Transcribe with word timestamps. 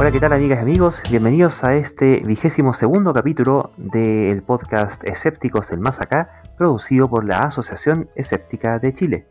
Hola, 0.00 0.12
¿qué 0.12 0.20
tal 0.20 0.32
amigas 0.32 0.60
y 0.60 0.62
amigos? 0.62 1.02
Bienvenidos 1.10 1.64
a 1.64 1.74
este 1.74 2.20
vigésimo 2.20 2.72
segundo 2.72 3.12
capítulo 3.12 3.72
del 3.76 4.44
podcast 4.44 5.02
Escépticos 5.02 5.70
del 5.70 5.80
Más 5.80 6.00
Acá, 6.00 6.44
producido 6.56 7.10
por 7.10 7.24
la 7.24 7.40
Asociación 7.40 8.08
Escéptica 8.14 8.78
de 8.78 8.94
Chile. 8.94 9.26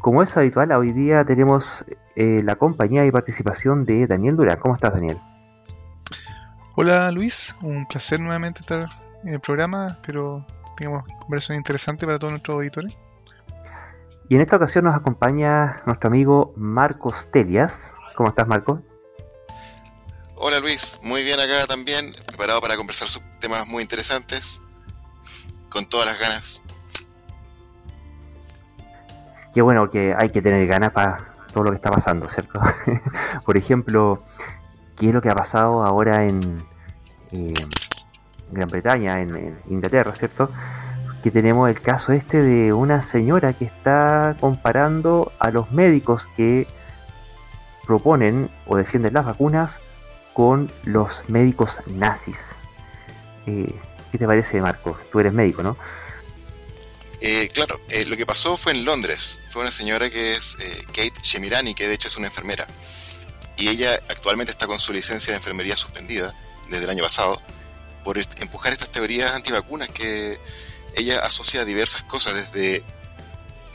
Como 0.00 0.20
es 0.20 0.36
habitual, 0.36 0.72
hoy 0.72 0.90
día 0.90 1.24
tenemos 1.24 1.84
eh, 2.16 2.42
la 2.42 2.56
compañía 2.56 3.06
y 3.06 3.12
participación 3.12 3.84
de 3.84 4.08
Daniel 4.08 4.34
Durán. 4.34 4.58
¿Cómo 4.58 4.74
estás, 4.74 4.94
Daniel? 4.94 5.20
Hola, 6.74 7.12
Luis. 7.12 7.54
Un 7.62 7.86
placer 7.86 8.18
nuevamente 8.18 8.62
estar 8.62 8.88
en 9.22 9.34
el 9.34 9.40
programa. 9.40 9.86
Espero 9.92 10.44
tengamos 10.76 11.04
conversación 11.20 11.58
interesante 11.58 12.04
para 12.04 12.18
todos 12.18 12.32
nuestros 12.32 12.56
auditores. 12.56 12.98
Y 14.28 14.34
en 14.34 14.40
esta 14.40 14.56
ocasión 14.56 14.86
nos 14.86 14.96
acompaña 14.96 15.82
nuestro 15.86 16.08
amigo 16.08 16.52
Marcos 16.56 17.30
Telias. 17.30 17.96
¿Cómo 18.16 18.30
estás, 18.30 18.48
Marco? 18.48 18.82
Hola 20.44 20.58
Luis, 20.58 20.98
muy 21.04 21.22
bien 21.22 21.38
acá 21.38 21.68
también, 21.68 22.16
preparado 22.26 22.60
para 22.60 22.76
conversar 22.76 23.06
sobre 23.06 23.28
temas 23.38 23.64
muy 23.68 23.80
interesantes, 23.80 24.60
con 25.68 25.86
todas 25.86 26.04
las 26.04 26.18
ganas. 26.18 26.60
Qué 29.54 29.62
bueno 29.62 29.88
que 29.88 30.16
hay 30.18 30.30
que 30.30 30.42
tener 30.42 30.66
ganas 30.66 30.90
para 30.90 31.32
todo 31.52 31.62
lo 31.62 31.70
que 31.70 31.76
está 31.76 31.92
pasando, 31.92 32.28
¿cierto? 32.28 32.60
Por 33.44 33.56
ejemplo, 33.56 34.20
¿qué 34.98 35.10
es 35.10 35.14
lo 35.14 35.22
que 35.22 35.30
ha 35.30 35.34
pasado 35.36 35.86
ahora 35.86 36.24
en 36.24 36.40
eh, 37.30 37.54
Gran 38.50 38.68
Bretaña, 38.68 39.20
en, 39.20 39.60
Inglaterra, 39.68 40.12
¿cierto? 40.12 40.50
Que 41.22 41.30
tenemos 41.30 41.70
el 41.70 41.80
caso 41.80 42.10
este 42.10 42.42
de 42.42 42.72
una 42.72 43.02
señora 43.02 43.52
que 43.52 43.66
está 43.66 44.34
comparando 44.40 45.30
a 45.38 45.52
los 45.52 45.70
médicos 45.70 46.26
que 46.36 46.66
proponen 47.86 48.50
o 48.66 48.76
defienden 48.76 49.14
las 49.14 49.24
vacunas 49.24 49.78
con 50.32 50.70
los 50.84 51.28
médicos 51.28 51.80
nazis. 51.86 52.40
Eh, 53.46 53.74
¿Qué 54.10 54.18
te 54.18 54.26
parece, 54.26 54.60
Marco? 54.60 54.98
Tú 55.10 55.20
eres 55.20 55.32
médico, 55.32 55.62
¿no? 55.62 55.76
Eh, 57.20 57.48
claro, 57.52 57.80
eh, 57.88 58.04
lo 58.04 58.16
que 58.16 58.26
pasó 58.26 58.56
fue 58.56 58.72
en 58.72 58.84
Londres. 58.84 59.38
Fue 59.50 59.62
una 59.62 59.70
señora 59.70 60.10
que 60.10 60.32
es 60.32 60.56
Kate 60.88 61.14
Shemirani, 61.22 61.74
que 61.74 61.88
de 61.88 61.94
hecho 61.94 62.08
es 62.08 62.16
una 62.16 62.26
enfermera. 62.26 62.66
Y 63.56 63.68
ella 63.68 63.94
actualmente 64.08 64.50
está 64.50 64.66
con 64.66 64.80
su 64.80 64.92
licencia 64.92 65.32
de 65.32 65.36
enfermería 65.36 65.76
suspendida 65.76 66.34
desde 66.68 66.84
el 66.84 66.90
año 66.90 67.04
pasado 67.04 67.40
por 68.02 68.18
empujar 68.18 68.72
estas 68.72 68.90
teorías 68.90 69.32
antivacunas 69.32 69.88
que 69.90 70.40
ella 70.96 71.20
asocia 71.20 71.60
a 71.60 71.64
diversas 71.64 72.02
cosas, 72.02 72.34
desde, 72.34 72.82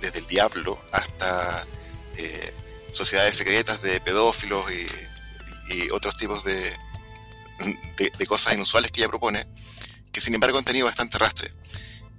desde 0.02 0.19
el 0.19 0.27
diablo 0.27 0.80
hasta 0.92 1.66
sociedades 2.92 3.36
secretas 3.36 3.81
de 3.81 4.02
pedófilos 4.02 4.69
y 4.71 4.88
y 5.69 5.89
otros 5.91 6.17
tipos 6.17 6.43
de, 6.43 6.73
de, 7.97 8.25
cosas 8.27 8.53
inusuales 8.53 8.91
que 8.91 9.01
ella 9.01 9.09
propone, 9.09 9.47
que 10.11 10.21
sin 10.21 10.33
embargo 10.33 10.57
han 10.57 10.65
tenido 10.65 10.85
bastante 10.85 11.17
rastre. 11.17 11.53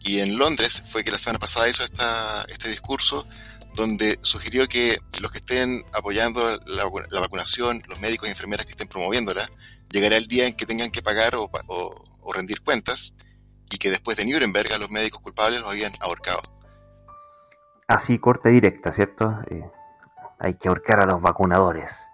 Y 0.00 0.20
en 0.20 0.38
Londres 0.38 0.82
fue 0.90 1.04
que 1.04 1.10
la 1.10 1.18
semana 1.18 1.38
pasada 1.38 1.68
hizo 1.68 1.84
esta, 1.84 2.44
este 2.48 2.68
discurso 2.68 3.26
donde 3.74 4.18
sugirió 4.22 4.68
que 4.68 4.96
los 5.20 5.30
que 5.30 5.38
estén 5.38 5.84
apoyando 5.92 6.60
la, 6.66 6.84
vacunación, 7.20 7.82
los 7.86 8.00
médicos 8.00 8.28
y 8.28 8.32
enfermeras 8.32 8.66
que 8.66 8.72
estén 8.72 8.88
promoviéndola, 8.88 9.50
llegará 9.90 10.16
el 10.16 10.26
día 10.26 10.46
en 10.46 10.54
que 10.54 10.66
tengan 10.66 10.90
que 10.90 11.02
pagar 11.02 11.36
o, 11.36 11.50
o, 11.68 12.32
rendir 12.32 12.60
cuentas 12.60 13.14
y 13.70 13.78
que 13.78 13.90
después 13.90 14.16
de 14.16 14.26
Nuremberg 14.26 14.72
a 14.72 14.78
los 14.78 14.90
médicos 14.90 15.22
culpables 15.22 15.60
los 15.60 15.70
habían 15.70 15.92
ahorcado. 16.00 16.42
Así, 17.86 18.18
corte 18.18 18.50
directa, 18.50 18.92
¿cierto? 18.92 19.38
Eh, 19.50 19.64
hay 20.38 20.54
que 20.54 20.68
ahorcar 20.68 21.00
a 21.00 21.06
los 21.06 21.22
vacunadores. 21.22 22.08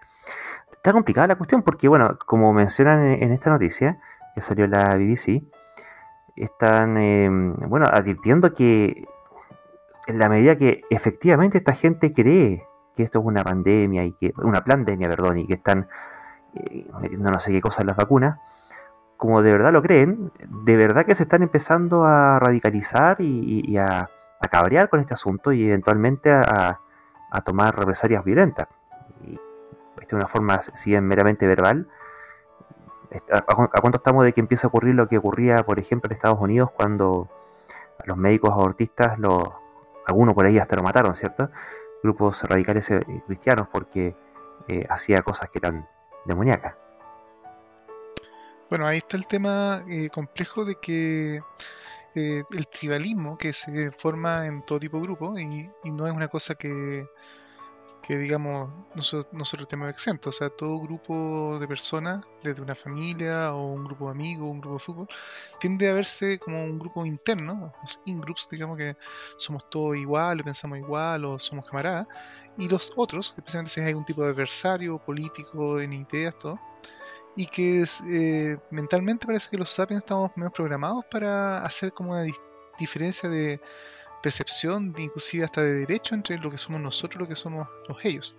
Está 0.84 0.92
complicada 0.92 1.28
la 1.28 1.36
cuestión 1.36 1.62
porque, 1.62 1.88
bueno, 1.88 2.18
como 2.26 2.52
mencionan 2.52 3.06
en, 3.06 3.32
esta 3.32 3.48
noticia 3.48 3.98
que 4.34 4.42
salió 4.42 4.66
la 4.66 4.94
BBC, 4.96 5.42
están, 6.36 6.98
em, 6.98 7.54
bueno, 7.54 7.86
advirtiendo 7.90 8.52
que 8.52 9.08
en 10.06 10.18
la 10.18 10.28
medida 10.28 10.56
que 10.58 10.82
efectivamente 10.90 11.56
esta 11.56 11.72
gente 11.72 12.12
cree 12.12 12.66
que 12.94 13.02
esto 13.02 13.20
es 13.20 13.24
una 13.24 13.42
pandemia 13.42 14.04
y 14.04 14.12
que 14.12 14.34
una 14.36 14.62
pandemia, 14.62 15.08
perdón, 15.08 15.38
y 15.38 15.46
que 15.46 15.54
están 15.54 15.88
eh, 16.52 16.86
metiendo 17.00 17.30
no 17.30 17.38
sé 17.38 17.50
qué 17.50 17.62
cosas 17.62 17.80
en 17.80 17.86
las 17.86 17.96
vacunas, 17.96 18.38
como 19.16 19.40
de 19.40 19.52
verdad 19.52 19.72
lo 19.72 19.80
creen, 19.80 20.32
de 20.66 20.76
verdad 20.76 21.06
que 21.06 21.14
se 21.14 21.22
están 21.22 21.42
empezando 21.42 22.04
a 22.04 22.38
radicalizar 22.38 23.22
y, 23.22 23.78
a, 23.78 24.10
cabrear 24.50 24.90
con 24.90 25.00
este 25.00 25.14
asunto 25.14 25.50
y 25.50 25.64
eventualmente 25.64 26.30
a 26.30 26.78
tomar 27.42 27.74
represalias 27.74 28.22
violentas 28.22 28.68
de 30.10 30.16
una 30.16 30.28
forma, 30.28 30.62
si 30.62 30.90
bien 30.90 31.06
meramente 31.06 31.46
verbal, 31.46 31.88
¿a 33.30 33.80
cuánto 33.80 33.98
estamos 33.98 34.24
de 34.24 34.32
que 34.32 34.40
empieza 34.40 34.66
a 34.66 34.68
ocurrir 34.68 34.94
lo 34.94 35.08
que 35.08 35.18
ocurría, 35.18 35.64
por 35.64 35.78
ejemplo, 35.78 36.08
en 36.08 36.16
Estados 36.16 36.40
Unidos 36.40 36.70
cuando 36.72 37.28
los 38.04 38.16
médicos 38.16 38.50
abortistas, 38.50 39.18
los, 39.18 39.48
algunos 40.06 40.34
por 40.34 40.46
ahí 40.46 40.58
hasta 40.58 40.76
lo 40.76 40.82
mataron, 40.82 41.14
¿cierto? 41.14 41.50
Grupos 42.02 42.42
radicales 42.44 42.90
eh, 42.90 43.04
cristianos 43.26 43.68
porque 43.70 44.14
eh, 44.68 44.86
hacía 44.88 45.22
cosas 45.22 45.50
que 45.50 45.58
eran 45.58 45.88
demoníacas. 46.24 46.74
Bueno, 48.68 48.86
ahí 48.86 48.98
está 48.98 49.16
el 49.16 49.26
tema 49.26 49.84
eh, 49.88 50.08
complejo 50.10 50.64
de 50.64 50.76
que 50.76 51.42
el 52.16 52.68
tribalismo 52.68 53.36
que 53.36 53.52
se 53.52 53.90
forma 53.90 54.46
en 54.46 54.62
todo 54.62 54.78
tipo 54.78 54.98
de 54.98 55.02
grupos 55.02 55.40
y 55.40 55.68
no 55.90 56.06
es 56.06 56.12
una 56.12 56.28
cosa 56.28 56.54
que 56.54 57.08
que 58.06 58.18
digamos 58.18 58.70
nosotros, 58.94 59.32
nosotros 59.32 59.68
tenemos 59.68 59.90
exentos. 59.90 60.36
O 60.36 60.38
sea, 60.38 60.50
todo 60.50 60.78
grupo 60.80 61.58
de 61.58 61.66
personas, 61.66 62.24
desde 62.42 62.60
una 62.60 62.74
familia 62.74 63.54
o 63.54 63.72
un 63.72 63.84
grupo 63.84 64.06
de 64.06 64.10
amigos, 64.12 64.48
un 64.48 64.60
grupo 64.60 64.74
de 64.74 64.80
fútbol, 64.80 65.08
tiende 65.58 65.88
a 65.88 65.94
verse 65.94 66.38
como 66.38 66.62
un 66.62 66.78
grupo 66.78 67.06
interno, 67.06 67.72
los 67.82 68.00
in-groups, 68.04 68.48
digamos 68.50 68.76
que 68.76 68.96
somos 69.38 69.68
todos 69.70 69.96
igual, 69.96 70.40
o 70.40 70.44
pensamos 70.44 70.78
igual, 70.78 71.24
o 71.24 71.38
somos 71.38 71.64
camaradas. 71.68 72.06
Y 72.58 72.68
los 72.68 72.92
otros, 72.96 73.34
especialmente 73.36 73.72
si 73.72 73.80
hay 73.80 73.88
algún 73.88 74.04
tipo 74.04 74.22
de 74.22 74.30
adversario 74.30 74.98
político, 74.98 75.80
en 75.80 75.94
ideas, 75.94 76.38
todo, 76.38 76.60
y 77.36 77.46
que 77.46 77.84
eh, 78.10 78.58
mentalmente 78.70 79.26
parece 79.26 79.48
que 79.50 79.56
los 79.56 79.70
sapiens 79.70 80.02
estamos 80.02 80.30
menos 80.36 80.52
programados 80.52 81.04
para 81.10 81.64
hacer 81.64 81.92
como 81.92 82.12
una 82.12 82.24
diferencia 82.78 83.28
de 83.28 83.60
percepción, 84.24 84.94
inclusive 84.96 85.44
hasta 85.44 85.60
de 85.60 85.74
derecho, 85.80 86.14
entre 86.14 86.38
lo 86.38 86.50
que 86.50 86.56
somos 86.56 86.80
nosotros 86.80 87.16
y 87.16 87.22
lo 87.24 87.28
que 87.28 87.36
somos 87.36 87.68
los 87.86 88.02
ellos. 88.04 88.34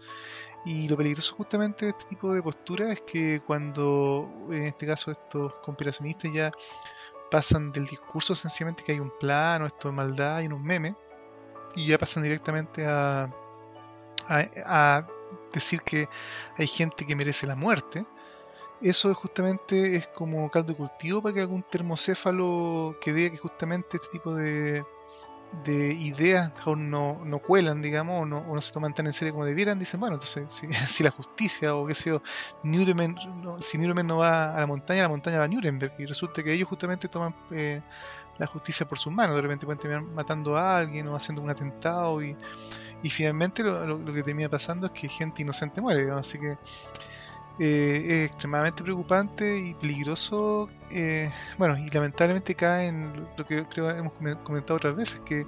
Y 0.66 0.90
lo 0.90 0.98
peligroso 0.98 1.36
justamente 1.36 1.86
de 1.86 1.92
este 1.92 2.06
tipo 2.06 2.34
de 2.34 2.42
postura 2.42 2.92
es 2.92 3.02
que 3.02 3.40
cuando, 3.46 4.28
en 4.50 4.64
este 4.64 4.88
caso, 4.88 5.12
estos 5.12 5.54
conspiracionistas 5.58 6.34
ya 6.34 6.52
pasan 7.30 7.72
del 7.72 7.86
discurso 7.86 8.36
sencillamente 8.36 8.84
que 8.84 8.94
hay 8.94 9.00
un 9.00 9.12
plan 9.20 9.62
o 9.62 9.68
esto 9.68 9.90
de 9.90 9.94
maldad 9.94 10.42
y 10.42 10.48
un 10.48 10.64
meme, 10.64 10.96
y 11.76 11.86
ya 11.86 12.00
pasan 12.00 12.24
directamente 12.24 12.84
a, 12.88 13.30
a, 14.28 15.08
decir 15.54 15.82
que 15.82 16.10
hay 16.58 16.66
gente 16.66 17.06
que 17.06 17.16
merece 17.16 17.46
la 17.46 17.56
muerte, 17.56 18.08
eso 18.82 19.14
justamente 19.14 19.96
es 19.96 20.08
como 20.08 20.50
caldo 20.50 20.74
de 20.74 20.78
cultivo 20.78 21.22
para 21.22 21.36
que 21.36 21.42
algún 21.42 21.64
termocéfalo 21.64 22.98
que 23.00 23.12
vea 23.12 23.30
que 23.30 23.38
justamente 23.38 23.98
este 23.98 24.10
tipo 24.12 24.34
de, 24.34 24.84
de 25.64 25.94
ideas 25.94 26.52
no, 26.66 27.22
no 27.24 27.40
cuelan, 27.40 27.82
digamos, 27.82 28.24
o 28.24 28.26
no, 28.26 28.44
no, 28.54 28.62
se 28.62 28.74
toman 28.74 28.94
tan 28.94 29.06
en 29.08 29.14
serio 29.14 29.34
como 29.34 29.46
debieran, 29.46 29.80
dicen, 29.80 30.00
bueno, 30.00 30.16
entonces 30.16 30.52
si, 30.88 31.04
la 31.04 31.12
justicia 31.12 31.76
o 31.76 31.88
qué 31.88 31.96
sé 31.96 32.10
yo, 32.10 32.22
Nuremberg, 32.64 33.16
si 33.60 33.78
Nuremberg 33.78 34.08
no 34.08 34.18
va 34.18 34.56
a 34.56 34.60
la 34.60 34.68
montaña, 34.68 35.04
la 35.04 35.10
montaña 35.10 35.40
va 35.40 35.46
a 35.46 35.48
Nuremberg, 35.48 35.94
y 35.98 36.06
resulta 36.06 36.44
que 36.44 36.54
ellos 36.54 36.68
justamente 36.68 37.08
toman 37.08 37.36
eh, 37.52 37.82
la 38.38 38.48
justicia 38.48 38.88
por 38.88 39.00
sus 39.00 39.14
manos, 39.14 39.36
de 39.36 39.42
repente 39.42 39.66
pueden 39.66 39.80
terminar 39.80 40.04
matando 40.04 40.58
a 40.58 40.78
alguien 40.78 41.08
o 41.08 41.16
haciendo 41.16 41.42
un 41.42 41.50
atentado, 41.50 42.22
y, 42.22 42.36
y 43.02 43.10
finalmente 43.10 43.64
lo, 43.64 43.98
lo, 43.98 44.14
que 44.14 44.24
termina 44.24 44.50
pasando 44.50 44.88
es 44.88 44.92
que 44.92 45.08
gente 45.08 45.42
inocente 45.42 45.82
muere, 45.82 46.02
digamos, 46.02 46.28
así 46.28 46.38
que 46.40 46.58
eh, 47.60 48.06
es 48.08 48.32
extremadamente 48.32 48.84
preocupante 48.84 49.58
y 49.58 49.74
peligroso. 49.76 50.70
Eh, 50.92 51.32
bueno, 51.58 51.78
y 51.78 51.90
lamentablemente 51.90 52.56
cae 52.56 52.88
en 52.88 53.28
lo 53.38 53.46
que 53.46 53.66
creo 53.68 53.90
hemos 53.90 54.14
comentado 54.44 54.76
otras 54.76 54.96
veces, 54.96 55.22
que 55.22 55.46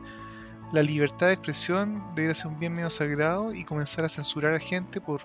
la 0.72 0.82
libertad 0.82 1.28
de 1.28 1.34
expresión 1.34 2.04
debe 2.16 2.34
ser 2.34 2.48
un 2.48 2.60
bien 2.60 2.74
medio 2.74 2.90
sagrado 2.90 3.54
y 3.54 3.64
comenzar 3.64 4.06
a 4.06 4.10
censurar 4.10 4.54
a 4.54 4.60
gente 4.60 5.02
por 5.02 5.22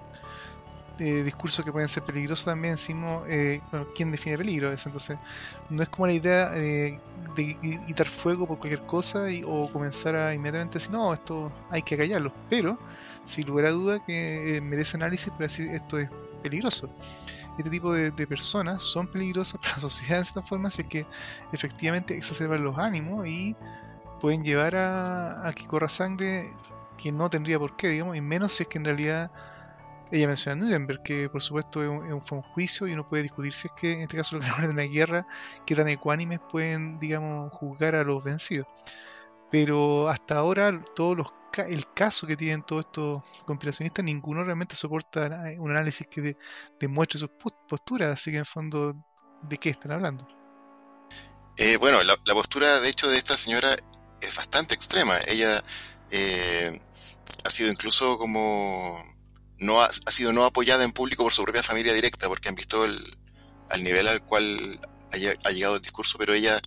eh, 0.98 1.22
discursos 1.24 1.64
que 1.64 1.72
pueden 1.72 1.88
ser 1.88 2.04
peligrosos 2.04 2.44
también, 2.44 2.72
encima, 2.72 3.20
bueno, 3.70 3.86
¿quién 3.94 4.12
define 4.12 4.38
peligro? 4.38 4.70
Entonces, 4.70 5.18
no 5.70 5.82
es 5.82 5.88
como 5.88 6.06
la 6.06 6.12
idea 6.12 6.50
de 6.50 7.00
quitar 7.86 8.06
fuego 8.06 8.46
por 8.46 8.58
cualquier 8.58 8.84
cosa 8.86 9.30
y, 9.30 9.42
o 9.44 9.70
comenzar 9.72 10.14
a 10.16 10.34
inmediatamente 10.34 10.78
decir, 10.78 10.92
no, 10.92 11.14
esto 11.14 11.50
hay 11.70 11.82
que 11.82 11.96
callarlo, 11.96 12.32
pero 12.50 12.78
sin 13.24 13.46
lugar 13.46 13.70
duda 13.70 14.04
que 14.04 14.60
merece 14.62 14.96
análisis 14.96 15.30
para 15.32 15.44
decir 15.44 15.70
esto 15.70 15.98
es 15.98 16.10
peligroso. 16.42 16.90
Este 17.58 17.70
tipo 17.70 17.92
de, 17.92 18.10
personas 18.26 18.82
son 18.82 19.08
peligrosas 19.08 19.60
para 19.60 19.74
la 19.74 19.80
sociedad 19.88 20.16
de 20.16 20.22
esta 20.22 20.42
forma 20.42 20.70
si 20.70 20.82
es 20.82 20.88
que 20.88 21.06
efectivamente 21.52 22.16
exacerban 22.16 22.64
los 22.64 22.78
ánimos 22.78 23.26
y 23.26 23.56
pueden 24.20 24.42
llevar 24.42 24.76
a, 24.76 25.52
que 25.54 25.66
corra 25.66 25.88
sangre 25.88 26.52
que 26.96 27.10
no 27.10 27.28
tendría 27.28 27.58
por 27.58 27.76
qué, 27.76 27.88
digamos, 27.88 28.16
y 28.16 28.20
menos 28.20 28.52
si 28.52 28.62
es 28.62 28.68
que 28.68 28.78
en 28.78 28.84
realidad 28.84 29.30
ella 30.12 30.26
menciona 30.26 30.62
Nuremberg, 30.62 31.02
que 31.02 31.28
por 31.28 31.42
supuesto 31.42 31.82
es 31.82 32.30
un, 32.30 32.42
juicio 32.42 32.86
y 32.86 32.92
uno 32.92 33.08
puede 33.08 33.24
discutir 33.24 33.54
si 33.54 33.68
es 33.68 33.72
que 33.74 33.92
en 33.94 34.00
este 34.02 34.18
caso 34.18 34.36
los 34.36 34.44
ganadores 34.44 34.68
de 34.68 34.74
una 34.74 34.92
guerra, 34.92 35.26
que 35.66 35.74
tan 35.74 35.88
ecuánimes 35.88 36.38
pueden, 36.50 36.98
digamos, 37.00 37.50
juzgar 37.52 37.94
a 37.94 38.04
los 38.04 38.22
vencidos. 38.22 38.66
Pero 39.52 40.08
hasta 40.08 40.38
ahora, 40.38 40.82
todos 40.96 41.16
los 41.16 41.28
el 41.60 41.92
caso 41.92 42.26
que 42.26 42.36
tienen 42.36 42.62
todos 42.62 42.86
estos 42.86 43.22
conspiracionistas, 43.44 44.04
ninguno 44.04 44.42
realmente 44.42 44.74
soporta 44.74 45.26
un 45.58 45.70
análisis 45.70 46.06
que 46.06 46.36
demuestre 46.80 47.18
sus 47.18 47.28
posturas, 47.68 48.08
así 48.08 48.30
que 48.30 48.38
en 48.38 48.46
fondo, 48.46 48.94
¿de 49.42 49.58
qué 49.58 49.70
están 49.70 49.92
hablando? 49.92 50.26
Eh, 51.58 51.76
bueno, 51.76 52.02
la, 52.02 52.16
postura 52.16 52.80
de 52.80 52.88
hecho 52.88 53.08
de 53.08 53.18
esta 53.18 53.36
señora 53.36 53.76
es 54.20 54.34
bastante 54.34 54.74
extrema. 54.74 55.18
Ella 55.26 55.62
eh, 56.10 56.80
ha 57.44 57.50
sido 57.50 57.70
incluso 57.70 58.16
como 58.18 59.04
no 59.58 59.82
ha, 59.82 59.92
sido 59.92 60.32
no 60.32 60.44
apoyada 60.44 60.84
en 60.84 60.92
público 60.92 61.22
por 61.22 61.32
su 61.32 61.44
propia 61.44 61.62
familia 61.62 61.92
directa, 61.92 62.28
porque 62.28 62.48
han 62.48 62.54
visto 62.54 62.84
el, 62.84 63.18
al 63.68 63.84
nivel 63.84 64.08
al 64.08 64.24
cual 64.24 64.80
ha, 65.12 65.50
llegado 65.50 65.76
el 65.76 65.82
discurso, 65.82 66.16
pero 66.18 66.32
ella 66.32 66.58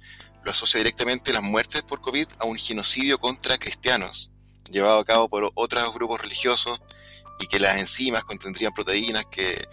lo 0.45 0.51
asocia 0.51 0.77
directamente 0.77 1.33
las 1.33 1.41
muertes 1.41 1.81
por 1.81 2.01
COVID 2.01 2.27
a 2.39 2.45
un 2.45 2.57
genocidio 2.57 3.17
contra 3.17 3.57
cristianos, 3.57 4.31
llevado 4.69 4.99
a 4.99 5.03
cabo 5.03 5.27
por 5.27 5.51
otros 5.55 5.91
grupos 5.93 6.21
religiosos, 6.21 6.79
y 7.39 7.47
que 7.47 7.59
las 7.59 7.77
enzimas 7.77 8.23
contendrían 8.23 8.71
proteínas 8.71 9.25
que 9.25 9.67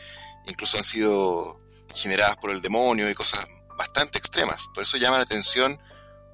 incluso 0.46 0.78
han 0.78 0.84
sido 0.84 1.60
generadas 1.94 2.38
por 2.38 2.50
el 2.50 2.62
demonio 2.62 3.08
y 3.08 3.14
cosas 3.14 3.46
bastante 3.76 4.18
extremas. 4.18 4.68
Por 4.74 4.82
eso 4.82 4.96
llama 4.96 5.18
la 5.18 5.24
atención 5.24 5.78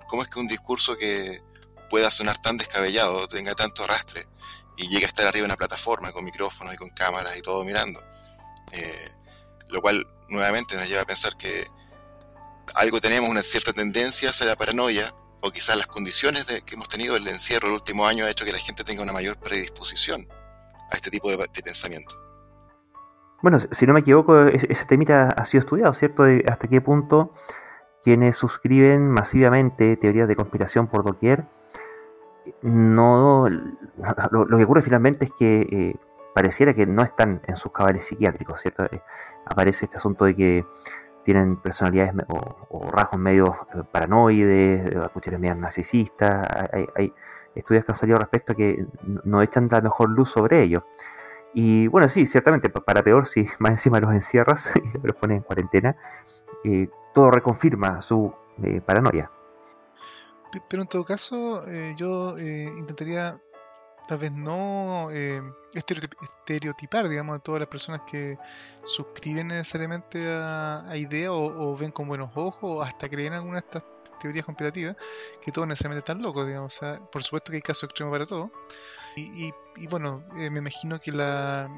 cómo 0.08 0.22
es 0.22 0.30
que 0.30 0.38
un 0.38 0.46
discurso 0.46 0.96
que 0.96 1.42
pueda 1.90 2.10
sonar 2.10 2.40
tan 2.40 2.56
descabellado, 2.56 3.26
tenga 3.26 3.56
tanto 3.56 3.82
arrastre, 3.82 4.28
y 4.76 4.86
llega 4.86 5.06
a 5.06 5.08
estar 5.08 5.26
arriba 5.26 5.42
de 5.42 5.46
una 5.46 5.56
plataforma 5.56 6.12
con 6.12 6.24
micrófonos 6.24 6.74
y 6.74 6.76
con 6.76 6.90
cámaras 6.90 7.36
y 7.36 7.42
todo 7.42 7.64
mirando. 7.64 8.00
Eh, 8.70 9.10
lo 9.68 9.82
cual 9.82 10.06
nuevamente 10.28 10.76
nos 10.76 10.88
lleva 10.88 11.02
a 11.02 11.06
pensar 11.06 11.36
que 11.36 11.66
algo 12.74 13.00
tenemos 13.00 13.28
una 13.28 13.42
cierta 13.42 13.72
tendencia 13.72 14.30
hacia 14.30 14.46
la 14.46 14.56
paranoia 14.56 15.14
o 15.40 15.50
quizás 15.50 15.76
las 15.76 15.86
condiciones 15.86 16.46
de, 16.46 16.62
que 16.62 16.74
hemos 16.74 16.88
tenido 16.88 17.16
el 17.16 17.26
encierro 17.28 17.68
el 17.68 17.74
último 17.74 18.06
año 18.06 18.24
ha 18.24 18.30
hecho 18.30 18.44
que 18.44 18.52
la 18.52 18.58
gente 18.58 18.84
tenga 18.84 19.02
una 19.02 19.12
mayor 19.12 19.36
predisposición 19.36 20.26
a 20.90 20.96
este 20.96 21.10
tipo 21.10 21.30
de, 21.30 21.48
pensamiento. 21.62 22.14
Bueno, 23.42 23.58
si 23.60 23.86
no 23.86 23.92
me 23.92 24.00
equivoco, 24.00 24.46
ese 24.46 24.84
temita 24.86 25.30
ha 25.30 25.44
sido 25.44 25.60
estudiado, 25.60 25.94
¿cierto? 25.94 26.24
De 26.24 26.44
hasta 26.48 26.66
qué 26.66 26.80
punto 26.80 27.32
quienes 28.02 28.36
suscriben 28.36 29.08
masivamente 29.10 29.96
teorías 29.96 30.26
de 30.26 30.34
conspiración 30.34 30.88
por 30.88 31.04
doquier 31.04 31.46
no 32.62 33.48
lo, 33.48 34.56
que 34.56 34.64
ocurre 34.64 34.82
finalmente 34.82 35.26
es 35.26 35.32
que 35.32 35.60
eh, 35.60 35.96
pareciera 36.34 36.74
que 36.74 36.86
no 36.86 37.02
están 37.02 37.42
en 37.46 37.56
sus 37.56 37.72
cabales 37.72 38.06
psiquiátricos, 38.06 38.60
¿cierto? 38.60 38.84
Eh, 38.84 39.02
aparece 39.46 39.86
este 39.86 39.96
asunto 39.96 40.24
de 40.24 40.36
que 40.36 40.66
tienen 41.24 41.56
personalidades 41.56 42.14
o, 42.28 42.90
rasgos 42.90 43.18
medio 43.18 43.56
eh, 43.74 43.82
paranoides, 43.90 44.94
cuestiones 45.12 45.40
medio 45.40 45.54
narcisistas. 45.54 46.46
Hay, 46.94 47.12
estudios 47.54 47.84
que 47.84 47.92
han 47.92 47.96
salido 47.96 48.18
respecto 48.18 48.52
a 48.52 48.54
que 48.54 48.86
no 49.24 49.42
echan 49.42 49.68
la 49.70 49.80
mejor 49.80 50.10
luz 50.10 50.30
sobre 50.30 50.62
ellos. 50.62 50.84
Y 51.54 51.88
bueno, 51.88 52.08
sí, 52.08 52.26
ciertamente, 52.26 52.68
para 52.70 53.02
peor, 53.02 53.26
si 53.26 53.48
más 53.58 53.72
encima 53.72 54.00
los 54.00 54.12
encierras 54.12 54.70
y 54.76 55.06
los 55.06 55.16
pones 55.16 55.38
en 55.38 55.42
cuarentena, 55.42 55.96
todo 57.12 57.30
reconfirma 57.30 58.00
su 58.00 58.32
paranoia. 58.86 59.30
Pero 60.68 60.82
en 60.82 60.88
todo 60.88 61.04
caso, 61.04 61.66
eh, 61.66 61.94
yo 61.96 62.36
eh, 62.38 62.72
intentaría 62.76 63.38
tal 64.08 64.18
vez 64.18 64.32
no 64.32 65.10
eh, 65.12 65.42
estereotipar, 65.74 67.08
digamos, 67.08 67.36
a 67.36 67.38
todas 67.40 67.60
las 67.60 67.68
personas 67.68 68.00
que 68.10 68.38
suscriben 68.82 69.48
necesariamente 69.48 70.26
a, 70.26 70.90
ideas 70.96 71.30
o, 71.32 71.76
ven 71.76 71.92
con 71.92 72.08
buenos 72.08 72.30
ojos 72.34 72.78
o 72.78 72.82
hasta 72.82 73.08
creen 73.08 73.34
algunas 73.34 73.62
de 73.62 73.66
estas 73.66 73.84
teorías 74.18 74.46
conspirativas, 74.46 74.96
que 75.42 75.52
todos 75.52 75.68
necesariamente 75.68 76.00
están 76.00 76.22
locos, 76.22 76.46
digamos. 76.46 76.74
O 76.74 76.78
sea, 76.78 76.98
por 76.98 77.22
supuesto 77.22 77.52
que 77.52 77.56
hay 77.56 77.62
casos 77.62 77.84
extremos 77.84 78.12
para 78.12 78.24
todo. 78.24 78.50
Y, 79.14 79.52
y, 79.76 79.86
bueno, 79.88 80.24
me 80.32 80.46
imagino 80.46 80.98
que 80.98 81.12
la, 81.12 81.68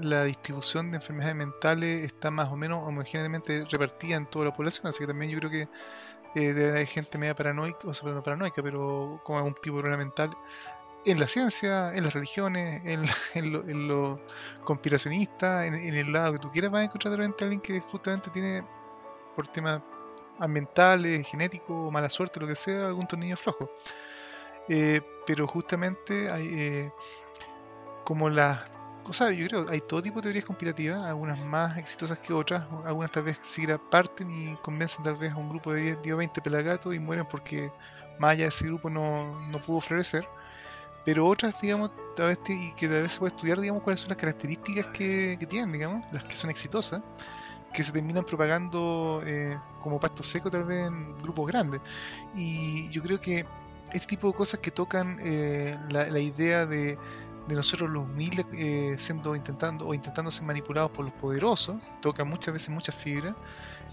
la 0.00 0.24
distribución 0.24 0.90
de 0.90 0.96
enfermedades 0.96 1.36
mentales 1.36 2.04
está 2.04 2.30
más 2.30 2.48
o 2.48 2.56
menos 2.56 2.86
homogéneamente 2.86 3.64
repartida 3.70 4.16
en 4.16 4.26
toda 4.26 4.46
la 4.46 4.54
población, 4.54 4.88
así 4.88 5.00
que 5.00 5.06
también 5.06 5.30
yo 5.30 5.38
creo 5.38 5.50
que 5.50 5.68
eh, 6.34 6.52
debe 6.52 6.70
haber 6.70 6.86
gente 6.86 7.16
media 7.16 7.34
paranoica, 7.34 7.86
o 7.86 7.94
sea, 7.94 8.10
no 8.10 8.22
paranoica, 8.22 8.60
pero 8.60 9.20
con 9.24 9.36
algún 9.36 9.54
tipo 9.54 9.76
de 9.76 9.82
problema 9.82 10.02
mental 10.02 10.30
en 11.04 11.20
la 11.20 11.26
ciencia, 11.26 11.94
en 11.94 12.04
las 12.04 12.14
religiones, 12.14 12.82
en, 12.84 13.04
en, 13.34 13.88
lo, 13.88 14.20
conspiracionista, 14.64 15.66
en, 15.66 15.74
el 15.74 16.12
lado 16.12 16.34
que 16.34 16.38
tú 16.38 16.50
quieras, 16.50 16.70
vas 16.70 16.82
a 16.82 16.84
encontrar 16.84 17.16
de 17.16 17.24
a 17.24 17.28
alguien 17.40 17.60
que 17.60 17.80
justamente 17.80 18.30
tiene, 18.30 18.64
por 19.36 19.48
temas 19.48 19.82
ambientales, 20.38 21.26
genéticos, 21.28 21.92
mala 21.92 22.10
suerte, 22.10 22.40
lo 22.40 22.46
que 22.46 22.56
sea, 22.56 22.86
algún 22.86 23.06
tornillo 23.06 23.36
flojo. 23.36 23.70
Eh, 24.68 25.00
pero 25.26 25.46
justamente 25.46 26.30
hay, 26.30 26.48
eh, 26.52 26.92
como 28.04 28.30
las 28.30 28.74
o 29.06 29.12
sea, 29.12 29.30
yo 29.30 29.46
creo 29.46 29.66
hay 29.68 29.80
todo 29.82 30.02
tipo 30.02 30.16
de 30.16 30.22
teorías 30.22 30.44
conspirativas, 30.44 31.04
algunas 31.04 31.38
más 31.38 31.76
exitosas 31.76 32.18
que 32.18 32.32
otras, 32.32 32.64
algunas 32.84 33.10
tal 33.10 33.24
vez 33.24 33.38
siquiera 33.42 33.78
parten 33.78 34.30
y 34.30 34.56
convencen 34.62 35.04
tal 35.04 35.16
vez 35.16 35.32
a 35.32 35.36
un 35.36 35.50
grupo 35.50 35.72
de 35.72 35.82
10, 35.82 36.02
10 36.02 36.14
o 36.14 36.18
20 36.18 36.40
pelagatos 36.40 36.94
y 36.94 36.98
mueren 36.98 37.26
porque 37.26 37.70
más 38.18 38.32
allá 38.32 38.44
de 38.44 38.48
ese 38.48 38.66
grupo 38.66 38.88
no, 38.88 39.38
no 39.48 39.58
pudo 39.60 39.80
florecer. 39.80 40.26
Pero 41.04 41.26
otras, 41.26 41.60
digamos, 41.60 41.90
tal 42.16 42.28
vez 42.28 42.38
y 42.48 42.72
que 42.74 42.88
tal 42.88 43.02
vez 43.02 43.12
se 43.12 43.18
puede 43.18 43.34
estudiar, 43.34 43.60
digamos, 43.60 43.82
cuáles 43.82 44.00
son 44.00 44.08
las 44.10 44.18
características 44.18 44.86
que, 44.86 45.38
tienen, 45.48 45.72
digamos, 45.72 46.04
las 46.12 46.24
que 46.24 46.36
son 46.36 46.50
exitosas, 46.50 47.02
que 47.72 47.82
se 47.82 47.92
terminan 47.92 48.24
propagando 48.24 49.22
eh, 49.26 49.58
como 49.80 50.00
pasto 50.00 50.22
seco 50.22 50.50
tal 50.50 50.64
vez 50.64 50.86
en 50.86 51.16
grupos 51.18 51.46
grandes. 51.48 51.80
Y 52.34 52.88
yo 52.90 53.02
creo 53.02 53.20
que 53.20 53.44
este 53.92 54.08
tipo 54.08 54.28
de 54.28 54.34
cosas 54.34 54.60
que 54.60 54.70
tocan 54.70 55.18
eh, 55.20 55.76
la, 55.90 56.18
idea 56.18 56.66
de 56.66 56.96
de 57.46 57.54
nosotros 57.54 57.90
los 57.90 58.04
humildes 58.04 58.46
eh, 58.52 58.96
siendo 58.98 59.36
intentando 59.36 59.86
o 59.86 59.94
intentando 59.94 60.30
ser 60.30 60.44
manipulados 60.44 60.90
por 60.90 61.04
los 61.04 61.14
poderosos 61.14 61.76
toca 62.00 62.24
muchas 62.24 62.54
veces 62.54 62.70
muchas 62.70 62.94
fibras 62.94 63.34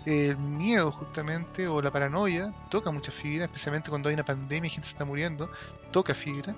el 0.06 0.38
miedo 0.38 0.92
justamente 0.92 1.68
o 1.68 1.82
la 1.82 1.92
paranoia 1.92 2.54
toca 2.70 2.92
muchas 2.92 3.14
fibras 3.14 3.46
especialmente 3.46 3.90
cuando 3.90 4.10
hay 4.10 4.16
una 4.16 4.26
pandemia 4.26 4.68
y 4.68 4.70
gente 4.70 4.88
se 4.88 4.94
está 4.94 5.06
muriendo 5.06 5.50
toca 5.92 6.14
fibra. 6.14 6.56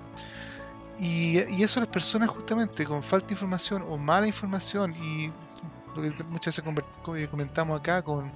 Y, 0.99 1.39
y 1.49 1.63
eso 1.63 1.79
las 1.79 1.89
personas 1.89 2.29
justamente 2.29 2.85
con 2.85 3.01
falta 3.01 3.27
de 3.27 3.33
información 3.33 3.83
o 3.87 3.97
mala 3.97 4.27
información 4.27 4.95
y 4.95 5.31
lo 5.95 6.01
que 6.01 6.23
muchas 6.25 6.57
veces 6.57 6.85
eh, 7.15 7.27
comentamos 7.29 7.79
acá 7.79 8.01
con 8.01 8.31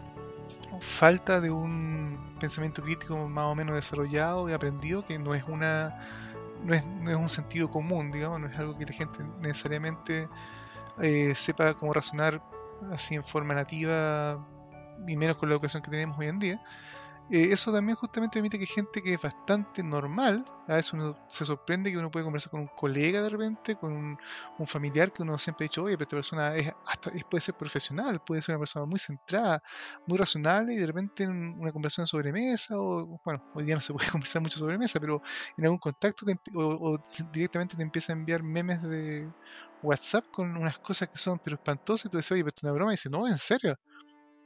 falta 0.81 1.39
de 1.39 1.49
un 1.49 2.35
pensamiento 2.39 2.81
crítico 2.81 3.15
más 3.27 3.45
o 3.45 3.55
menos 3.55 3.75
desarrollado 3.75 4.49
y 4.49 4.53
aprendido 4.53 5.05
que 5.05 5.17
no 5.17 5.33
es 5.33 5.43
una 5.47 5.95
no 6.63 6.73
es, 6.73 6.85
no 6.85 7.11
es 7.11 7.17
un 7.17 7.29
sentido 7.29 7.69
común, 7.69 8.11
digamos, 8.11 8.39
no 8.39 8.47
es 8.47 8.57
algo 8.57 8.77
que 8.77 8.85
la 8.85 8.93
gente 8.93 9.19
necesariamente 9.41 10.27
eh, 10.99 11.33
sepa 11.35 11.75
cómo 11.75 11.93
razonar 11.93 12.41
así 12.91 13.15
en 13.15 13.23
forma 13.23 13.53
nativa, 13.53 14.39
y 15.07 15.17
menos 15.17 15.37
con 15.37 15.49
la 15.49 15.55
educación 15.55 15.83
que 15.83 15.91
tenemos 15.91 16.17
hoy 16.17 16.27
en 16.27 16.39
día. 16.39 16.61
Eh, 17.29 17.49
eso 17.51 17.73
también 17.73 17.97
justamente 17.97 18.35
permite 18.35 18.57
que 18.57 18.65
gente 18.65 19.01
que 19.01 19.13
es 19.13 19.21
bastante 19.21 19.83
normal, 19.83 20.45
a 20.65 20.75
veces 20.75 20.93
uno 20.93 21.17
se 21.27 21.43
sorprende 21.43 21.91
que 21.91 21.97
uno 21.97 22.09
puede 22.09 22.23
conversar 22.23 22.51
con 22.51 22.61
un 22.61 22.69
colega 22.73 23.21
de 23.21 23.29
repente, 23.29 23.75
con 23.75 23.91
un, 23.93 24.17
familiar 24.65 25.11
que 25.11 25.23
uno 25.23 25.37
siempre 25.37 25.65
ha 25.65 25.67
dicho, 25.67 25.83
oye, 25.83 25.97
pero 25.97 26.05
esta 26.05 26.15
persona 26.15 26.55
es 26.55 26.71
hasta 26.85 27.11
puede 27.29 27.41
ser 27.41 27.55
profesional, 27.55 28.21
puede 28.21 28.41
ser 28.41 28.55
una 28.55 28.59
persona 28.59 28.85
muy 28.85 28.99
centrada, 28.99 29.61
muy 30.05 30.17
razonable 30.17 30.73
y 30.73 30.77
de 30.77 30.85
repente 30.87 31.23
en 31.23 31.59
una 31.59 31.73
conversación 31.73 32.07
sobre 32.07 32.31
mesa, 32.31 32.75
o 32.77 33.19
bueno, 33.25 33.43
hoy 33.53 33.65
día 33.65 33.75
no 33.75 33.81
se 33.81 33.93
puede 33.93 34.07
conversar 34.11 34.41
mucho 34.41 34.57
sobre 34.59 34.77
mesa, 34.77 34.99
pero 34.99 35.21
en 35.57 35.65
algún 35.65 35.79
contacto 35.79 36.25
o, 36.55 36.97
directamente 37.31 37.75
te 37.75 37.83
empieza 37.83 38.13
a 38.13 38.15
enviar 38.15 38.41
memes 38.41 38.81
de 38.83 39.29
WhatsApp 39.81 40.25
con 40.31 40.55
unas 40.57 40.79
cosas 40.79 41.09
que 41.09 41.17
son 41.17 41.39
pero 41.39 41.55
espantosas 41.57 42.05
y 42.05 42.09
tú 42.09 42.17
dices, 42.17 42.31
oye, 42.31 42.43
pero 42.43 42.53
es 42.55 42.63
una 42.63 42.71
broma 42.73 42.91
y 42.91 42.95
dice, 42.95 43.09
no, 43.09 43.27
en 43.27 43.37
serio. 43.37 43.77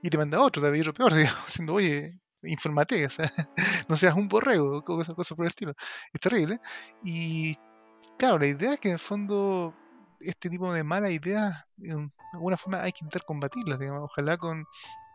Y 0.02 0.10
te 0.10 0.18
manda 0.18 0.40
otro, 0.40 0.62
todavía 0.62 0.82
otro 0.82 0.94
peor, 0.94 1.14
digamos, 1.16 1.46
diciendo, 1.46 1.74
oye, 1.74 2.20
infórmate, 2.44 3.06
o 3.06 3.10
sea, 3.10 3.32
no 3.88 3.96
seas 3.96 4.16
un 4.16 4.28
borrego, 4.28 4.84
cosas, 4.84 5.16
cosas 5.16 5.36
por 5.36 5.46
el 5.46 5.50
estilo. 5.50 5.74
Es 6.14 6.22
terrible. 6.22 6.60
Y 7.04 7.56
claro, 8.18 8.40
la 8.40 8.48
idea 8.48 8.74
es 8.74 8.80
que 8.80 8.90
en 8.90 8.94
el 8.94 9.00
fondo 9.00 9.76
este 10.20 10.50
tipo 10.50 10.72
de 10.74 10.84
malas 10.84 11.12
ideas, 11.12 11.66
de 11.78 12.10
alguna 12.34 12.58
forma 12.58 12.82
hay 12.82 12.92
que 12.92 13.04
intentar 13.04 13.26
combatirlas, 13.26 13.80
digamos, 13.80 14.04
ojalá 14.04 14.38
con 14.38 14.66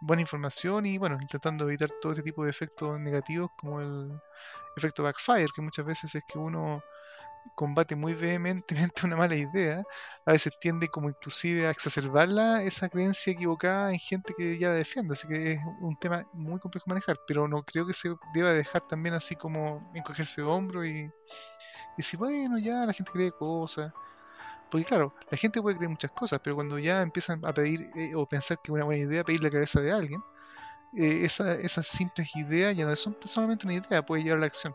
buena 0.00 0.23
información 0.23 0.87
y 0.87 0.99
bueno, 0.99 1.19
intentando 1.21 1.64
evitar 1.66 1.90
todo 2.00 2.12
este 2.12 2.23
tipo 2.23 2.45
de 2.45 2.50
efectos 2.50 2.99
negativos 3.00 3.50
como 3.57 3.81
el 3.81 4.21
efecto 4.76 5.02
backfire, 5.02 5.49
que 5.55 5.62
muchas 5.62 5.87
veces 5.87 6.14
es 6.14 6.23
que 6.31 6.38
uno 6.38 6.83
combate 7.55 7.97
muy 7.97 8.15
vehementemente 8.15 9.03
una 9.07 9.17
mala 9.17 9.37
idea, 9.37 9.83
a 10.25 10.33
veces 10.33 10.53
tiende 10.61 10.88
como 10.88 11.09
inclusive 11.09 11.67
a 11.67 11.71
exacerbarla 11.71 12.62
esa 12.62 12.88
creencia 12.88 13.33
equivocada 13.33 13.93
en 13.93 13.99
gente 13.99 14.35
que 14.37 14.59
ya 14.59 14.69
la 14.71 14.75
defiende, 14.75 15.15
así 15.15 15.29
que 15.29 15.53
es 15.53 15.61
un 15.81 15.97
tema 15.99 16.25
muy 16.33 16.59
complejo 16.61 16.85
de 16.87 16.95
manejar, 16.95 17.19
pero 17.26 17.49
no 17.49 17.62
creo 17.62 17.87
que 17.87 17.95
se 17.95 18.15
deba 18.35 18.53
dejar 18.53 18.87
también 18.87 19.15
así 19.15 19.37
como 19.37 19.91
encogerse 19.95 20.43
de 20.43 20.49
hombro 20.49 20.85
y, 20.85 20.91
y 21.00 21.11
decir, 21.97 22.19
bueno, 22.19 22.59
ya 22.59 22.87
la 22.87 22.93
gente 22.93 23.12
cree 23.12 23.33
cosas, 23.33 23.93
Porque 24.71 24.85
claro, 24.87 25.15
la 25.31 25.38
gente 25.38 25.62
puede 25.62 25.76
creer 25.76 25.91
muchas 25.91 26.11
cosas, 26.12 26.41
pero 26.43 26.57
cuando 26.57 26.79
ya 26.79 27.03
empiezan 27.03 27.45
a 27.45 27.53
pedir 27.55 27.91
eh, 27.97 28.15
o 28.15 28.26
pensar 28.26 28.59
que 28.62 28.71
es 28.73 28.75
una 28.75 28.85
buena 28.85 29.03
idea 29.05 29.25
pedir 29.25 29.43
la 29.43 29.50
cabeza 29.50 29.81
de 29.81 29.93
alguien, 29.93 30.23
eh, 30.97 31.25
esa, 31.25 31.55
esas 31.55 31.87
simples 31.87 32.35
ideas 32.37 32.76
ya 32.76 32.87
no 32.87 32.97
son 32.97 33.17
solamente 33.25 33.67
una 33.67 33.75
idea, 33.76 34.05
puede 34.05 34.23
llevar 34.23 34.38
a 34.38 34.41
la 34.41 34.47
acción. 34.47 34.75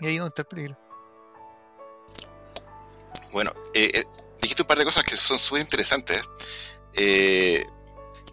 Y 0.00 0.06
ahí 0.06 0.14
es 0.14 0.20
donde 0.20 0.30
está 0.30 0.42
el 0.42 0.48
peligro. 0.48 0.85
Bueno, 3.32 3.52
eh, 3.74 3.90
eh, 3.92 4.04
dijiste 4.40 4.62
un 4.62 4.68
par 4.68 4.78
de 4.78 4.84
cosas 4.84 5.04
que 5.04 5.16
son 5.16 5.38
súper 5.38 5.60
interesantes 5.62 6.22
eh, 6.94 7.66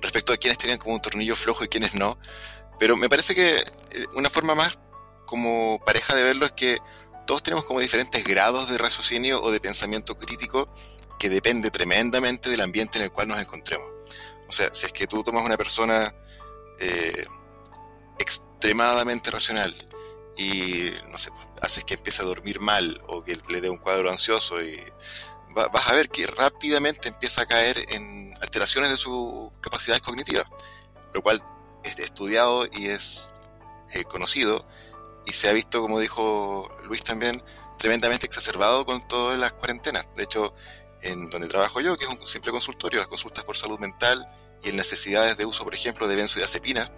respecto 0.01 0.33
a 0.33 0.37
quienes 0.37 0.57
tenían 0.57 0.77
como 0.77 0.95
un 0.95 1.01
tornillo 1.01 1.35
flojo 1.35 1.63
y 1.63 1.67
quienes 1.67 1.93
no. 1.93 2.17
Pero 2.79 2.95
me 2.97 3.09
parece 3.09 3.35
que 3.35 3.57
eh, 3.57 4.05
una 4.15 4.29
forma 4.29 4.55
más 4.55 4.77
como 5.25 5.81
pareja 5.85 6.15
de 6.15 6.23
verlo 6.23 6.45
es 6.45 6.51
que 6.53 6.77
todos 7.25 7.41
tenemos 7.43 7.65
como 7.65 7.79
diferentes 7.79 8.23
grados 8.23 8.69
de 8.69 8.77
raciocinio 8.77 9.41
o 9.41 9.51
de 9.51 9.59
pensamiento 9.59 10.17
crítico 10.17 10.69
que 11.17 11.29
depende 11.29 11.71
tremendamente 11.71 12.49
del 12.49 12.61
ambiente 12.61 12.97
en 12.97 13.05
el 13.05 13.11
cual 13.11 13.27
nos 13.29 13.39
encontremos. 13.39 13.89
O 14.47 14.51
sea, 14.51 14.73
si 14.73 14.85
es 14.85 14.91
que 14.91 15.07
tú 15.07 15.23
tomas 15.23 15.43
una 15.43 15.57
persona 15.57 16.13
eh, 16.79 17.25
extremadamente 18.19 19.31
racional 19.31 19.73
y, 20.37 20.91
no 21.09 21.17
sé, 21.17 21.29
haces 21.61 21.83
que 21.83 21.95
empiece 21.95 22.21
a 22.21 22.25
dormir 22.25 22.59
mal 22.59 23.01
o 23.07 23.23
que 23.23 23.37
le 23.49 23.61
dé 23.61 23.69
un 23.69 23.77
cuadro 23.77 24.09
ansioso 24.09 24.61
y 24.61 24.81
va- 25.57 25.67
vas 25.67 25.87
a 25.89 25.93
ver 25.93 26.09
que 26.09 26.25
rápidamente 26.27 27.09
empieza 27.09 27.43
a 27.43 27.45
caer 27.45 27.85
en 27.89 28.33
alteraciones 28.41 28.89
de 28.89 28.97
sus 28.97 29.51
capacidades 29.61 30.01
cognitivas, 30.01 30.45
lo 31.13 31.21
cual 31.21 31.41
es 31.83 31.99
estudiado 31.99 32.65
y 32.71 32.87
es 32.87 33.27
eh, 33.93 34.03
conocido 34.05 34.65
y 35.25 35.33
se 35.33 35.49
ha 35.49 35.53
visto, 35.53 35.81
como 35.81 35.99
dijo 35.99 36.69
Luis 36.83 37.03
también, 37.03 37.43
tremendamente 37.77 38.25
exacerbado 38.25 38.85
con 38.85 39.07
todas 39.07 39.37
las 39.37 39.53
cuarentenas. 39.53 40.07
De 40.15 40.23
hecho, 40.23 40.53
en 41.01 41.29
donde 41.29 41.47
trabajo 41.47 41.81
yo, 41.81 41.97
que 41.97 42.05
es 42.05 42.11
un 42.11 42.25
simple 42.25 42.51
consultorio, 42.51 42.99
las 42.99 43.07
consultas 43.07 43.43
por 43.43 43.55
salud 43.57 43.79
mental 43.79 44.27
y 44.63 44.69
en 44.69 44.77
necesidades 44.77 45.37
de 45.37 45.45
uso, 45.45 45.63
por 45.63 45.75
ejemplo, 45.75 46.07
de 46.07 46.15
benzodiazepinas, 46.15 46.91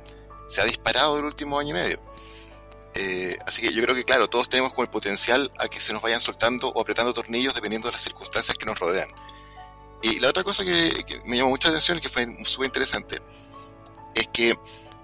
se 0.48 0.62
ha 0.62 0.66
disparado 0.66 1.18
el 1.20 1.26
último 1.26 1.60
año 1.60 1.72
y 1.72 1.74
medio. 1.74 2.02
Eh, 2.96 3.38
así 3.46 3.62
que 3.62 3.74
yo 3.74 3.84
creo 3.84 3.94
que, 3.94 4.06
claro, 4.06 4.30
todos 4.30 4.48
tenemos 4.48 4.72
como 4.72 4.84
el 4.84 4.90
potencial 4.90 5.52
a 5.60 5.68
que 5.68 5.82
se 5.82 5.92
nos 5.92 6.02
vayan 6.02 6.22
soltando 6.22 6.70
o 6.70 6.82
apretando 6.82 7.14
tornillos 7.14 7.54
dependiendo 7.54 7.90
de 7.90 7.94
las 7.94 8.02
circunstancias 8.02 8.58
que 8.58 8.66
nos 8.66 8.80
rodean. 8.80 9.10
Y 10.02 10.20
la 10.20 10.30
otra 10.30 10.44
cosa 10.44 10.64
que, 10.64 11.04
que 11.06 11.22
me 11.26 11.36
llamó 11.38 11.50
mucha 11.50 11.68
atención 11.70 11.98
y 11.98 12.02
que 12.02 12.10
fue 12.10 12.26
súper 12.46 12.68
interesante 12.68 13.20
es 14.14 14.28
que 14.28 14.52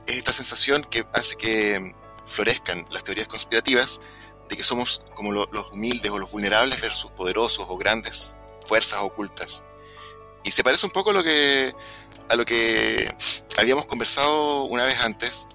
es 0.08 0.16
esta 0.16 0.32
sensación 0.32 0.84
que 0.86 1.06
hace 1.14 1.36
que 1.36 1.94
florezcan 2.26 2.86
las 2.92 3.04
teorías 3.04 3.28
conspirativas 3.28 4.00
de 4.48 4.56
que 4.56 4.64
somos 4.64 5.02
como 5.14 5.32
lo- 5.34 5.50
los 5.52 5.72
humildes 5.72 6.12
o 6.12 6.18
los 6.18 6.32
vulnerables 6.32 6.80
versus 6.80 7.12
poderosos 7.12 7.66
o 7.68 7.78
grandes 7.78 8.36
fuerzas 8.68 9.00
ocultas. 9.02 9.64
Y 10.44 10.52
se 10.52 10.64
parece 10.64 10.86
un 10.86 10.92
poco 10.94 11.10
a 11.10 11.14
lo 11.14 11.24
que, 11.24 11.74
a 12.30 12.36
lo 12.36 12.46
que 12.46 13.14
habíamos 13.58 13.86
conversado 13.86 14.64
una 14.64 14.84
vez 14.86 14.98
antes 15.02 15.48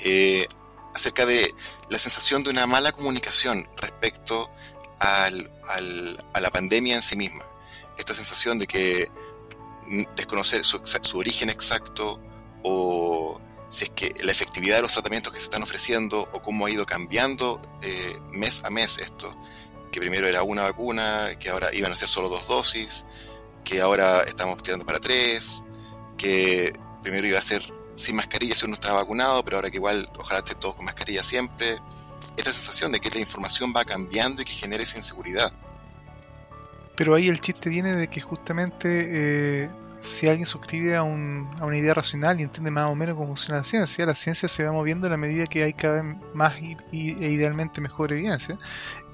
eh, 0.00 0.46
acerca 0.94 1.26
de 1.26 1.54
la 1.88 1.98
sensación 1.98 2.42
de 2.44 2.50
una 2.50 2.66
mala 2.66 2.92
comunicación 2.92 3.68
respecto 3.76 4.50
a 4.98 5.30
la 5.30 6.50
pandemia 6.50 6.96
en 6.96 7.02
sí 7.02 7.16
misma. 7.16 7.44
Esta 7.98 8.14
sensación 8.14 8.58
de 8.58 8.66
que 8.66 9.10
desconocer 10.16 10.64
su, 10.64 10.80
su 10.84 11.18
origen 11.18 11.50
exacto 11.50 12.20
o 12.62 13.40
si 13.68 13.84
es 13.84 13.90
que 13.90 14.14
la 14.22 14.32
efectividad 14.32 14.76
de 14.76 14.82
los 14.82 14.92
tratamientos 14.92 15.32
que 15.32 15.38
se 15.38 15.44
están 15.44 15.62
ofreciendo 15.62 16.28
o 16.32 16.42
cómo 16.42 16.66
ha 16.66 16.70
ido 16.70 16.84
cambiando 16.84 17.60
eh, 17.80 18.18
mes 18.30 18.62
a 18.64 18.70
mes 18.70 18.98
esto, 18.98 19.34
que 19.90 19.98
primero 19.98 20.28
era 20.28 20.42
una 20.42 20.62
vacuna, 20.62 21.30
que 21.38 21.48
ahora 21.48 21.74
iban 21.74 21.90
a 21.90 21.94
ser 21.94 22.08
solo 22.08 22.28
dos 22.28 22.46
dosis, 22.46 23.06
que 23.64 23.80
ahora 23.80 24.22
estamos 24.22 24.62
tirando 24.62 24.84
para 24.84 25.00
tres, 25.00 25.64
que 26.18 26.72
primero 27.02 27.26
iba 27.26 27.38
a 27.38 27.42
ser 27.42 27.72
sin 27.94 28.16
mascarilla 28.16 28.54
si 28.54 28.64
uno 28.64 28.74
estaba 28.74 29.02
vacunado, 29.02 29.44
pero 29.44 29.56
ahora 29.56 29.70
que 29.70 29.76
igual 29.76 30.08
ojalá 30.18 30.40
estén 30.40 30.58
todos 30.58 30.76
con 30.76 30.84
mascarilla 30.84 31.22
siempre. 31.22 31.78
Esta 32.36 32.52
sensación 32.52 32.92
de 32.92 33.00
que 33.00 33.10
la 33.10 33.20
información 33.20 33.72
va 33.76 33.84
cambiando 33.84 34.42
y 34.42 34.44
que 34.44 34.52
genera 34.52 34.82
esa 34.82 34.96
inseguridad. 34.96 35.52
Pero 36.96 37.14
ahí 37.14 37.28
el 37.28 37.40
chiste 37.40 37.68
viene 37.68 37.94
de 37.94 38.08
que 38.08 38.20
justamente 38.20 39.64
eh, 39.64 39.70
si 40.02 40.28
alguien 40.28 40.46
suscribe 40.46 40.96
a, 40.96 41.02
un- 41.04 41.48
a 41.60 41.64
una 41.66 41.78
idea 41.78 41.94
racional 41.94 42.40
y 42.40 42.42
entiende 42.44 42.70
más 42.70 42.88
o 42.90 42.94
menos 42.96 43.14
cómo 43.14 43.28
funciona 43.28 43.58
la 43.58 43.64
ciencia, 43.64 44.04
la 44.06 44.14
ciencia 44.16 44.48
se 44.48 44.64
va 44.64 44.72
moviendo 44.72 45.06
a 45.06 45.10
la 45.10 45.16
medida 45.16 45.46
que 45.46 45.62
hay 45.62 45.72
cada 45.74 46.02
vez 46.02 46.16
más 46.34 46.60
y, 46.60 46.76
y- 46.90 47.24
e 47.24 47.30
idealmente 47.30 47.80
mejor 47.80 48.12
evidencia. 48.12 48.58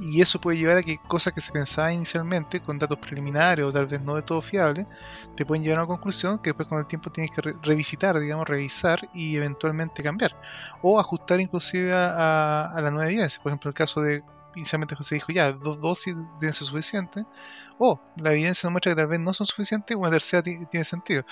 Y 0.00 0.20
eso 0.22 0.40
puede 0.40 0.58
llevar 0.58 0.78
a 0.78 0.82
que 0.82 0.98
cosas 1.08 1.32
que 1.34 1.40
se 1.40 1.52
pensaban 1.52 1.92
inicialmente 1.94 2.60
con 2.60 2.78
datos 2.78 2.98
preliminares 2.98 3.64
o 3.66 3.72
tal 3.72 3.86
vez 3.86 4.00
no 4.00 4.14
de 4.16 4.22
todo 4.22 4.40
fiables, 4.42 4.86
te 5.34 5.44
pueden 5.46 5.62
llevar 5.62 5.80
a 5.80 5.82
una 5.82 5.88
conclusión 5.88 6.38
que 6.38 6.50
después 6.50 6.68
con 6.68 6.78
el 6.78 6.86
tiempo 6.86 7.10
tienes 7.10 7.30
que 7.30 7.42
re- 7.42 7.56
revisitar, 7.62 8.18
digamos, 8.18 8.48
revisar 8.48 9.00
y 9.12 9.36
eventualmente 9.36 10.02
cambiar. 10.02 10.36
O 10.82 10.98
ajustar 11.00 11.40
inclusive 11.40 11.92
a, 11.94 12.64
a- 12.66 12.72
a 12.76 12.80
la 12.80 12.90
nueva 12.90 13.06
evidencia. 13.10 13.42
Por 13.42 13.50
ejemplo, 13.52 13.68
el 13.70 13.74
caso 13.74 14.00
de 14.02 14.22
inicialmente 14.54 14.96
José 14.96 15.16
dijo 15.16 15.32
ya, 15.32 15.52
dos 15.52 15.80
dosis 15.80 16.16
deben 16.40 16.52
ser 16.52 16.66
suficientes 16.66 17.24
o 17.78 18.02
la 18.16 18.32
evidencia 18.32 18.66
nos 18.66 18.72
muestra 18.72 18.92
que 18.92 18.96
tal 18.96 19.08
vez 19.08 19.20
no 19.20 19.34
son 19.34 19.46
suficientes, 19.46 19.96
una 19.96 20.10
tercera 20.10 20.42
ti- 20.42 20.66
tiene 20.66 20.84
sentido. 20.84 21.22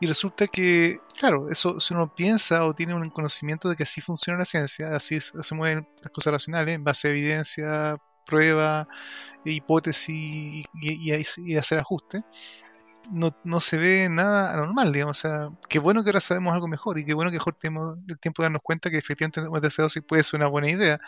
Y 0.00 0.06
resulta 0.06 0.48
que, 0.48 1.00
claro, 1.18 1.48
eso 1.50 1.80
si 1.80 1.94
uno 1.94 2.08
piensa 2.10 2.64
o 2.66 2.74
tiene 2.74 2.94
un 2.94 3.10
conocimiento 3.10 3.68
de 3.68 3.76
que 3.76 3.84
así 3.84 4.00
funciona 4.00 4.38
la 4.40 4.44
ciencia, 4.44 4.94
así 4.96 5.20
se 5.20 5.54
mueven 5.54 5.86
las 6.00 6.12
cosas 6.12 6.32
racionales, 6.34 6.74
en 6.76 6.84
base 6.84 7.08
a 7.08 7.10
evidencia, 7.12 7.96
prueba, 8.24 8.86
hipótesis 9.44 10.08
y, 10.16 10.64
y- 10.72 11.24
y 11.38 11.56
hacer 11.56 11.78
ajustes, 11.80 12.22
no, 13.10 13.32
no 13.42 13.60
se 13.60 13.76
ve 13.78 14.08
nada 14.10 14.52
anormal, 14.54 14.92
digamos. 14.92 15.18
O 15.18 15.28
sea, 15.28 15.48
qué 15.68 15.78
bueno 15.78 16.02
que 16.04 16.10
ahora 16.10 16.20
sabemos 16.20 16.54
algo 16.54 16.68
mejor 16.68 16.98
y 16.98 17.04
qué 17.04 17.14
bueno 17.14 17.30
que 17.30 17.36
mejor 17.38 17.54
tenemos 17.56 17.96
el 18.08 18.18
tiempo 18.18 18.42
de 18.42 18.46
darnos 18.46 18.62
cuenta 18.62 18.90
que 18.90 18.98
efectivamente 18.98 19.40
una 19.48 19.60
tercera 19.60 19.84
dosis 19.84 20.02
puede 20.06 20.22
ser 20.22 20.38
una 20.40 20.48
buena 20.48 20.70
idea. 20.70 20.98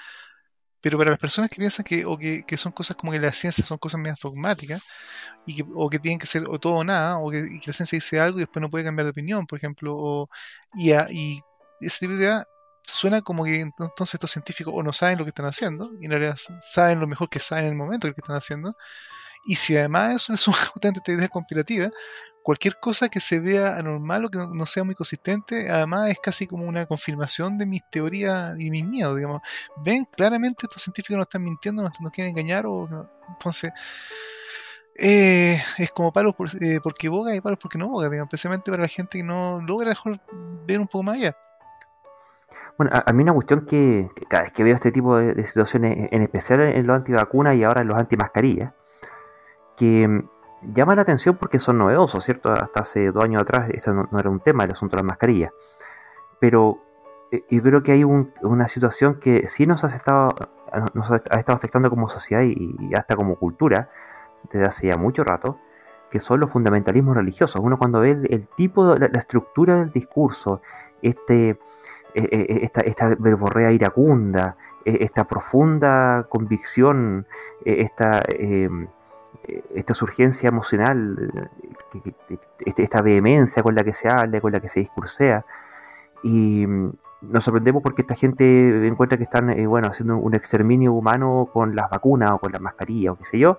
Pero 0.85 0.99
para 0.99 1.11
las 1.12 1.21
personas 1.21 1.50
que 1.50 1.57
piensan 1.59 1.85
que, 1.85 2.07
o 2.07 2.19
que, 2.19 2.45
que 2.47 2.59
son 2.59 2.73
cosas 2.73 2.97
como 2.97 3.12
que 3.12 3.21
la 3.21 3.33
ciencia 3.33 3.67
son 3.67 3.79
cosas 3.79 4.00
medias 4.00 4.21
dogmáticas, 4.23 4.83
y 5.47 5.57
que, 5.57 5.64
o 5.75 5.91
que 5.91 5.99
tienen 5.99 6.19
que 6.19 6.26
ser 6.26 6.45
o 6.49 6.59
todo 6.59 6.75
o 6.76 6.85
nada, 6.85 7.19
o 7.19 7.31
que, 7.31 7.38
y 7.41 7.61
que 7.61 7.69
la 7.71 7.73
ciencia 7.75 7.97
dice 7.97 8.21
algo 8.21 8.38
y 8.38 8.43
después 8.43 8.61
no 8.62 8.71
puede 8.71 8.85
cambiar 8.85 9.07
de 9.07 9.11
opinión, 9.12 9.47
por 9.47 9.59
ejemplo, 9.59 9.95
o, 9.97 10.29
y, 10.75 10.93
a- 10.93 11.09
y 11.11 11.41
ese 11.81 12.00
tipo 12.00 12.12
de 12.14 12.19
idea 12.25 12.47
suena 12.87 13.23
como 13.23 13.45
que 13.45 13.62
ent- 13.64 13.75
entonces 13.79 14.14
estos 14.14 14.31
científicos 14.33 14.75
o 14.76 14.83
no 14.83 14.93
saben 14.93 15.19
lo 15.19 15.25
que 15.25 15.31
están 15.31 15.47
haciendo, 15.47 15.91
y 16.00 16.07
en 16.07 16.11
realidad 16.12 16.37
saben 16.61 17.00
lo 17.00 17.07
mejor 17.07 17.29
que 17.31 17.41
saben 17.41 17.64
en 17.67 17.71
el 17.73 17.76
momento 17.79 18.09
lo 18.09 18.14
que 18.14 18.21
están 18.21 18.37
haciendo, 18.37 18.75
y 19.45 19.57
si 19.57 19.76
además 19.76 20.17
eso 20.17 20.37
suma 20.37 20.57
justamente 20.75 21.12
idea 21.12 21.29
conspirativa, 21.29 21.91
cualquier 22.45 22.79
cosa 22.79 23.09
que 23.09 23.21
se 23.21 23.41
vea 23.41 23.77
anormal 23.77 24.27
o 24.27 24.29
que 24.31 24.37
no, 24.39 24.55
no 24.55 24.67
sea 24.67 24.85
muy 24.85 24.95
consistente, 24.95 25.71
además 25.71 26.11
es 26.11 26.21
casi 26.21 26.47
como 26.47 26.67
una 26.67 26.85
confirmación 26.87 27.57
de 27.57 27.65
mis 27.67 27.83
teorías 27.91 28.61
y 28.61 28.71
mis 28.71 28.87
miedos, 28.87 29.17
digamos. 29.17 29.41
Ven 29.85 30.05
claramente 30.05 30.67
estos 30.67 30.83
científicos 30.83 31.17
nos 31.17 31.27
están 31.27 31.43
mintiendo, 31.43 31.83
nos 31.83 32.13
quieren 32.13 32.31
engañar, 32.31 32.67
o 32.67 32.87
no- 32.87 33.11
entonces 33.31 33.73
eh, 34.97 35.61
es 35.79 35.91
como 35.91 36.13
palos 36.13 36.35
por- 36.35 36.51
eh, 36.63 36.81
porque 36.83 37.09
boga 37.09 37.35
y 37.35 37.41
palos 37.41 37.59
porque 37.61 37.79
no 37.79 37.89
boga, 37.89 38.09
digamos, 38.11 38.29
especialmente 38.29 38.71
para 38.71 38.83
la 38.83 38.89
gente 38.89 39.19
que 39.19 39.25
no 39.25 39.61
logra 39.63 39.89
mejor 39.89 40.21
ver 40.67 40.81
un 40.81 40.87
poco 40.87 41.03
más 41.03 41.17
allá. 41.17 41.37
Bueno, 42.77 42.93
a, 42.95 43.05
a 43.09 43.13
mí 43.13 43.23
una 43.23 43.33
cuestión 43.33 43.65
que, 43.67 44.09
cada 44.29 44.45
vez 44.45 44.53
que 44.53 44.65
veo 44.65 44.75
este 44.75 44.93
tipo 44.93 45.17
de, 45.17 45.33
de 45.35 45.47
situaciones, 45.47 46.09
en 46.13 46.23
especial 46.23 46.61
en 46.61 46.87
los 46.87 46.97
antivacunas 46.97 47.57
y 47.57 47.65
ahora 47.65 47.81
en 47.81 47.89
los 47.89 47.97
antimascarillas, 47.97 48.73
que 49.77 50.23
llama 50.73 50.94
la 50.94 51.02
atención 51.02 51.37
porque 51.37 51.59
son 51.59 51.78
novedosos, 51.78 52.25
¿cierto? 52.25 52.52
Hasta 52.52 52.80
hace 52.80 53.11
dos 53.11 53.25
años 53.25 53.42
atrás 53.42 53.68
esto 53.71 53.92
no, 53.92 54.09
era 54.18 54.30
un 54.30 54.40
tema, 54.40 54.64
el 54.64 54.71
asunto 54.71 54.97
de 54.97 55.02
las 55.02 55.06
mascarillas. 55.06 55.52
Pero 56.38 56.78
eh, 57.33 57.44
yo 57.50 57.62
creo 57.62 57.83
que 57.83 57.92
hay 57.92 58.04
un- 58.04 58.33
una 58.42 58.68
situación 58.68 59.21
que 59.21 59.49
sí 59.49 59.66
nos 59.66 59.85
ha 59.85 59.88
estado, 59.88 60.30
nos 60.94 61.11
ha 61.11 61.16
estado 61.16 61.56
afectando 61.56 61.90
como 61.90 62.09
sociedad 62.09 62.42
y, 62.42 62.92
hasta 62.97 63.16
como 63.16 63.37
cultura 63.37 63.90
desde 64.52 64.66
hace 64.66 64.87
ya 64.88 64.97
mucho 64.97 65.25
rato, 65.25 65.59
que 66.11 66.21
son 66.21 66.40
los 66.40 66.50
fundamentalismos 66.50 67.16
religiosos. 67.16 67.61
Uno 67.62 67.76
cuando 67.76 68.00
ve 68.00 68.11
el, 68.11 68.49
tipo, 68.56 68.94
la, 68.97 69.09
la 69.09 69.18
estructura 69.18 69.76
del 69.76 69.90
discurso, 69.90 70.62
este, 71.02 71.50
eh, 71.50 71.59
eh, 72.14 72.59
esta, 72.62 72.80
esta 72.83 73.09
verborrea 73.18 73.73
iracunda, 73.73 74.56
eh, 74.85 74.99
esta 75.00 75.25
profunda 75.25 76.26
convicción, 76.28 77.26
eh, 77.64 77.76
esta, 77.80 78.18
eh, 78.28 78.68
eh, 78.68 78.87
esta 79.75 79.95
surgencia 79.95 80.49
emocional, 80.49 81.31
eh, 81.95 82.12
este- 82.67 82.83
esta 82.83 83.03
vehemencia 83.03 83.62
con 83.62 83.75
la 83.75 83.83
que 83.85 83.93
se 83.93 84.09
habla, 84.09 84.41
con 84.41 84.53
la 84.53 84.61
que 84.61 84.69
se 84.69 84.81
discursea. 84.81 85.45
Y 86.23 86.67
mm, 86.67 86.93
nos 87.23 87.45
sorprendemos 87.45 87.83
porque 87.83 88.03
esta 88.03 88.14
gente 88.14 88.87
encuentra 88.87 89.17
que 89.19 89.25
están 89.25 89.50
eh, 89.50 89.67
bueno, 89.67 89.88
haciendo 89.88 90.17
un 90.17 90.35
exterminio 90.35 90.93
humano 90.93 91.49
con 91.53 91.75
las 91.75 91.91
vacunas 91.91 92.31
o 92.33 92.38
con 92.38 92.53
las 92.53 92.61
mascarillas 92.61 93.12
o 93.14 93.17
qué 93.17 93.25
sé 93.25 93.38
yo. 93.38 93.59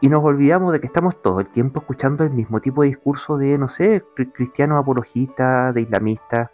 Y 0.00 0.08
nos 0.08 0.22
olvidamos 0.22 0.72
de 0.72 0.80
que 0.80 0.86
estamos 0.86 1.20
todo 1.22 1.40
el 1.40 1.46
tiempo 1.46 1.80
escuchando 1.80 2.24
el 2.24 2.30
mismo 2.30 2.60
tipo 2.60 2.82
de 2.82 2.88
discurso 2.88 3.38
de, 3.38 3.56
no 3.56 3.68
sé, 3.68 4.02
cri- 4.14 4.30
cristianos 4.32 4.78
apologistas, 4.78 5.74
de 5.74 5.80
islamistas, 5.80 6.50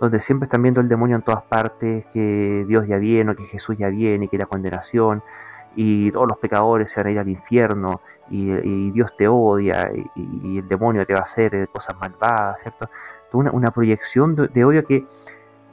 donde 0.00 0.20
siempre 0.20 0.46
están 0.46 0.60
viendo 0.62 0.80
el 0.82 0.88
demonio 0.88 1.16
en 1.16 1.22
todas 1.22 1.44
partes, 1.44 2.04
que 2.12 2.64
Dios 2.68 2.86
ya 2.86 2.98
viene, 2.98 3.30
o 3.30 3.36
que 3.36 3.44
Jesús 3.44 3.78
ya 3.78 3.88
viene, 3.88 4.28
que 4.28 4.36
la 4.36 4.46
condenación. 4.46 5.22
Y 5.76 6.10
todos 6.12 6.28
los 6.28 6.38
pecadores 6.38 6.90
se 6.90 7.00
van 7.00 7.08
a 7.08 7.10
ir 7.12 7.18
al 7.18 7.28
infierno 7.28 8.00
y, 8.30 8.90
Dios 8.90 9.16
te 9.16 9.28
odia 9.28 9.90
y, 10.14 10.58
el 10.58 10.68
demonio 10.68 11.06
te 11.06 11.12
va 11.12 11.20
a 11.20 11.24
hacer 11.24 11.68
cosas 11.68 11.96
malvadas, 11.98 12.60
¿cierto? 12.60 12.88
Una, 13.32 13.50
una 13.50 13.70
proyección 13.72 14.36
de, 14.36 14.64
odio 14.64 14.84
que 14.84 15.04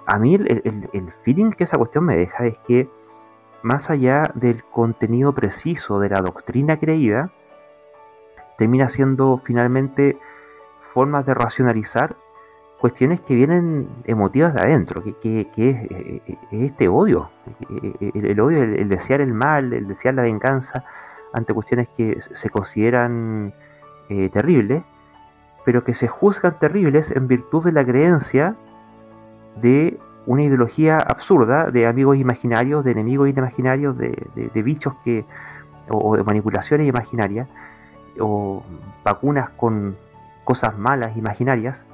a 0.08 0.17
mí 0.17 0.36
el, 0.36 0.89
el, 0.93 1.12
feeling 1.12 1.51
que 1.51 1.63
esa 1.63 1.77
cuestión 1.77 2.05
me 2.05 2.17
deja 2.17 2.46
es 2.48 2.58
que 2.60 2.89
más 3.62 3.91
allá 3.91 4.31
del 4.34 4.63
contenido 4.63 5.34
preciso 5.34 6.00
de 6.00 6.10
la 6.10 6.22
doctrina 6.22 6.79
creída, 6.79 7.31
termina 8.58 8.89
siendo 8.89 9.39
finalmente 9.43 10.17
formas 10.93 11.25
de 11.25 11.36
racionalizar 11.36 12.15
cuestiones 12.81 13.21
que 13.21 13.35
vienen 13.35 13.88
emotivas 14.05 14.55
de 14.55 14.61
adentro, 14.61 15.03
que, 15.21 15.41
es, 15.41 15.55
eh, 15.55 16.21
eh, 16.25 16.38
este 16.51 16.88
odio, 16.88 17.29
eh, 17.69 18.11
el, 18.15 18.39
odio, 18.39 18.63
el, 18.63 18.89
desear 18.89 19.21
el 19.21 19.33
mal, 19.33 19.71
el 19.71 19.88
desear 19.88 20.15
la 20.15 20.23
venganza 20.23 20.83
ante 21.31 21.53
cuestiones 21.53 21.89
que 21.95 22.19
se 22.19 22.50
consideran 22.50 23.53
terribles, 24.33 24.83
pero 25.63 25.85
que 25.85 25.93
se 25.93 26.09
juzgan 26.09 26.59
terribles 26.59 27.11
en 27.11 27.29
virtud 27.29 27.63
de 27.63 27.71
la 27.71 27.85
creencia 27.85 28.55
de 29.61 29.97
una 30.25 30.43
ideología 30.43 30.97
absurda 30.97 31.71
de 31.71 31.88
amigos 31.88 32.17
imaginarios, 32.17 32.83
de 32.83 32.91
enemigos 32.91 33.29
imaginarios, 33.29 33.97
de, 33.97 34.27
de, 34.35 34.63
bichos 34.63 34.95
que, 35.05 35.23
o, 35.88 36.17
de 36.17 36.23
manipulaciones 36.23 36.88
imaginarias, 36.88 37.47
o 38.19 38.63
vacunas 39.05 39.51
con 39.51 39.95
cosas 40.43 40.77
malas 40.77 41.15
imaginarias, 41.15 41.85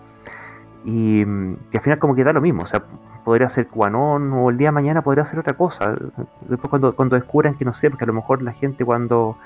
y 0.88 1.26
mm, 1.26 1.58
que 1.70 1.78
al 1.80 1.84
final 1.84 2.00
como 2.00 2.16
que 2.16 2.24
da 2.24 2.32
lo 2.32 2.40
mismo, 2.40 2.64
o 2.64 2.66
sea, 2.66 2.82
podría 3.26 3.50
ser 3.50 3.68
cuanón 3.68 4.32
o 4.32 4.50
el 4.50 4.58
día 4.58 4.70
de 4.70 4.72
mañana 4.72 5.02
podría 5.02 5.26
ser 5.26 5.38
otra 5.40 5.54
cosa. 5.54 5.94
Después 6.48 6.70
cuando, 6.70 6.96
cuando 6.96 7.18
descubran 7.18 7.56
que 7.56 7.66
no 7.66 7.74
sé, 7.74 7.90
porque 7.90 8.06
a 8.06 8.08
lo 8.08 8.14
mejor 8.14 8.42
la 8.42 8.54
gente 8.54 8.86
cuando 8.86 9.38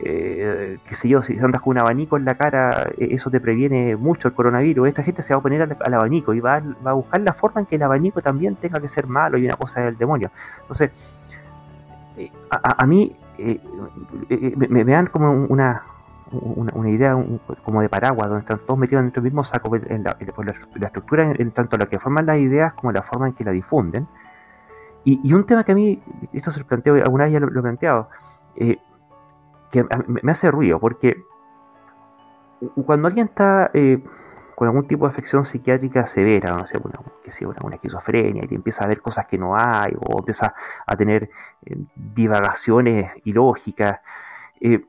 eh, 0.00 0.78
qué 0.84 0.94
sé 0.96 1.08
yo, 1.08 1.22
si 1.22 1.38
andas 1.38 1.60
con 1.60 1.70
un 1.70 1.78
abanico 1.78 2.16
en 2.16 2.24
la 2.24 2.34
cara, 2.34 2.88
eh, 2.98 3.10
eso 3.12 3.30
te 3.30 3.38
previene 3.38 3.94
mucho 3.94 4.26
el 4.26 4.34
coronavirus. 4.34 4.88
Esta 4.88 5.04
gente 5.04 5.22
se 5.22 5.32
va 5.32 5.38
a 5.38 5.42
poner 5.42 5.62
al, 5.62 5.94
abanico 5.94 6.34
y 6.34 6.40
va, 6.40 6.60
a 6.84 6.92
buscar 6.92 7.20
la 7.20 7.34
forma 7.34 7.60
en 7.60 7.68
que 7.68 7.76
el 7.76 7.82
abanico 7.84 8.20
también 8.20 8.56
tenga 8.56 8.80
que 8.80 8.88
ser 8.88 9.06
malo 9.06 9.38
y 9.38 9.44
una 9.46 9.56
cosa 9.56 9.82
del 9.82 9.96
demonio. 9.96 10.32
Entonces, 10.62 10.90
eh, 12.16 12.32
a, 12.50 12.84
mí 12.84 13.14
me, 14.68 14.84
dan 14.84 15.06
como 15.06 15.30
una, 15.46 15.84
una, 16.40 16.90
idea 16.90 17.16
como 17.64 17.80
de 17.80 17.88
paraguas, 17.88 18.28
donde 18.28 18.40
están 18.40 18.58
todos 18.60 18.78
metidos 18.78 19.02
dentro 19.02 19.22
del 19.22 19.30
mismo 19.30 19.44
saco, 19.44 19.74
en 19.76 20.04
la, 20.04 20.16
estructura, 20.86 21.32
en, 21.36 21.50
tanto 21.52 21.76
la 21.76 21.86
que 21.86 21.98
forman 21.98 22.26
las 22.26 22.38
ideas 22.38 22.74
como 22.74 22.92
la 22.92 23.02
forma 23.02 23.28
en 23.28 23.34
que 23.34 23.44
la 23.44 23.52
difunden. 23.52 24.06
Y, 25.04 25.32
un 25.34 25.44
tema 25.44 25.64
que 25.64 25.72
a 25.72 25.74
mí, 25.74 26.02
esto 26.32 26.50
se 26.50 26.60
lo 26.60 26.66
planteo, 26.66 26.94
alguna 26.94 27.24
vez 27.24 27.34
ya 27.34 27.40
lo, 27.40 27.48
he 27.48 27.62
planteado, 27.62 28.08
que 28.56 29.86
me 30.06 30.32
hace 30.32 30.50
ruido, 30.50 30.78
porque 30.80 31.22
cuando 32.86 33.08
alguien 33.08 33.26
está 33.26 33.70
eh, 33.74 34.02
con 34.54 34.68
algún 34.68 34.86
tipo 34.86 35.06
de 35.06 35.10
afección 35.10 35.44
psiquiátrica 35.44 36.06
severa, 36.06 36.56
no 36.56 36.66
sé, 36.66 36.78
una, 36.78 37.00
sea, 37.26 37.48
una, 37.48 37.74
esquizofrenia, 37.74 38.44
y 38.48 38.54
empieza 38.54 38.84
a 38.84 38.86
ver 38.86 39.00
cosas 39.00 39.26
que 39.26 39.36
no 39.36 39.56
hay, 39.56 39.92
o 39.98 40.18
empieza 40.18 40.54
a 40.86 40.96
tener 40.96 41.30
eh, 41.64 41.76
divagaciones 41.94 43.10
ilógicas, 43.24 44.00
eh, 44.60 44.84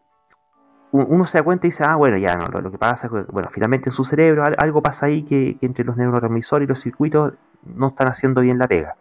uno 1.03 1.25
se 1.25 1.37
da 1.37 1.43
cuenta 1.43 1.67
y 1.67 1.71
dice, 1.71 1.83
ah, 1.85 1.95
bueno, 1.95 2.17
ya 2.17 2.35
no, 2.35 2.47
lo, 2.47 2.71
que 2.71 2.77
pasa 2.77 3.07
es 3.07 3.13
que, 3.13 3.31
bueno, 3.31 3.49
finalmente 3.51 3.89
en 3.89 3.93
su 3.93 4.03
cerebro 4.03 4.43
algo 4.57 4.81
pasa 4.81 5.07
ahí 5.07 5.23
que, 5.23 5.57
entre 5.61 5.83
los 5.83 5.97
neurotransmisores 5.97 6.65
y 6.65 6.69
los 6.69 6.79
circuitos 6.79 7.33
no 7.63 7.87
están 7.89 8.07
haciendo 8.07 8.41
bien 8.41 8.57
la 8.59 8.67
pega. 8.67 8.95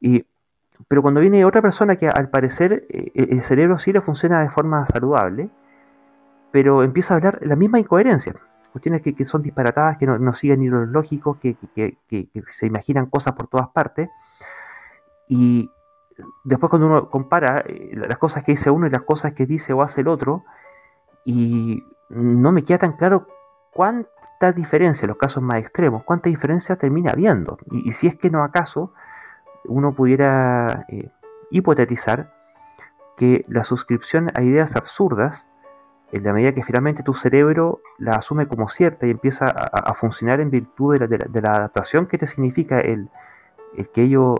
Y 0.00 0.24
pero 0.88 1.02
cuando 1.02 1.20
viene 1.20 1.44
otra 1.44 1.62
persona 1.62 1.96
que 1.96 2.08
al 2.08 2.28
parecer 2.28 2.86
eh, 2.88 3.12
el 3.14 3.42
cerebro 3.42 3.78
sí 3.78 3.92
le 3.92 4.00
funciona 4.00 4.40
de 4.40 4.50
forma 4.50 4.84
saludable, 4.86 5.48
pero 6.50 6.82
empieza 6.82 7.14
a 7.14 7.16
hablar 7.18 7.38
la 7.42 7.56
misma 7.56 7.80
incoherencia. 7.80 8.34
Cuestiones 8.72 9.02
que, 9.02 9.14
que 9.14 9.24
son 9.24 9.42
disparatadas, 9.42 9.98
que 9.98 10.06
no, 10.06 10.34
siguen 10.34 10.60
ni 10.60 10.68
los 10.68 10.88
lógicos, 10.88 11.38
que, 11.38 11.56
que, 11.74 12.28
se 12.50 12.66
imaginan 12.66 13.06
cosas 13.06 13.34
por 13.34 13.46
todas 13.46 13.68
partes. 13.68 14.08
Y 15.28 15.70
después 16.42 16.70
cuando 16.70 16.88
uno 16.88 17.08
compara 17.08 17.64
eh, 17.66 17.92
las 17.94 18.18
cosas 18.18 18.42
que 18.42 18.52
dice 18.52 18.70
uno 18.70 18.86
y 18.86 18.90
las 18.90 19.02
cosas 19.02 19.32
que 19.32 19.46
dice 19.46 19.72
o 19.72 19.82
hace 19.82 20.00
el 20.00 20.08
otro, 20.08 20.44
y 21.24 21.82
no 22.08 22.52
me 22.52 22.64
queda 22.64 22.78
tan 22.78 22.92
claro 22.92 23.26
cuánta 23.72 24.52
diferencia 24.52 25.06
en 25.06 25.08
los 25.08 25.18
casos 25.18 25.42
más 25.42 25.58
extremos, 25.58 26.04
cuánta 26.04 26.28
diferencia 26.28 26.76
termina 26.76 27.12
habiendo. 27.12 27.58
Y, 27.70 27.92
si 27.92 28.06
es 28.06 28.16
que 28.16 28.30
no 28.30 28.42
acaso 28.42 28.92
uno 29.64 29.94
pudiera 29.94 30.84
eh, 30.88 31.10
hipotetizar 31.50 32.32
que 33.16 33.44
la 33.48 33.64
suscripción 33.64 34.30
a 34.34 34.42
ideas 34.42 34.76
absurdas, 34.76 35.46
en 36.12 36.22
la 36.22 36.32
medida 36.32 36.52
que 36.52 36.62
finalmente 36.62 37.02
tu 37.02 37.14
cerebro 37.14 37.80
la 37.98 38.12
asume 38.12 38.46
como 38.46 38.68
cierta 38.68 39.06
y 39.06 39.10
empieza 39.10 39.46
a, 39.46 39.94
funcionar 39.94 40.40
en 40.40 40.50
virtud 40.50 40.98
de 40.98 41.40
la, 41.42 41.50
adaptación 41.50 42.06
que 42.06 42.18
te 42.18 42.26
significa 42.26 42.80
el, 42.80 43.08
que 43.92 44.02
ello 44.02 44.36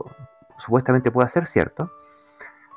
supuestamente 0.59 1.11
pueda 1.11 1.27
ser 1.29 1.47
cierto, 1.47 1.91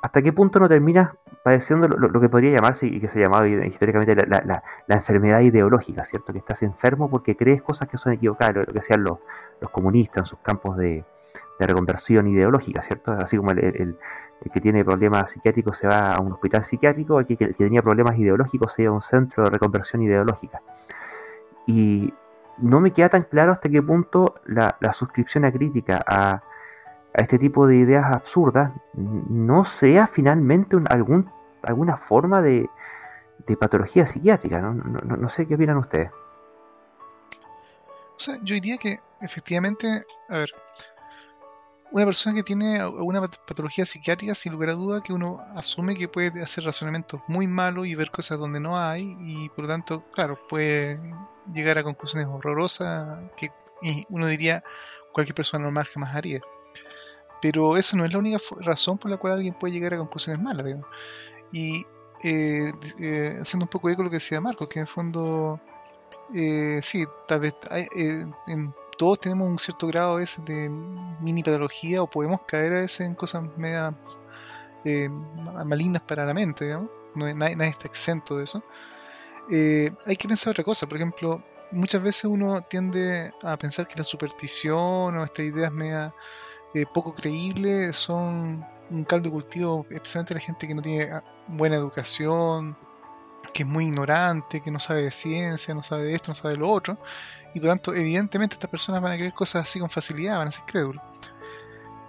hasta 0.01 0.21
qué 0.23 0.33
punto 0.33 0.59
no 0.59 0.67
terminas 0.67 1.11
padeciendo 1.47 1.87
lo, 1.87 2.19
que 2.19 2.27
podría 2.27 2.51
llamarse 2.51 2.87
y 2.87 2.99
que 2.99 3.07
se 3.07 3.19
ha 3.19 3.23
llamado 3.23 3.47
históricamente 3.47 4.15
la, 4.27 4.63
enfermedad 4.89 5.39
ideológica, 5.39 6.03
¿cierto? 6.03 6.33
Que 6.33 6.39
estás 6.39 6.61
enfermo 6.61 7.09
porque 7.09 7.37
crees 7.37 7.61
cosas 7.61 7.87
que 7.87 7.97
son 7.97 8.11
equivocadas, 8.11 8.55
lo, 8.55 8.65
que 8.65 8.79
hacían 8.79 9.03
los 9.03 9.19
comunistas 9.71 10.17
en 10.17 10.25
sus 10.25 10.39
campos 10.39 10.75
de, 10.75 11.05
de 11.59 11.67
reconversión 11.67 12.27
ideológica, 12.27 12.81
¿cierto? 12.81 13.13
Así 13.13 13.37
como 13.37 13.51
el, 13.51 13.97
que 14.51 14.61
tiene 14.61 14.83
problemas 14.83 15.31
psiquiátricos 15.31 15.77
se 15.77 15.87
va 15.87 16.15
a 16.15 16.19
un 16.19 16.33
hospital 16.33 16.65
psiquiátrico, 16.65 17.19
el 17.19 17.25
que, 17.25 17.37
tenía 17.37 17.81
problemas 17.81 18.19
ideológicos 18.19 18.73
se 18.73 18.83
va 18.83 18.89
a 18.89 18.95
un 18.95 19.01
centro 19.01 19.45
de 19.45 19.49
reconversión 19.49 20.01
ideológica. 20.01 20.61
Y 21.65 22.13
no 22.57 22.81
me 22.81 22.91
queda 22.91 23.07
tan 23.07 23.23
claro 23.23 23.53
hasta 23.53 23.69
qué 23.69 23.81
punto 23.81 24.35
la, 24.45 24.75
suscripción 24.91 25.45
a 25.45 25.51
crítica 25.51 26.03
a, 26.05 26.43
este 27.13 27.39
tipo 27.39 27.65
de 27.65 27.77
ideas 27.77 28.11
absurdas 28.11 28.73
no 28.93 29.65
sea 29.65 30.05
finalmente 30.05 30.77
algún, 30.87 31.31
alguna 31.63 31.97
forma 31.97 32.41
de, 32.41 32.69
patología 33.59 34.05
psiquiátrica. 34.05 34.59
¿no? 34.59 34.73
No, 34.73 35.29
sé 35.29 35.47
qué 35.47 35.55
opinan 35.55 35.77
ustedes. 35.77 36.11
O 38.15 38.19
sea, 38.19 38.37
yo 38.43 38.55
diría 38.55 38.77
que 38.77 38.99
efectivamente, 39.21 40.05
a 40.29 40.37
ver, 40.39 40.49
una 41.91 42.05
persona 42.05 42.35
que 42.35 42.43
tiene 42.43 42.85
una 42.85 43.21
patología 43.21 43.85
psiquiátrica, 43.85 44.33
sin 44.33 44.51
lugar 44.51 44.71
a 44.71 44.73
duda, 44.73 45.01
que 45.01 45.13
uno 45.13 45.39
asume 45.55 45.95
que 45.95 46.07
puede 46.07 46.41
hacer 46.41 46.63
razonamientos 46.65 47.21
muy 47.27 47.47
malos 47.47 47.87
y 47.87 47.95
ver 47.95 48.11
cosas 48.11 48.39
donde 48.39 48.59
no 48.59 48.77
hay, 48.77 49.15
y 49.19 49.49
por 49.49 49.65
lo 49.65 49.67
tanto, 49.69 50.03
claro, 50.11 50.37
puede 50.49 50.99
llegar 51.53 51.77
a 51.77 51.83
conclusiones 51.83 52.27
horrorosas 52.27 53.19
que 53.37 53.51
uno 54.09 54.27
diría 54.27 54.63
cualquier 55.13 55.35
persona 55.35 55.63
normal 55.63 55.87
jamás 55.93 56.15
haría. 56.15 56.41
Pero 57.41 57.77
eso 57.77 57.95
no 57.97 58.05
es 58.05 58.13
la 58.13 58.19
única 58.19 58.37
razón 58.59 58.97
por 58.97 59.11
la 59.11 59.17
cual 59.17 59.33
alguien 59.33 59.53
puede 59.53 59.73
llegar 59.73 59.93
a 59.93 59.97
conclusiones 59.97 60.41
malas, 60.41 60.65
digamos. 60.65 60.87
Y 61.51 61.85
eh, 62.23 62.73
eh, 62.99 63.37
haciendo 63.41 63.65
un 63.65 63.69
poco 63.69 63.89
eco 63.89 64.03
lo 64.03 64.09
que 64.09 64.17
decía 64.17 64.41
Marco, 64.41 64.67
que 64.67 64.79
en 64.79 64.83
el 64.83 64.87
fondo, 64.87 65.59
eh, 66.33 66.79
sí, 66.81 67.05
tal 67.27 67.41
vez 67.41 67.55
en 67.71 68.73
todos 68.97 69.19
tenemos 69.19 69.47
un 69.47 69.59
cierto 69.59 69.87
grado 69.87 70.13
a 70.13 70.17
veces 70.17 70.43
de 70.43 70.69
mini 71.21 71.43
patología 71.43 72.01
o 72.01 72.09
podemos 72.09 72.41
caer 72.47 72.73
a 72.73 72.81
veces 72.81 73.01
en 73.01 73.15
cosas 73.15 73.43
media 73.55 73.95
eh, 74.83 75.09
malignas 75.09 76.01
para 76.01 76.25
la 76.25 76.33
mente, 76.33 76.65
digamos. 76.65 76.89
No, 77.15 77.33
nadie, 77.33 77.69
está 77.69 77.87
exento 77.87 78.37
de 78.37 78.43
eso. 78.43 78.63
Eh, 79.49 79.91
hay 80.05 80.17
que 80.17 80.27
pensar 80.27 80.51
otra 80.51 80.63
cosa, 80.63 80.87
por 80.87 80.97
ejemplo, 80.97 81.41
muchas 81.71 82.01
veces 82.01 82.25
uno 82.25 82.61
tiende 82.61 83.31
a 83.41 83.57
pensar 83.57 83.87
que 83.87 83.95
la 83.97 84.03
superstición 84.03 85.17
o 85.17 85.23
estas 85.23 85.45
ideas 85.45 85.71
media 85.71 86.13
eh, 86.73 86.85
poco 86.93 87.13
creíbles 87.13 87.95
son 87.95 88.65
un 88.89 89.03
caldo 89.03 89.31
cultivo, 89.31 89.85
especialmente 89.89 90.33
la 90.33 90.39
gente 90.39 90.67
que 90.67 90.75
no 90.75 90.81
tiene 90.81 91.11
ah, 91.11 91.23
buena 91.47 91.75
educación, 91.75 92.77
que 93.53 93.63
es 93.63 93.69
muy 93.69 93.85
ignorante, 93.85 94.61
que 94.61 94.71
no 94.71 94.79
sabe 94.79 95.03
de 95.03 95.11
ciencia, 95.11 95.73
no 95.73 95.83
sabe 95.83 96.03
de 96.03 96.15
esto, 96.15 96.31
no 96.31 96.35
sabe 96.35 96.53
de 96.53 96.59
lo 96.59 96.69
otro, 96.69 96.97
y 97.53 97.59
por 97.59 97.69
tanto, 97.69 97.93
evidentemente, 97.93 98.55
estas 98.55 98.69
personas 98.69 99.01
van 99.01 99.13
a 99.13 99.15
creer 99.15 99.33
cosas 99.33 99.63
así 99.63 99.79
con 99.79 99.89
facilidad, 99.89 100.37
van 100.37 100.49
a 100.49 100.51
ser 100.51 100.63
crédulos. 100.65 101.01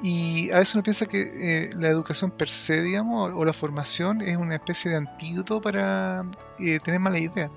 Y 0.00 0.50
a 0.52 0.58
veces 0.58 0.74
uno 0.74 0.84
piensa 0.84 1.06
que 1.06 1.22
eh, 1.22 1.70
la 1.74 1.88
educación 1.88 2.30
per 2.30 2.48
se, 2.48 2.82
digamos, 2.82 3.32
o, 3.34 3.44
la 3.44 3.52
formación 3.52 4.20
es 4.20 4.36
una 4.36 4.54
especie 4.54 4.90
de 4.92 4.98
antídoto 4.98 5.60
para 5.60 6.24
eh, 6.58 6.78
tener 6.80 7.00
mala 7.00 7.18
idea. 7.18 7.50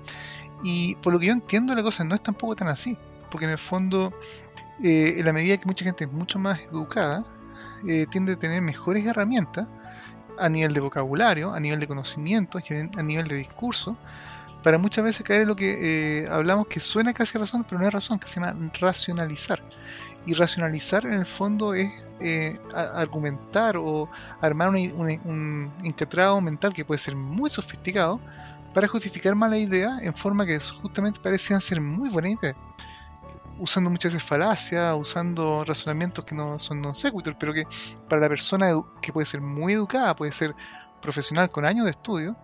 Y 0.62 0.96
por 0.96 1.12
lo 1.12 1.20
que 1.20 1.26
yo 1.26 1.32
entiendo, 1.32 1.74
la 1.74 1.82
cosa 1.82 2.04
no 2.04 2.14
es 2.14 2.22
tampoco 2.22 2.56
tan 2.56 2.68
así, 2.68 2.98
porque 3.30 3.44
en 3.44 3.52
el 3.52 3.58
fondo, 3.58 4.12
eh, 4.82 5.14
en 5.18 5.24
la 5.24 5.32
medida 5.32 5.56
que 5.56 5.66
mucha 5.66 5.84
gente 5.84 6.04
es 6.04 6.12
mucho 6.12 6.38
más 6.38 6.60
educada, 6.60 7.24
tiende 8.10 8.32
a 8.32 8.36
tener 8.36 8.62
mejores 8.62 9.06
herramientas 9.06 9.66
a 10.38 10.48
nivel 10.48 10.72
de 10.72 10.80
vocabulario, 10.80 11.52
a 11.52 11.60
nivel 11.60 11.80
de 11.80 11.86
conocimiento, 11.86 12.58
a 12.58 13.02
nivel 13.02 13.28
de 13.28 13.36
discurso, 13.36 13.96
para 14.62 14.78
muchas 14.78 15.04
veces 15.04 15.26
caer 15.26 15.42
en 15.42 15.48
lo 15.48 15.56
que 15.56 16.22
eh, 16.22 16.28
hablamos 16.30 16.66
que 16.68 16.80
suena 16.80 17.12
casi 17.12 17.36
razón, 17.36 17.64
pero 17.64 17.80
no 17.80 17.86
es 17.86 17.92
razón, 17.92 18.18
que 18.18 18.28
se 18.28 18.40
llama 18.40 18.54
racionalizar. 18.80 19.62
Y 20.24 20.34
racionalizar 20.34 21.04
en 21.04 21.14
el 21.14 21.26
fondo 21.26 21.74
es 21.74 21.90
eh, 22.20 22.58
argumentar 22.74 23.76
o 23.76 24.08
armar 24.40 24.68
un, 24.68 25.72
encatrado 25.82 26.40
mental 26.40 26.72
que 26.72 26.84
puede 26.84 26.98
ser 26.98 27.16
muy 27.16 27.50
sofisticado 27.50 28.20
para 28.72 28.86
justificar 28.86 29.34
mala 29.34 29.58
idea 29.58 29.98
en 30.00 30.14
forma 30.14 30.46
que 30.46 30.58
justamente 30.60 31.18
parecían 31.20 31.60
ser 31.60 31.80
muy 31.80 32.08
buena 32.08 32.30
idea. 32.30 32.54
Usando 33.62 33.90
muchas 33.90 34.12
veces 34.12 34.28
falacias, 34.28 34.92
usando 34.98 35.64
razonamientos 35.64 36.24
que 36.24 36.34
no 36.34 36.58
son 36.58 36.82
non 36.82 36.94
sequitur, 36.94 37.36
pero 37.38 37.54
que 37.54 37.64
para 38.08 38.20
la 38.20 38.28
persona 38.28 38.74
que 39.00 39.12
puede 39.12 39.24
ser 39.24 39.40
muy 39.40 39.74
educada, 39.74 40.16
puede 40.16 40.32
ser 40.32 40.50
profesional 41.00 41.48
con 41.48 41.64
años 41.64 41.84
de 41.84 41.92
estudio, 41.92 42.36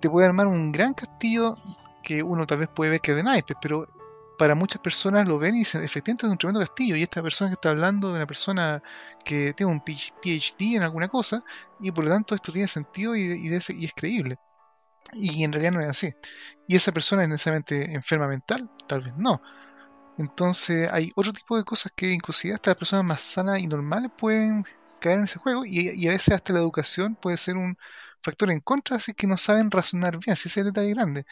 te 0.00 0.10
puede 0.10 0.26
armar 0.26 0.48
un 0.48 0.72
gran 0.72 0.94
castillo 0.94 1.56
que 2.02 2.22
uno 2.22 2.46
tal 2.46 2.58
vez 2.58 2.68
puede 2.68 2.90
ver 2.90 3.00
que 3.00 3.12
es 3.12 3.16
de 3.16 3.22
naipes, 3.22 3.56
pero 3.62 3.86
para 4.36 4.54
muchas 4.54 4.80
personas 4.82 5.26
lo 5.26 5.38
ven 5.38 5.54
y 5.54 5.58
dicen, 5.60 5.82
efectivamente 5.82 6.26
es 6.26 6.32
un 6.32 6.38
tremendo 6.38 6.60
castillo. 6.60 6.96
Y 6.96 7.02
esta 7.02 7.22
persona 7.22 7.50
que 7.50 7.54
está 7.54 7.70
hablando 7.70 8.10
de 8.10 8.16
una 8.16 8.26
persona 8.26 8.82
que 9.24 9.52
tiene 9.54 9.72
un 9.72 9.80
PhD 9.80 10.76
en 10.76 10.82
alguna 10.82 11.08
cosa, 11.08 11.42
y 11.80 11.90
por 11.90 12.04
lo 12.04 12.10
tanto 12.10 12.34
esto 12.34 12.52
tiene 12.52 12.68
sentido 12.68 13.16
y, 13.16 13.48
es 13.48 13.92
creíble. 13.94 14.38
Y 15.12 15.44
en 15.44 15.52
realidad 15.52 15.72
no 15.72 15.80
es 15.80 15.88
así. 15.88 16.14
¿Y 16.66 16.76
esa 16.76 16.92
persona 16.92 17.22
es 17.22 17.28
necesariamente 17.28 17.94
enferma 17.94 18.26
mental? 18.28 18.68
Tal 18.86 19.00
vez 19.00 19.16
no. 19.16 19.40
Entonces 20.18 20.88
hay 20.92 21.12
otro 21.14 21.32
tipo 21.32 21.56
de 21.56 21.64
cosas 21.64 21.92
que 21.94 22.10
inclusive 22.12 22.54
hasta 22.54 22.70
las 22.70 22.78
personas 22.78 23.04
más 23.04 23.22
sanas 23.22 23.60
y 23.60 23.66
normales 23.66 24.10
pueden 24.16 24.64
caer 25.00 25.18
en 25.18 25.24
ese 25.24 25.38
juego 25.38 25.64
y, 25.66 26.06
a 26.08 26.10
veces 26.10 26.34
hasta 26.34 26.52
la 26.52 26.60
educación 26.60 27.16
puede 27.16 27.36
ser 27.36 27.56
un 27.56 27.76
factor 28.22 28.50
en 28.50 28.60
contra, 28.60 28.96
así 28.96 29.14
que 29.14 29.26
no 29.26 29.36
saben 29.36 29.70
razonar 29.70 30.18
bien, 30.18 30.36
si 30.36 30.48
es 30.48 30.56
el 30.56 30.64
detalle 30.64 30.90
grande 30.94 31.26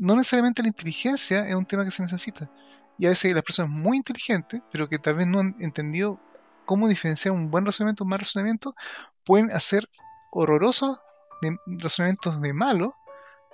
no 0.00 0.16
necesariamente 0.16 0.62
la 0.62 0.68
inteligencia 0.68 1.46
es 1.46 1.54
un 1.54 1.66
tema 1.66 1.84
que 1.84 1.90
se 1.90 2.02
necesita. 2.02 2.50
Y 2.98 3.04
a 3.04 3.10
veces 3.10 3.34
las 3.34 3.44
personas 3.44 3.70
muy 3.70 3.98
inteligentes, 3.98 4.62
pero 4.72 4.88
que 4.88 4.98
tal 4.98 5.14
vez 5.14 5.26
no 5.26 5.40
han 5.40 5.54
entendido 5.60 6.18
cómo 6.64 6.88
diferenciar 6.88 7.32
un 7.32 7.50
buen 7.50 7.66
razonamiento 7.66 8.04
un 8.04 8.10
mal 8.10 8.20
razonamiento, 8.20 8.74
pueden 9.24 9.50
hacer 9.50 9.88
horrorosos 10.30 10.98
razonamientos 11.66 12.40
de 12.40 12.52
malo, 12.54 12.96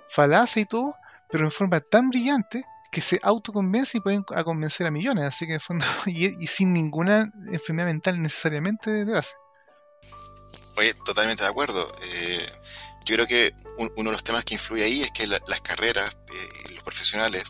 falacia 0.08 0.62
y 0.62 0.66
todo, 0.66 0.94
pero 1.30 1.44
en 1.44 1.50
forma 1.50 1.80
tan 1.80 2.10
brillante 2.10 2.64
que 2.96 3.02
se 3.02 3.20
autoconvence 3.22 3.98
y 3.98 4.00
pueden 4.00 4.22
convencer 4.22 4.86
a 4.86 4.90
millones. 4.90 5.24
Así 5.24 5.46
que 5.46 5.52
en 5.52 5.60
fondo, 5.60 5.84
y, 6.06 6.46
sin 6.46 6.72
ninguna 6.72 7.30
enfermedad 7.52 7.88
mental 7.88 8.22
necesariamente 8.22 8.90
de 8.90 9.12
base. 9.12 9.34
Oye, 10.78 10.94
totalmente 11.04 11.42
de 11.42 11.50
acuerdo. 11.50 11.92
Eh, 12.02 12.50
yo 13.04 13.16
creo 13.16 13.26
que 13.26 13.52
uno 13.76 14.10
de 14.10 14.12
los 14.12 14.24
temas 14.24 14.46
que 14.46 14.54
influye 14.54 14.82
ahí 14.82 15.02
es 15.02 15.10
que 15.10 15.26
las 15.26 15.60
carreras 15.60 16.16
eh, 16.28 16.70
los 16.72 16.82
profesionales 16.82 17.44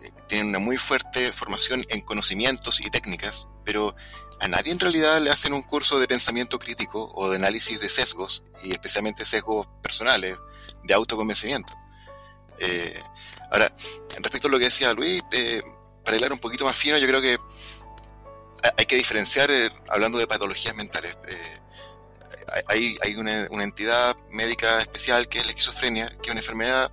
eh, 0.00 0.12
tienen 0.28 0.50
una 0.50 0.60
muy 0.60 0.76
fuerte 0.76 1.32
formación 1.32 1.84
en 1.88 2.00
conocimientos 2.02 2.80
y 2.80 2.88
técnicas, 2.88 3.48
pero 3.64 3.96
a 4.38 4.46
nadie 4.46 4.70
en 4.70 4.78
realidad 4.78 5.20
le 5.20 5.30
hacen 5.30 5.54
un 5.54 5.62
curso 5.62 5.98
de 5.98 6.06
pensamiento 6.06 6.60
crítico 6.60 7.10
o 7.16 7.28
de 7.30 7.36
análisis 7.36 7.80
de 7.80 7.88
sesgos, 7.88 8.44
y 8.62 8.70
especialmente 8.70 9.24
sesgos 9.24 9.66
personales, 9.82 10.36
de 10.84 10.94
autoconvencimiento. 10.94 11.72
Eh, 12.64 13.02
ahora, 13.50 13.74
respecto 14.20 14.46
a 14.46 14.50
lo 14.50 14.58
que 14.58 14.66
decía 14.66 14.92
Luis, 14.92 15.20
para 16.04 16.16
hablar 16.16 16.32
un 16.32 16.38
poquito 16.38 16.64
más 16.64 16.76
fino, 16.76 16.96
yo 16.96 17.08
creo 17.08 17.20
que 17.20 17.38
hay 18.76 18.86
que 18.86 18.96
diferenciar, 18.96 19.50
hablando 19.88 20.18
de 20.18 20.28
patologías 20.28 20.74
mentales, 20.76 21.16
hay, 22.68 22.96
hay 23.02 23.16
una, 23.16 23.46
entidad 23.62 24.16
médica 24.30 24.78
especial 24.78 25.28
que 25.28 25.38
es 25.38 25.44
la 25.44 25.50
esquizofrenia, 25.50 26.06
que 26.06 26.28
es 26.28 26.30
una 26.30 26.40
enfermedad, 26.40 26.92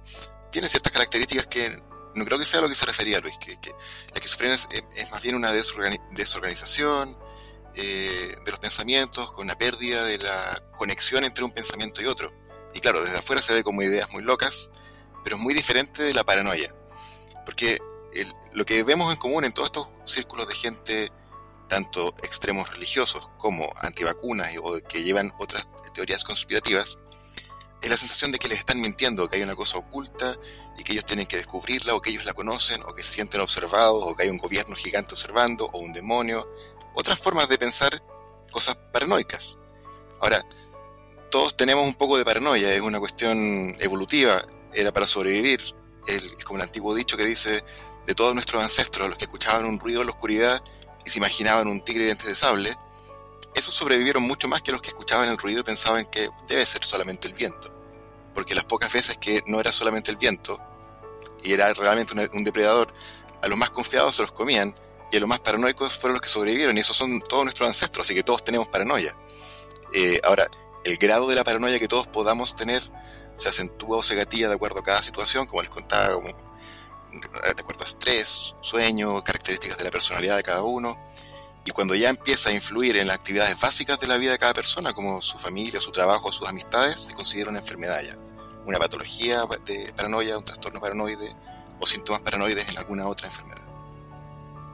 tiene 0.51 0.69
ciertas 0.69 0.91
características 0.91 1.47
que 1.47 1.81
no 2.15 2.25
creo 2.25 2.39
que 2.39 2.45
sea 2.45 2.59
a 2.59 2.63
lo 2.63 2.69
que 2.69 2.75
se 2.75 2.85
refería 2.85 3.19
Luis, 3.19 3.37
que, 3.37 3.57
la 3.61 4.15
esquizofrenia 4.15 4.55
es, 4.55 5.11
más 5.11 5.21
bien 5.21 5.35
una 5.35 5.51
desorganización 5.51 7.17
eh, 7.75 8.35
de 8.43 8.51
los 8.51 8.59
pensamientos, 8.59 9.31
con 9.31 9.45
una 9.45 9.57
pérdida 9.57 10.03
de 10.03 10.17
la 10.17 10.63
conexión 10.75 11.23
entre 11.23 11.43
un 11.43 11.51
pensamiento 11.51 12.01
y 12.01 12.05
otro. 12.05 12.33
Y 12.73 12.79
claro, 12.79 13.03
desde 13.03 13.17
afuera 13.17 13.41
se 13.41 13.53
ve 13.53 13.63
como 13.63 13.81
ideas 13.81 14.09
muy 14.11 14.23
locas, 14.23 14.71
pero 15.23 15.35
es 15.35 15.41
muy 15.41 15.53
diferente 15.53 16.03
de 16.03 16.13
la 16.13 16.23
paranoia. 16.23 16.73
Porque 17.45 17.79
lo 18.53 18.65
que 18.65 18.83
vemos 18.83 19.11
en 19.13 19.19
común 19.19 19.45
en 19.45 19.53
todos 19.53 19.67
estos 19.67 19.89
círculos 20.05 20.47
de 20.47 20.55
gente 20.55 21.11
tanto 21.69 22.09
extremos 22.23 22.69
religiosos 22.69 23.29
como 23.37 23.71
antivacunas 23.77 24.51
o 24.61 24.81
que 24.81 25.03
llevan 25.03 25.31
otras 25.39 25.69
teorías 25.93 26.25
conspirativas, 26.25 26.99
es 27.81 27.89
la 27.89 27.95
sensación 27.95 28.31
de 28.31 28.39
que 28.39 28.49
les 28.49 28.59
están 28.59 28.81
mintiendo, 28.81 29.29
que 29.29 29.37
hay 29.37 29.43
una 29.43 29.55
cosa 29.55 29.77
oculta 29.77 30.35
y 30.77 30.83
que 30.83 30.91
ellos 30.91 31.05
tienen 31.05 31.27
que 31.27 31.37
descubrirla 31.37 31.95
o 31.95 32.01
que 32.01 32.09
ellos 32.09 32.25
la 32.25 32.33
conocen 32.33 32.83
o 32.83 32.93
que 32.93 33.03
se 33.03 33.13
sienten 33.13 33.39
observados 33.39 34.03
o 34.05 34.15
que 34.15 34.23
hay 34.23 34.29
un 34.29 34.37
gobierno 34.37 34.75
gigante 34.75 35.13
observando 35.13 35.69
o 35.71 35.79
un 35.79 35.93
demonio. 35.93 36.45
Otras 36.95 37.17
formas 37.19 37.47
de 37.47 37.57
pensar 37.57 38.03
cosas 38.51 38.75
paranoicas. 38.91 39.57
Ahora, 40.19 40.43
todos 41.31 41.55
tenemos 41.55 41.85
un 41.85 41.93
poco 41.93 42.17
de 42.17 42.25
paranoia, 42.25 42.73
es 42.73 42.81
una 42.81 42.99
cuestión 42.99 43.77
evolutiva, 43.79 44.43
era 44.73 44.91
para 44.91 45.07
sobrevivir. 45.07 45.61
es 46.07 46.35
como 46.43 46.57
el 46.57 46.63
antiguo 46.63 46.95
dicho 46.95 47.17
que 47.17 47.25
dice 47.25 47.63
de 48.05 48.15
todos 48.15 48.33
nuestros 48.33 48.63
ancestros, 48.63 49.09
los 49.09 49.17
que 49.17 49.25
escuchaban 49.25 49.65
un 49.65 49.79
ruido 49.79 50.01
en 50.01 50.07
la 50.07 50.13
oscuridad 50.13 50.63
y 51.05 51.09
se 51.09 51.19
imaginaban 51.19 51.67
un 51.67 51.81
tigre 51.81 52.01
de 52.01 52.05
dientes 52.07 52.27
de 52.27 52.35
sable, 52.35 52.75
esos 53.53 53.73
sobrevivieron 53.73 54.23
mucho 54.23 54.47
más 54.47 54.61
que 54.61 54.71
los 54.71 54.81
que 54.81 54.89
escuchaban 54.89 55.27
el 55.29 55.37
ruido 55.37 55.61
y 55.61 55.63
pensaban 55.63 56.05
que 56.05 56.29
debe 56.47 56.65
ser 56.65 56.83
solamente 56.83 57.27
el 57.27 57.33
viento. 57.33 57.73
Porque 58.33 58.55
las 58.55 58.63
pocas 58.63 58.91
veces 58.91 59.17
que 59.17 59.43
no 59.47 59.59
era 59.59 59.71
solamente 59.71 60.11
el 60.11 60.17
viento 60.17 60.59
y 61.43 61.53
era 61.53 61.73
realmente 61.73 62.13
un, 62.33 62.43
depredador, 62.43 62.93
a 63.41 63.47
los 63.47 63.57
más 63.57 63.69
confiados 63.69 64.15
se 64.15 64.21
los 64.21 64.31
comían 64.31 64.75
y 65.11 65.17
a 65.17 65.19
los 65.19 65.29
más 65.29 65.39
paranoicos 65.39 65.97
fueron 65.97 66.15
los 66.15 66.21
que 66.21 66.29
sobrevivieron 66.29 66.77
y 66.77 66.81
esos 66.81 66.95
son 66.95 67.21
todos 67.21 67.43
nuestros 67.43 67.67
ancestros, 67.67 68.05
así 68.05 68.13
que 68.13 68.23
todos 68.23 68.43
tenemos 68.43 68.67
paranoia. 68.67 69.15
Eh, 69.93 70.19
ahora, 70.23 70.47
el 70.83 70.97
grado 70.97 71.27
de 71.27 71.35
la 71.35 71.43
paranoia 71.43 71.79
que 71.79 71.87
todos 71.87 72.07
podamos 72.07 72.55
tener 72.55 72.89
se 73.39 73.49
acentúa 73.49 73.97
o 73.97 74.03
se 74.03 74.15
gatilla 74.15 74.49
de 74.49 74.55
acuerdo 74.55 74.79
a 74.79 74.83
cada 74.83 75.01
situación, 75.01 75.47
como 75.47 75.61
les 75.61 75.71
contaba, 75.71 76.13
como 76.13 76.27
de 76.27 77.61
acuerdo 77.61 77.81
a 77.81 77.85
estrés, 77.85 78.55
sueño, 78.61 79.23
características 79.23 79.77
de 79.77 79.85
la 79.85 79.91
personalidad 79.91 80.37
de 80.37 80.43
cada 80.43 80.63
uno. 80.63 80.97
Y 81.65 81.71
cuando 81.71 81.95
ya 81.95 82.09
empieza 82.09 82.49
a 82.49 82.53
influir 82.53 82.97
en 82.97 83.07
las 83.07 83.17
actividades 83.17 83.59
básicas 83.59 83.99
de 83.99 84.07
la 84.07 84.17
vida 84.17 84.31
de 84.31 84.37
cada 84.37 84.53
persona, 84.53 84.93
como 84.93 85.21
su 85.21 85.37
familia, 85.37 85.81
su 85.81 85.91
trabajo, 85.91 86.31
sus 86.31 86.47
amistades, 86.47 86.99
se 86.99 87.13
considera 87.13 87.49
una 87.49 87.59
enfermedad 87.59 88.01
ya. 88.01 88.17
Una 88.65 88.77
patología 88.77 89.45
de 89.65 89.93
paranoia, 89.95 90.37
un 90.37 90.43
trastorno 90.43 90.79
paranoide 90.79 91.35
o 91.79 91.87
síntomas 91.87 92.21
paranoides 92.21 92.69
en 92.69 92.77
alguna 92.77 93.07
otra 93.07 93.27
enfermedad. 93.27 93.67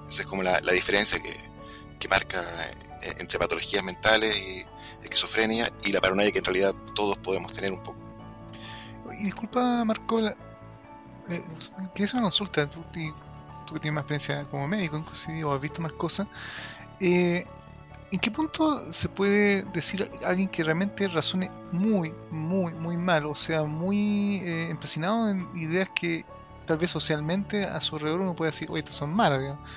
Esa 0.10 0.22
es 0.22 0.28
como 0.28 0.44
la, 0.44 0.60
diferencia 0.60 1.22
que, 1.22 1.36
que, 2.00 2.08
marca 2.08 2.44
eh, 3.02 3.16
entre 3.20 3.40
patologías 3.40 3.84
mentales 3.84 4.36
y 4.38 4.66
esquizofrenia 5.04 5.72
y 5.84 5.92
la 5.92 6.02
paranoia 6.02 6.32
que 6.32 6.40
en 6.40 6.46
realidad 6.46 6.76
todos 6.94 7.18
podemos 7.18 7.54
tener 7.54 7.72
un 7.72 7.82
poco. 7.82 8.05
Y 9.20 9.26
disculpa, 9.26 9.84
Marco, 9.86 10.20
eh, 10.20 10.36
quería 11.94 12.06
hacer 12.06 12.16
una 12.16 12.24
consulta, 12.24 12.70
tú, 12.70 12.84
que 12.92 13.80
tienes 13.80 13.94
más 13.94 14.02
experiencia 14.04 14.44
como 14.52 14.68
médico, 14.68 14.98
inclusive, 14.98 15.44
o 15.44 15.54
has 15.54 15.62
visto 15.62 15.82
más 15.82 15.94
cosas. 15.94 16.28
Eh, 17.00 17.46
¿En 18.12 18.20
qué 18.20 18.32
punto 18.32 18.92
se 18.94 19.10
puede 19.10 19.64
decir 19.74 20.10
alguien 20.24 20.48
que 20.48 20.64
realmente 20.64 21.08
razone 21.08 21.50
muy, 21.72 22.14
muy, 22.32 22.74
muy 22.74 22.98
mal, 22.98 23.26
o 23.26 23.36
sea, 23.36 23.64
muy 23.64 24.38
eh, 24.38 24.70
empecinado 24.70 25.30
en 25.30 25.50
ideas 25.58 25.90
que 25.94 26.24
tal 26.66 26.78
vez 26.78 26.92
socialmente 26.92 27.66
a 27.66 27.82
su 27.82 27.96
alrededor 27.96 28.22
uno 28.22 28.36
puede 28.36 28.52
decir, 28.52 28.70
oye, 28.70 28.80
estas 28.80 28.96
son 28.96 29.14
malas, 29.14 29.40
digamos? 29.40 29.68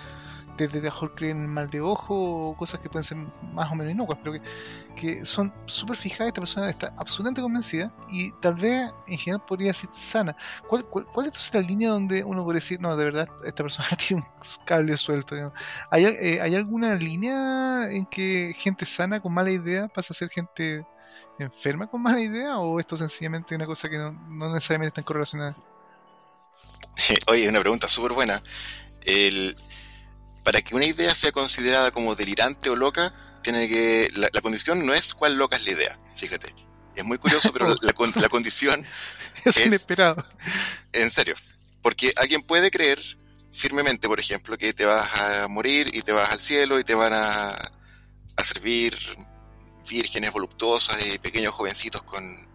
Desde 0.59 0.81
mejor 0.81 1.14
creen 1.14 1.44
en 1.44 1.51
mal 1.51 1.71
de 1.71 1.81
ojo 1.81 2.14
o 2.51 2.57
cosas 2.57 2.81
que 2.81 2.90
pueden 2.90 3.05
ser 3.05 3.16
más 3.55 3.71
o 3.71 3.75
menos 3.75 3.92
inocuas, 3.92 4.18
pero 4.23 4.40
que, 4.97 5.25
son 5.25 5.53
súper 5.66 5.97
fijadas. 5.97 6.29
Esta 6.29 6.40
persona 6.40 6.68
está 6.71 6.92
absolutamente 6.97 7.40
convencida 7.40 7.92
y 8.09 8.33
tal 8.40 8.55
vez 8.55 8.90
en 9.07 9.18
general 9.18 9.44
podría 9.47 9.73
ser 9.73 9.90
sana. 9.92 10.37
¿Cuál, 10.68 10.85
cuál, 10.85 11.27
es 11.27 11.55
la 11.55 11.61
línea 11.61 11.90
donde 11.90 12.25
uno 12.25 12.44
puede 12.44 12.57
decir, 12.57 12.81
no, 12.81 12.97
de 12.97 13.05
verdad, 13.05 13.29
esta 13.44 13.62
persona 13.62 13.88
tiene 14.07 14.23
un 14.23 14.64
cable 14.64 14.97
suelto? 14.97 15.37
¿Hay, 15.90 16.05
eh, 16.05 16.40
¿Hay 16.42 16.55
alguna 16.55 16.94
línea 16.97 17.90
en 17.90 18.05
que 18.07 18.53
gente 18.57 18.85
sana 18.85 19.21
con 19.21 19.33
mala 19.33 19.51
idea 19.51 19.88
pasa 19.88 20.12
a 20.12 20.16
ser 20.16 20.29
gente 20.29 20.85
enferma 21.38 21.87
con 21.87 22.03
mala 22.03 22.21
idea 22.21 22.59
o 22.59 22.81
esto 22.81 22.97
sencillamente 22.97 23.55
es 23.55 23.57
una 23.57 23.66
cosa 23.66 23.88
que 23.88 23.97
no, 23.97 24.12
no 24.12 24.53
necesariamente 24.53 24.88
está 24.88 25.03
correlacionada? 25.03 25.57
Oye, 27.29 27.49
una 27.49 27.61
pregunta 27.61 27.88
súper 27.88 28.12
buena. 28.12 28.42
El, 29.05 29.57
para 30.49 30.63
que 30.63 30.75
una 30.75 30.87
idea 30.87 31.15
sea 31.15 31.31
considerada 31.31 31.91
como 31.91 32.15
delirante 32.15 32.71
o 32.71 32.75
loca, 32.75 33.13
tiene 33.43 33.69
que 33.69 34.09
la, 34.15 34.41
condición 34.41 34.87
no 34.87 34.95
es 34.95 35.13
cuál 35.13 35.37
loca 35.37 35.57
es 35.57 35.65
la 35.67 35.73
idea, 35.73 36.01
fíjate. 36.17 36.55
Es 36.97 37.05
muy 37.05 37.19
curioso, 37.19 37.53
pero 37.53 37.69
la, 37.69 37.93
la 38.15 38.29
condición 38.31 38.83
es, 39.45 39.67
inesperado. 39.67 40.25
En 40.95 41.11
serio, 41.11 41.35
porque 41.83 42.15
alguien 42.17 42.41
puede 42.41 42.71
creer 42.71 42.99
firmemente, 43.53 44.09
por 44.09 44.21
ejemplo, 44.21 44.57
que 44.57 44.73
te 44.73 44.87
vas 44.87 45.21
a 45.21 45.49
morir 45.49 45.91
y 45.95 46.01
te 46.01 46.13
vas 46.13 46.31
al 46.31 46.41
cielo 46.41 46.79
y 46.79 46.83
te 46.83 46.95
van 46.95 47.13
a, 47.13 47.49
a 47.49 48.43
servir 48.43 48.97
vírgenes 49.87 50.33
voluptuosas 50.33 50.97
y 51.07 51.19
pequeños 51.19 51.53
jovencitos 51.53 52.05
con 52.05 52.49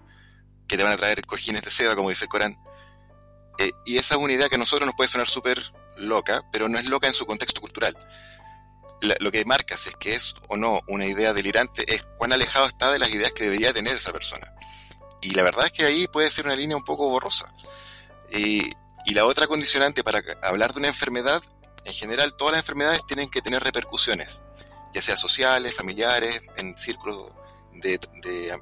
que 0.68 0.78
te 0.78 0.84
van 0.84 0.94
a 0.94 0.98
traer 0.98 1.24
cojines 1.28 1.62
de 1.62 1.70
seda, 1.70 1.96
como 1.96 2.10
dice 2.10 2.26
el 2.26 2.30
Corán. 2.30 2.58
Eh, 3.60 3.72
y 3.86 3.98
esa 3.98 4.16
es 4.16 4.20
una 4.20 4.34
idea 4.34 4.50
que 4.50 4.56
a 4.56 4.58
nosotros 4.58 4.88
nos 4.88 4.96
puede 4.96 5.10
sonar 5.10 5.28
súper 5.28 5.62
loca, 5.98 6.44
pero 6.52 6.70
no 6.70 6.80
es 6.80 6.86
loca 6.88 7.08
en 7.08 7.14
su 7.14 7.26
contexto 7.26 7.62
cultural. 7.62 7.98
lo 9.20 9.32
que 9.32 9.44
marca 9.44 9.76
si 9.76 9.90
es 9.90 9.96
que 9.98 10.16
es 10.16 10.34
o 10.48 10.56
no 10.56 10.80
una 10.88 11.06
idea 11.06 11.34
delirante 11.34 11.84
es 11.94 12.04
cuán 12.18 12.32
alejado 12.32 12.68
está 12.68 12.90
de 12.90 13.00
las 13.00 13.14
ideas 13.14 13.34
que 13.34 13.44
debería 13.44 13.74
tener 13.74 13.96
esa 13.96 14.14
persona. 14.14 14.54
Y 15.22 15.32
la 15.32 15.44
verdad 15.44 15.66
es 15.68 15.72
que 15.72 15.86
ahí 15.86 16.08
puede 16.08 16.30
ser 16.30 16.46
una 16.46 16.56
línea 16.56 16.78
un 16.78 16.84
poco 16.84 17.10
borrosa. 17.10 17.54
Y, 18.30 18.72
la 19.14 19.26
otra 19.26 19.48
condicionante 19.48 20.04
para 20.04 20.24
hablar 20.42 20.72
de 20.72 20.80
una 20.80 20.88
enfermedad, 20.88 21.44
en 21.84 21.94
general 21.94 22.36
todas 22.36 22.54
las 22.54 22.62
enfermedades 22.62 23.06
tienen 23.06 23.30
que 23.30 23.42
tener 23.42 23.62
repercusiones, 23.62 24.42
ya 24.94 25.02
sea 25.02 25.18
sociales, 25.18 25.76
familiares, 25.76 26.40
en 26.56 26.78
círculos 26.78 27.32
de, 27.74 28.00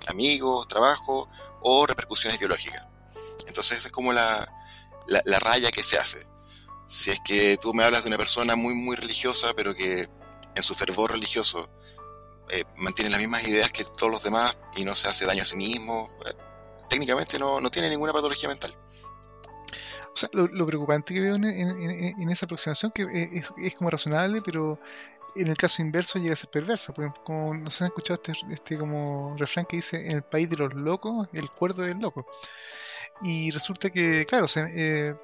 amigos, 0.08 0.67
trabajo 0.67 1.30
o 1.62 1.86
repercusiones 1.86 2.39
biológicas. 2.39 2.84
Entonces 3.46 3.78
esa 3.78 3.88
es 3.89 3.94
como 3.94 4.13
la, 4.13 4.52
la 5.06 5.39
raya 5.39 5.72
que 5.72 5.84
se 5.84 6.00
hace. 6.00 6.31
Si 6.91 7.10
es 7.10 7.21
que 7.21 7.56
tú 7.56 7.73
me 7.73 7.86
hablas 7.86 8.04
de 8.04 8.10
una 8.10 8.17
persona 8.17 8.58
muy, 8.58 8.73
muy 8.73 8.97
religiosa, 8.97 9.54
pero 9.56 9.73
que 9.73 10.10
en 10.54 10.62
su 10.62 10.75
fervor 10.75 11.12
religioso 11.12 11.69
eh, 12.49 12.65
mantiene 12.75 13.10
las 13.10 13.21
mismas 13.21 13.47
ideas 13.47 13.71
que 13.71 13.86
todos 13.86 14.12
los 14.12 14.21
demás 14.21 14.58
y 14.75 14.84
no 14.84 14.93
se 14.93 15.08
hace 15.08 15.25
daño 15.25 15.43
a 15.43 15.45
sí 15.45 15.56
mismo, 15.56 16.10
eh, 16.25 16.34
técnicamente 16.89 17.39
no, 17.39 17.62
no, 17.62 17.71
tiene 17.71 17.89
ninguna 17.89 18.12
patología 18.12 18.49
mental. 18.49 18.75
O 20.13 20.17
sea, 20.17 20.27
lo, 20.34 20.65
preocupante 20.65 21.13
que 21.13 21.21
veo 21.21 21.36
en, 21.36 22.30
esa 22.30 22.45
aproximación 22.45 22.91
que 22.91 23.04
es, 23.32 23.49
es, 23.58 23.73
como 23.75 23.89
razonable, 23.89 24.41
pero 24.41 24.77
en 25.38 25.47
el 25.47 25.56
caso 25.56 25.82
inverso 25.82 26.19
llega 26.19 26.34
a 26.34 26.36
ser 26.36 26.49
perversa. 26.49 26.91
Porque 26.91 27.13
como 27.23 27.54
no 27.54 27.69
se 27.69 27.86
han 27.86 27.91
escuchado 27.91 28.19
este, 28.21 28.54
este 28.54 28.77
como 28.77 29.38
refrán 29.38 29.65
que 29.65 29.77
dice 29.77 29.95
en 30.08 30.17
el 30.17 30.23
país 30.23 30.49
de 30.49 30.58
los 30.58 30.73
locos, 30.73 31.30
el 31.32 31.49
cuerdo 31.51 31.84
del 31.84 31.99
loco. 31.99 32.27
Y 33.21 33.49
resulta 33.51 33.89
que, 33.91 34.25
claro, 34.25 34.43
o 34.43 34.49
sea, 34.49 34.67
eh, 34.73 35.15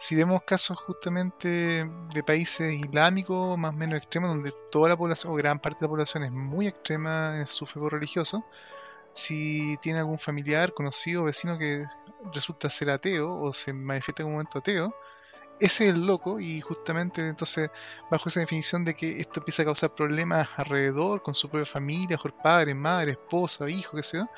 si 0.00 0.16
vemos 0.16 0.42
casos 0.44 0.78
justamente 0.78 1.86
de 2.14 2.22
países 2.24 2.74
islámicos 2.74 3.58
más 3.58 3.74
o 3.74 3.76
menos 3.76 3.98
extremos, 3.98 4.30
donde 4.30 4.52
toda 4.70 4.88
la 4.88 4.96
población 4.96 5.32
o 5.32 5.36
gran 5.36 5.60
parte 5.60 5.80
de 5.80 5.86
la 5.86 5.90
población 5.90 6.24
es 6.24 6.32
muy 6.32 6.66
extrema 6.66 7.36
en 7.38 7.46
su 7.46 7.66
fervor 7.66 7.92
religioso, 7.92 8.42
si 9.12 9.76
tiene 9.82 9.98
algún 9.98 10.18
familiar, 10.18 10.72
conocido, 10.72 11.24
vecino 11.24 11.58
que 11.58 11.84
resulta 12.32 12.70
ser 12.70 12.90
ateo 12.90 13.40
o 13.40 13.52
se 13.52 13.74
manifiesta 13.74 14.22
en 14.22 14.28
un 14.28 14.32
momento 14.34 14.58
ateo, 14.58 14.94
ese 15.60 15.88
es 15.88 15.94
el 15.94 16.06
loco 16.06 16.40
y 16.40 16.62
justamente 16.62 17.26
entonces 17.28 17.70
bajo 18.10 18.30
esa 18.30 18.40
definición 18.40 18.86
de 18.86 18.94
que 18.94 19.20
esto 19.20 19.40
empieza 19.40 19.62
a 19.62 19.66
causar 19.66 19.94
problemas 19.94 20.48
alrededor 20.56 21.22
con 21.22 21.34
su 21.34 21.50
propia 21.50 21.66
familia, 21.66 22.16
con 22.16 22.32
padre, 22.42 22.74
madre, 22.74 23.12
esposa, 23.12 23.68
hijo, 23.68 23.98
qué 23.98 24.02
sé 24.02 24.16
yo, 24.16 24.28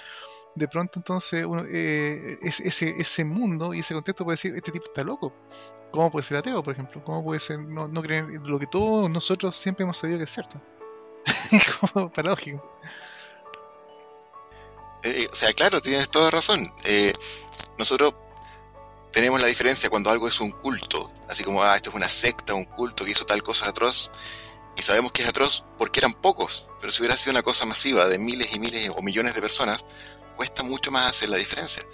de 0.54 0.68
pronto 0.68 0.98
entonces 0.98 1.44
uno, 1.44 1.64
eh, 1.66 2.38
ese, 2.42 2.94
ese 2.98 3.24
mundo 3.24 3.72
y 3.74 3.80
ese 3.80 3.94
contexto 3.94 4.24
puede 4.24 4.34
decir, 4.34 4.54
este 4.54 4.72
tipo 4.72 4.86
está 4.86 5.02
loco. 5.02 5.32
¿Cómo 5.90 6.10
puede 6.10 6.24
ser 6.24 6.38
ateo, 6.38 6.62
por 6.62 6.72
ejemplo? 6.72 7.02
¿Cómo 7.04 7.22
puede 7.22 7.40
ser 7.40 7.58
no, 7.58 7.88
no 7.88 8.02
creer 8.02 8.24
lo 8.42 8.58
que 8.58 8.66
todos 8.66 9.10
nosotros 9.10 9.56
siempre 9.56 9.84
hemos 9.84 9.98
sabido 9.98 10.18
que 10.18 10.24
es 10.24 10.30
cierto? 10.30 10.60
Como 11.92 12.10
paradójico. 12.10 12.62
Eh, 15.02 15.28
o 15.30 15.34
sea, 15.34 15.52
claro, 15.52 15.80
tienes 15.80 16.08
toda 16.08 16.30
razón. 16.30 16.72
Eh, 16.84 17.12
nosotros 17.78 18.14
tenemos 19.12 19.40
la 19.40 19.48
diferencia 19.48 19.90
cuando 19.90 20.10
algo 20.10 20.28
es 20.28 20.40
un 20.40 20.52
culto, 20.52 21.12
así 21.28 21.44
como, 21.44 21.62
ah, 21.62 21.76
esto 21.76 21.90
es 21.90 21.96
una 21.96 22.08
secta, 22.08 22.54
un 22.54 22.64
culto 22.64 23.04
que 23.04 23.10
hizo 23.10 23.26
tal 23.26 23.42
cosa 23.42 23.68
atroz, 23.68 24.10
y 24.76 24.82
sabemos 24.82 25.12
que 25.12 25.22
es 25.22 25.28
atroz 25.28 25.64
porque 25.76 26.00
eran 26.00 26.14
pocos, 26.14 26.66
pero 26.80 26.90
si 26.90 27.02
hubiera 27.02 27.16
sido 27.16 27.32
una 27.32 27.42
cosa 27.42 27.66
masiva 27.66 28.08
de 28.08 28.18
miles 28.18 28.54
y 28.54 28.60
miles 28.60 28.90
o 28.96 29.02
millones 29.02 29.34
de 29.34 29.42
personas, 29.42 29.84
cuesta 30.42 30.64
mucho 30.64 30.90
más 30.90 31.08
hacer 31.08 31.28
la 31.28 31.36
diferencia. 31.36 31.84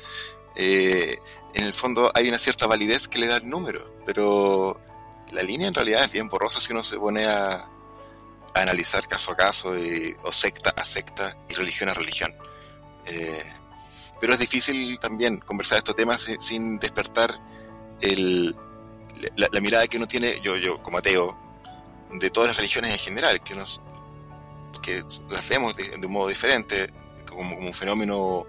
Eh, 0.56 1.18
en 1.52 1.64
el 1.64 1.74
fondo 1.74 2.10
hay 2.14 2.30
una 2.30 2.38
cierta 2.38 2.66
validez 2.66 3.06
que 3.06 3.18
le 3.18 3.26
da 3.26 3.36
el 3.36 3.46
número, 3.46 3.94
pero 4.06 4.74
la 5.32 5.42
línea 5.42 5.68
en 5.68 5.74
realidad 5.74 6.04
es 6.04 6.12
bien 6.12 6.30
borrosa 6.30 6.58
si 6.58 6.72
uno 6.72 6.82
se 6.82 6.96
pone 6.96 7.26
a, 7.26 7.50
a 7.50 7.68
analizar 8.54 9.06
caso 9.06 9.32
a 9.32 9.36
caso, 9.36 9.76
y, 9.78 10.16
o 10.22 10.32
secta 10.32 10.70
a 10.70 10.82
secta 10.82 11.36
y 11.46 11.52
religión 11.52 11.90
a 11.90 11.92
religión. 11.92 12.34
Eh, 13.04 13.52
pero 14.18 14.32
es 14.32 14.38
difícil 14.38 14.98
también 14.98 15.40
conversar 15.40 15.76
estos 15.76 15.94
temas 15.94 16.26
sin, 16.40 16.78
despertar 16.78 17.38
la, 19.36 19.60
mirada 19.60 19.86
que 19.88 19.98
uno 19.98 20.08
tiene, 20.08 20.40
yo, 20.40 20.56
yo 20.56 20.80
como 20.82 20.96
ateo, 20.96 21.36
de 22.14 22.30
todas 22.30 22.48
las 22.48 22.56
religiones 22.56 22.94
en 22.94 22.98
general, 22.98 23.42
que, 23.42 23.54
nos, 23.54 23.82
que 24.80 25.04
las 25.28 25.46
vemos 25.46 25.76
de 25.76 25.94
un 26.02 26.12
modo 26.12 26.28
diferente, 26.28 26.90
como, 27.38 27.56
un 27.56 27.72
fenómeno 27.72 28.46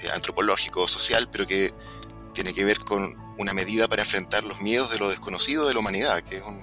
eh, 0.00 0.08
antropológico, 0.14 0.88
social, 0.88 1.28
pero 1.30 1.46
que 1.46 1.72
tiene 2.32 2.52
que 2.52 2.64
ver 2.64 2.80
con 2.80 3.16
una 3.38 3.52
medida 3.52 3.88
para 3.88 4.02
enfrentar 4.02 4.44
los 4.44 4.60
miedos 4.60 4.90
de 4.90 4.98
lo 4.98 5.08
desconocido 5.08 5.68
de 5.68 5.74
la 5.74 5.80
humanidad, 5.80 6.22
que 6.22 6.38
es, 6.38 6.42
un, 6.42 6.62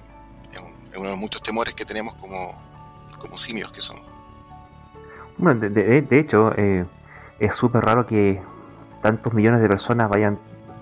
es, 0.52 0.58
un, 0.58 0.72
es 0.90 0.96
uno 0.96 1.04
de 1.04 1.10
los 1.10 1.18
muchos 1.18 1.42
temores 1.42 1.74
que 1.74 1.84
tenemos 1.84 2.14
como, 2.16 2.54
como 3.18 3.38
simios 3.38 3.72
que 3.72 3.80
somos. 3.80 4.04
Bueno, 5.38 5.68
de 5.70 6.18
hecho, 6.18 6.52
eh, 6.56 6.84
es 7.38 7.54
súper 7.54 7.82
raro 7.82 8.06
que 8.06 8.40
tantos 9.00 9.32
millones 9.32 9.62
de 9.62 9.68
personas 9.68 10.08
vayan 10.10 10.38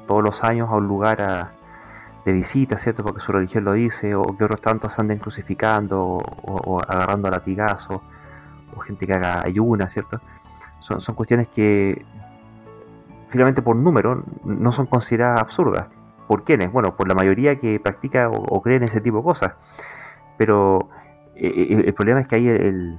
todos 0.07 0.23
los 0.23 0.43
años 0.43 0.69
a 0.69 0.75
un 0.75 0.89
lugar 0.89 1.23
a, 1.23 1.53
de 2.25 2.33
visita, 2.33 2.77
¿cierto? 2.79 3.03
Porque 3.03 3.21
su 3.21 3.33
religión 3.33 3.65
lo 3.65 3.73
dice, 3.73 4.15
o 4.15 4.25
que 4.37 4.45
otros 4.45 4.61
tantos 4.61 4.99
anden 4.99 5.19
crucificando 5.19 6.03
o, 6.03 6.21
o 6.43 6.81
agarrando 6.81 7.29
a 7.29 7.31
latigazos, 7.31 8.01
o 8.77 8.81
gente 8.81 9.07
que 9.07 9.13
haga 9.13 9.43
ayunas, 9.45 9.93
¿cierto? 9.93 10.21
Son, 10.81 11.01
son 11.01 11.15
cuestiones 11.15 11.49
que 11.49 12.05
finalmente 13.29 13.63
por 13.63 13.77
número 13.77 14.25
no 14.45 14.73
son 14.73 14.87
consideradas 14.87 15.41
absurdas. 15.41 15.89
¿Por 16.27 16.45
quiénes? 16.45 16.71
Bueno, 16.71 16.97
por 16.97 17.09
la 17.09 17.15
mayoría 17.15 17.59
que 17.59 17.81
practica 17.81 18.29
o, 18.29 18.37
o 18.37 18.63
cree 18.63 18.77
en 18.77 18.85
ese 18.85 19.01
tipo 19.01 19.19
de 19.19 19.23
cosas. 19.25 19.53
Pero 20.37 20.91
eh, 21.35 21.85
el 21.87 21.95
problema 21.95 22.21
es 22.21 22.27
que 22.27 22.37
hay 22.37 22.49
el, 22.49 22.99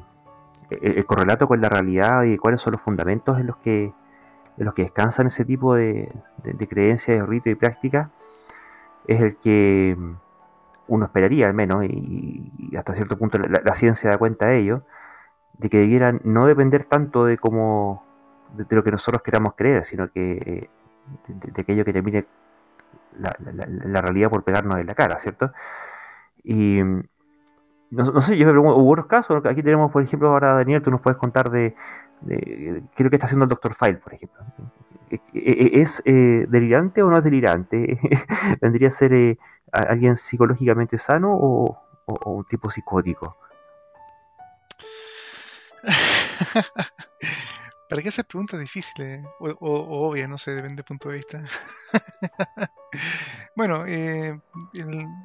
el, 0.69 0.97
el, 0.97 1.05
correlato 1.05 1.47
con 1.47 1.61
la 1.61 1.69
realidad 1.69 2.23
y 2.23 2.37
cuáles 2.37 2.61
son 2.61 2.73
los 2.73 2.81
fundamentos 2.81 3.39
en 3.39 3.47
los 3.47 3.57
que, 3.57 3.93
en 4.57 4.65
los 4.65 4.73
que 4.73 4.83
descansan 4.83 5.27
ese 5.27 5.45
tipo 5.45 5.75
de, 5.75 6.11
de, 6.43 6.67
creencias, 6.67 7.17
de 7.19 7.25
rito 7.25 7.49
y 7.49 7.55
práctica, 7.55 8.11
es 9.07 9.21
el 9.21 9.37
que 9.37 9.97
uno 10.87 11.05
esperaría 11.05 11.47
al 11.47 11.53
menos, 11.53 11.83
y, 11.85 12.51
hasta 12.77 12.93
cierto 12.93 13.17
punto 13.17 13.37
la, 13.37 13.73
ciencia 13.73 14.09
da 14.09 14.17
cuenta 14.17 14.47
de 14.47 14.59
ello, 14.59 14.83
de 15.59 15.69
que 15.69 15.77
debieran 15.77 16.21
no 16.23 16.47
depender 16.47 16.85
tanto 16.85 17.25
de 17.25 17.37
cómo 17.37 18.03
de, 18.55 18.65
lo 18.75 18.83
que 18.83 18.91
nosotros 18.91 19.21
queramos 19.21 19.53
creer, 19.55 19.85
sino 19.85 20.09
que 20.11 20.69
de, 21.27 21.51
de 21.51 21.61
aquello 21.61 21.85
que 21.85 21.93
termine 21.93 22.25
la, 23.19 24.01
realidad 24.01 24.29
por 24.29 24.43
pegarnos 24.43 24.79
en 24.79 24.87
la 24.87 24.95
cara, 24.95 25.17
¿cierto? 25.17 25.51
Y 26.43 26.79
no, 27.91 28.21
sé, 28.21 28.37
yo 28.37 28.45
me 28.45 28.53
pregunto, 28.53 28.77
hubo 28.77 28.91
otros 28.91 29.07
casos, 29.07 29.45
aquí 29.45 29.61
tenemos, 29.61 29.91
por 29.91 30.01
ejemplo, 30.01 30.29
ahora 30.29 30.53
Daniel, 30.53 30.81
tú 30.81 30.91
nos 30.91 31.01
puedes 31.01 31.17
contar 31.17 31.49
de, 31.49 31.75
qué 32.27 32.83
es 32.95 33.03
lo 33.03 33.09
que 33.09 33.15
está 33.15 33.25
haciendo 33.25 33.45
el 33.45 33.49
Dr. 33.49 33.73
File, 33.73 33.97
por 33.97 34.13
ejemplo. 34.13 34.41
¿Es 35.33 36.03
eh, 36.05 36.45
delirante 36.49 37.01
o 37.01 37.09
no 37.09 37.17
es 37.17 37.23
delirante? 37.23 37.99
¿Vendría 38.61 38.89
a 38.89 38.91
ser 38.91 39.11
eh, 39.13 39.37
alguien 39.71 40.15
psicológicamente 40.15 40.97
sano 40.97 41.33
o 41.33 41.77
un 42.05 42.45
tipo 42.45 42.69
psicótico? 42.69 43.35
¿Para 47.89 48.03
qué 48.03 48.09
hacer 48.09 48.25
preguntas 48.25 48.59
difíciles 48.59 49.25
o, 49.39 49.49
o, 49.49 49.71
o, 49.71 50.09
obvias? 50.09 50.29
No 50.29 50.37
sé, 50.37 50.51
depende 50.51 50.77
del 50.77 50.85
punto 50.85 51.09
de 51.09 51.15
vista. 51.15 51.43
bueno, 53.55 53.83
eh, 53.87 54.39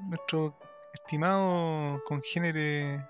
nuestro 0.08 0.58
estimado 0.94 2.02
congénere, 2.04 3.04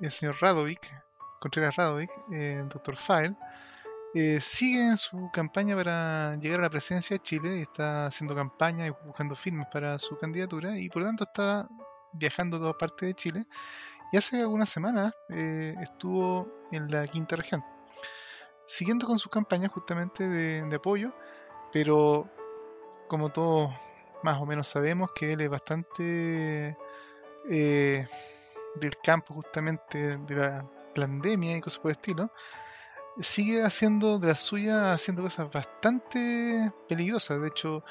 el 0.00 0.10
señor 0.10 0.36
Radovic, 0.40 0.92
Contreras 1.40 1.76
Radovic, 1.76 2.10
eh, 2.32 2.64
Dr. 2.68 2.96
File, 2.96 3.36
eh, 4.14 4.38
sigue 4.40 4.86
en 4.86 4.96
su 4.96 5.30
campaña 5.32 5.76
para 5.76 6.36
llegar 6.36 6.60
a 6.60 6.62
la 6.62 6.70
presidencia 6.70 7.16
de 7.16 7.22
Chile 7.22 7.58
y 7.58 7.62
está 7.62 8.06
haciendo 8.06 8.34
campaña 8.34 8.86
y 8.86 8.90
buscando 8.90 9.36
firmas 9.36 9.68
para 9.72 9.98
su 9.98 10.16
candidatura 10.16 10.78
y 10.78 10.88
por 10.88 11.02
lo 11.02 11.08
tanto 11.08 11.24
está 11.24 11.68
viajando 12.12 12.56
a 12.56 12.60
todas 12.60 12.76
partes 12.76 13.08
de 13.08 13.14
Chile 13.14 13.46
y 14.12 14.16
hace 14.16 14.40
algunas 14.40 14.68
semanas 14.68 15.14
eh, 15.28 15.74
estuvo 15.80 16.48
en 16.72 16.90
la 16.90 17.06
quinta 17.06 17.36
región, 17.36 17.64
siguiendo 18.66 19.06
con 19.06 19.18
sus 19.18 19.30
campañas 19.30 19.70
justamente 19.72 20.28
de, 20.28 20.62
de, 20.62 20.76
apoyo, 20.76 21.12
pero 21.72 22.28
como 23.08 23.30
todos 23.30 23.70
más 24.22 24.40
o 24.40 24.46
menos 24.46 24.68
sabemos 24.68 25.10
que 25.14 25.32
él 25.32 25.40
es 25.40 25.48
bastante 25.48 26.76
eh, 27.50 28.06
del 28.74 28.96
campo 29.02 29.34
justamente 29.34 30.16
de 30.18 30.34
la 30.34 30.66
pandemia 30.94 31.56
y 31.56 31.60
cosas 31.60 31.80
por 31.80 31.90
el 31.90 31.96
estilo, 31.96 32.30
sigue 33.18 33.62
haciendo 33.62 34.18
de 34.18 34.28
la 34.28 34.36
suya, 34.36 34.92
haciendo 34.92 35.22
cosas 35.22 35.50
bastante 35.50 36.72
peligrosas. 36.88 37.40
De 37.40 37.48
hecho, 37.48 37.84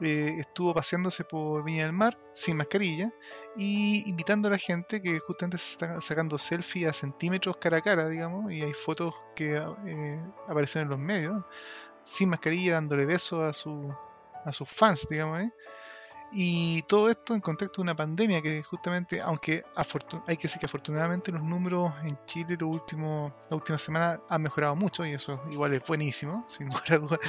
eh, 0.00 0.36
estuvo 0.38 0.72
paseándose 0.74 1.24
por 1.24 1.64
Viña 1.64 1.84
del 1.84 1.92
Mar 1.92 2.18
sin 2.32 2.56
mascarilla 2.56 3.12
y 3.56 4.08
invitando 4.08 4.48
a 4.48 4.52
la 4.52 4.58
gente 4.58 5.02
que 5.02 5.18
justamente 5.18 5.58
se 5.58 5.72
está 5.72 6.00
sacando 6.00 6.38
selfies 6.38 6.88
a 6.88 6.92
centímetros 6.92 7.56
cara 7.56 7.78
a 7.78 7.82
cara, 7.82 8.08
digamos, 8.08 8.52
y 8.52 8.62
hay 8.62 8.72
fotos 8.72 9.14
que 9.34 9.56
eh, 9.56 10.22
aparecen 10.48 10.82
en 10.82 10.88
los 10.88 10.98
medios, 10.98 11.44
sin 12.04 12.30
mascarilla, 12.30 12.74
dándole 12.74 13.04
besos 13.06 13.44
a, 13.44 13.52
su, 13.52 13.94
a 14.44 14.52
sus 14.52 14.68
fans, 14.68 15.06
digamos, 15.08 15.40
¿eh? 15.40 15.52
Y 16.32 16.82
todo 16.82 17.10
esto 17.10 17.34
en 17.34 17.40
contexto 17.40 17.80
de 17.80 17.82
una 17.82 17.96
pandemia 17.96 18.40
que 18.40 18.62
justamente, 18.62 19.20
aunque 19.20 19.64
hay 20.26 20.36
que 20.36 20.42
decir 20.42 20.60
que 20.60 20.66
afortunadamente 20.66 21.32
los 21.32 21.42
números 21.42 21.92
en 22.04 22.16
Chile 22.26 22.56
lo 22.58 22.68
último, 22.68 23.34
la 23.50 23.56
última 23.56 23.78
semana 23.78 24.20
han 24.28 24.42
mejorado 24.42 24.76
mucho 24.76 25.04
y 25.04 25.12
eso 25.12 25.42
igual 25.50 25.74
es 25.74 25.84
buenísimo, 25.84 26.44
sin 26.48 26.68
lugar 26.68 26.92
a 26.92 26.98
dudas. 26.98 27.20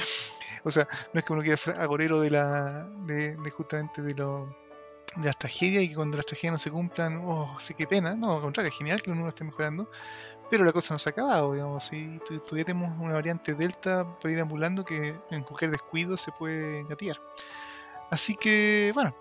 O 0.62 0.70
sea, 0.70 0.86
no 1.12 1.18
es 1.18 1.24
que 1.24 1.32
uno 1.32 1.42
quiera 1.42 1.56
ser 1.56 1.80
agorero 1.80 2.20
de 2.20 2.30
la 2.30 2.84
de, 3.06 3.36
justamente 3.56 4.02
de 4.02 4.14
lo 4.14 4.56
de 5.16 5.26
las 5.26 5.36
tragedias 5.36 5.82
y 5.82 5.88
que 5.88 5.94
cuando 5.96 6.16
las 6.16 6.24
tragedias 6.26 6.52
no 6.52 6.58
se 6.58 6.70
cumplan, 6.70 7.22
oh, 7.24 7.56
sí 7.58 7.74
qué 7.74 7.86
pena, 7.86 8.14
no, 8.14 8.36
al 8.36 8.40
contrario, 8.40 8.70
es 8.70 8.78
genial 8.78 9.02
que 9.02 9.10
los 9.10 9.16
números 9.16 9.34
estén 9.34 9.48
mejorando, 9.48 9.90
pero 10.48 10.64
la 10.64 10.72
cosa 10.72 10.94
no 10.94 10.98
se 10.98 11.08
ha 11.08 11.12
acabado, 11.12 11.52
digamos, 11.52 11.84
si 11.84 12.18
tenemos 12.50 12.98
una 12.98 13.14
variante 13.14 13.54
delta 13.54 14.06
por 14.18 14.30
ir 14.30 14.40
ambulando 14.40 14.84
que 14.84 15.14
en 15.30 15.42
cualquier 15.42 15.72
descuido 15.72 16.16
se 16.16 16.30
puede 16.32 16.84
gatillar. 16.84 17.20
Así 18.12 18.34
que, 18.34 18.92
bueno, 18.94 19.14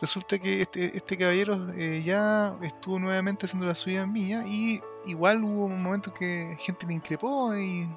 resulta 0.00 0.38
que 0.38 0.62
este, 0.62 0.96
este 0.96 1.18
caballero 1.18 1.72
eh, 1.74 2.04
ya 2.04 2.56
estuvo 2.62 3.00
nuevamente 3.00 3.46
haciendo 3.46 3.66
la 3.66 3.74
suya 3.74 4.06
mía 4.06 4.44
y 4.46 4.80
igual 5.06 5.42
hubo 5.42 5.64
un 5.64 5.82
momento 5.82 6.14
que 6.14 6.56
gente 6.60 6.86
le 6.86 6.94
increpó 6.94 7.56
y, 7.56 7.88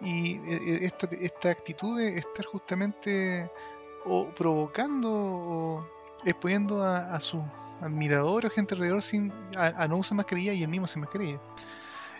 y 0.00 0.32
eh, 0.32 0.42
eh, 0.48 0.78
esta, 0.82 1.06
esta 1.12 1.50
actitud 1.50 1.96
de 1.96 2.18
estar 2.18 2.44
justamente 2.46 3.48
o 4.04 4.26
provocando 4.30 5.08
o 5.12 5.86
exponiendo 6.24 6.82
a, 6.82 7.14
a 7.14 7.20
sus 7.20 7.42
admiradores 7.82 8.50
o 8.50 8.54
gente 8.54 8.74
alrededor 8.74 9.00
sin, 9.00 9.32
a, 9.56 9.86
no 9.86 9.98
usar 9.98 10.16
mascarilla 10.16 10.54
y 10.54 10.64
el 10.64 10.68
mismo 10.68 10.88
sin 10.88 11.02
mascarilla. 11.02 11.38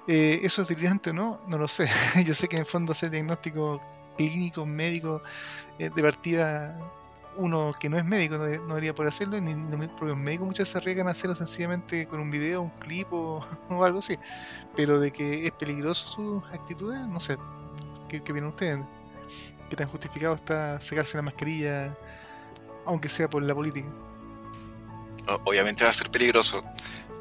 ¿Eso 0.06 0.62
es 0.62 0.68
delirante 0.68 1.10
o 1.10 1.12
no? 1.12 1.40
No 1.48 1.58
lo 1.58 1.66
sé. 1.66 1.88
Yo 2.24 2.34
sé 2.34 2.46
que 2.46 2.58
en 2.58 2.66
fondo 2.66 2.92
hacer 2.92 3.10
diagnóstico 3.10 3.80
clínico, 4.16 4.64
médico, 4.64 5.20
de 5.78 5.90
partida 5.90 6.78
uno 7.36 7.74
que 7.78 7.88
no 7.88 7.96
es 7.96 8.04
médico 8.04 8.36
no, 8.36 8.44
debería 8.44 8.94
poder 8.94 9.08
hacerlo, 9.08 9.40
ni 9.40 9.54
los 9.54 9.90
propios 9.90 10.16
médicos 10.16 10.46
muchas 10.46 10.60
veces 10.60 10.72
se 10.72 10.78
arriesgan 10.78 11.08
a 11.08 11.12
hacerlo 11.12 11.34
sencillamente 11.34 12.06
con 12.06 12.20
un 12.20 12.30
video, 12.30 12.62
un 12.62 12.70
clip 12.70 13.12
o, 13.12 13.44
algo 13.82 13.98
así. 13.98 14.18
Pero 14.76 15.00
de 15.00 15.10
que 15.10 15.46
es 15.46 15.52
peligroso 15.52 16.08
sus 16.08 16.50
actitudes, 16.52 17.00
no 17.06 17.20
sé. 17.20 17.36
¿Qué, 18.08 18.22
qué 18.22 18.32
ustedes? 18.32 18.84
¿Qué 19.70 19.76
tan 19.76 19.88
justificado 19.88 20.34
está 20.34 20.80
sacarse 20.80 21.16
la 21.16 21.22
mascarilla, 21.22 21.96
aunque 22.84 23.08
sea 23.08 23.28
por 23.28 23.42
la 23.42 23.54
política? 23.54 23.88
Obviamente 25.44 25.84
va 25.84 25.90
a 25.90 25.94
ser 25.94 26.10
peligroso, 26.10 26.62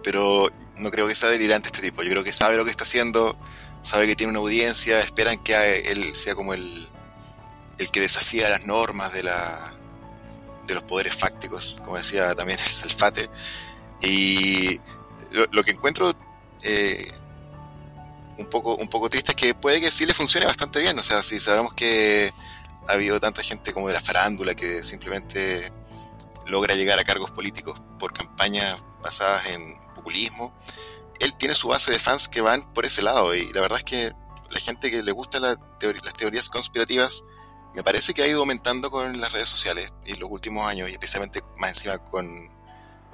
pero 0.04 0.50
no 0.78 0.92
creo 0.92 1.08
que 1.08 1.16
sea 1.16 1.30
delirante 1.30 1.68
este 1.68 1.82
tipo. 1.82 2.04
Yo 2.04 2.12
creo 2.12 2.24
que 2.24 2.34
sabe 2.34 2.58
lo 2.58 2.66
que 2.66 2.72
está 2.72 2.84
haciendo, 2.84 3.38
sabe 3.82 4.08
que 4.08 4.16
tiene 4.16 4.32
una 4.32 4.40
audiencia, 4.40 5.00
esperan 5.00 5.40
que 5.40 5.80
él 5.80 6.14
sea 6.14 6.36
como 6.36 6.54
el, 6.54 6.90
el 7.78 7.92
que 7.92 8.02
desafía 8.02 8.50
las 8.50 8.66
normas 8.66 9.14
de 9.14 9.24
la, 9.24 9.74
de 10.72 10.76
los 10.76 10.84
poderes 10.84 11.16
fácticos, 11.16 11.80
como 11.84 11.98
decía 11.98 12.34
también 12.34 12.60
el 12.60 12.66
Salfate. 12.66 13.30
Y 14.02 14.80
lo, 15.32 15.64
que 15.64 15.72
encuentro 15.72 16.14
eh, 16.64 17.12
un, 18.38 18.46
poco, 18.48 18.76
un 18.76 18.88
poco 18.88 19.10
triste 19.10 19.32
es 19.32 19.36
que 19.36 19.54
puede 19.54 19.80
que 19.80 19.92
sí 19.92 20.06
le 20.06 20.14
funcione 20.14 20.46
bastante 20.46 20.80
bien. 20.80 20.98
O 20.98 21.04
sea, 21.04 21.22
si 21.24 21.40
sabemos 21.40 21.74
que 21.74 22.34
ha 22.88 22.94
habido 22.94 23.20
tanta 23.20 23.44
gente 23.44 23.74
como 23.74 23.88
de 23.88 23.94
la 23.94 24.02
farándula 24.02 24.56
que 24.56 24.84
simplemente 24.84 25.72
logra 26.48 26.74
llegar 26.76 27.00
a 27.00 27.04
cargos 27.04 27.32
políticos 27.32 27.80
por 28.00 28.14
campañas 28.14 28.82
basadas 29.02 29.48
en 29.48 29.76
populismo, 29.94 30.54
él 31.20 31.36
tiene 31.36 31.54
su 31.54 31.68
base 31.68 31.92
de 31.92 32.00
fans 32.00 32.28
que 32.28 32.42
van 32.42 32.74
por 32.74 32.86
ese 32.86 33.02
lado. 33.02 33.36
Y 33.36 33.52
la 33.54 33.62
verdad 33.62 33.80
es 33.80 33.84
que 33.84 34.14
la 34.50 34.60
gente 34.60 34.90
que 34.90 35.04
le 35.04 35.12
gusta 35.12 35.40
las 35.40 35.58
teorías 36.18 36.50
conspirativas 36.50 37.24
me 37.76 37.84
parece 37.84 38.14
que 38.14 38.24
ha 38.24 38.28
ido 38.28 38.42
aumentando 38.42 38.92
con 38.92 39.20
las 39.20 39.32
redes 39.32 39.50
sociales 39.50 39.92
en 40.06 40.20
los 40.20 40.30
últimos 40.30 40.68
años 40.68 40.90
y 40.90 40.94
especialmente 40.94 41.42
más 41.58 41.70
encima 41.70 41.98
con, 42.00 42.48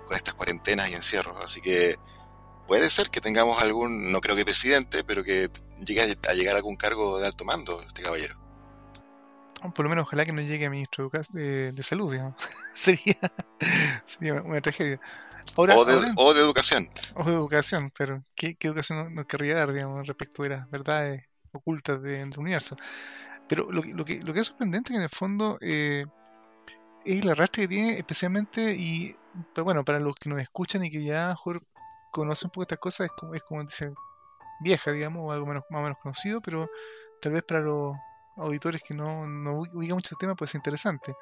con 0.05 0.15
estas 0.15 0.33
cuarentenas 0.33 0.89
y 0.89 0.95
encierros. 0.95 1.37
Así 1.43 1.61
que 1.61 1.97
puede 2.65 2.89
ser 2.89 3.09
que 3.09 3.21
tengamos 3.21 3.61
algún, 3.61 4.11
no 4.11 4.19
creo 4.21 4.35
que 4.35 4.45
presidente, 4.45 5.03
pero 5.03 5.23
que 5.23 5.49
llegue 5.79 6.01
a 6.01 6.33
llegar 6.33 6.55
a 6.55 6.57
algún 6.57 6.75
cargo 6.75 7.19
de 7.19 7.27
alto 7.27 7.45
mando 7.45 7.81
este 7.81 8.01
caballero. 8.01 8.35
Por 9.73 9.85
lo 9.85 9.89
menos 9.89 10.03
ojalá 10.03 10.25
que 10.25 10.33
no 10.33 10.41
llegue 10.41 10.65
a 10.65 10.69
ministro 10.69 11.09
de, 11.29 11.71
de 11.71 11.83
salud, 11.83 12.11
digamos. 12.11 12.35
sería, 12.75 13.17
sería 14.05 14.33
una 14.35 14.61
tragedia. 14.61 14.99
o, 15.55 15.65
de, 15.65 15.73
o, 16.15 16.33
de, 16.33 16.41
educación. 16.41 16.89
O 17.15 17.23
de 17.23 17.33
educación, 17.33 17.91
pero 17.97 18.23
¿qué, 18.35 18.55
qué 18.55 18.67
educación 18.67 19.13
nos 19.15 19.25
querría 19.25 19.55
dar, 19.55 19.73
digamos, 19.73 20.05
respecto 20.07 20.43
de 20.43 20.49
las 20.49 20.69
verdades 20.69 21.23
ocultas 21.53 22.01
del 22.01 22.29
universo? 22.37 22.77
Pero 23.47 23.71
lo, 23.71 23.81
lo, 23.81 24.05
que, 24.05 24.21
lo 24.21 24.33
que 24.33 24.41
es 24.41 24.47
sorprendente 24.47 24.91
que 24.91 24.97
en 24.97 25.03
el 25.03 25.09
fondo 25.09 25.57
eh, 25.61 26.05
es 27.05 27.21
el 27.21 27.29
arrastre 27.29 27.63
que 27.63 27.67
tiene 27.67 27.97
especialmente 27.97 28.73
y 28.73 29.15
bueno, 29.55 29.85
para 29.85 29.99
los 29.99 30.15
que 30.15 30.29
nos 30.29 30.39
escuchan 30.39 30.83
y 30.83 30.89
que 30.89 31.03
ya 31.03 31.29
mejor 31.29 31.61
conocen 32.11 32.47
un 32.47 32.51
poco 32.51 32.63
estas 32.63 32.79
cosas, 32.79 33.05
es 33.05 33.11
como, 33.17 33.33
es 33.35 33.43
como 33.43 33.61
dice 33.61 33.93
vieja, 34.59 34.91
digamos, 34.91 35.23
o 35.23 35.31
algo 35.31 35.45
menos, 35.45 35.63
más 35.69 35.79
o 35.79 35.83
menos 35.83 35.97
conocido, 35.99 36.41
pero 36.41 36.69
tal 37.21 37.33
vez 37.33 37.43
para 37.43 37.61
los 37.61 37.95
auditores 38.37 38.81
que 38.83 38.93
no, 38.93 39.27
no 39.27 39.59
ubican 39.59 39.95
mucho 39.95 40.15
el 40.15 40.17
tema 40.17 40.35
puede 40.35 40.51
ser 40.51 40.59
interesante, 40.59 41.15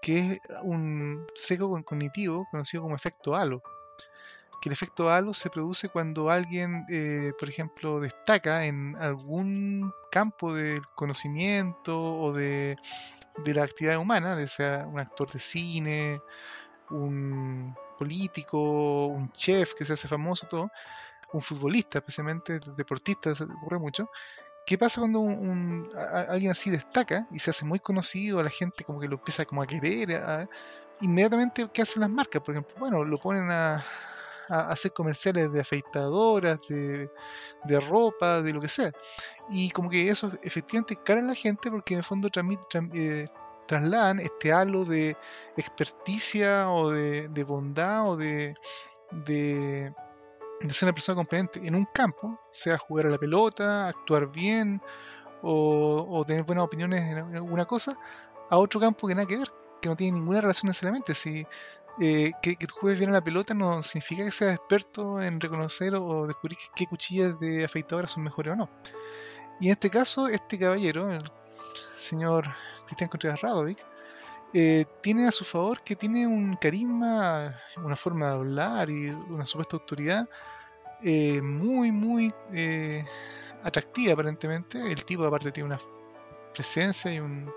que 0.00 0.32
es 0.32 0.40
un 0.62 1.26
seco 1.34 1.70
cognitivo 1.84 2.46
conocido 2.50 2.82
como 2.82 2.94
efecto 2.94 3.36
halo 3.36 3.62
que 4.60 4.68
el 4.68 4.72
efecto 4.72 5.10
halo 5.10 5.32
se 5.34 5.50
produce 5.50 5.88
cuando 5.88 6.30
alguien, 6.30 6.84
eh, 6.88 7.32
por 7.38 7.48
ejemplo, 7.48 8.00
destaca 8.00 8.64
en 8.64 8.96
algún 8.96 9.92
campo 10.10 10.54
del 10.54 10.80
conocimiento 10.94 12.00
o 12.00 12.32
de, 12.32 12.76
la 13.46 13.62
actividad 13.62 13.98
humana, 13.98 14.38
ya 14.38 14.48
sea 14.48 14.86
un 14.86 14.98
actor 14.98 15.30
de 15.30 15.38
cine, 15.38 16.20
un 16.90 17.74
político, 17.98 19.06
un 19.06 19.30
chef 19.32 19.74
que 19.74 19.84
se 19.84 19.92
hace 19.92 20.08
famoso, 20.08 20.46
todo, 20.48 20.70
un 21.32 21.40
futbolista, 21.40 21.98
especialmente 21.98 22.58
deportista, 22.76 23.34
se 23.34 23.44
ocurre 23.44 23.78
mucho. 23.78 24.10
¿Qué 24.66 24.76
pasa 24.76 25.00
cuando 25.00 25.20
un, 25.20 25.88
alguien 26.28 26.50
así 26.50 26.68
destaca 26.68 27.26
y 27.30 27.38
se 27.38 27.50
hace 27.50 27.64
muy 27.64 27.78
conocido, 27.80 28.40
a 28.40 28.42
la 28.42 28.50
gente 28.50 28.84
como 28.84 29.00
que 29.00 29.08
lo 29.08 29.16
empieza 29.16 29.44
como 29.44 29.62
a 29.62 29.66
querer? 29.66 30.48
inmediatamente, 31.00 31.68
¿qué 31.72 31.82
hacen 31.82 32.00
las 32.00 32.10
marcas? 32.10 32.42
Por 32.42 32.54
ejemplo, 32.54 32.74
bueno, 32.78 33.04
lo 33.04 33.18
ponen 33.18 33.50
a, 33.52 33.84
hacer 34.48 34.92
comerciales 34.92 35.52
de 35.52 35.60
afeitadoras, 35.60 36.58
de, 36.68 37.80
ropa, 37.88 38.42
de 38.42 38.52
lo 38.52 38.60
que 38.60 38.68
sea. 38.68 38.92
Y 39.50 39.70
como 39.70 39.90
que 39.90 40.08
eso 40.08 40.32
efectivamente 40.42 40.96
cala 41.04 41.20
a 41.20 41.24
la 41.24 41.34
gente 41.34 41.70
porque 41.70 41.94
en 41.94 41.98
el 41.98 42.04
fondo 42.04 42.28
eh, 42.94 43.26
trasladan 43.66 44.20
este 44.20 44.52
halo 44.52 44.84
de 44.84 45.16
experticia 45.56 46.70
o 46.70 46.90
de, 46.90 47.44
bondad 47.46 48.10
o 48.10 48.16
de, 48.16 48.54
de, 49.10 49.92
ser 50.70 50.86
una 50.88 50.94
persona 50.94 51.16
competente 51.16 51.60
en 51.66 51.74
un 51.74 51.86
campo, 51.86 52.40
sea 52.50 52.78
jugar 52.78 53.06
a 53.06 53.10
la 53.10 53.18
pelota, 53.18 53.88
actuar 53.88 54.30
bien 54.30 54.80
o, 55.42 56.24
tener 56.26 56.42
buenas 56.42 56.64
opiniones 56.64 57.08
en 57.08 57.36
alguna 57.36 57.64
cosa, 57.64 57.96
a 58.50 58.56
otro 58.56 58.80
campo 58.80 59.06
que 59.06 59.14
nada 59.14 59.26
que 59.26 59.36
ver, 59.36 59.48
que 59.80 59.88
no 59.88 59.96
tiene 59.96 60.18
ninguna 60.18 60.40
relación 60.40 60.68
necesariamente. 60.68 61.14
Si 61.14 61.46
eh, 62.00 62.32
que, 62.40 62.54
tú 62.56 62.74
juegues 62.80 63.00
bien 63.00 63.10
a 63.10 63.14
la 63.14 63.24
pelota 63.24 63.54
no 63.54 63.82
significa 63.82 64.24
que 64.24 64.30
seas 64.30 64.54
experto 64.54 65.20
en 65.20 65.40
reconocer 65.40 65.94
o 65.96 66.26
descubrir 66.26 66.56
qué 66.76 66.86
cuchillas 66.86 67.38
de 67.40 67.64
afeitadora 67.64 68.06
son 68.06 68.22
mejores 68.22 68.52
o 68.52 68.56
no. 68.56 68.70
Y 69.60 69.66
en 69.66 69.72
este 69.72 69.90
caso, 69.90 70.28
este 70.28 70.58
caballero, 70.58 71.10
el 71.10 71.30
señor 71.96 72.46
Cristian 72.86 73.10
Contreras 73.10 73.40
Radovic, 73.40 73.84
eh, 74.54 74.86
tiene 75.02 75.26
a 75.26 75.32
su 75.32 75.44
favor 75.44 75.82
que 75.82 75.96
tiene 75.96 76.26
un 76.26 76.56
carisma, 76.56 77.56
una 77.76 77.96
forma 77.96 78.26
de 78.26 78.32
hablar 78.32 78.90
y 78.90 79.10
una 79.10 79.44
supuesta 79.44 79.76
autoridad 79.76 80.28
eh, 81.02 81.42
muy, 81.42 81.90
muy 81.90 82.32
atractiva 83.64 84.12
aparentemente. 84.12 84.80
El 84.80 85.04
tipo 85.04 85.24
aparte 85.24 85.50
tiene 85.50 85.66
una 85.68 85.80
presencia 86.54 87.12
y 87.12 87.18
un... 87.18 87.52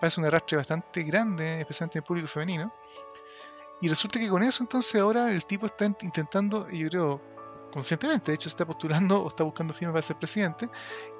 parece 0.00 0.20
un 0.20 0.26
arrastre 0.26 0.56
bastante 0.56 1.02
grande, 1.02 1.60
especialmente 1.60 1.98
en 1.98 2.02
el 2.02 2.06
público 2.06 2.28
femenino. 2.28 2.72
Y 3.80 3.88
resulta 3.88 4.18
que 4.18 4.28
con 4.28 4.42
eso 4.42 4.62
entonces 4.62 5.00
ahora 5.00 5.30
el 5.30 5.44
tipo 5.44 5.66
está 5.66 5.84
intentando, 5.84 6.68
yo 6.70 6.88
creo, 6.88 7.20
conscientemente, 7.72 8.30
de 8.30 8.36
hecho 8.36 8.48
está 8.48 8.64
postulando 8.64 9.22
o 9.22 9.28
está 9.28 9.44
buscando 9.44 9.74
firma 9.74 9.92
para 9.92 10.02
ser 10.02 10.16
presidente, 10.16 10.68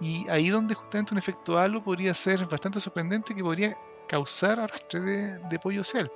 y 0.01 0.27
ahí 0.29 0.49
donde 0.49 0.75
justamente 0.75 1.13
un 1.13 1.19
efecto 1.19 1.59
halo 1.59 1.83
podría 1.83 2.15
ser 2.15 2.47
bastante 2.47 2.81
sorprendente 2.81 3.35
que 3.35 3.43
podría 3.43 3.77
causar 4.09 4.61
arrastre 4.61 5.01
de, 5.01 5.39
de 5.39 5.57
apoyo 5.57 5.85
social. 5.85 6.11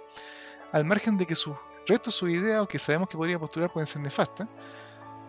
Al 0.72 0.84
margen 0.84 1.18
de 1.18 1.26
que 1.26 1.34
sus 1.34 1.54
restos, 1.86 2.14
sus 2.14 2.30
ideas, 2.30 2.66
que 2.68 2.78
sabemos 2.78 3.08
que 3.08 3.16
podría 3.16 3.38
postular, 3.38 3.70
pueden 3.70 3.86
ser 3.86 4.00
nefastas, 4.00 4.48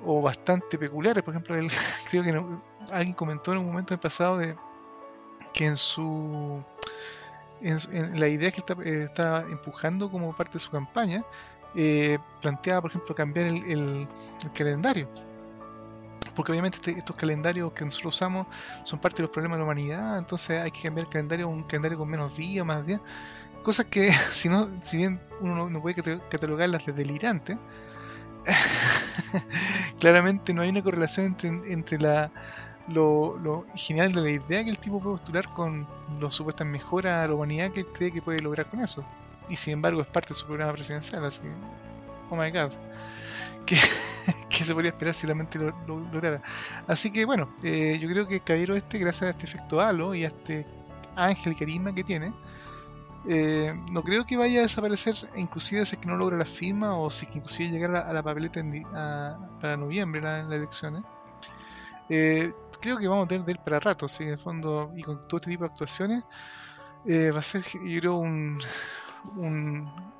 o 0.05 0.21
bastante 0.21 0.77
peculiares. 0.77 1.23
Por 1.23 1.33
ejemplo, 1.33 1.55
creo 2.09 2.23
que 2.23 2.93
alguien 2.93 3.13
comentó 3.13 3.51
en 3.51 3.59
un 3.59 3.65
momento 3.65 3.93
del 3.93 3.99
pasado 3.99 4.37
de 4.37 4.55
que 5.53 5.67
en 5.67 5.75
su 5.75 6.63
en, 7.61 8.19
la 8.19 8.27
idea 8.27 8.51
que 8.51 8.61
eh, 8.83 9.03
está, 9.05 9.41
empujando 9.49 10.09
como 10.09 10.35
parte 10.35 10.53
de 10.53 10.59
su 10.59 10.71
campaña, 10.71 11.23
eh, 11.75 12.17
planteaba, 12.41 12.81
por 12.81 12.91
ejemplo, 12.91 13.15
cambiar 13.15 13.47
el, 13.47 14.07
calendario. 14.53 15.07
Porque 16.35 16.51
obviamente 16.51 16.77
este, 16.77 16.91
estos 16.91 17.15
calendarios 17.15 17.71
que 17.73 17.83
nosotros 17.83 18.15
usamos 18.15 18.47
son 18.83 18.99
parte 18.99 19.17
de 19.17 19.23
los 19.23 19.31
problemas 19.31 19.57
de 19.57 19.59
la 19.59 19.65
humanidad, 19.65 20.17
entonces 20.17 20.61
hay 20.61 20.71
que 20.71 20.81
cambiar 20.83 21.05
el 21.05 21.11
calendario 21.11 21.45
a 21.45 21.49
un 21.49 21.63
calendario 21.63 21.97
con 21.97 22.09
menos 22.09 22.35
días, 22.37 22.65
más 22.65 22.85
días. 22.85 23.01
Cosas 23.63 23.87
que, 23.87 24.11
si, 24.33 24.49
no, 24.49 24.69
si 24.83 24.97
bien 24.97 25.19
uno 25.39 25.69
no 25.69 25.81
puede 25.81 26.19
catalogarlas 26.29 26.85
de 26.85 26.93
delirante, 26.93 27.57
claramente 29.99 30.53
no 30.53 30.63
hay 30.63 30.69
una 30.69 30.81
correlación 30.81 31.27
entre, 31.27 31.49
entre 31.71 31.99
la, 31.99 32.31
lo, 32.91 33.37
lo, 33.37 33.65
genial 33.75 34.13
de 34.13 34.21
la 34.21 34.29
idea 34.31 34.63
que 34.63 34.69
el 34.69 34.77
tipo 34.77 34.99
puede 34.99 35.17
postular 35.17 35.51
con 35.53 35.87
las 36.19 36.33
supuestas 36.33 36.67
mejoras 36.67 37.25
a 37.25 37.27
la 37.27 37.35
humanidad 37.35 37.71
que 37.71 37.85
cree 37.85 38.11
que 38.11 38.21
puede 38.21 38.41
lograr 38.41 38.69
con 38.69 38.81
eso. 38.81 39.03
Y 39.49 39.55
sin 39.55 39.73
embargo 39.73 40.01
es 40.01 40.07
parte 40.07 40.29
de 40.29 40.35
su 40.35 40.45
programa 40.45 40.73
presidencial, 40.73 41.25
así 41.25 41.41
oh 42.29 42.35
my 42.35 42.49
god. 42.51 42.71
Que, 44.49 44.63
se 44.63 44.73
podría 44.73 44.91
esperar 44.91 45.13
si 45.15 45.25
realmente 45.25 45.57
lo, 45.57 45.73
lograra. 45.87 46.41
Así 46.85 47.09
que 47.09 47.25
bueno, 47.25 47.49
eh, 47.63 47.97
yo 47.99 48.07
creo 48.07 48.27
que 48.27 48.39
Caballero 48.39 48.75
este, 48.75 48.99
gracias 48.99 49.23
a 49.23 49.29
este 49.31 49.45
efecto 49.45 49.81
halo 49.81 50.13
y 50.13 50.23
a 50.23 50.27
este 50.27 50.67
ángel 51.15 51.55
carisma 51.55 51.95
que 51.95 52.03
tiene, 52.03 52.31
eh, 53.27 53.73
no 53.91 54.03
creo 54.03 54.25
que 54.25 54.37
vaya 54.37 54.59
a 54.59 54.63
desaparecer, 54.63 55.15
inclusive 55.35 55.85
si 55.85 55.95
es 55.95 56.01
que 56.01 56.07
no 56.07 56.17
logra 56.17 56.37
la 56.37 56.45
firma 56.45 56.95
o 56.97 57.09
si 57.09 57.25
es 57.25 57.31
que 57.31 57.37
inclusive 57.37 57.69
llegara 57.69 58.01
a 58.01 58.13
la 58.13 58.21
papeleta 58.21 58.63
para 59.59 59.77
noviembre 59.77 60.19
en 60.19 60.25
las 60.25 60.51
elecciones. 60.51 61.03
Eh, 62.09 62.51
creo 62.81 62.97
que 62.97 63.07
vamos 63.07 63.25
a 63.25 63.27
tener 63.27 63.45
de 63.45 63.53
él 63.53 63.59
para 63.63 63.79
rato, 63.79 64.07
¿sí? 64.07 64.23
en 64.23 64.29
el 64.29 64.39
fondo, 64.39 64.91
y 64.95 65.03
con 65.03 65.21
todo 65.27 65.37
este 65.37 65.51
tipo 65.51 65.63
de 65.63 65.71
actuaciones, 65.71 66.23
va 67.07 67.39
a 67.39 67.43
ser, 67.43 67.63
yo 67.63 67.99
creo, 67.99 68.15
un, 68.15 68.59
un 69.35 70.11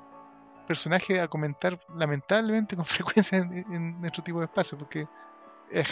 personaje 0.66 1.20
a 1.20 1.28
comentar 1.28 1.78
lamentablemente 1.96 2.76
con 2.76 2.84
frecuencia 2.96 3.38
en, 3.38 4.00
nuestro 4.00 4.22
tipo 4.22 4.38
de 4.38 4.46
espacio, 4.46 4.78
porque 4.78 5.06
eh, 5.70 5.84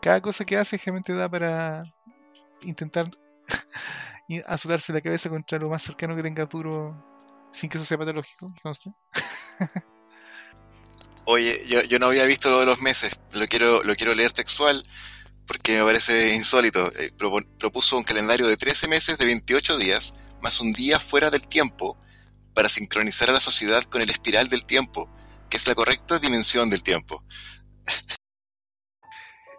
cada 0.00 0.20
cosa 0.20 0.44
que 0.44 0.56
hace 0.56 0.76
realmente 0.76 1.12
da 1.14 1.28
para 1.28 1.84
intentar 2.62 3.10
azotarse 4.46 4.92
la 4.92 5.00
cabeza 5.00 5.28
contra 5.28 5.58
lo 5.58 5.68
más 5.68 5.82
cercano 5.82 6.16
que 6.16 6.22
tenga 6.22 6.46
duro 6.46 6.94
sin 7.52 7.68
que 7.70 7.78
eso 7.78 7.84
sea 7.84 7.98
patológico. 7.98 8.52
Oye, 11.26 11.64
yo, 11.66 11.82
yo, 11.82 11.98
no 11.98 12.06
había 12.06 12.26
visto 12.26 12.50
lo 12.50 12.60
de 12.60 12.66
los 12.66 12.82
meses, 12.82 13.18
lo 13.32 13.46
quiero, 13.46 13.82
lo 13.82 13.94
quiero 13.94 14.14
leer 14.14 14.32
textual 14.32 14.84
porque 15.46 15.76
me 15.76 15.84
parece 15.84 16.34
insólito. 16.34 16.90
Eh, 16.98 17.10
propuso 17.58 17.96
un 17.96 18.04
calendario 18.04 18.46
de 18.46 18.56
13 18.56 18.88
meses 18.88 19.18
de 19.18 19.26
28 19.26 19.78
días 19.78 20.14
más 20.40 20.60
un 20.60 20.72
día 20.72 20.98
fuera 20.98 21.30
del 21.30 21.46
tiempo 21.46 21.96
para 22.54 22.68
sincronizar 22.68 23.30
a 23.30 23.32
la 23.32 23.40
sociedad 23.40 23.82
con 23.84 24.02
el 24.02 24.10
espiral 24.10 24.48
del 24.48 24.64
tiempo, 24.64 25.08
que 25.48 25.56
es 25.56 25.66
la 25.66 25.74
correcta 25.74 26.18
dimensión 26.18 26.70
del 26.70 26.82
tiempo. 26.82 27.24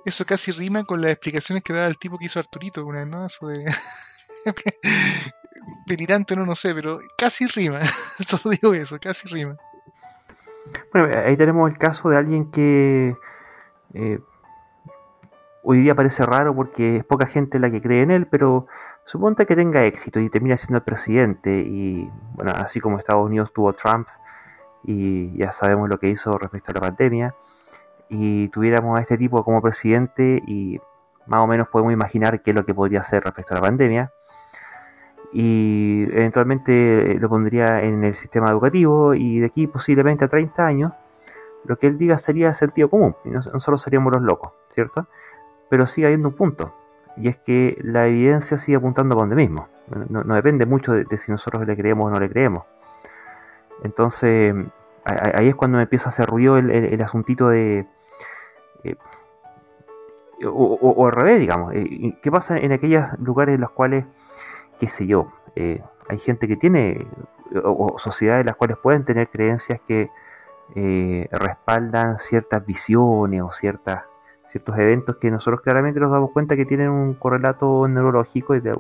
Eso 0.06 0.24
casi 0.24 0.52
rima 0.52 0.84
con 0.84 1.02
las 1.02 1.12
explicaciones 1.12 1.64
que 1.64 1.74
daba 1.74 1.88
el 1.88 1.98
tipo 1.98 2.20
que 2.20 2.26
hizo 2.26 2.40
Arturito 2.40 2.86
una 2.86 3.00
vez, 3.00 3.08
¿no? 3.08 3.26
Eso 3.26 3.48
de... 3.48 3.66
Delirante, 5.88 6.36
no, 6.36 6.46
no 6.46 6.54
sé, 6.54 6.76
pero 6.76 7.00
casi 7.18 7.48
rima. 7.48 7.82
Solo 8.28 8.52
digo 8.52 8.74
eso, 8.76 9.00
casi 9.00 9.28
rima. 9.28 9.58
Bueno, 10.94 11.12
ahí 11.26 11.36
tenemos 11.36 11.68
el 11.70 11.80
caso 11.80 12.10
de 12.10 12.18
alguien 12.18 12.52
que 12.52 13.16
eh, 13.96 14.20
hoy 15.66 15.82
día 15.82 15.96
parece 15.96 16.26
raro 16.26 16.56
porque 16.56 16.98
es 16.98 17.04
poca 17.04 17.26
gente 17.26 17.60
la 17.60 17.70
que 17.70 17.82
cree 17.82 18.04
en 18.04 18.12
él, 18.12 18.28
pero 18.28 18.68
Suponte 19.06 19.46
que 19.46 19.56
tenga 19.56 19.86
éxito 19.86 20.20
y 20.20 20.32
termina 20.32 20.58
siendo 20.58 20.80
el 20.80 20.84
presidente 20.84 21.60
y, 21.60 22.10
bueno, 22.34 22.54
así 22.56 22.80
como 22.80 22.98
Estados 22.98 23.24
Unidos 23.24 23.54
tuvo 23.54 23.72
Trump 23.74 24.08
y 24.84 25.38
ya 25.38 25.52
sabemos 25.52 25.88
lo 25.90 26.00
que 26.00 26.10
hizo 26.10 26.36
respecto 26.40 26.72
a 26.72 26.76
la 26.76 26.82
pandemia, 26.82 27.36
y 28.10 28.50
tuviéramos 28.50 29.00
a 29.00 29.02
este 29.02 29.18
tipo 29.18 29.44
como 29.44 29.62
presidente 29.62 30.42
y 30.48 30.80
más 31.28 31.40
o 31.42 31.48
menos 31.48 31.68
podemos 31.68 31.94
imaginar 31.94 32.42
qué 32.42 32.52
es 32.52 32.56
lo 32.56 32.66
que 32.66 32.74
podría 32.74 33.02
hacer 33.02 33.24
respecto 33.24 33.54
a 33.54 33.58
la 33.58 33.62
pandemia, 33.62 34.12
y 35.32 36.08
eventualmente 36.12 37.18
lo 37.20 37.30
pondría 37.30 37.84
en 37.84 38.04
el 38.04 38.16
sistema 38.16 38.50
educativo 38.50 39.14
y 39.14 39.40
de 39.40 39.48
aquí 39.48 39.68
posiblemente 39.68 40.26
a 40.26 40.28
30 40.28 40.66
años, 40.66 40.94
lo 41.64 41.78
que 41.78 41.88
él 41.88 41.98
diga 41.98 42.18
sería 42.18 42.54
sentido 42.56 42.90
común, 42.90 43.16
y 43.24 43.30
no, 43.30 43.42
solo 43.42 43.78
seríamos 43.78 44.14
los 44.14 44.22
locos, 44.22 44.52
¿cierto? 44.70 45.08
Pero 45.70 45.88
sigue 45.88 46.08
habiendo 46.08 46.30
un 46.30 46.36
punto 46.36 46.74
y 47.18 47.30
es 47.30 47.38
que 47.38 47.78
la 47.82 48.08
evidencia 48.08 48.58
sigue 48.58 48.78
apuntando 48.78 49.16
para 49.16 49.28
donde 49.28 49.36
mismo. 49.36 49.68
No, 50.10 50.36
depende 50.36 50.66
mucho 50.66 50.94
de, 50.94 51.18
si 51.18 51.32
nosotros 51.32 51.66
le 51.66 51.76
creemos 51.76 52.08
o 52.08 52.10
no 52.10 52.20
le 52.20 52.30
creemos. 52.30 52.64
Entonces, 53.84 54.56
ahí 55.04 55.50
es 55.50 55.56
cuando 55.56 55.78
me 55.78 55.84
empieza 55.84 56.08
a 56.08 56.10
hacer 56.10 56.28
ruido 56.28 56.58
el, 56.58 57.02
asuntito 57.02 57.50
de... 57.50 57.86
Eh, 58.84 58.96
o, 60.48 61.06
al 61.06 61.14
revés, 61.14 61.40
digamos. 61.40 61.74
Eh, 61.74 62.18
¿Qué 62.22 62.32
pasa 62.32 62.58
en 62.58 62.72
aquellos 62.72 63.06
lugares 63.20 63.56
en 63.56 63.62
los 63.62 63.72
cuales, 63.72 64.06
qué 64.80 64.88
sé 64.88 65.08
yo, 65.08 65.32
eh, 65.56 65.82
hay 66.10 66.18
gente 66.18 66.48
que 66.48 66.58
tiene, 66.58 67.08
o, 67.64 67.98
sociedades 67.98 68.42
en 68.42 68.48
las 68.48 68.56
cuales 68.56 68.78
pueden 68.78 69.06
tener 69.06 69.30
creencias 69.30 69.80
que 69.88 70.10
respaldan 71.32 72.18
ciertas 72.18 72.66
visiones 72.66 73.44
o 73.44 73.52
ciertas 73.52 74.04
ciertos 74.48 74.78
eventos 74.78 75.18
que 75.18 75.32
nosotros 75.32 75.62
claramente 75.62 76.00
nos 76.00 76.12
damos 76.12 76.32
cuenta 76.32 76.56
que 76.56 76.66
tienen 76.66 76.90
un 76.90 77.14
correlato 77.16 77.88
neurológico 77.88 78.56
y 78.56 78.62
de, 78.62 78.76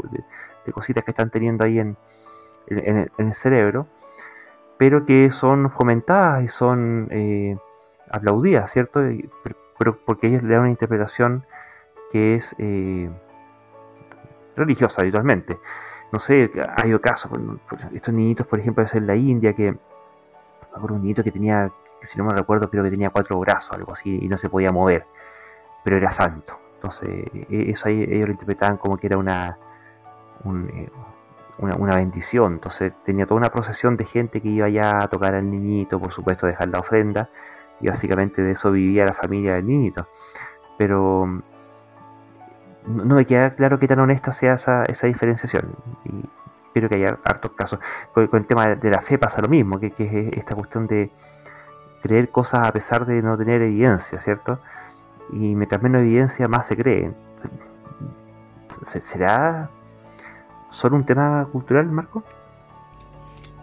cositas 0.71 1.03
que 1.03 1.11
están 1.11 1.29
teniendo 1.29 1.63
ahí 1.63 1.79
en, 1.79 1.97
el 2.67 3.33
cerebro, 3.33 3.87
pero 4.77 5.05
que 5.05 5.31
son 5.31 5.69
fomentadas 5.69 6.43
y 6.43 6.47
son 6.47 7.07
eh, 7.11 7.57
aplaudidas, 8.09 8.71
¿cierto? 8.71 9.01
pero 9.77 9.97
porque 10.05 10.27
ellos 10.27 10.41
le 10.41 10.53
dan 10.53 10.61
una 10.61 10.71
interpretación 10.71 11.45
que 12.11 12.35
es 12.35 12.55
eh, 12.57 13.09
religiosa 14.55 15.01
habitualmente. 15.01 15.59
No 16.11 16.19
sé, 16.19 16.51
hay 16.77 16.97
casos, 16.99 17.31
estos 17.93 18.13
niñitos, 18.13 18.47
por 18.47 18.59
ejemplo, 18.59 18.85
en 18.91 19.07
la 19.07 19.15
India, 19.15 19.53
que 19.53 19.75
un 20.77 21.01
niñito 21.01 21.23
que 21.23 21.31
tenía, 21.31 21.71
si 22.01 22.17
no 22.17 22.23
me 22.23 22.33
recuerdo, 22.33 22.69
creo 22.69 22.83
que 22.83 22.89
tenía 22.89 23.09
cuatro 23.09 23.39
brazos, 23.39 23.73
algo 23.73 23.91
así, 23.91 24.19
y 24.21 24.27
no 24.27 24.37
se 24.37 24.49
podía 24.49 24.71
mover 24.71 25.05
pero 25.85 25.97
era 25.97 26.11
santo. 26.11 26.59
Entonces, 26.73 27.09
e, 27.49 27.69
eso 27.69 27.87
ahí 27.87 28.01
ellos 28.01 28.27
lo 28.27 28.31
interpretaban 28.31 28.77
como 28.77 28.97
que 28.97 29.05
era 29.05 29.17
una, 29.17 29.57
eh, 30.43 30.89
una, 31.59 31.95
bendición. 31.95 32.53
Entonces, 32.53 32.91
tenía 33.03 33.27
toda 33.27 33.37
una 33.37 33.51
procesión 33.51 33.95
de 33.95 34.03
gente 34.05 34.41
que 34.41 34.49
iba 34.49 34.67
ya 34.67 34.97
a 35.03 35.07
tocar 35.07 35.35
al 35.35 35.49
niñito, 35.49 35.99
por 35.99 36.11
supuesto, 36.11 36.47
dejar 36.47 36.69
la 36.69 36.79
ofrenda, 36.79 37.29
y 37.79 37.87
básicamente 37.87 38.41
de 38.41 38.53
eso 38.53 38.71
vivía 38.71 39.05
la 39.05 39.13
familia 39.13 39.53
del 39.53 39.67
niñito. 39.67 40.07
Pero 40.77 41.43
no 42.87 43.15
me 43.15 43.25
queda 43.25 43.53
claro 43.55 43.77
qué 43.77 43.87
tan 43.87 43.99
honesta 43.99 44.33
sea 44.33 44.55
esa, 44.55 44.83
esa 44.85 45.05
diferenciación. 45.05 45.75
Y 46.03 46.27
espero 46.65 46.89
que 46.89 46.95
haya 46.95 47.19
hartos 47.23 47.51
casos. 47.51 47.79
Con, 48.11 48.27
el 48.33 48.47
tema 48.47 48.75
de 48.75 48.89
la 48.89 49.01
fe 49.01 49.19
pasa 49.19 49.39
lo 49.39 49.49
mismo, 49.49 49.79
que, 49.79 49.91
que 49.91 50.03
es 50.03 50.37
esta 50.37 50.55
cuestión 50.55 50.87
de 50.87 51.11
creer 52.01 52.29
cosas 52.29 52.67
a 52.67 52.71
pesar 52.71 53.05
de 53.05 53.21
no 53.21 53.37
tener 53.37 53.61
evidencia, 53.61 54.17
¿cierto? 54.19 54.59
Y 55.31 55.55
mientras 55.55 55.81
menos 55.81 56.01
evidencia 56.01 56.47
más 56.47 56.67
se 56.67 56.77
cree. 56.77 57.11
¿Será 58.85 59.69
solo 60.71 60.95
un 60.95 61.05
tema 61.05 61.47
cultural, 61.51 61.85
Marco? 61.87 62.23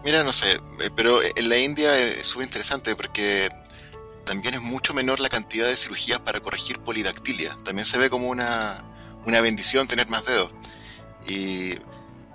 Mira, 0.03 0.23
no 0.23 0.33
sé, 0.33 0.53
eh, 0.53 0.89
pero 0.95 1.19
en 1.23 1.49
la 1.49 1.57
India 1.57 1.97
es 1.97 2.27
súper 2.27 2.47
interesante 2.47 2.95
porque 2.95 3.49
también 4.25 4.55
es 4.55 4.61
mucho 4.61 4.93
menor 4.93 5.19
la 5.19 5.29
cantidad 5.29 5.67
de 5.67 5.77
cirugías 5.77 6.19
para 6.19 6.39
corregir 6.41 6.79
polidactilia. 6.79 7.57
También 7.63 7.85
se 7.85 7.97
ve 7.97 8.09
como 8.09 8.27
una, 8.27 8.83
una 9.25 9.41
bendición 9.41 9.87
tener 9.87 10.07
más 10.07 10.25
dedos. 10.25 10.51
Y 11.25 11.75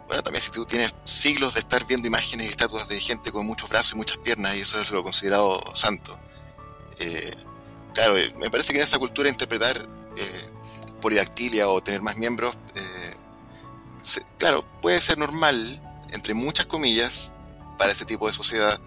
bueno, 0.07 0.22
también 0.22 0.43
si 0.43 0.51
tú 0.51 0.64
tienes 0.64 0.95
siglos 1.05 1.55
de 1.55 1.61
estar 1.61 1.87
viendo 1.87 2.09
imágenes 2.09 2.47
y 2.47 2.51
estatuas 2.51 2.89
de 2.89 2.99
gente 3.01 3.33
con 3.33 3.47
muchos 3.47 3.68
brazos 3.68 3.93
y 3.93 3.97
muchas 3.97 4.18
piernas, 4.18 4.57
y 4.57 4.61
eso 4.61 4.81
es 4.81 4.91
lo 4.91 5.03
considerado 5.03 5.61
santo. 5.74 6.18
Eh, 6.99 7.35
claro, 7.95 8.16
eh, 8.16 8.32
me 8.39 8.51
parece 8.51 8.72
que 8.72 8.78
en 8.78 8.84
esa 8.84 8.99
cultura 8.99 9.28
interpretar 9.28 9.89
eh, 10.16 10.49
polidactilia 11.01 11.68
o 11.68 11.80
tener 11.82 12.03
más 12.03 12.16
miembros, 12.16 12.57
eh, 12.74 13.14
claro, 14.39 14.64
puede 14.80 15.01
ser 15.01 15.18
normal, 15.18 15.80
entre 16.11 16.34
muchas 16.34 16.66
comillas, 16.66 17.32
para 17.78 17.93
ese 17.93 18.05
tipo 18.05 18.26
de 18.26 18.32
sociedad. 18.32 18.80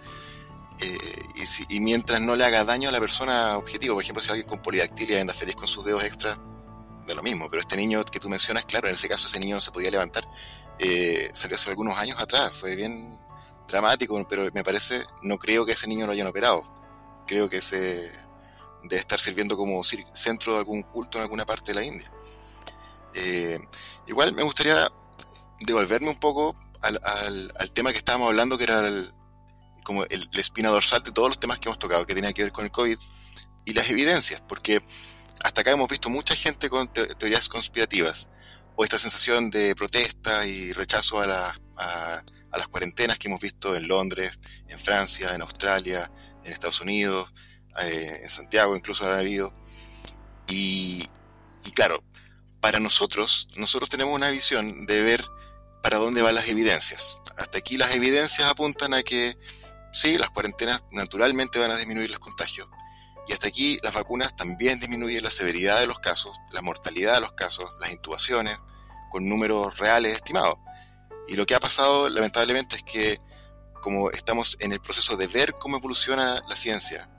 y, 1.69 1.79
mientras 1.79 2.21
no 2.21 2.35
le 2.35 2.43
haga 2.43 2.63
daño 2.63 2.89
a 2.89 2.91
la 2.91 2.99
persona 2.99 3.57
objetivo, 3.57 3.95
por 3.95 4.03
ejemplo, 4.03 4.21
si 4.21 4.29
alguien 4.31 4.47
con 4.47 4.61
polidactilia 4.61 5.21
anda 5.21 5.33
feliz 5.33 5.55
con 5.55 5.67
sus 5.67 5.85
dedos 5.85 6.03
extra, 6.03 6.37
de 7.05 7.15
lo 7.15 7.23
mismo. 7.23 7.49
Pero 7.49 7.61
este 7.61 7.77
niño 7.77 8.03
que 8.05 8.19
tú 8.19 8.29
mencionas, 8.29 8.65
claro, 8.65 8.87
en 8.87 8.95
ese 8.95 9.07
caso 9.07 9.27
ese 9.27 9.39
niño 9.39 9.55
no 9.55 9.61
se 9.61 9.71
podía 9.71 9.91
levantar. 9.91 10.27
salió 11.33 11.55
hace 11.55 11.69
algunos 11.69 11.97
años 11.97 12.19
atrás, 12.19 12.51
fue 12.53 12.75
bien 12.75 13.19
dramático, 13.67 14.25
pero 14.27 14.49
me 14.53 14.63
parece, 14.63 15.05
no 15.21 15.37
creo 15.37 15.65
que 15.65 15.73
ese 15.73 15.87
niño 15.87 16.05
lo 16.05 16.13
hayan 16.13 16.27
operado. 16.27 16.63
Creo 17.27 17.49
que 17.49 17.57
ese 17.57 18.11
debe 18.83 18.97
estar 18.97 19.19
sirviendo 19.19 19.55
como 19.57 19.83
centro 19.83 20.53
de 20.53 20.59
algún 20.59 20.83
culto 20.83 21.17
en 21.17 21.23
alguna 21.23 21.45
parte 21.45 21.71
de 21.71 21.75
la 21.75 21.83
India. 21.83 22.11
Eh, 23.13 23.59
igual 24.07 24.33
me 24.33 24.43
gustaría 24.43 24.91
devolverme 25.59 26.09
un 26.09 26.19
poco 26.19 26.55
al, 26.81 27.71
tema 27.73 27.91
que 27.91 27.99
estábamos 27.99 28.29
hablando, 28.29 28.57
que 28.57 28.63
era 28.63 28.83
como 29.83 30.03
el, 30.05 30.29
la 30.31 30.41
espina 30.41 30.69
dorsal 30.69 31.03
de 31.03 31.11
todos 31.11 31.29
los 31.29 31.39
temas 31.39 31.59
que 31.59 31.67
hemos 31.67 31.79
tocado, 31.79 32.05
que 32.05 32.15
tenía 32.15 32.33
que 32.33 32.43
ver 32.43 32.51
con 32.51 32.65
el 32.65 32.71
COVID 32.71 32.97
y 33.65 33.73
las 33.73 33.89
evidencias, 33.89 34.41
porque 34.41 34.81
hasta 35.43 35.61
acá 35.61 35.71
hemos 35.71 35.89
visto 35.89 36.09
mucha 36.09 36.35
gente 36.35 36.69
con 36.69 36.87
teorías 36.91 37.49
conspirativas 37.49 38.29
o 38.75 38.83
esta 38.83 38.99
sensación 38.99 39.49
de 39.49 39.75
protesta 39.75 40.45
y 40.45 40.71
rechazo 40.71 41.21
a, 41.21 41.55
a, 41.77 42.23
las 42.57 42.67
cuarentenas 42.67 43.17
que 43.17 43.27
hemos 43.27 43.39
visto 43.39 43.75
en 43.75 43.87
Londres, 43.87 44.39
en 44.67 44.77
Francia, 44.77 45.31
en 45.33 45.41
Australia, 45.41 46.11
en 46.43 46.51
Estados 46.51 46.81
Unidos, 46.81 47.33
eh, 47.79 48.19
en 48.23 48.29
Santiago 48.29 48.75
incluso 48.75 49.09
ha 49.09 49.17
habido. 49.17 49.53
Y, 50.47 51.07
y 51.63 51.71
claro, 51.71 52.03
para 52.59 52.79
nosotros, 52.79 53.47
nosotros 53.55 53.89
tenemos 53.89 54.13
una 54.13 54.29
visión 54.29 54.85
de 54.85 55.01
ver 55.01 55.25
para 55.81 55.97
dónde 55.97 56.21
van 56.21 56.35
las 56.35 56.47
evidencias. 56.47 57.21
Hasta 57.37 57.57
aquí 57.57 57.77
las 57.77 57.95
evidencias 57.95 58.49
apuntan 58.49 58.93
a 58.93 59.03
que 59.03 59.37
sí, 59.91 60.17
las 60.17 60.29
cuarentenas 60.29 60.83
naturalmente 60.91 61.59
van 61.59 61.71
a 61.71 61.77
disminuir 61.77 62.09
los 62.09 62.19
contagios. 62.19 62.67
Y 63.27 63.33
hasta 63.33 63.47
aquí 63.47 63.77
las 63.83 63.93
vacunas 63.93 64.35
también 64.35 64.79
disminuyen 64.79 65.23
la 65.23 65.29
severidad 65.29 65.79
de 65.79 65.87
los 65.87 65.99
casos, 65.99 66.35
la 66.51 66.61
mortalidad 66.61 67.15
de 67.15 67.21
los 67.21 67.33
casos, 67.33 67.71
las 67.79 67.91
intubaciones, 67.91 68.57
con 69.09 69.27
números 69.27 69.77
reales 69.77 70.13
estimados. 70.13 70.55
Y 71.27 71.35
lo 71.35 71.45
que 71.45 71.55
ha 71.55 71.59
pasado 71.59 72.09
lamentablemente 72.09 72.77
es 72.77 72.83
que 72.83 73.19
como 73.81 74.11
estamos 74.11 74.57
en 74.59 74.71
el 74.71 74.79
proceso 74.79 75.17
de 75.17 75.27
ver 75.27 75.53
cómo 75.53 75.77
evoluciona 75.77 76.41
la 76.47 76.55
ciencia, 76.55 77.09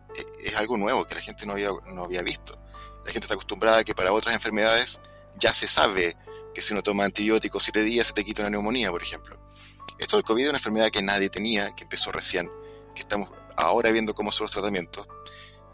es 0.42 0.56
algo 0.56 0.76
nuevo 0.76 1.04
que 1.06 1.14
la 1.14 1.20
gente 1.20 1.46
no 1.46 1.52
había, 1.52 1.70
no 1.86 2.04
había 2.04 2.22
visto. 2.22 2.58
La 3.04 3.12
gente 3.12 3.24
está 3.24 3.34
acostumbrada 3.34 3.78
a 3.78 3.84
que 3.84 3.94
para 3.94 4.12
otras 4.12 4.34
enfermedades 4.34 5.00
ya 5.36 5.52
se 5.52 5.66
sabe 5.66 6.16
que 6.54 6.62
si 6.62 6.72
uno 6.72 6.82
toma 6.82 7.04
antibióticos 7.04 7.62
siete 7.62 7.82
días 7.82 8.08
se 8.08 8.12
te 8.12 8.24
quita 8.24 8.42
una 8.42 8.50
neumonía, 8.50 8.90
por 8.90 9.02
ejemplo. 9.02 9.40
Esto 9.98 10.16
del 10.16 10.24
COVID 10.24 10.42
es 10.42 10.48
una 10.50 10.58
enfermedad 10.58 10.90
que 10.90 11.02
nadie 11.02 11.30
tenía, 11.30 11.74
que 11.74 11.84
empezó 11.84 12.12
recién, 12.12 12.50
que 12.94 13.00
estamos 13.00 13.30
ahora 13.56 13.90
viendo 13.90 14.14
cómo 14.14 14.32
son 14.32 14.44
los 14.44 14.50
tratamientos. 14.50 15.06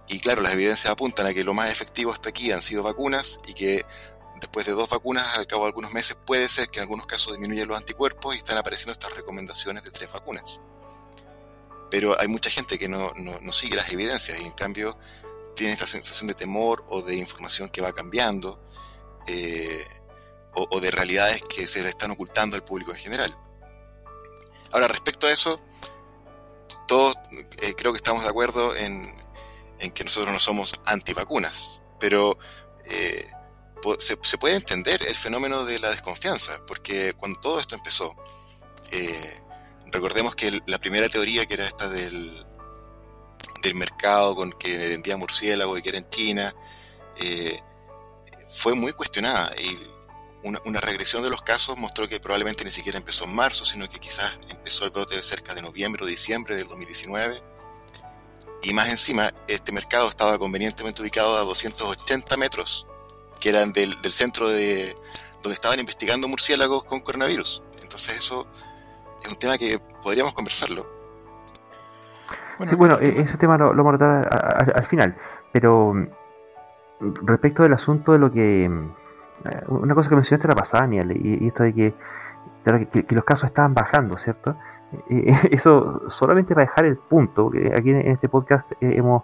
Y 0.07 0.21
claro, 0.21 0.41
las 0.41 0.55
evidencias 0.55 0.91
apuntan 0.91 1.27
a 1.27 1.35
que 1.35 1.45
lo 1.45 1.55
más 1.55 1.71
efectivo 1.71 2.13
hasta 2.13 2.31
aquí 2.31 2.51
han 2.51 2.63
sido 2.63 2.83
vacunas 2.83 3.41
y 3.47 3.55
que 3.55 3.85
después 4.41 4.67
de 4.67 4.73
dos 4.73 4.89
vacunas, 4.89 5.37
al 5.37 5.47
cabo 5.47 5.65
de 5.65 5.69
algunos 5.69 5.93
meses, 5.93 6.17
puede 6.27 6.49
ser 6.49 6.69
que 6.69 6.79
en 6.79 6.85
algunos 6.85 7.07
casos 7.07 7.33
disminuyan 7.33 7.69
los 7.69 7.77
anticuerpos 7.77 8.35
y 8.35 8.39
están 8.39 8.57
apareciendo 8.57 8.93
estas 8.93 9.15
recomendaciones 9.15 9.83
de 9.85 9.91
tres 9.91 10.11
vacunas. 10.11 10.61
Pero 11.91 12.19
hay 12.21 12.29
mucha 12.29 12.51
gente 12.51 12.79
que 12.79 12.89
no, 12.89 13.13
no, 13.15 13.53
sigue 13.53 13.77
las 13.77 13.93
evidencias 13.93 14.39
y 14.41 14.45
en 14.45 14.53
cambio 14.53 14.99
tiene 15.57 15.73
esta 15.73 15.87
sensación 15.87 16.29
de 16.29 16.35
temor 16.35 16.85
o 16.89 17.03
de 17.03 17.17
información 17.17 17.69
que 17.69 17.81
va 17.81 17.93
cambiando 17.93 18.63
eh, 19.27 19.87
o, 20.55 20.81
de 20.81 20.91
realidades 20.91 21.43
que 21.43 21.67
se 21.67 21.83
le 21.83 21.89
están 21.89 22.11
ocultando 22.11 22.57
al 22.57 22.65
público 22.65 22.91
en 22.91 22.99
general. 22.99 23.37
Ahora, 24.71 24.89
respecto 24.89 25.27
a 25.27 25.33
eso, 25.33 25.61
todos 26.87 27.17
eh, 27.63 27.75
creo 27.77 27.93
que 27.93 27.99
estamos 27.99 28.23
de 28.23 28.29
acuerdo 28.29 28.77
en, 28.77 29.15
en 29.79 29.91
que 29.93 30.05
nosotros 30.05 30.33
no 30.33 30.41
somos 30.41 30.79
antivacunas, 30.85 31.81
pero 31.99 32.39
eh, 32.85 33.27
se, 33.99 34.17
puede 34.39 34.57
entender 34.57 35.03
el 35.07 35.15
fenómeno 35.15 35.65
de 35.65 35.79
la 35.79 35.91
desconfianza, 35.91 36.61
porque 36.67 37.13
cuando 37.15 37.41
todo 37.41 37.61
esto 37.61 37.75
empezó, 37.75 38.17
recordemos 39.91 40.35
que 40.35 40.61
la 40.67 40.79
primera 40.79 41.09
teoría, 41.09 41.47
que 41.47 41.55
era 41.55 41.67
esta 41.67 41.89
del, 41.89 42.47
del 43.63 43.75
mercado 43.75 44.35
con 44.35 44.53
que 44.53 44.77
vendía 44.77 45.17
murciélago 45.17 45.77
y 45.77 45.83
que 45.83 45.89
era 45.91 45.99
en 45.99 46.09
China, 46.09 46.55
eh, 47.17 47.61
fue 48.47 48.75
muy 48.75 48.93
cuestionada 48.93 49.55
y 49.61 49.77
una, 50.45 50.61
una, 50.65 50.81
regresión 50.81 51.23
de 51.23 51.31
los 51.31 51.43
casos 51.43 51.77
mostró 51.77 52.09
que 52.09 52.21
probablemente 52.21 52.65
ni 52.65 52.71
siquiera 52.71 52.97
empezó 52.97 53.25
en 53.25 53.35
marzo, 53.35 53.65
sino 53.65 53.89
que 53.89 53.99
quizás 53.99 54.39
empezó 54.49 54.85
el 54.85 54.91
brote 54.91 55.21
cerca 55.23 55.53
de 55.55 55.63
noviembre 55.63 56.05
o 56.05 56.07
diciembre 56.07 56.55
del 56.55 56.69
2019 56.69 57.43
y 58.63 58.73
más 58.73 58.89
encima, 58.89 59.33
este 59.47 59.73
mercado 59.73 60.09
estaba 60.09 60.39
convenientemente 60.39 61.01
ubicado 61.01 61.37
a 61.37 61.41
280 61.41 62.37
metros, 62.37 62.87
que 63.41 63.51
eran 63.51 63.73
del, 63.73 63.97
centro 64.13 64.49
de 64.49 64.97
donde 65.43 65.55
estaban 65.55 65.79
investigando 65.79 66.27
murciélagos 66.27 66.85
con 66.85 67.01
coronavirus. 67.01 67.63
Entonces 67.81 68.17
eso 68.17 68.49
es 69.23 69.31
un 69.31 69.37
tema 69.37 69.59
que 69.59 69.79
podríamos 70.03 70.33
conversarlo. 70.33 70.87
sí, 72.65 72.75
bueno, 72.75 72.99
e-, 73.01 73.21
ese 73.21 73.37
tema 73.39 73.57
lo, 73.59 73.75
vamos 73.75 73.95
a 73.95 73.99
tratar 73.99 74.73
al 74.77 74.85
final, 74.85 75.17
pero 75.53 75.95
mm, 75.95 77.15
respecto 77.23 77.63
del 77.63 77.73
asunto 77.73 78.13
de 78.13 78.19
lo 78.19 78.31
que... 78.31 78.69
Mm, 78.69 78.91
eh, 79.49 79.63
una 79.69 79.95
cosa 79.95 80.09
que 80.09 80.17
mencionaste 80.17 80.49
la 80.49 80.55
pasada, 80.55 80.83
Daniel, 80.83 81.13
y, 81.13 81.47
esto 81.47 81.63
de 81.63 81.73
que, 81.73 81.95
los 83.15 83.25
casos 83.25 83.45
estaban 83.51 83.75
bajando, 83.75 84.19
¿cierto? 84.19 84.57
eso 85.51 86.03
solamente 86.09 86.55
para 86.55 86.67
dejar 86.67 86.87
el 86.87 86.97
punto, 86.97 87.53
aquí 87.75 87.91
en 87.91 88.09
este 88.09 88.29
podcast 88.29 88.73
eh, 88.73 88.95
hemos 88.97 89.23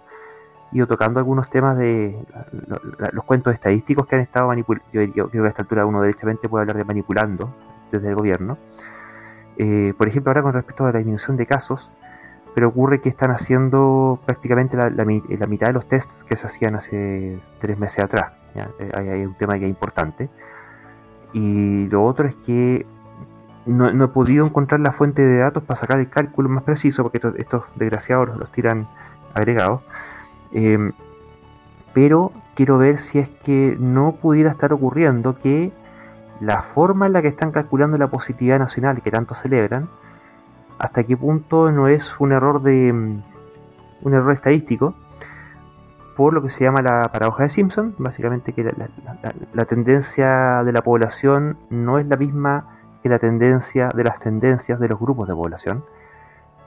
ido 0.75 0.87
tocando 0.87 1.21
algunos 1.21 1.49
temas 1.49 1.79
de 1.79 2.19
los 3.13 3.25
cuentos 3.25 3.53
estadísticos 3.53 4.07
que 4.07 4.17
han 4.17 4.23
estado 4.23 4.49
manipulando. 4.49 4.85
Yo, 4.93 5.29
creo 5.29 5.43
que 5.43 5.47
a 5.47 5.49
esta 5.49 5.63
altura 5.63 5.87
uno 5.87 6.01
derechamente 6.01 6.49
puede 6.49 6.63
hablar 6.63 6.77
de 6.77 6.85
manipulando 6.85 7.55
desde 7.93 8.09
el 8.09 8.17
gobierno. 8.17 8.59
Eh, 9.59 9.95
por 9.97 10.09
ejemplo, 10.09 10.31
ahora 10.31 10.43
con 10.43 10.53
respecto 10.53 10.85
a 10.87 10.93
la 10.93 10.99
disminución 10.99 11.37
de 11.37 11.47
casos, 11.47 11.91
pero 12.55 12.69
ocurre 12.69 13.01
que 13.01 13.09
están 13.09 13.31
haciendo 13.31 14.21
prácticamente 14.25 14.77
la, 14.77 15.05
mitad 15.05 15.67
de 15.67 15.73
los 15.73 15.87
tests 15.89 16.25
que 16.25 16.37
se 16.37 16.47
hacían 16.47 16.77
hace 16.77 17.39
tres 17.59 17.79
meses 17.79 18.05
atrás. 18.05 18.33
Eh, 18.55 18.93
hay, 18.95 19.25
un 19.25 19.35
tema 19.35 19.55
que 19.55 19.65
es 19.65 19.71
importante. 19.71 20.29
Y 21.33 21.89
lo 21.89 22.05
otro 22.05 22.29
es 22.29 22.37
que 22.37 22.87
no, 23.67 24.05
he 24.05 24.09
podido 24.09 24.47
encontrar 24.47 24.81
la 24.81 24.93
fuente 24.93 25.23
de 25.23 25.39
datos 25.39 25.65
para 25.65 25.77
sacar 25.77 25.99
el 25.99 26.09
cálculo 26.09 26.49
más 26.49 26.63
preciso, 26.63 27.03
porque 27.03 27.21
estos, 27.39 27.65
desgraciados 27.75 28.37
los, 28.37 28.53
tiran 28.53 28.87
agregados. 29.35 29.83
Eh, 30.53 30.93
pero 31.93 32.33
quiero 32.55 32.79
ver 32.79 33.01
si 33.01 33.19
es 33.19 33.29
que 33.29 33.77
no 33.81 34.13
pudiera 34.13 34.51
estar 34.51 34.73
ocurriendo 34.73 35.39
que 35.39 35.73
la 36.41 36.63
forma 36.63 37.07
en 37.07 37.13
la 37.13 37.23
que 37.23 37.29
están 37.29 37.53
calculando 37.53 37.97
la 37.99 38.09
positividad 38.09 38.59
nacional 38.59 39.03
que 39.03 39.11
tanto 39.11 39.35
celebran, 39.35 39.89
hasta 40.79 41.05
qué 41.05 41.17
punto 41.17 41.71
no 41.71 41.89
es 41.89 42.19
un 42.19 42.33
error 42.33 42.63
de 42.63 42.93
un 42.93 44.15
error 44.15 44.33
estadístico 44.33 44.95
por 46.17 46.33
lo 46.33 46.43
que 46.43 46.51
se 46.51 46.65
llama 46.65 46.81
la 46.83 47.11
paradoja 47.11 47.45
de 47.45 47.49
Simpson, 47.49 47.95
básicamente 47.99 48.53
que 48.53 48.73
la 49.53 49.65
tendencia 49.65 50.63
de 50.63 50.73
la 50.73 50.83
población 50.83 51.59
no 51.71 51.99
es 51.99 52.07
la 52.07 52.17
misma 52.17 52.75
la 53.09 53.19
tendencia 53.19 53.89
de 53.95 54.05
las 54.05 54.19
tendencias 54.19 54.81
de 54.81 54.89
los 54.89 54.99
grupos 54.99 55.29
de 55.29 55.35
población, 55.35 55.85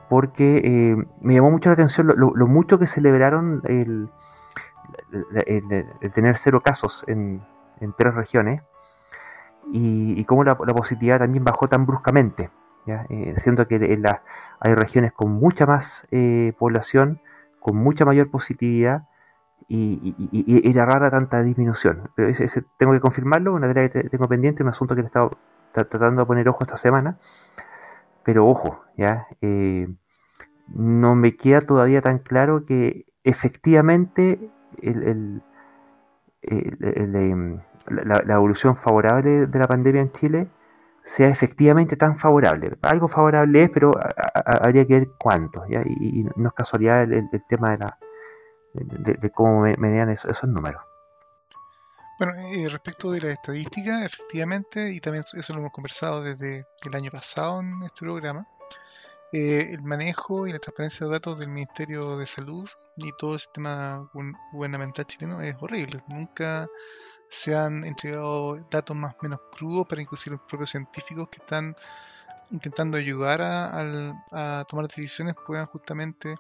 porque 0.09 0.61
eh, 0.63 1.05
me 1.21 1.35
llamó 1.35 1.51
mucho 1.51 1.69
la 1.69 1.73
atención 1.73 2.07
lo, 2.15 2.47
mucho 2.47 2.79
que 2.79 2.87
celebraron 2.87 3.61
el, 3.65 4.09
tener 6.13 6.37
cero 6.37 6.61
casos 6.63 7.03
en, 7.07 7.41
tres 7.97 8.13
regiones 8.15 8.61
y, 9.71 10.23
cómo 10.25 10.43
la, 10.43 10.55
positividad 10.55 11.19
también 11.19 11.43
bajó 11.43 11.67
tan 11.67 11.85
bruscamente, 11.85 12.49
eh, 12.85 13.33
siendo 13.37 13.67
que 13.67 13.75
hay 14.59 14.73
regiones 14.75 15.11
con 15.13 15.31
mucha 15.31 15.65
más 15.65 16.07
eh, 16.11 16.53
población, 16.57 17.19
con 17.59 17.75
mucha 17.75 18.05
mayor 18.05 18.29
positividad 18.29 19.03
y, 19.67 20.15
era 20.69 20.85
rara 20.85 21.11
tanta 21.11 21.43
disminución. 21.43 22.09
Tengo 22.77 22.93
que 22.93 22.99
confirmarlo, 22.99 23.53
una 23.53 23.67
tarea 23.67 23.89
que 23.89 24.03
tengo 24.09 24.27
pendiente, 24.27 24.63
un 24.63 24.69
asunto 24.69 24.95
que 24.95 25.01
le 25.01 25.07
he 25.07 25.09
estado 25.09 25.37
tratando 25.73 26.21
de 26.21 26.25
poner 26.25 26.47
ojo 26.49 26.63
esta 26.63 26.77
semana. 26.77 27.17
Pero 28.23 28.47
ojo, 28.47 28.83
ya 28.97 29.27
eh, 29.41 29.87
no 30.67 31.15
me 31.15 31.35
queda 31.35 31.61
todavía 31.61 32.01
tan 32.01 32.19
claro 32.19 32.65
que 32.65 33.05
efectivamente 33.23 34.49
em, 36.49 37.59
la, 37.87 38.33
evolución 38.33 38.75
favorable 38.75 39.47
de 39.47 39.59
la 39.59 39.67
pandemia 39.67 40.01
en 40.01 40.11
Chile 40.11 40.47
sea 41.03 41.29
efectivamente 41.29 41.95
tan 41.95 42.17
favorable. 42.17 42.77
Algo 42.81 43.07
favorable 43.07 43.63
es, 43.63 43.69
pero 43.69 43.91
habría 44.45 44.85
que 44.85 44.93
ver 44.99 45.07
cuánto. 45.17 45.63
Y, 45.67 46.25
no 46.35 46.49
es 46.49 46.53
casualidad 46.53 47.03
el, 47.03 47.29
tema 47.47 47.71
de, 47.71 47.77
la, 47.77 47.97
de, 48.73 49.31
cómo 49.31 49.61
medían 49.61 50.09
esos 50.09 50.43
números. 50.43 50.81
Bueno, 52.19 52.33
eh, 52.33 52.67
respecto 52.67 53.11
de 53.11 53.21
la 53.21 53.31
estadística, 53.31 54.03
efectivamente, 54.03 54.91
y 54.91 54.99
también 54.99 55.23
eso 55.31 55.53
lo 55.53 55.59
hemos 55.59 55.71
conversado 55.71 56.23
desde 56.23 56.65
el 56.83 56.95
año 56.95 57.11
pasado 57.11 57.59
en 57.61 57.83
este 57.83 57.99
programa, 57.99 58.47
eh, 59.33 59.69
el 59.71 59.83
manejo 59.83 60.47
y 60.47 60.53
la 60.53 60.59
transparencia 60.59 61.05
de 61.05 61.13
datos 61.13 61.37
del 61.37 61.49
Ministerio 61.49 62.17
de 62.17 62.25
Salud 62.25 62.69
y 62.95 63.11
todo 63.17 63.33
el 63.33 63.39
sistema 63.39 64.09
gubernamental 64.53 65.05
chileno 65.05 65.41
es 65.41 65.55
horrible. 65.59 66.01
Nunca 66.07 66.67
se 67.29 67.55
han 67.55 67.83
entregado 67.83 68.55
datos 68.71 68.95
más 68.95 69.15
menos 69.21 69.39
crudos 69.51 69.85
para 69.87 70.01
inclusive 70.01 70.37
los 70.37 70.45
propios 70.47 70.69
científicos 70.69 71.27
que 71.29 71.39
están 71.39 71.75
intentando 72.51 72.97
ayudar 72.97 73.41
a, 73.41 73.81
a 74.31 74.65
tomar 74.65 74.87
decisiones 74.87 75.35
puedan 75.45 75.65
justamente 75.65 76.35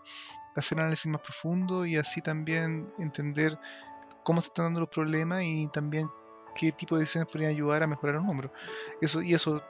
hacer 0.55 0.79
análisis 0.79 1.11
más 1.11 1.21
profundo 1.21 1.85
y 1.85 1.97
así 1.97 2.21
también 2.21 2.87
entender 2.99 3.59
cómo 4.23 4.41
se 4.41 4.47
están 4.47 4.67
dando 4.67 4.79
los 4.81 4.89
problemas 4.89 5.43
y 5.43 5.67
también 5.67 6.09
qué 6.55 6.71
tipo 6.71 6.95
de 6.95 7.01
decisiones 7.01 7.29
podrían 7.29 7.51
ayudar 7.51 7.83
a 7.83 7.87
mejorar 7.87 8.15
los 8.15 8.25
números. 8.25 8.51
Eso, 9.01 9.21
y 9.21 9.33
eso 9.33 9.61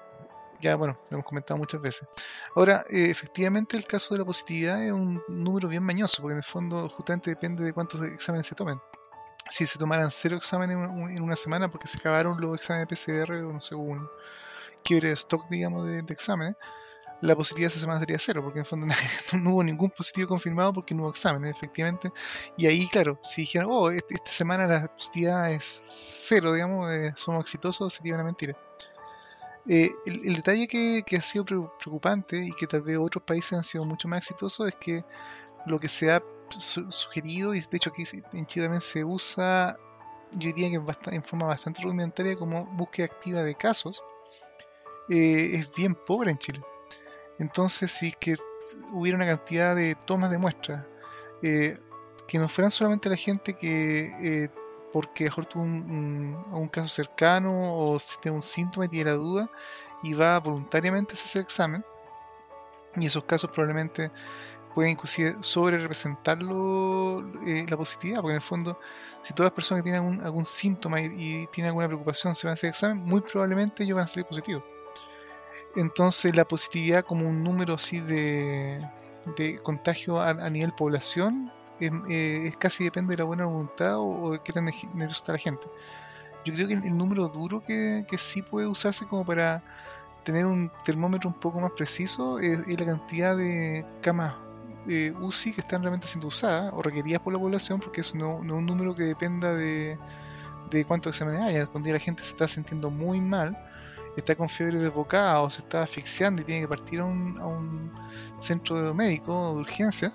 ya, 0.60 0.76
bueno, 0.76 0.98
lo 1.10 1.18
hemos 1.18 1.26
comentado 1.26 1.58
muchas 1.58 1.82
veces. 1.82 2.08
Ahora, 2.56 2.84
eh, 2.90 3.10
efectivamente, 3.10 3.78
el 3.78 3.86
caso 3.86 4.14
de 4.14 4.20
la 4.20 4.26
positividad 4.26 4.84
es 4.84 4.92
un 4.92 5.22
número 5.28 5.68
bien 5.68 5.84
mañoso, 5.84 6.22
porque 6.22 6.34
en 6.34 6.40
el 6.40 6.44
fondo 6.44 6.90
justamente 6.90 7.30
depende 7.30 7.64
de 7.64 7.74
cuántos 7.74 8.04
exámenes 8.04 8.48
se 8.48 8.56
tomen. 8.56 8.80
Si 9.50 9.66
se 9.66 9.80
tomaran 9.80 10.12
cero 10.12 10.36
exámenes 10.36 10.78
en 10.78 11.22
una 11.22 11.36
semana 11.36 11.70
porque 11.72 11.88
se 11.88 11.98
acabaron 12.00 12.42
los 12.42 12.56
exámenes 12.56 12.88
de 12.90 12.96
PCR 12.96 13.34
o 13.46 13.54
no 13.54 13.62
sé, 13.62 13.76
uno, 13.76 14.10
quiebre 14.84 15.10
de 15.10 15.14
stock, 15.14 15.48
digamos, 15.50 15.86
de, 15.86 16.00
exámenes, 16.10 16.56
la 17.22 17.36
positividad 17.36 17.72
esa 17.72 17.80
semana 17.80 18.00
sería 18.00 18.20
cero, 18.20 18.42
porque 18.44 18.60
en 18.60 18.66
el 18.66 18.70
fondo 18.70 18.88
no, 19.34 19.52
hubo 19.52 19.64
ningún 19.64 19.90
positivo 19.92 20.28
confirmado 20.28 20.74
porque 20.74 20.94
no 20.94 21.04
hubo 21.04 21.12
exámenes, 21.12 21.56
efectivamente. 21.56 22.12
Y 22.58 22.68
ahí, 22.68 22.88
claro, 22.88 23.20
si 23.24 23.42
dijeran, 23.42 23.70
oh, 23.72 23.90
este, 23.90 24.16
esta 24.16 24.32
semana 24.32 24.68
la 24.68 24.88
positividad 24.88 25.52
es 25.52 25.82
cero, 25.88 26.54
digamos, 26.54 26.92
eh, 26.92 27.14
somos 27.16 27.42
exitosos, 27.42 27.94
sería 27.94 28.16
una 28.16 28.24
mentira. 28.24 28.56
Eh, 29.70 29.92
el, 30.06 30.34
detalle 30.36 30.68
que, 30.68 31.18
ha 31.18 31.22
sido 31.22 31.46
preocupante 31.46 32.38
y 32.38 32.54
que 32.54 32.68
tal 32.68 32.82
vez 32.82 32.98
otros 32.98 33.24
países 33.24 33.54
han 33.54 33.66
sido 33.66 33.84
mucho 33.84 34.08
más 34.08 34.20
exitosos 34.20 34.70
es 34.70 34.76
que 34.76 35.04
lo 35.66 35.78
que 35.80 35.90
se 35.90 36.10
ha 36.10 36.24
sugerido, 36.90 37.54
y 37.54 37.60
de 37.60 37.68
hecho 37.78 37.90
aquí 37.90 38.04
en 38.32 38.46
Chile 38.46 38.66
también 38.66 38.82
se 38.82 39.04
usa, 39.04 39.78
yo 40.32 40.54
diría 40.54 40.70
que 40.70 41.16
en 41.16 41.24
forma 41.24 41.48
bastante 41.48 41.82
rudimentaria 41.82 42.38
como 42.38 42.66
búsqueda 42.66 43.08
activa 43.08 43.44
de 43.44 43.56
casos, 43.56 44.02
eh, 45.10 45.52
es 45.56 45.72
bien 45.74 45.96
pobre 45.96 46.32
en 46.32 46.38
Chile. 46.38 46.62
Entonces, 47.38 47.92
si 47.92 48.14
que 48.14 48.38
hubiera 48.94 49.18
una 49.18 49.28
cantidad 49.28 49.76
de 49.76 49.96
tomas 49.96 50.32
de 50.32 50.38
muestras, 50.38 50.86
eh, 51.44 51.78
que 52.26 52.40
no 52.40 52.48
fueran 52.48 52.72
solamente 52.72 53.10
la 53.10 53.18
gente 53.18 53.54
que 53.54 54.50
porque 54.94 55.26
mejor 55.26 55.46
tuvo 55.46 55.64
un, 55.64 56.70
caso 56.72 56.88
cercano 56.88 57.76
o 57.78 58.00
si 58.00 58.20
tiene 58.20 58.38
un 58.38 58.44
síntoma 58.44 58.86
y 58.86 58.90
tiene 58.90 59.12
la 59.12 59.18
duda 59.18 59.50
y 60.04 60.14
va 60.14 60.40
voluntariamente 60.40 61.14
a 61.14 61.16
hacer 61.16 61.40
el 61.40 61.44
examen. 61.44 61.86
Y 62.96 63.06
esos 63.06 63.24
casos 63.26 63.50
probablemente 63.52 64.12
pueden 64.74 64.92
inclusive 64.92 65.38
sobre 65.42 65.78
representarlo 65.78 67.20
eh, 67.46 67.66
la 67.68 67.78
positividad, 67.78 68.22
porque 68.22 68.34
en 68.34 68.36
el 68.36 68.42
fondo, 68.42 68.80
si 69.22 69.34
todas 69.34 69.52
las 69.52 69.56
personas 69.56 69.84
que 69.84 69.92
tienen 69.92 70.22
algún, 70.24 70.46
síntoma 70.46 71.02
y, 71.02 71.48
tienen 71.48 71.70
alguna 71.70 71.88
preocupación 71.88 72.36
se 72.36 72.48
van 72.48 72.52
a 72.52 72.54
hacer 72.54 72.68
el 72.68 72.72
examen, 72.72 72.98
muy 72.98 73.22
probablemente 73.22 73.84
ellos 73.84 73.96
van 73.96 74.06
a 74.06 74.08
salir 74.08 74.26
positivos. 74.26 74.64
Entonces 75.76 76.36
la 76.36 76.46
positividad 76.46 77.04
como 77.04 77.28
un 77.28 77.44
número 77.44 77.74
así 77.74 78.00
de, 78.00 78.88
contagio 79.64 80.22
a, 80.22 80.30
a 80.30 80.50
nivel 80.50 80.72
población 80.74 81.52
eh, 81.80 82.48
es 82.48 82.58
casi 82.58 82.84
depende 82.84 83.12
de 83.12 83.18
la 83.18 83.24
buena 83.24 83.46
voluntad 83.46 83.98
o, 84.00 84.32
de 84.32 84.40
qué 84.40 84.54
tan 84.54 84.66
nerviosa 84.66 85.18
está 85.18 85.32
la 85.34 85.40
gente. 85.40 85.68
Yo 86.46 86.54
creo 86.54 86.68
que 86.68 86.74
el, 86.74 86.98
número 86.98 87.28
duro 87.28 87.62
que, 87.62 88.06
que, 88.08 88.18
sí 88.18 88.42
puede 88.42 88.68
usarse 88.68 89.06
como 89.06 89.26
para 89.26 89.62
tener 90.24 90.46
un 90.46 90.72
termómetro 90.84 91.30
un 91.30 91.40
poco 91.40 91.60
más 91.60 91.72
preciso 91.72 92.40
es, 92.40 92.68
la 92.68 92.86
cantidad 92.86 93.36
de 93.36 93.86
camas 94.02 94.36
eh, 94.88 95.14
UCI 95.20 95.54
que 95.54 95.62
están 95.62 95.82
realmente 95.82 96.08
siendo 96.08 96.28
usadas 96.28 96.74
o 96.76 96.82
requeridas 96.82 97.22
por 97.22 97.34
la 97.34 97.40
población, 97.40 97.80
porque 97.80 98.02
eso 98.02 98.18
no, 98.18 98.44
no 98.44 98.56
es 98.56 98.60
un 98.60 98.66
número 98.66 98.96
que 98.96 99.04
dependa 99.04 99.54
de, 99.54 99.98
de 100.70 100.86
cuántos 100.86 101.16
exámenes 101.16 101.42
haya. 101.42 101.66
Cuando 101.68 101.92
la 101.92 102.00
gente 102.00 102.24
se 102.24 102.30
está 102.30 102.48
sintiendo 102.48 102.90
muy 102.90 103.22
mal, 103.22 103.58
está 104.18 104.36
con 104.36 104.50
fiebre 104.50 104.80
desbocada 104.80 105.42
o 105.42 105.50
se 105.50 105.62
está 105.62 105.84
asfixiando 105.84 106.42
y 106.42 106.46
tiene 106.46 106.62
que 106.62 106.68
partir 106.68 107.00
a 107.00 107.06
un, 107.06 107.38
a 107.40 107.46
un 107.46 107.92
centro 108.38 108.94
médico 108.94 109.54
de 109.54 109.60
urgencia, 109.62 110.12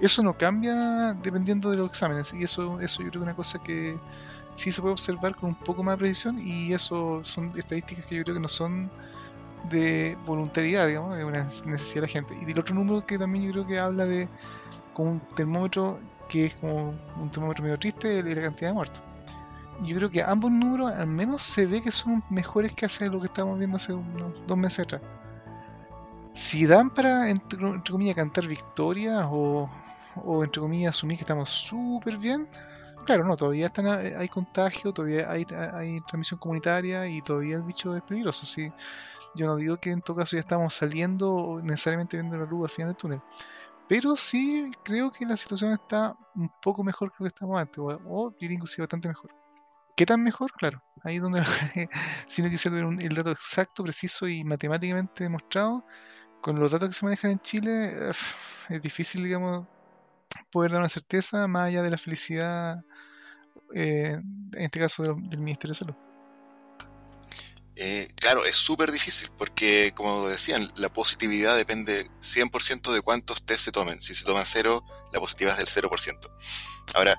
eso 0.00 0.22
no 0.22 0.36
cambia 0.36 1.14
dependiendo 1.22 1.70
de 1.70 1.78
los 1.78 1.88
exámenes. 1.88 2.32
Y 2.34 2.44
eso, 2.44 2.80
eso 2.80 3.02
yo 3.02 3.10
creo 3.10 3.12
que 3.12 3.18
es 3.18 3.22
una 3.22 3.34
cosa 3.34 3.62
que 3.62 3.98
sí 4.54 4.72
se 4.72 4.80
puede 4.80 4.92
observar 4.92 5.36
con 5.36 5.50
un 5.50 5.54
poco 5.54 5.82
más 5.82 5.94
de 5.94 5.98
precisión. 5.98 6.38
Y 6.38 6.72
eso 6.72 7.24
son 7.24 7.52
estadísticas 7.56 8.06
que 8.06 8.16
yo 8.16 8.22
creo 8.22 8.34
que 8.34 8.40
no 8.40 8.48
son 8.48 8.90
de 9.70 10.16
voluntariedad, 10.26 10.86
digamos, 10.86 11.16
es 11.16 11.24
una 11.24 11.44
necesidad 11.44 11.94
de 11.94 12.00
la 12.02 12.08
gente. 12.08 12.36
Y 12.40 12.50
el 12.50 12.58
otro 12.58 12.74
número 12.74 13.04
que 13.04 13.18
también 13.18 13.46
yo 13.46 13.52
creo 13.52 13.66
que 13.66 13.78
habla 13.78 14.06
de 14.06 14.28
como 14.94 15.12
un 15.12 15.20
termómetro 15.34 15.98
que 16.28 16.46
es 16.46 16.54
como 16.56 16.94
un 17.20 17.30
termómetro 17.30 17.62
medio 17.64 17.78
triste, 17.78 18.18
es 18.18 18.24
la 18.24 18.42
cantidad 18.42 18.70
de 18.70 18.74
muertos. 18.74 19.02
Y 19.82 19.88
yo 19.88 19.96
creo 19.96 20.10
que 20.10 20.22
ambos 20.22 20.50
números 20.50 20.92
al 20.92 21.06
menos 21.06 21.42
se 21.42 21.66
ve 21.66 21.82
que 21.82 21.92
son 21.92 22.22
mejores 22.30 22.72
que 22.72 22.86
hace 22.86 23.08
lo 23.08 23.20
que 23.20 23.26
estábamos 23.26 23.58
viendo 23.58 23.76
hace 23.76 23.92
unos 23.92 24.32
dos 24.46 24.56
meses 24.56 24.80
atrás. 24.80 25.02
Si 26.36 26.66
dan 26.66 26.90
para, 26.90 27.30
entre, 27.30 27.58
comillas, 27.90 28.14
cantar 28.14 28.46
victoria 28.46 29.26
o, 29.26 29.70
o 30.16 30.44
entre 30.44 30.60
comillas 30.60 30.94
asumir 30.94 31.16
que 31.16 31.22
estamos 31.24 31.48
súper 31.48 32.18
bien, 32.18 32.46
claro, 33.06 33.24
no, 33.24 33.38
todavía 33.38 33.64
están, 33.64 33.86
hay 33.86 34.28
contagio, 34.28 34.92
todavía 34.92 35.30
hay, 35.30 35.46
hay, 35.72 35.98
transmisión 36.02 36.38
comunitaria 36.38 37.06
y 37.08 37.22
todavía 37.22 37.56
el 37.56 37.62
bicho 37.62 37.96
es 37.96 38.02
peligroso. 38.02 38.44
¿sí? 38.44 38.70
Yo 39.34 39.46
no 39.46 39.56
digo 39.56 39.78
que 39.78 39.90
en 39.90 40.02
todo 40.02 40.18
caso 40.18 40.36
ya 40.36 40.40
estamos 40.40 40.74
saliendo 40.74 41.58
necesariamente 41.62 42.18
viendo 42.18 42.36
la 42.36 42.44
luz 42.44 42.64
al 42.64 42.70
final 42.70 42.88
del 42.90 42.96
túnel. 42.98 43.22
Pero 43.88 44.14
sí 44.14 44.70
creo 44.84 45.10
que 45.10 45.24
la 45.24 45.38
situación 45.38 45.72
está 45.72 46.14
un 46.34 46.50
poco 46.60 46.84
mejor 46.84 47.12
que 47.12 47.16
lo 47.20 47.24
que 47.24 47.34
estamos 47.34 47.58
antes, 47.58 47.78
o, 47.78 47.86
o 47.86 48.34
inclusive 48.40 48.82
bastante 48.82 49.08
mejor. 49.08 49.30
¿Qué 49.96 50.04
tan 50.04 50.22
mejor? 50.22 50.52
Claro, 50.52 50.82
ahí 51.02 51.16
es 51.16 51.22
donde 51.22 51.42
si 52.26 52.42
no 52.42 52.50
quisiera 52.50 52.76
ver 52.76 52.94
el 53.00 53.14
dato 53.14 53.30
exacto, 53.30 53.82
preciso 53.82 54.28
y 54.28 54.44
matemáticamente 54.44 55.24
demostrado, 55.24 55.86
con 56.46 56.60
los 56.60 56.70
datos 56.70 56.88
que 56.88 56.94
se 56.94 57.04
manejan 57.04 57.32
en 57.32 57.40
Chile, 57.40 57.92
es 58.68 58.80
difícil, 58.80 59.24
digamos, 59.24 59.66
poder 60.52 60.70
dar 60.70 60.78
una 60.78 60.88
certeza 60.88 61.48
más 61.48 61.66
allá 61.66 61.82
de 61.82 61.90
la 61.90 61.98
felicidad, 61.98 62.84
eh, 63.74 64.12
en 64.52 64.62
este 64.62 64.78
caso 64.78 65.02
del, 65.02 65.40
Ministerio 65.40 65.72
de 65.72 65.78
Salud. 65.78 65.94
Eh, 67.74 68.12
claro, 68.14 68.44
es 68.44 68.54
súper 68.54 68.92
difícil 68.92 69.28
porque, 69.36 69.92
como 69.96 70.28
decían, 70.28 70.70
la 70.76 70.88
positividad 70.88 71.56
depende 71.56 72.12
100% 72.20 72.92
de 72.92 73.00
cuántos 73.00 73.44
test 73.44 73.62
se 73.62 73.72
tomen. 73.72 74.00
Si 74.00 74.14
se 74.14 74.24
toman 74.24 74.44
cero, 74.46 74.84
la 75.12 75.18
positividad 75.18 75.60
es 75.60 75.74
del 75.74 75.90
0%. 75.90 76.30
Ahora, 76.94 77.16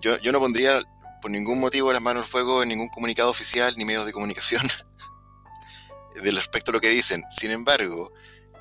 yo, 0.00 0.16
yo 0.20 0.32
no 0.32 0.40
pondría 0.40 0.80
por 1.20 1.30
ningún 1.30 1.60
motivo 1.60 1.92
las 1.92 2.00
manos 2.00 2.22
al 2.22 2.30
fuego 2.30 2.62
en 2.62 2.70
ningún 2.70 2.88
comunicado 2.88 3.28
oficial 3.28 3.74
ni 3.76 3.84
medios 3.84 4.06
de 4.06 4.12
comunicación 4.12 4.62
de 6.14 6.30
respecto 6.30 6.70
a 6.70 6.72
lo 6.72 6.80
que 6.80 6.88
dicen. 6.88 7.24
Sin 7.28 7.50
embargo, 7.50 8.10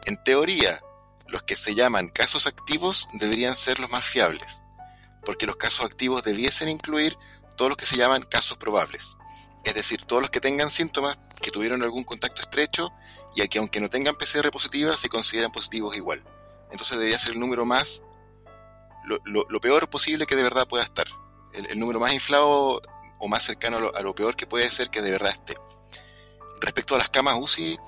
en 0.06 0.22
teoría, 0.24 0.82
los 1.28 1.44
que 1.44 1.56
se 1.56 1.76
llaman 1.76 2.10
casos 2.10 2.48
activos 2.48 3.08
deberían 3.14 3.56
ser 3.56 3.80
los 3.80 3.90
más 3.90 4.06
fiables, 4.06 4.62
porque 5.26 5.46
los 5.46 5.56
casos 5.56 5.86
activos 5.86 6.24
debiesen 6.24 6.70
incluir 6.70 7.18
todos 7.56 7.70
los 7.70 7.78
que 7.78 7.86
se 7.86 7.98
llaman 7.98 8.24
casos 8.24 8.58
probables, 8.58 9.16
es 9.64 9.74
decir, 9.74 10.04
todos 10.06 10.22
los 10.22 10.32
que 10.32 10.42
tengan 10.42 10.70
síntomas, 10.70 11.18
que 11.42 11.52
tuvieron 11.52 11.82
algún 11.84 12.04
contacto 12.04 12.42
estrecho 12.42 12.92
y 13.36 13.48
que 13.48 13.60
aunque 13.60 13.80
no 13.80 13.90
tengan 13.90 14.16
PCR 14.16 14.52
positiva 14.52 14.96
se 14.96 15.10
consideran 15.10 15.52
positivos 15.52 15.96
igual. 15.96 16.24
Entonces 16.72 16.98
debería 16.98 17.18
ser 17.18 17.34
el 17.34 17.40
número 17.40 17.66
más, 17.66 18.04
lo, 19.06 19.60
peor 19.60 19.90
posible 19.90 20.26
que 20.26 20.36
de 20.36 20.44
verdad 20.44 20.68
pueda 20.68 20.84
estar, 20.84 21.08
el, 21.54 21.80
número 21.80 22.00
más 22.00 22.14
inflado 22.14 22.82
o 23.20 23.28
más 23.28 23.44
cercano 23.44 23.78
a 23.78 23.80
lo, 23.80 23.96
a 23.96 24.02
lo 24.02 24.16
peor 24.16 24.36
que 24.36 24.48
puede 24.48 24.70
ser 24.70 24.90
que 24.90 25.02
de 25.02 25.12
verdad 25.12 25.32
esté. 25.32 25.56
Respecto 26.60 26.96
a 26.96 26.98
las 26.98 27.10
camas 27.10 27.36
UCI, 27.40 27.80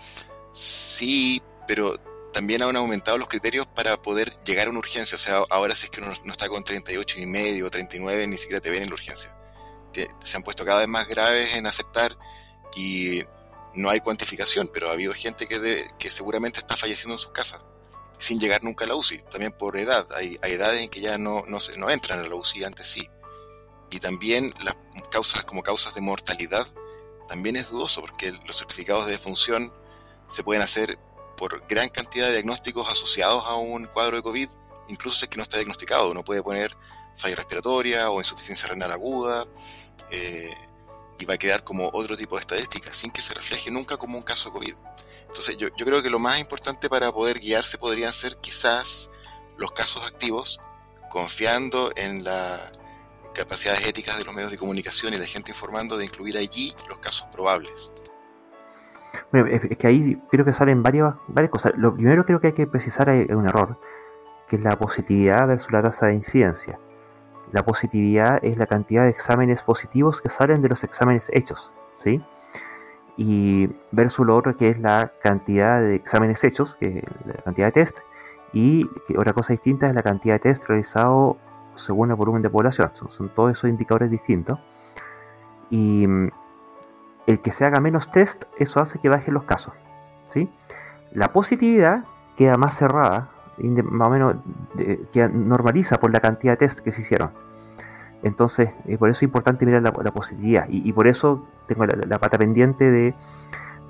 sí 0.51 1.41
pero 1.67 1.99
también 2.33 2.61
han 2.63 2.75
aumentado 2.75 3.17
los 3.17 3.27
criterios 3.27 3.65
para 3.67 4.01
poder 4.01 4.33
llegar 4.43 4.67
a 4.67 4.69
una 4.69 4.79
urgencia. 4.79 5.15
O 5.15 5.19
sea, 5.19 5.43
ahora 5.49 5.75
si 5.75 5.85
es 5.85 5.89
que 5.91 6.01
uno 6.01 6.11
no 6.23 6.31
está 6.31 6.49
con 6.49 6.63
38 6.63 7.19
y 7.19 7.25
medio 7.25 7.67
o 7.67 7.71
39, 7.71 8.27
ni 8.27 8.37
siquiera 8.37 8.61
te 8.61 8.69
ven 8.69 8.83
en 8.83 8.89
la 8.89 8.95
urgencia. 8.95 9.35
se 10.19 10.37
han 10.37 10.43
puesto 10.43 10.65
cada 10.65 10.79
vez 10.79 10.87
más 10.87 11.07
graves 11.07 11.55
en 11.55 11.65
aceptar 11.65 12.17
y 12.75 13.21
no 13.73 13.89
hay 13.89 14.01
cuantificación, 14.01 14.69
pero 14.73 14.89
ha 14.89 14.93
habido 14.93 15.13
gente 15.13 15.47
que, 15.47 15.87
que 15.97 16.11
seguramente 16.11 16.59
está 16.59 16.75
falleciendo 16.75 17.15
en 17.15 17.19
sus 17.19 17.31
casas 17.31 17.61
sin 18.17 18.39
llegar 18.39 18.63
nunca 18.63 18.85
a 18.85 18.87
la 18.87 18.95
UCI, 18.95 19.19
también 19.31 19.51
por 19.51 19.77
edad. 19.77 20.07
Hay, 20.13 20.37
hay 20.41 20.53
edades 20.53 20.81
en 20.81 20.89
que 20.89 21.01
ya 21.01 21.17
no, 21.17 21.43
no, 21.47 21.59
se, 21.59 21.77
no 21.77 21.89
entran 21.89 22.19
a 22.19 22.23
la 22.23 22.35
UCI, 22.35 22.63
antes 22.63 22.87
sí. 22.87 23.07
Y 23.91 23.99
también 23.99 24.53
las 24.63 24.75
causas 25.11 25.43
como 25.43 25.63
causas 25.63 25.95
de 25.95 26.01
mortalidad 26.01 26.67
también 27.27 27.55
es 27.55 27.69
dudoso 27.69 28.01
porque 28.01 28.31
los 28.45 28.57
certificados 28.57 29.05
de 29.05 29.13
defunción 29.13 29.73
se 30.27 30.43
pueden 30.43 30.61
hacer 30.61 30.97
por 31.37 31.65
gran 31.67 31.89
cantidad 31.89 32.27
de 32.27 32.33
diagnósticos 32.33 32.89
asociados 32.89 33.43
a 33.45 33.55
un 33.55 33.85
cuadro 33.85 34.17
de 34.17 34.23
COVID, 34.23 34.49
incluso 34.87 35.19
si 35.19 35.25
es 35.25 35.29
que 35.29 35.37
no 35.37 35.43
está 35.43 35.57
diagnosticado. 35.57 36.11
Uno 36.11 36.23
puede 36.23 36.43
poner 36.43 36.75
falla 37.17 37.35
respiratoria 37.35 38.09
o 38.09 38.19
insuficiencia 38.19 38.67
renal 38.69 38.91
aguda 38.91 39.47
eh, 40.11 40.53
y 41.19 41.25
va 41.25 41.35
a 41.35 41.37
quedar 41.37 41.63
como 41.63 41.89
otro 41.93 42.17
tipo 42.17 42.35
de 42.35 42.41
estadística, 42.41 42.93
sin 42.93 43.11
que 43.11 43.21
se 43.21 43.33
refleje 43.33 43.71
nunca 43.71 43.97
como 43.97 44.17
un 44.17 44.23
caso 44.23 44.49
de 44.49 44.53
COVID. 44.53 44.75
Entonces 45.27 45.57
yo, 45.57 45.69
creo 45.71 46.01
que 46.01 46.09
lo 46.09 46.19
más 46.19 46.39
importante 46.39 46.89
para 46.89 47.11
poder 47.11 47.39
guiarse 47.39 47.77
podrían 47.77 48.13
ser 48.13 48.37
quizás 48.37 49.09
los 49.57 49.71
casos 49.71 50.05
activos, 50.05 50.59
confiando 51.09 51.91
en 51.95 52.23
las 52.23 52.71
capacidades 53.33 53.85
éticas 53.85 54.17
de 54.17 54.23
los 54.23 54.33
medios 54.33 54.51
de 54.51 54.57
comunicación 54.57 55.13
y 55.13 55.17
la 55.17 55.25
gente 55.25 55.51
informando 55.51 55.97
de 55.97 56.05
incluir 56.05 56.37
allí 56.37 56.73
los 56.87 56.99
casos 56.99 57.27
probables. 57.31 57.91
Bueno, 59.31 59.47
es 59.47 59.77
que 59.77 59.87
ahí 59.87 60.21
creo 60.29 60.45
que 60.45 60.53
salen 60.53 60.83
varias, 60.83 61.15
varias 61.27 61.51
cosas. 61.51 61.73
Lo 61.77 61.93
primero 61.93 62.25
creo 62.25 62.39
que 62.39 62.47
hay 62.47 62.53
que 62.53 62.67
precisar 62.67 63.09
es 63.09 63.29
un 63.29 63.47
error, 63.47 63.77
que 64.47 64.55
es 64.57 64.63
la 64.63 64.77
positividad 64.77 65.47
versus 65.47 65.71
la 65.71 65.81
tasa 65.81 66.07
de 66.07 66.15
incidencia. 66.15 66.79
La 67.51 67.63
positividad 67.63 68.39
es 68.43 68.57
la 68.57 68.65
cantidad 68.65 69.03
de 69.03 69.09
exámenes 69.09 69.61
positivos 69.61 70.21
que 70.21 70.29
salen 70.29 70.61
de 70.61 70.69
los 70.69 70.83
exámenes 70.83 71.29
hechos, 71.33 71.73
¿sí? 71.95 72.21
Y 73.17 73.69
versus 73.91 74.25
lo 74.25 74.35
otro 74.35 74.55
que 74.55 74.69
es 74.69 74.79
la 74.79 75.13
cantidad 75.21 75.79
de 75.79 75.95
exámenes 75.95 76.43
hechos, 76.43 76.75
que 76.75 76.99
es 76.99 77.25
la 77.25 77.41
cantidad 77.43 77.67
de 77.67 77.71
test, 77.71 77.99
y 78.51 78.89
otra 79.17 79.33
cosa 79.33 79.53
distinta 79.53 79.87
es 79.87 79.93
la 79.93 80.03
cantidad 80.03 80.35
de 80.35 80.39
test 80.39 80.67
realizado 80.67 81.37
según 81.75 82.09
el 82.09 82.15
volumen 82.15 82.41
de 82.41 82.49
población. 82.49 82.89
Son, 82.93 83.11
son 83.11 83.29
todos 83.29 83.51
esos 83.51 83.69
indicadores 83.69 84.09
distintos. 84.09 84.59
Y 85.69 86.07
el 87.27 87.41
que 87.41 87.51
se 87.51 87.65
haga 87.65 87.79
menos 87.79 88.11
test, 88.11 88.45
eso 88.57 88.81
hace 88.81 88.99
que 88.99 89.09
bajen 89.09 89.33
los 89.33 89.43
casos. 89.43 89.73
¿sí? 90.29 90.49
La 91.11 91.31
positividad 91.33 92.03
queda 92.37 92.57
más 92.57 92.75
cerrada, 92.75 93.29
más 93.57 94.07
o 94.07 94.11
menos 94.11 94.35
que 95.11 95.27
normaliza 95.29 95.99
por 95.99 96.11
la 96.11 96.19
cantidad 96.19 96.53
de 96.53 96.57
test 96.57 96.79
que 96.79 96.91
se 96.91 97.01
hicieron. 97.01 97.31
Entonces, 98.23 98.71
eh, 98.85 98.97
por 98.97 99.09
eso 99.09 99.19
es 99.19 99.23
importante 99.23 99.65
mirar 99.65 99.83
la, 99.83 99.91
positividad. 99.91 100.65
Y, 100.69 100.91
por 100.93 101.07
eso 101.07 101.45
tengo 101.67 101.85
la, 101.85 102.19
pata 102.19 102.37
pendiente 102.37 102.89
de 102.89 103.13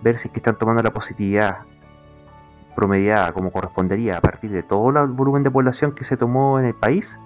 ver 0.04 0.18
si 0.18 0.28
es 0.28 0.34
que 0.34 0.40
están 0.40 0.58
tomando 0.58 0.84
la 0.84 0.92
positividad 0.92 1.60
promediada 2.76 3.32
como 3.32 3.52
correspondería 3.52 4.18
a 4.18 4.22
partir 4.22 4.52
de 4.52 4.62
todo 4.62 4.90
el 4.90 5.08
volumen 5.12 5.44
de 5.44 5.52
población 5.52 5.94
que 5.94 6.04
se 6.04 6.18
tomó 6.18 6.60
en 6.60 6.66
el 6.66 6.74
país, 6.74 7.18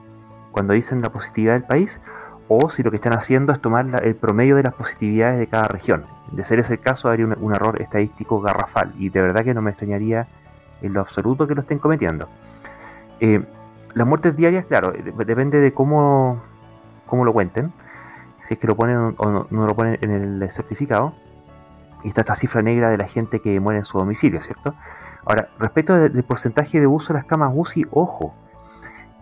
cuando 0.52 0.74
dicen 0.74 1.02
la 1.02 1.12
positividad 1.12 1.54
del 1.54 1.64
país, 1.64 2.00
o 2.50 2.70
si 2.72 2.82
lo 2.82 2.90
que 2.90 2.98
están 2.98 3.14
haciendo 3.14 3.54
es 3.54 3.62
tomar 3.62 4.04
el 4.04 4.16
promedio 4.16 4.56
de 4.56 4.64
las 4.64 4.74
positividades 4.74 5.38
de 5.40 5.48
cada 5.48 5.68
región. 5.68 6.06
De 6.32 6.44
ser 6.44 6.60
ese 6.60 6.74
el 6.74 6.80
caso, 6.80 7.08
habría 7.08 7.28
un, 7.28 7.54
error 7.54 7.80
estadístico 7.80 8.42
garrafal 8.42 8.92
y 8.98 9.10
de 9.10 9.22
verdad 9.22 9.44
que 9.44 9.54
no 9.54 9.62
me 9.62 9.70
extrañaría 9.70 10.28
en 10.82 10.94
lo 10.94 11.02
absoluto 11.02 11.48
que 11.48 11.54
lo 11.54 11.62
estén 11.62 11.78
cometiendo. 11.78 12.28
Eh, 13.20 13.46
las 13.94 14.08
muertes 14.08 14.36
diarias, 14.36 14.66
claro, 14.66 14.92
depende 14.92 15.60
de 15.60 15.74
cómo, 15.74 16.42
cómo 17.06 17.24
lo 17.24 17.34
cuenten, 17.34 17.72
si 18.42 18.56
es 18.56 18.60
que 18.60 18.66
lo 18.66 18.76
ponen 18.76 19.16
o 19.18 19.46
no, 19.50 19.68
lo 19.68 19.76
ponen 19.76 20.00
en 20.02 20.12
el 20.12 20.52
certificado. 20.52 21.14
Y 22.04 22.08
está 22.08 22.22
esta 22.22 22.36
cifra 22.36 22.62
negra 22.62 22.90
de 22.90 22.98
la 22.98 23.08
gente 23.08 23.42
que 23.42 23.60
muere 23.60 23.80
en 23.80 23.86
su 23.86 24.00
domicilio, 24.00 24.42
¿cierto? 24.42 24.74
Ahora, 25.26 25.50
respecto 25.60 25.96
del 25.96 26.24
porcentaje 26.24 26.80
de 26.80 26.88
uso 26.88 27.14
de 27.14 27.20
las 27.20 27.26
camas 27.26 27.52
UCI, 27.54 27.86
ojo, 27.92 28.34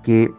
que 0.04 0.32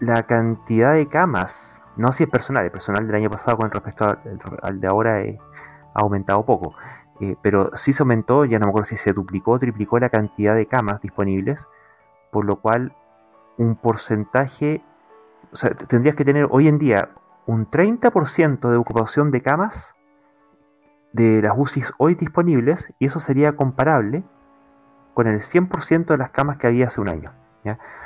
la 0.00 0.24
cantidad 0.24 0.92
de 0.92 1.06
camas 1.06 1.84
no 1.98 2.12
si 2.12 2.24
es 2.24 2.30
personal, 2.30 2.64
el 2.64 2.70
personal 2.70 3.06
del 3.06 3.16
año 3.16 3.28
pasado 3.28 3.56
con 3.58 3.70
respecto 3.70 4.16
al, 4.62 4.80
de 4.80 4.86
ahora 4.86 5.20
eh, 5.22 5.38
ha 5.94 6.00
aumentado 6.00 6.46
poco. 6.46 6.74
Eh, 7.20 7.36
pero 7.42 7.70
sí 7.74 7.92
se 7.92 8.02
aumentó, 8.04 8.44
ya 8.44 8.60
no 8.60 8.66
me 8.66 8.70
acuerdo 8.70 8.86
si 8.86 8.96
se 8.96 9.12
duplicó 9.12 9.52
o 9.52 9.58
triplicó 9.58 9.98
la 9.98 10.08
cantidad 10.08 10.54
de 10.54 10.66
camas 10.66 11.00
disponibles, 11.02 11.66
por 12.30 12.44
lo 12.44 12.56
cual 12.60 12.94
un 13.56 13.74
porcentaje, 13.74 14.80
o 15.52 15.56
sea, 15.56 15.70
tendrías 15.70 16.14
que 16.14 16.24
tener 16.24 16.46
hoy 16.50 16.68
en 16.68 16.78
día 16.78 17.10
un 17.46 17.68
30% 17.68 18.70
de 18.70 18.76
ocupación 18.76 19.32
de 19.32 19.40
camas 19.40 19.96
de 21.12 21.42
las 21.42 21.54
UCIs 21.56 21.92
hoy 21.98 22.14
disponibles, 22.14 22.94
y 23.00 23.06
eso 23.06 23.18
sería 23.18 23.56
comparable 23.56 24.22
con 25.14 25.26
el 25.26 25.40
100% 25.40 26.06
de 26.06 26.16
las 26.16 26.30
camas 26.30 26.58
que 26.58 26.68
había 26.68 26.86
hace 26.86 27.00
un 27.00 27.08
año. 27.08 27.32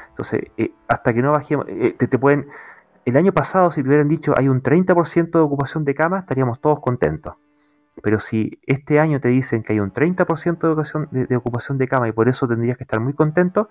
Entonces, 0.09 0.45
eh, 0.57 0.73
hasta 0.89 1.13
que 1.13 1.23
no 1.23 1.33
bajemos, 1.33 1.67
te, 1.67 1.93
te 1.93 2.19
pueden 2.19 2.49
el 3.05 3.17
año 3.17 3.33
pasado, 3.33 3.71
si 3.71 3.83
te 3.83 3.89
hubieran 3.89 4.09
dicho 4.09 4.35
hay 4.37 4.49
un 4.49 4.63
30% 4.63 5.31
de 5.31 5.41
ocupación 5.41 5.85
de 5.85 5.95
cama, 5.95 6.21
estaríamos 6.21 6.61
todos 6.61 6.81
contentos. 6.81 7.35
Pero 8.03 8.21
si 8.21 8.61
este 8.67 9.01
año 9.01 9.21
te 9.21 9.29
dicen 9.29 9.63
que 9.63 9.75
hay 9.75 9.81
un 9.81 9.93
30% 9.93 10.61
de 10.61 10.69
ocupación 10.69 11.09
de, 11.11 11.37
ocupación 11.37 11.79
de 11.79 11.89
cama 11.89 12.09
y 12.09 12.13
por 12.13 12.29
eso 12.29 12.49
tendrías 12.49 12.77
que 12.77 12.85
estar 12.85 13.01
muy 13.01 13.13
contento, 13.13 13.69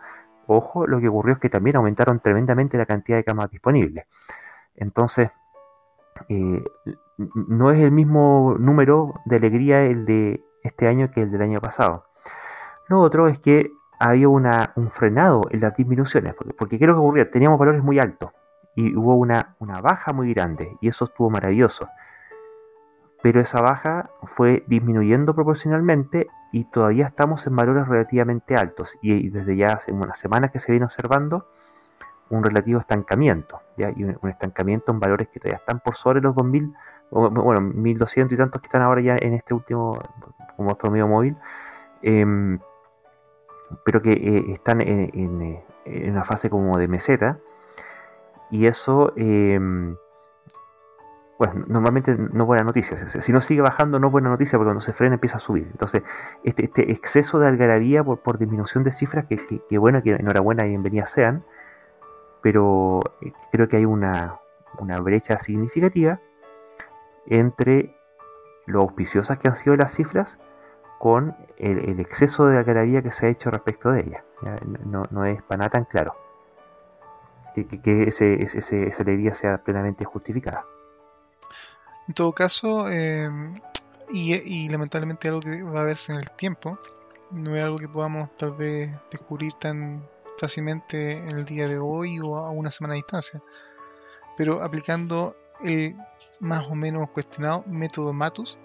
ojo, 0.47 0.86
lo 0.86 0.99
que 0.99 1.07
ocurrió 1.07 1.36
es 1.36 1.39
que 1.39 1.49
también 1.49 1.77
aumentaron 1.77 2.19
tremendamente 2.19 2.77
la 2.77 2.86
cantidad 2.86 3.17
de 3.17 3.23
camas 3.23 3.49
disponibles. 3.49 4.05
Entonces, 4.75 5.32
eh, 6.29 6.63
no 7.17 7.71
es 7.71 7.79
el 7.79 7.91
mismo 7.91 8.55
número 8.59 9.13
de 9.25 9.38
alegría 9.38 9.84
el 9.84 10.05
de 10.05 10.43
este 10.63 10.88
año 10.88 11.09
que 11.09 11.21
el 11.21 11.32
del 11.32 11.41
año 11.41 11.59
pasado. 11.59 12.05
Lo 12.89 12.99
otro 12.99 13.27
es 13.27 13.39
que 13.39 13.71
había 13.99 14.27
un 14.29 14.91
frenado 14.91 15.43
en 15.51 15.61
las 15.61 15.75
disminuciones, 15.75 16.34
porque, 16.36 16.53
porque 16.53 16.77
¿qué 16.77 16.86
es 16.86 16.88
lo 16.89 16.95
que 16.95 16.99
ocurría? 16.99 17.32
Teníamos 17.32 17.57
valores 17.59 17.84
muy 17.84 17.99
altos 17.99 18.32
y 18.76 18.95
hubo 18.95 19.15
una, 19.15 19.55
baja 19.59 20.13
muy 20.13 20.34
grande 20.34 20.78
y 20.82 20.88
eso 20.88 21.05
estuvo 21.05 21.30
maravilloso. 21.30 21.89
Pero 23.22 23.39
esa 23.39 23.61
baja 23.61 24.09
fue 24.24 24.63
disminuyendo 24.67 25.36
proporcionalmente 25.36 26.28
y 26.51 26.65
todavía 26.65 27.05
estamos 27.05 27.45
en 27.47 27.55
valores 27.55 27.88
relativamente 27.88 28.55
altos 28.55 28.97
y, 29.01 29.30
desde 29.30 29.55
ya 29.55 29.74
hace 29.74 29.91
unas 29.91 30.17
semanas 30.17 30.51
que 30.51 30.59
se 30.59 30.72
viene 30.72 30.86
observando 30.86 31.47
un 32.30 32.43
relativo 32.43 32.80
estancamiento 32.80 33.61
¿ya? 33.78 33.91
y 33.95 34.03
un, 34.03 34.17
estancamiento 34.30 34.91
en 34.91 34.99
valores 34.99 35.28
que 35.30 35.39
todavía 35.39 35.57
están 35.57 35.80
por 35.82 35.95
sobre 35.95 36.22
los 36.22 36.34
2000 36.34 36.74
bueno 37.11 37.59
1200 37.59 38.34
y 38.34 38.38
tantos 38.38 38.61
que 38.61 38.67
están 38.67 38.82
ahora 38.82 39.01
ya 39.01 39.17
en 39.17 39.34
este 39.34 39.53
último 39.53 39.99
promedio 40.80 41.09
móvil 41.09 41.36
em, 42.01 42.57
pero 43.84 44.01
que 44.01 44.13
eh, 44.13 44.45
están 44.53 44.82
en, 44.82 45.11
en, 45.86 46.11
una 46.11 46.24
fase 46.24 46.49
como 46.49 46.78
de 46.78 46.88
meseta 46.88 47.39
y 48.52 48.66
eso, 48.68 49.14
em, 49.16 49.95
bueno, 51.39 51.66
normalmente 51.68 52.16
no 52.16 52.45
buena 52.45 52.64
noticia. 52.64 52.97
Si 52.97 53.32
no 53.32 53.41
sigue 53.41 53.62
bajando, 53.62 53.97
no 53.97 54.12
buena 54.12 54.30
noticia 54.30 54.60
porque 54.60 54.68
cuando 54.68 54.82
se 54.82 54.93
frena 54.93 55.16
empieza 55.16 55.38
a 55.38 55.39
subir. 55.39 55.68
Entonces, 55.72 56.04
este, 56.43 56.66
este 56.66 56.91
exceso 56.91 57.39
de 57.39 57.47
algarabía 57.47 58.04
por, 58.04 58.20
por 58.20 58.38
disminución 58.38 58.84
de 58.84 58.91
cifras, 58.91 59.26
que, 59.26 59.39
que, 59.68 59.78
bueno, 59.78 60.04
que 60.04 60.12
enhorabuena 60.12 60.66
y 60.66 60.70
bienvenidas 60.70 61.10
sean, 61.10 61.43
pero 62.41 62.99
eh, 63.22 63.32
creo 63.52 63.70
que 63.70 63.78
hay 63.78 63.86
una, 63.86 64.39
una 64.78 64.99
brecha 64.99 65.39
significativa 65.39 66.20
entre 67.28 67.95
lo 68.66 68.82
auspiciosas 68.82 69.38
que 69.39 69.47
han 69.47 69.56
sido 69.56 69.76
las 69.78 69.93
cifras 69.93 70.38
con 70.99 71.36
el, 71.58 71.99
exceso 71.99 72.47
de 72.47 72.58
algarabía 72.58 73.02
que 73.02 73.12
se 73.12 73.26
ha 73.26 73.30
hecho 73.30 73.49
respecto 73.49 73.91
de 73.91 74.02
ellas. 74.02 74.24
No, 74.86 75.06
no 75.10 75.26
es 75.26 75.41
para 75.43 75.60
nada 75.60 75.70
tan 75.70 75.86
claro 75.86 76.14
que, 77.54 78.04
ese, 78.04 78.41
esa 78.43 79.04
alegría 79.04 79.34
sea 79.36 79.58
plenamente 79.64 80.06
justificada. 80.06 80.66
En 82.08 82.14
todo 82.14 82.34
caso, 82.34 82.89
em, 82.89 83.60
y, 84.10 84.70
lamentablemente 84.70 85.30
algo 85.30 85.39
que 85.39 85.62
va 85.64 85.82
a 85.82 85.86
verse 85.86 86.12
en 86.12 86.20
el 86.20 86.32
tiempo, 86.32 86.78
no 87.32 87.56
es 87.56 87.64
algo 87.64 87.78
que 87.78 87.88
podamos 87.88 88.36
tal 88.36 88.52
vez 88.54 88.91
descubrir 89.10 89.54
tan 89.54 90.06
fácilmente 90.38 91.18
en 91.18 91.30
el 91.30 91.45
día 91.45 91.68
de 91.68 91.78
hoy 91.78 92.20
o 92.20 92.36
a 92.38 92.49
una 92.49 92.72
semana 92.72 92.93
de 92.93 92.97
distancia, 92.97 93.41
pero 94.36 94.62
aplicando 94.64 95.36
el 95.64 95.95
más 96.39 96.66
o 96.68 96.76
menos 96.76 97.10
cuestionado 97.12 97.64
método 97.68 98.12
Matus, 98.12 98.58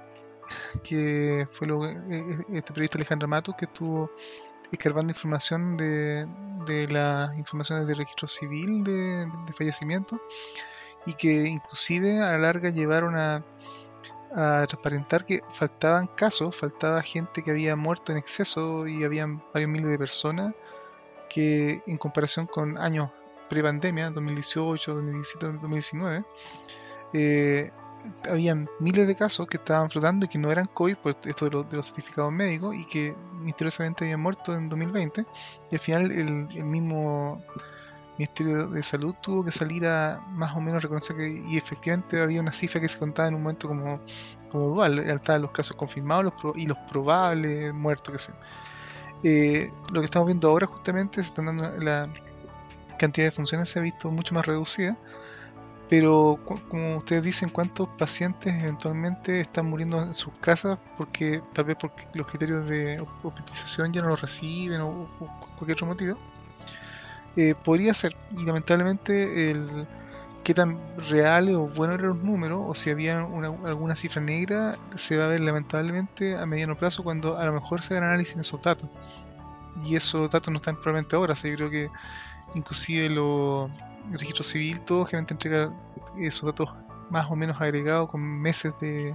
que 0.83 1.47
fue 1.51 1.67
lo, 1.67 1.87
e, 1.87 1.93
e, 1.93 2.59
este 2.59 2.73
periodista 2.73 2.99
Alejandro 2.99 3.29
Matus 3.29 3.55
que 3.57 3.67
estuvo 3.67 4.11
escarbando 4.73 5.13
información 5.13 5.77
de, 5.77 6.27
de 6.67 6.89
las 6.89 7.37
informaciones 7.39 7.87
de 7.87 7.95
registro 7.95 8.29
civil 8.29 8.85
de, 8.85 9.29
fallecimiento 9.57 10.21
y 11.07 11.15
que 11.15 11.47
inclusive 11.47 12.21
a 12.21 12.33
la 12.33 12.39
larga 12.39 12.71
llevaron 12.71 13.17
a, 13.17 13.43
a 14.35 14.67
transparentar 14.67 15.25
que 15.25 15.43
faltaban 15.51 16.09
casos, 16.09 16.57
faltaba 16.57 17.03
gente 17.03 17.43
que 17.43 17.51
había 17.51 17.77
muerto 17.77 18.13
en 18.13 18.19
exceso 18.19 18.87
y 18.87 19.05
habían 19.05 19.43
varios 19.53 19.71
miles 19.71 19.91
de 19.91 19.99
personas 19.99 20.55
que 21.29 21.83
en 21.87 21.97
comparación 21.99 22.47
con 22.47 22.79
años 22.79 23.11
pre-pandemia, 23.49 24.11
2018, 24.11 24.95
2017, 24.95 25.47
2019, 25.47 26.25
eh, 27.13 27.71
habían 28.29 28.69
miles 28.81 29.07
de 29.07 29.15
casos 29.15 29.47
que 29.47 29.57
estaban 29.57 29.91
flotando 29.91 30.27
y 30.27 30.29
que 30.29 30.39
no 30.39 30.51
eran 30.51 30.67
COVID, 30.67 30.97
por 30.97 31.17
esto 31.25 31.49
de, 31.49 31.77
los 31.77 31.87
certificados 31.87 32.33
médicos, 32.33 32.75
y 32.77 32.85
que 32.85 33.15
misteriosamente 33.41 34.05
habían 34.05 34.21
muerto 34.21 34.55
en 34.55 34.69
2020. 34.69 35.25
Y 35.71 35.75
al 35.75 35.81
final 35.81 36.11
el, 36.11 36.65
mismo 36.65 37.43
Ministerio 38.19 38.69
de 38.69 38.83
Salud 38.83 39.15
tuvo 39.21 39.45
que 39.45 39.53
salir 39.53 39.87
a 39.87 40.25
más 40.31 40.57
o 40.57 40.61
menos 40.61 40.83
reconocer 40.83 41.17
que 41.17 41.29
y 41.29 41.57
efectivamente 41.59 42.21
había 42.21 42.41
una 42.41 42.53
cifra 42.53 42.81
que 42.81 42.89
se 42.89 42.99
contaba 42.99 43.29
en 43.29 43.35
un 43.35 43.43
momento 43.43 43.69
como, 43.69 44.01
como 44.51 44.69
dual, 44.71 44.99
estaban 44.99 45.43
los 45.43 45.51
casos 45.51 45.77
confirmados 45.77 46.33
y 46.55 46.67
los 46.67 46.79
probables 46.91 47.75
muertos 47.75 48.13
que 48.13 48.19
sean. 48.19 48.39
Eh, 49.23 49.71
lo 49.93 50.01
que 50.01 50.07
estamos 50.07 50.27
viendo 50.27 50.49
ahora 50.49 50.67
justamente 50.67 51.23
se 51.23 51.29
están 51.29 51.47
dando 51.47 51.71
la 51.79 52.09
cantidad 52.99 53.27
de 53.27 53.31
funciones 53.31 53.69
se 53.69 53.79
ha 53.79 53.83
visto 53.83 54.11
mucho 54.11 54.35
más 54.35 54.47
reducida 54.47 54.97
pero 55.89 56.39
como 56.69 56.97
ustedes 56.97 57.23
dicen, 57.23 57.49
¿cuántos 57.49 57.89
pacientes 57.91 58.53
eventualmente 58.55 59.41
están 59.41 59.67
muriendo 59.67 60.03
en 60.03 60.15
sus 60.15 60.35
casas 60.41 60.79
porque 60.97 61.43
tal 61.53 61.67
vez 61.67 61.77
porque 61.81 62.07
los 62.15 62.27
criterios 62.27 62.69
de 62.69 63.05
hospitalización 63.23 63.93
ya 63.93 64.03
no 64.03 64.09
los 64.09 64.21
reciben 64.21 64.81
o, 64.81 65.09
cualquier 65.57 65.77
otro 65.77 65.87
motivo? 65.87 66.19
Eh, 67.37 67.55
podría 67.55 67.95
ser, 67.95 68.17
y 68.37 68.45
lamentablemente 68.45 69.51
el 69.51 69.87
qué 70.43 70.55
tan 70.55 70.79
reales 71.11 71.57
o 71.57 71.67
buenos 71.67 71.99
eran 71.99 72.11
los 72.11 72.19
números 72.19 72.63
o 72.67 72.73
si 72.73 72.89
había 72.91 73.19
alguna 73.19 73.97
cifra 73.97 74.23
negra 74.23 74.79
se 74.95 75.17
va 75.17 75.25
a 75.25 75.29
ver 75.29 75.41
lamentablemente 75.41 76.37
a 76.37 76.47
mediano 76.47 76.77
plazo 76.77 77.03
cuando 77.03 77.37
a 77.37 77.45
lo 77.45 77.53
mejor 77.53 77.83
se 77.83 77.95
hagan 77.95 78.11
análisis 78.11 78.35
en 78.35 78.41
esos 78.41 78.63
datos 78.63 78.89
y 79.85 79.97
esos 79.97 80.31
datos 80.31 80.53
no 80.53 80.59
están 80.59 80.77
probablemente 80.77 81.17
ahora, 81.17 81.35
o 81.35 81.47
yo 81.49 81.57
creo 81.57 81.71
que 81.71 81.91
inclusive 82.55 83.09
lo 83.11 83.69
el 84.13 84.19
registro 84.19 84.45
civil, 84.45 84.81
todo 84.81 85.05
generalmente 85.05 85.35
entrega 85.35 85.73
esos 86.19 86.45
datos 86.45 86.69
más 87.11 87.31
o 87.31 87.37
menos 87.37 87.61
agregados 87.61 88.11
con 88.11 88.21
meses 88.21 88.73
de 88.81 89.15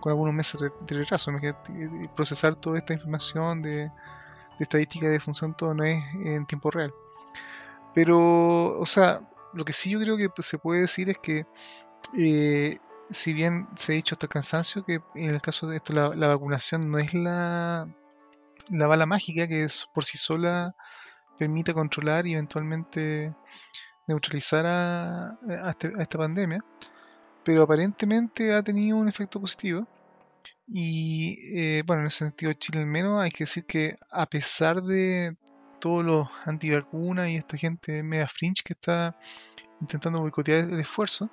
con 0.00 0.12
algunos 0.12 0.34
meses 0.34 0.60
de 0.60 0.96
retraso. 0.96 1.32
Procesar 2.14 2.54
toda 2.54 2.78
esta 2.78 2.94
información 2.94 3.62
de, 3.62 3.90
estadística 4.58 5.08
de 5.08 5.20
función, 5.20 5.54
todo 5.54 5.74
no 5.74 5.84
es 5.84 6.02
en 6.24 6.46
tiempo 6.46 6.70
real. 6.70 6.92
Pero, 7.94 8.78
o 8.78 8.86
sea, 8.86 9.20
lo 9.54 9.64
que 9.64 9.72
sí 9.72 9.90
yo 9.90 10.00
creo 10.00 10.16
que 10.16 10.30
se 10.42 10.58
puede 10.58 10.82
decir 10.82 11.10
es 11.10 11.18
que 11.18 11.46
eh, 12.16 12.78
si 13.10 13.32
bien 13.32 13.68
se 13.76 13.92
ha 13.92 13.96
dicho 13.96 14.14
hasta 14.14 14.26
el 14.26 14.30
cansancio 14.30 14.84
que 14.84 15.00
en 15.14 15.30
el 15.30 15.40
caso 15.40 15.66
de 15.66 15.76
esto 15.76 15.92
la, 15.92 16.28
vacunación 16.28 16.90
no 16.90 16.98
es 16.98 17.14
la, 17.14 17.88
la 18.70 18.86
bala 18.86 19.06
mágica 19.06 19.48
que 19.48 19.66
por 19.92 20.04
sí 20.04 20.18
sola 20.18 20.74
permite 21.38 21.74
controlar 21.74 22.26
y 22.26 22.34
eventualmente 22.34 23.34
neutralizar 24.08 24.66
a, 24.66 25.38
este, 25.70 25.92
a 25.96 26.02
esta 26.02 26.18
pandemia, 26.18 26.64
pero 27.44 27.62
aparentemente 27.62 28.52
ha 28.54 28.62
tenido 28.62 28.96
un 28.96 29.08
efecto 29.08 29.40
positivo. 29.40 29.86
Y 30.66 31.38
eh, 31.54 31.82
bueno, 31.86 32.02
en 32.02 32.08
ese 32.08 32.24
sentido, 32.24 32.52
Chile 32.54 32.80
al 32.80 32.86
menos 32.86 33.22
hay 33.22 33.30
que 33.30 33.44
decir 33.44 33.64
que 33.64 33.96
a 34.10 34.26
pesar 34.26 34.82
de 34.82 35.36
todos 35.80 36.04
los 36.04 36.28
antivacunas 36.44 37.28
y 37.28 37.36
esta 37.36 37.56
gente 37.56 38.02
media 38.02 38.28
fringe 38.28 38.62
que 38.64 38.72
está 38.72 39.16
intentando 39.80 40.20
boicotear 40.20 40.70
el 40.70 40.80
esfuerzo, 40.80 41.30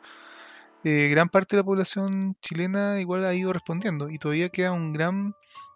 eh, 0.84 1.10
gran 1.10 1.30
parte 1.30 1.56
de 1.56 1.64
la 1.64 1.66
población 1.66 2.38
chilena 2.42 3.00
igual 3.00 3.26
ha 3.26 3.34
ido 3.34 3.52
respondiendo 3.52 4.10
y 4.10 4.20
todavía 4.20 4.50
queda 4.50 4.72
un 4.72 4.94
gran 4.94 5.34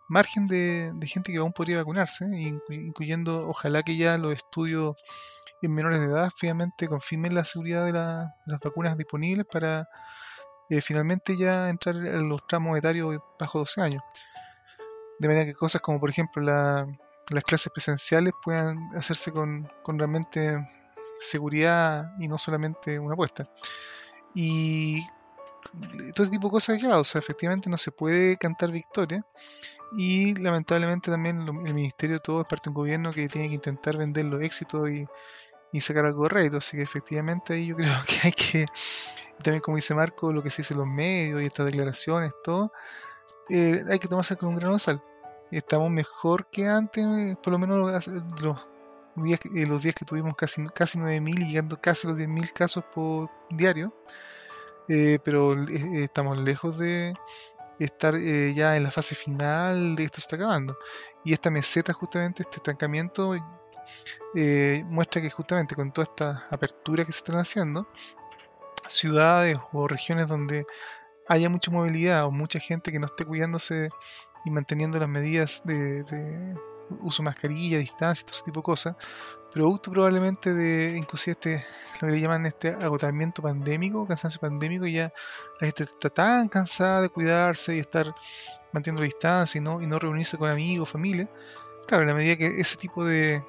margen 0.08 0.48
de, 0.48 0.94
gente 1.06 1.32
que 1.32 1.40
aún 1.40 1.54
podría 1.54 1.78
vacunarse, 1.78 2.26
incluyendo 2.70 3.48
ojalá 3.48 3.84
que 3.84 3.98
ya 3.98 4.18
los 4.18 4.36
estudios 4.36 4.96
en 5.62 5.74
menores 5.74 6.00
de 6.00 6.08
edad 6.08 6.30
finalmente 6.36 6.88
confirmen 6.88 7.36
la 7.36 7.46
seguridad 7.46 7.86
de, 7.86 7.94
las 7.94 8.60
vacunas 8.64 8.98
disponibles 8.98 9.46
para 9.46 9.90
eh, 10.70 10.82
finalmente 10.82 11.38
ya 11.38 11.70
entrar 11.70 11.96
en 11.96 12.30
los 12.30 12.46
tramos 12.48 12.78
etarios 12.78 13.18
bajo 13.40 13.60
12 13.60 13.82
años. 13.82 14.04
De 15.20 15.28
manera 15.28 15.46
que 15.46 15.54
cosas 15.54 15.82
como 15.82 16.00
por 16.00 16.10
ejemplo 16.10 16.42
las 16.42 17.44
clases 17.44 17.72
presenciales 17.74 18.34
puedan 18.44 18.90
hacerse 18.96 19.32
con, 19.32 19.70
con 19.84 19.98
realmente 19.98 20.66
seguridad 21.20 22.14
y 22.20 22.28
no 22.28 22.38
solamente 22.38 23.00
una 23.00 23.14
apuesta. 23.14 23.50
Y 24.34 25.06
todo 26.14 26.24
ese 26.24 26.32
tipo 26.32 26.48
de 26.48 26.52
cosas, 26.52 26.82
ya, 26.82 26.98
o 26.98 27.04
sea, 27.04 27.20
efectivamente 27.20 27.70
no 27.70 27.78
se 27.78 27.92
puede 27.92 28.38
cantar 28.38 28.72
victoria, 28.72 29.26
y 29.98 30.36
lamentablemente 30.36 31.10
también 31.10 31.42
el 31.66 31.74
ministerio 31.74 32.20
todo 32.20 32.42
es 32.42 32.48
parte 32.48 32.66
de 32.66 32.70
un 32.70 32.76
gobierno 32.76 33.12
que 33.12 33.28
tiene 33.28 33.50
que 33.50 33.56
intentar 33.56 33.98
vender 33.98 34.26
los 34.26 34.42
éxitos 34.42 34.90
y, 34.90 35.08
sacar 35.80 36.06
algo 36.06 36.24
de 36.24 36.30
rédito. 36.30 36.58
Así 36.58 36.78
que 36.78 36.84
efectivamente 36.84 37.54
ahí 37.54 37.68
yo 37.68 37.76
creo 37.78 37.94
que 38.08 38.20
hay 38.24 38.32
que, 38.32 38.66
también 39.44 39.62
como 39.62 39.78
dice 39.78 39.94
Marco, 39.94 40.34
lo 40.34 40.44
que 40.44 40.50
se 40.50 40.62
dice 40.62 40.74
en 40.74 40.80
los 40.80 40.88
medios 40.88 41.42
y 41.42 41.46
estas 41.46 41.66
declaraciones, 41.66 42.34
todo, 42.44 42.72
eh, 43.50 43.84
hay 43.90 44.00
que 44.00 44.08
tomarse 44.08 44.36
con 44.36 44.50
un 44.50 44.56
grano 44.56 44.74
de 44.74 44.80
sal. 44.80 45.04
Estamos 45.52 45.90
mejor 45.90 46.48
que 46.52 46.68
antes, 46.68 47.06
por 47.38 47.54
lo 47.54 47.60
menos 47.60 47.80
los 48.42 48.58
días, 49.16 49.40
eh, 49.56 49.66
los 49.66 49.82
días 49.82 49.96
que 49.96 50.06
tuvimos 50.06 50.36
casi, 50.36 50.64
casi 50.68 51.00
9.000 51.00 51.42
y 51.42 51.48
llegando 51.48 51.80
casi 51.82 52.08
a 52.08 52.12
los 52.12 52.20
10.000 52.20 52.54
casos 52.54 52.84
por 52.94 53.30
diario. 53.50 53.94
Eh, 54.88 55.20
pero 55.24 55.56
estamos 55.68 56.38
lejos 56.38 56.78
de, 56.80 57.14
estar 57.80 58.16
ya 58.18 58.76
en 58.76 58.84
la 58.84 58.92
fase 58.92 59.16
final 59.16 59.96
de 59.96 60.04
esto 60.04 60.18
está 60.20 60.36
acabando. 60.36 60.78
Y 61.24 61.34
esta 61.34 61.50
meseta, 61.50 61.94
justamente, 61.94 62.44
este 62.44 62.58
estancamiento, 62.58 63.36
eh, 64.36 64.84
muestra 64.88 65.22
que 65.22 65.30
justamente 65.30 65.76
con 65.76 65.92
toda 65.92 66.04
esta 66.04 66.48
apertura 66.50 67.06
que 67.06 67.12
se 67.12 67.20
están 67.20 67.38
haciendo, 67.38 67.88
ciudades 68.88 69.58
o 69.72 69.88
regiones 69.88 70.28
donde 70.28 70.66
haya 71.28 71.50
mucha 71.50 71.72
movilidad 71.72 72.26
o 72.26 72.32
mucha 72.32 72.60
gente 72.60 72.92
que 72.92 73.00
no 73.00 73.06
esté 73.06 73.26
cuidándose 73.26 73.90
y 74.46 74.52
manteniendo 74.52 75.00
las 75.00 75.10
medidas 75.10 75.62
de, 75.64 76.56
uso 77.02 77.22
de 77.22 77.26
mascarilla, 77.26 77.78
distancia 77.78 78.26
todo 78.26 78.36
ese 78.36 78.46
tipo 78.46 78.62
de 78.62 78.64
cosas, 78.64 78.96
producto 79.52 79.92
probablemente 79.92 80.54
de 80.54 80.98
inclusive 80.98 81.32
este 81.32 81.66
lo 82.02 82.08
que 82.08 82.14
le 82.14 82.22
llaman 82.22 82.46
este 82.46 82.70
agotamiento 82.70 83.42
pandémico, 83.42 84.08
cansancio 84.08 84.40
pandémico, 84.40 84.86
y 84.86 84.94
ya 84.94 85.14
la 85.60 85.68
gente 85.68 85.84
está 85.84 86.10
tan 86.10 86.48
cansada 86.50 87.02
de 87.02 87.10
cuidarse 87.10 87.76
y 87.76 87.80
estar 87.80 88.14
manteniendo 88.72 89.04
distancia 89.04 89.60
y 89.60 89.62
no, 89.62 89.82
y 89.82 89.88
no 89.88 90.00
reunirse 90.00 90.38
con 90.38 90.50
amigos, 90.50 90.90
familia. 90.90 91.30
Claro, 91.88 92.04
en 92.04 92.10
la 92.10 92.16
medida 92.16 92.38
que 92.38 92.60
ese 92.60 92.78
tipo 92.78 93.04
de, 93.04 93.44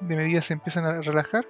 de 0.00 0.16
medidas 0.16 0.46
se 0.46 0.54
empiezan 0.54 0.84
a 0.84 1.00
relajar, 1.00 1.46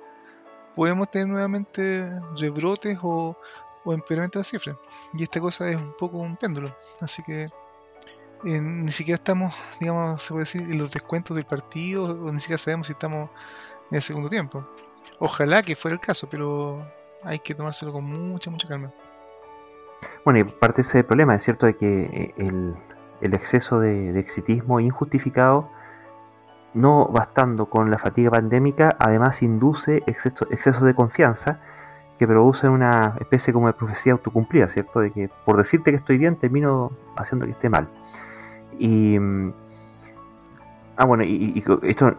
podemos 0.75 1.11
tener 1.11 1.29
nuevamente 1.29 2.11
rebrotes 2.39 2.99
o, 3.03 3.37
o 3.85 3.93
empeoramiento 3.93 4.39
de 4.39 4.41
la 4.41 4.45
cifra. 4.45 4.77
Y 5.15 5.23
esta 5.23 5.41
cosa 5.41 5.69
es 5.71 5.77
un 5.77 5.95
poco 5.97 6.19
un 6.19 6.37
péndulo. 6.37 6.75
Así 7.01 7.23
que 7.23 7.51
eh, 8.45 8.61
ni 8.61 8.93
siquiera 8.93 9.17
estamos, 9.17 9.55
digamos, 9.81 10.23
se 10.23 10.29
puede 10.29 10.43
decir, 10.43 10.63
en 10.63 10.79
los 10.79 10.93
descuentos 10.93 11.37
del 11.37 11.47
partido, 11.47 12.05
o 12.05 12.33
ni 12.33 12.41
siquiera 12.41 12.59
sabemos 12.59 12.87
si 12.87 12.93
estamos 12.93 13.31
en 13.91 13.97
el 13.97 14.03
segundo 14.03 14.29
tiempo. 14.29 14.65
Ojalá 15.19 15.63
que 15.63 15.75
fuera 15.75 15.95
el 15.95 16.01
caso, 16.01 16.29
pero 16.31 16.87
hay 17.25 17.41
que 17.41 17.55
tomárselo 17.55 17.93
con 17.93 18.05
mucha, 18.05 18.51
mucha 18.51 18.69
calma. 18.69 18.93
Bueno, 20.25 20.39
y 20.39 20.45
parte 20.45 20.77
de 20.77 20.83
ese 20.83 21.03
problema 21.03 21.35
es 21.35 21.43
cierto 21.43 21.67
de 21.67 21.77
que 21.77 22.03
eh, 22.03 22.35
el, 22.37 22.77
el 23.21 23.35
exceso 23.35 23.81
de, 23.81 24.17
exitismo 24.19 24.79
injustificado, 24.79 25.71
no 26.75 27.07
bastando 27.07 27.67
con 27.67 27.91
la 27.91 27.99
fatiga 27.99 28.31
pandémica, 28.31 28.97
además 28.99 29.43
induce 29.43 30.03
exceso, 30.07 30.85
de 30.85 30.95
confianza 30.95 31.61
que 32.19 32.27
producen 32.27 32.71
una 32.71 33.15
especie 33.21 33.53
como 33.53 33.69
de 33.69 33.73
profecía 33.73 34.13
autocumplida, 34.13 34.69
¿cierto? 34.69 35.01
De 35.01 35.13
que 35.13 35.31
por 35.45 35.57
decirte 35.57 35.91
que 35.91 35.97
estoy 35.97 36.19
bien, 36.19 36.37
termino 36.37 36.93
haciendo 37.17 37.47
que 37.47 37.53
esté 37.53 37.69
mal. 37.69 37.89
Y. 38.79 39.19
Ah, 40.97 41.05
bueno, 41.05 41.23
y, 41.23 41.63
esto 41.83 42.17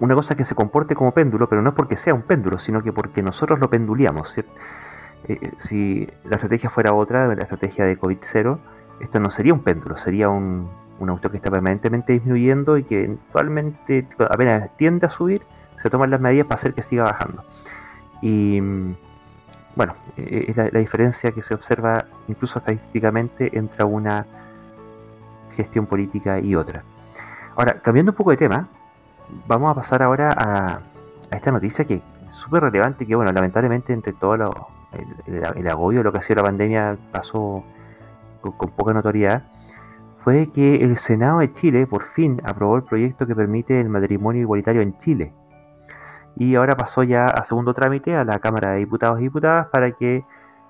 una 0.00 0.14
cosa 0.14 0.34
que 0.34 0.44
se 0.44 0.54
comporte 0.54 0.94
como 0.94 1.12
péndulo, 1.12 1.48
pero 1.48 1.62
no 1.62 1.70
es 1.70 1.74
porque 1.74 1.96
sea 1.96 2.14
un 2.14 2.22
péndulo, 2.22 2.58
sino 2.58 2.82
que 2.82 2.92
porque 2.92 3.22
nosotros 3.22 3.58
lo 3.60 3.70
penduliamos. 3.70 4.36
Eh, 4.38 4.44
eh, 5.28 5.52
si 5.58 6.08
la 6.24 6.36
estrategia 6.36 6.70
fuera 6.70 6.92
otra, 6.92 7.32
la 7.34 7.42
estrategia 7.42 7.84
de 7.84 7.98
COVID-0, 7.98 8.58
esto 9.00 9.20
no 9.20 9.30
sería 9.30 9.54
un 9.54 9.60
péndulo, 9.60 9.96
sería 9.96 10.28
un, 10.28 10.68
un 10.98 11.10
auto 11.10 11.30
que 11.30 11.38
está 11.38 11.50
permanentemente 11.50 12.12
disminuyendo 12.12 12.78
y 12.78 12.84
que 12.84 13.04
eventualmente 13.04 14.06
apenas 14.30 14.74
tiende 14.76 15.06
a 15.06 15.10
subir, 15.10 15.42
se 15.82 15.90
toman 15.90 16.10
las 16.10 16.20
medidas 16.20 16.46
para 16.46 16.54
hacer 16.54 16.74
que 16.74 16.82
siga 16.82 17.04
bajando. 17.04 17.44
Y 18.22 18.60
bueno, 19.76 19.94
eh, 20.16 20.46
es 20.48 20.56
la, 20.56 20.68
diferencia 20.68 21.32
que 21.32 21.42
se 21.42 21.54
observa 21.54 22.06
incluso 22.28 22.58
estadísticamente 22.58 23.56
entre 23.56 23.84
una 23.84 24.26
gestión 25.56 25.86
política 25.86 26.38
y 26.38 26.54
otra. 26.54 26.82
Ahora, 27.56 27.80
cambiando 27.80 28.12
un 28.12 28.16
poco 28.16 28.30
de 28.30 28.36
tema, 28.36 28.68
vamos 29.46 29.70
a 29.70 29.74
pasar 29.74 30.02
ahora 30.02 30.34
a, 30.36 30.80
esta 31.30 31.50
noticia 31.50 31.84
que 31.84 31.94
es 31.94 32.02
súper 32.34 32.62
relevante, 32.62 33.06
que 33.06 33.14
bueno, 33.14 33.32
lamentablemente 33.32 33.92
entre 33.92 34.12
todo 34.12 34.34
el, 34.34 35.68
agobio 35.68 36.00
de 36.00 36.04
lo 36.04 36.12
que 36.12 36.18
ha 36.18 36.22
sido 36.22 36.36
la 36.36 36.44
pandemia 36.44 36.96
pasó 37.10 37.64
con, 38.40 38.70
poca 38.70 38.92
notoriedad, 38.92 39.42
fue 40.24 40.50
que 40.50 40.76
el 40.76 40.96
Senado 40.96 41.40
de 41.40 41.52
Chile 41.52 41.86
por 41.86 42.04
fin 42.04 42.40
aprobó 42.44 42.76
el 42.76 42.84
proyecto 42.84 43.26
que 43.26 43.34
permite 43.36 43.78
el 43.78 43.90
matrimonio 43.90 44.40
igualitario 44.40 44.80
en 44.80 44.96
Chile. 44.96 45.34
Y 46.36 46.54
ahora 46.54 46.76
pasó 46.76 47.02
ya 47.02 47.26
a 47.26 47.44
segundo 47.44 47.74
trámite 47.74 48.16
a 48.16 48.24
la 48.24 48.38
Cámara 48.38 48.70
de 48.72 48.78
Diputados 48.78 49.20
y 49.20 49.24
Diputadas 49.24 49.68
para 49.68 49.92
que 49.92 50.24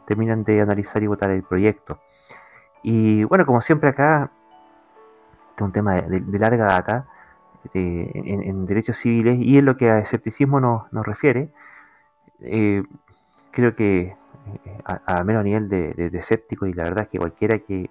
terminen 0.07 0.43
de 0.43 0.61
analizar 0.61 1.03
y 1.05 1.07
votar 1.07 1.31
el 1.31 1.45
proyecto. 1.45 2.01
Y 2.83 3.23
bueno, 3.25 3.47
como 3.47 3.61
siempre 3.61 3.91
acá, 3.91 4.33
este 5.51 5.63
es 5.63 5.67
un 5.67 5.73
tema 5.73 5.95
de 6.03 6.39
larga 6.39 6.67
data, 6.67 7.07
en, 7.73 8.67
derechos 8.67 8.99
civiles 8.99 9.39
y 9.39 9.57
en 9.57 9.65
lo 9.65 9.77
que 9.77 9.89
a 9.89 10.01
escepticismo 10.01 10.61
nos, 10.61 11.07
refiere, 11.07 11.53
eh, 12.41 12.83
creo 13.53 13.75
que 13.77 14.17
eh, 14.65 14.79
a, 14.85 15.23
menos 15.23 15.41
a 15.41 15.45
nivel 15.45 15.69
de, 15.69 16.11
escéptico 16.13 16.67
y 16.67 16.73
la 16.73 16.85
verdad 16.85 17.05
es 17.05 17.09
que 17.09 17.19
cualquiera 17.19 17.61
que, 17.61 17.89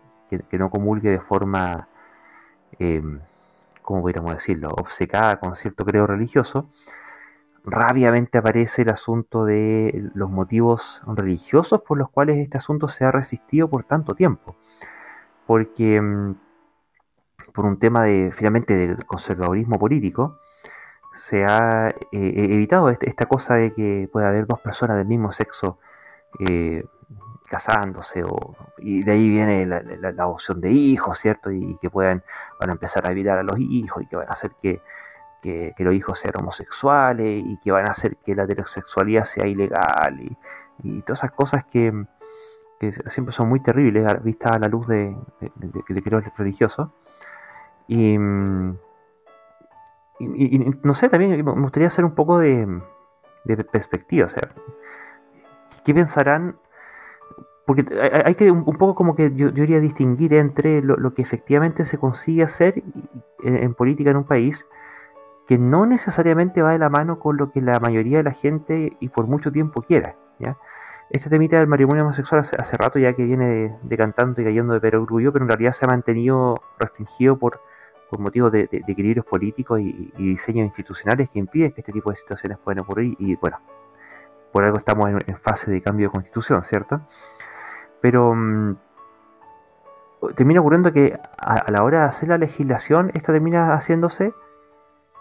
no 0.51 0.69
comulgue 0.69 1.09
de 1.09 1.19
forma, 1.19 1.88
eh, 2.79 3.01
¿cómo 3.81 4.01
podríamos 4.01 4.34
decirlo?, 4.34 4.69
obcecada 4.69 5.39
con 5.39 5.55
cierto 5.55 5.86
creo 5.86 6.07
religioso, 6.07 6.69
rápidamente 7.65 8.38
aparece 8.38 8.84
el 8.84 8.89
asunto 8.89 9.45
de 9.45 10.09
los 10.13 10.29
motivos 10.29 11.01
religiosos 11.07 11.81
por 11.81 11.97
los 11.97 12.09
cuales 12.09 12.38
este 12.38 12.57
asunto 12.57 12.89
se 12.89 13.05
ha 13.05 13.11
resistido 13.11 13.69
por 13.69 13.86
tanto 13.86 14.15
tiempo. 14.15 14.55
Porque 15.47 16.01
mm, 16.01 16.36
por 17.53 17.65
un 17.65 17.77
tema 17.79 18.03
de 18.03 18.31
finalmente 18.34 18.75
del 18.75 19.05
conservadurismo 19.05 19.79
político, 19.79 20.39
se 21.13 21.45
ha 21.45 21.89
eh, 21.89 21.95
evitado 22.11 22.89
este, 22.89 23.07
esta 23.07 23.27
cosa 23.27 23.55
de 23.55 23.73
que 23.73 24.09
puede 24.11 24.27
haber 24.27 24.47
dos 24.47 24.59
personas 24.59 24.97
del 24.97 25.05
mismo 25.05 25.31
sexo 25.31 25.77
eh, 26.39 26.84
casándose 27.54 28.24
o, 28.24 28.56
y 28.80 29.04
de 29.04 29.12
ahí 29.12 29.30
viene 29.30 29.64
la, 29.68 29.78
adopción 30.08 30.60
de 30.60 30.72
hijos, 30.72 31.20
¿cierto? 31.20 31.51
Y, 31.51 31.78
que 31.80 31.88
puedan 31.91 32.24
van 32.60 32.72
a 32.72 32.74
empezar 32.74 33.06
a 33.06 33.12
evitar 33.12 33.38
a 33.38 33.43
los 33.43 33.60
hijos 33.60 34.01
y 34.01 34.08
que 34.08 34.16
van 34.16 34.28
a 34.28 34.32
hacer 34.32 34.54
que, 34.60 34.82
los 35.78 35.93
hijos 35.93 36.18
sean 36.18 36.34
homosexuales 36.39 37.43
y 37.45 37.60
que 37.60 37.72
van 37.72 37.86
a 37.86 37.91
hacer 37.91 38.18
que 38.18 38.34
la 38.34 38.45
heterosexualidad 38.45 39.26
sea 39.26 39.45
ilegal 39.45 40.20
y, 40.82 41.01
todas 41.04 41.20
esas 41.20 41.32
cosas 41.32 41.64
que, 41.66 41.93
siempre 43.08 43.34
son 43.34 43.49
muy 43.49 43.62
terribles 43.62 44.24
vistas 44.24 44.54
a 44.54 44.60
la 44.60 44.68
luz 44.68 44.88
de, 44.88 45.16
de, 45.39 45.51
de, 45.56 46.32
religiosos. 46.36 46.89
Y, 47.88 48.18
no 48.18 48.76
sé, 50.95 51.08
también 51.08 51.45
me 51.45 51.51
gustaría 51.51 51.88
hacer 51.88 52.04
un 52.04 52.16
poco 52.16 52.39
de, 52.39 52.82
perspectiva. 53.72 54.26
O 54.26 54.30
sea, 54.30 54.41
¿qué 55.86 55.93
pensarán 55.93 56.58
porque 57.66 57.86
hay 58.26 58.36
que 58.36 58.51
un, 58.51 58.66
poco 58.78 58.93
como 58.93 59.16
que 59.16 59.34
yo, 59.36 59.49
yo 59.49 59.64
iría 59.64 59.80
distinguir 59.80 60.34
entre 60.34 60.82
lo, 60.82 61.14
que 61.14 61.22
efectivamente 61.22 61.86
se 61.86 61.97
consigue 61.97 62.43
hacer 62.43 62.84
en, 63.43 63.74
política 63.74 64.11
en 64.11 64.18
un 64.18 64.26
país, 64.26 64.68
que 65.47 65.57
no 65.57 65.86
necesariamente 65.86 66.61
va 66.61 66.72
de 66.72 66.80
la 66.80 66.89
mano 66.89 67.20
con 67.20 67.38
lo 67.38 67.51
que 67.51 67.61
la 67.61 67.80
mayoría 67.80 68.18
de 68.18 68.24
la 68.24 68.32
gente 68.32 68.97
y 68.99 69.09
por 69.09 69.28
mucho 69.28 69.51
tiempo 69.51 69.82
quiera. 69.82 70.16
¿ya? 70.39 70.57
Este 71.09 71.30
temita 71.30 71.57
del 71.57 71.68
matrimonio 71.68 72.03
homosexual 72.03 72.41
hace, 72.41 72.78
rato 72.78 72.99
ya 72.99 73.14
que 73.14 73.24
viene 73.24 73.78
decantando 73.84 74.41
y 74.41 74.45
cayendo 74.45 74.74
de 74.74 74.82
perogrullo, 74.82 75.32
pero 75.32 75.45
en 75.45 75.49
realidad 75.49 75.72
se 75.72 75.86
ha 75.86 75.88
mantenido 75.88 76.61
restringido 76.80 77.38
por, 77.38 77.61
por 78.09 78.20
motivos 78.20 78.51
de, 78.51 78.68
equilibrios 78.88 79.26
políticos 79.26 79.80
y, 79.80 80.11
diseños 80.18 80.66
institucionales 80.66 81.30
que 81.30 81.39
impiden 81.39 81.72
que 81.72 81.80
este 81.82 81.93
tipo 81.93 82.09
de 82.09 82.18
situaciones 82.18 82.57
puedan 82.57 82.80
ocurrir 82.80 83.16
y 83.20 83.36
bueno, 83.36 83.61
por 84.51 84.66
algo 84.66 84.78
estamos 84.78 85.09
en 85.09 85.38
fase 85.38 85.72
de 85.72 85.82
cambio 85.82 86.07
de 86.07 86.11
constitución, 86.11 86.64
¿cierto? 86.64 87.01
Pero 88.04 88.36
mm, 88.36 88.76
termina 90.36 90.60
ocurriendo 90.60 90.91
que 90.91 91.18
a, 91.38 91.72
la 91.72 91.84
hora 91.84 92.01
de 92.01 92.06
hacer 92.08 92.28
la 92.28 92.38
legislación, 92.38 93.12
esta 93.14 93.32
termina 93.32 93.74
haciéndose 93.74 94.34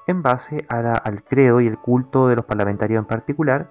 en 0.08 0.20
base 0.20 0.66
al 0.68 1.22
credo 1.22 1.60
y 1.60 1.68
el 1.68 1.78
culto 1.78 2.26
de 2.26 2.34
los 2.34 2.44
parlamentarios 2.44 2.98
en 2.98 3.04
particular, 3.04 3.70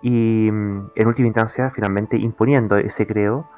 y 0.00 0.48
mm, 0.48 0.92
en 0.94 1.08
última 1.08 1.26
instancia 1.26 1.72
finalmente 1.74 2.16
imponiendo 2.18 2.76
ese 2.76 3.04
credo 3.04 3.50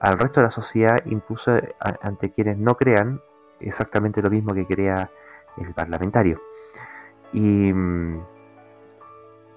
al 0.00 0.18
resto 0.18 0.40
de 0.40 0.44
la 0.46 0.50
sociedad, 0.50 1.02
incluso 1.04 1.52
ante 2.00 2.30
quienes 2.30 2.56
no 2.56 2.78
crean 2.78 3.20
exactamente 3.60 4.22
lo 4.22 4.30
mismo 4.30 4.54
que 4.54 4.64
crea 4.66 5.10
el 5.58 5.74
parlamentario. 5.74 6.40
Y 7.34 7.70
mm, 7.74 8.22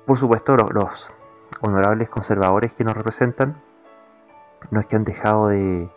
por 0.05 0.17
supuesto 0.17 0.57
los 0.57 1.13
honorables 1.61 2.09
conservadores 2.09 2.73
que 2.73 2.83
nos 2.83 2.97
representan 2.97 3.61
no 4.71 4.79
es 4.79 4.85
que 4.87 4.95
han 4.95 5.03
dejado 5.03 5.49
de, 5.49 5.89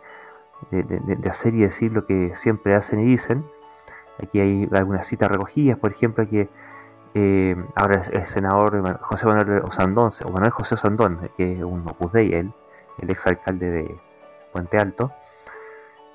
hacer 1.29 1.53
y 1.55 1.61
decir 1.61 1.91
lo 1.91 2.05
que 2.05 2.33
siempre 2.35 2.75
hacen 2.75 2.99
y 2.99 3.05
dicen. 3.05 3.45
Aquí 4.21 4.39
hay 4.39 4.69
algunas 4.73 5.07
citas 5.07 5.29
recogidas, 5.29 5.77
por 5.79 5.91
ejemplo, 5.91 6.27
que 6.29 6.49
eh, 7.13 7.55
ahora 7.75 8.01
el, 8.11 8.25
senador 8.25 8.99
José 9.01 9.25
Manuel 9.25 9.63
Osandón, 9.63 10.11
Manuel 10.31 10.51
José 10.51 10.75
Osandón, 10.75 11.29
que 11.35 11.53
es 11.57 11.63
un 11.63 11.87
Opus 11.87 12.11
Dei, 12.13 12.33
él, 12.33 12.53
el 12.99 13.09
exalcalde 13.09 13.69
de 13.69 13.99
Puente 14.51 14.77
Alto, 14.77 15.11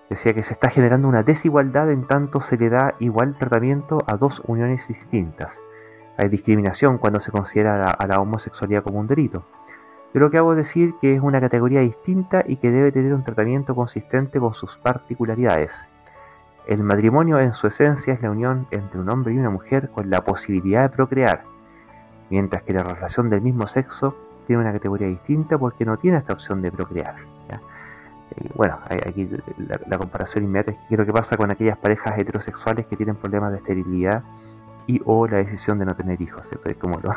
decía 0.09 0.33
que 0.33 0.43
se 0.43 0.53
está 0.53 0.71
generando 0.71 1.09
una 1.09 1.23
desigualdad 1.23 1.91
en 1.91 2.07
tanto 2.07 2.41
se 2.41 2.57
le 2.57 2.71
da 2.71 2.95
igual 3.01 3.37
tratamiento 3.37 3.99
a 4.07 4.17
dos 4.17 4.43
uniones 4.47 4.89
distintas. 4.89 5.61
Hay 6.17 6.29
discriminación 6.29 6.99
cuando 6.99 7.21
se 7.21 7.31
considera 7.31 7.91
a 7.91 8.07
la 8.07 8.21
homosexualidad 8.21 8.83
como 8.83 9.01
un 9.01 9.07
delito. 9.07 9.45
Yo 10.15 10.21
lo 10.21 10.31
que 10.31 10.39
hago 10.39 10.53
es 10.53 10.59
decir 10.59 10.95
que 11.01 11.15
es 11.15 11.21
una 11.21 11.41
categoría 11.41 11.81
distinta 11.81 12.43
y 12.47 12.57
que 12.57 12.71
debe 12.71 12.93
tener 12.93 13.13
un 13.13 13.25
tratamiento 13.25 13.75
consistente 13.75 14.41
con 14.41 14.55
sus 14.55 14.77
particularidades. 14.79 15.89
El 16.67 16.83
matrimonio 16.83 17.39
en 17.39 17.53
su 17.53 17.67
esencia 17.67 18.15
es 18.15 18.23
la 18.23 18.31
unión 18.31 18.67
entre 18.71 19.01
un 19.01 19.09
hombre 19.09 19.35
y 19.35 19.39
una 19.39 19.51
mujer 19.51 19.91
con 19.91 20.11
la 20.11 20.25
posibilidad 20.25 20.83
de 20.83 20.89
procrear, 20.89 21.45
mientras 22.31 22.63
que 22.63 22.73
la 22.73 22.83
relación 22.83 23.31
del 23.31 23.41
mismo 23.41 23.69
sexo 23.69 24.17
tiene 24.47 24.63
una 24.63 24.73
categoría 24.73 25.07
distinta 25.07 25.59
porque 25.59 25.85
no 25.85 25.97
tiene 25.99 26.19
esta 26.19 26.33
opción 26.33 26.63
de 26.63 26.73
procrear. 26.73 27.15
bueno, 28.55 28.79
aquí 28.89 29.29
la, 29.87 29.99
comparación 29.99 30.45
inmediata 30.45 30.73
es 30.73 30.79
que 30.89 30.97
lo 30.97 31.07
que 31.07 31.13
pasa 31.13 31.37
con 31.37 31.51
aquellas 31.51 31.79
parejas 31.79 32.19
heterosexuales 32.19 32.87
que 32.87 32.97
tienen 32.97 33.17
problemas 33.17 33.53
de 33.53 33.59
esterilidad 33.59 34.25
y 34.87 35.03
o 35.05 35.27
la 35.27 35.39
decisión 35.39 35.79
de 35.79 35.85
no 35.85 35.95
tener 35.95 36.21
hijos. 36.21 36.49
como 36.81 37.01
lo, 37.01 37.13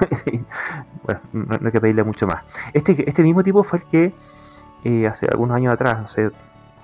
bueno, 1.03 1.21
no, 1.33 1.57
hay 1.65 1.71
que 1.71 1.81
pedirle 1.81 2.03
mucho 2.03 2.27
más. 2.27 2.43
Este, 2.73 3.07
este 3.07 3.23
mismo 3.23 3.43
tipo 3.43 3.63
fue 3.63 3.79
el 3.79 3.85
que 3.85 4.13
eh, 4.83 5.07
hace 5.07 5.27
algunos 5.27 5.55
años 5.55 5.73
atrás, 5.73 5.99
no 5.99 6.07
sé, 6.07 6.31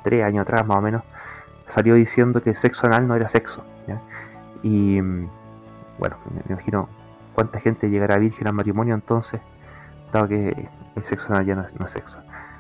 tres 0.03 0.23
años 0.23 0.43
atrás 0.43 0.65
más 0.65 0.77
o 0.77 0.81
menos, 0.81 1.03
salió 1.67 1.95
diciendo 1.95 2.41
que 2.43 2.51
el 2.51 2.55
sexo 2.55 2.87
anal 2.87 3.07
no 3.07 3.15
era 3.15 3.27
sexo. 3.27 3.63
Y 4.63 5.01
mm, 5.01 5.29
bueno, 5.99 6.17
me, 6.33 6.53
imagino 6.53 6.89
cuánta 7.33 7.59
gente 7.59 7.89
llegará 7.89 8.17
virgen 8.17 8.47
al 8.47 8.53
matrimonio 8.53 8.95
entonces, 8.95 9.41
dado 10.11 10.27
que 10.27 10.69
el 10.95 11.03
sexo 11.03 11.33
anal 11.33 11.45
ya 11.45 11.55
no 11.55 11.85
es, 11.85 11.91
sexo, 11.91 12.19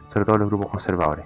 sobre 0.09 0.25
todo 0.25 0.37
los 0.37 0.49
grupos 0.49 0.67
conservadores. 0.69 1.25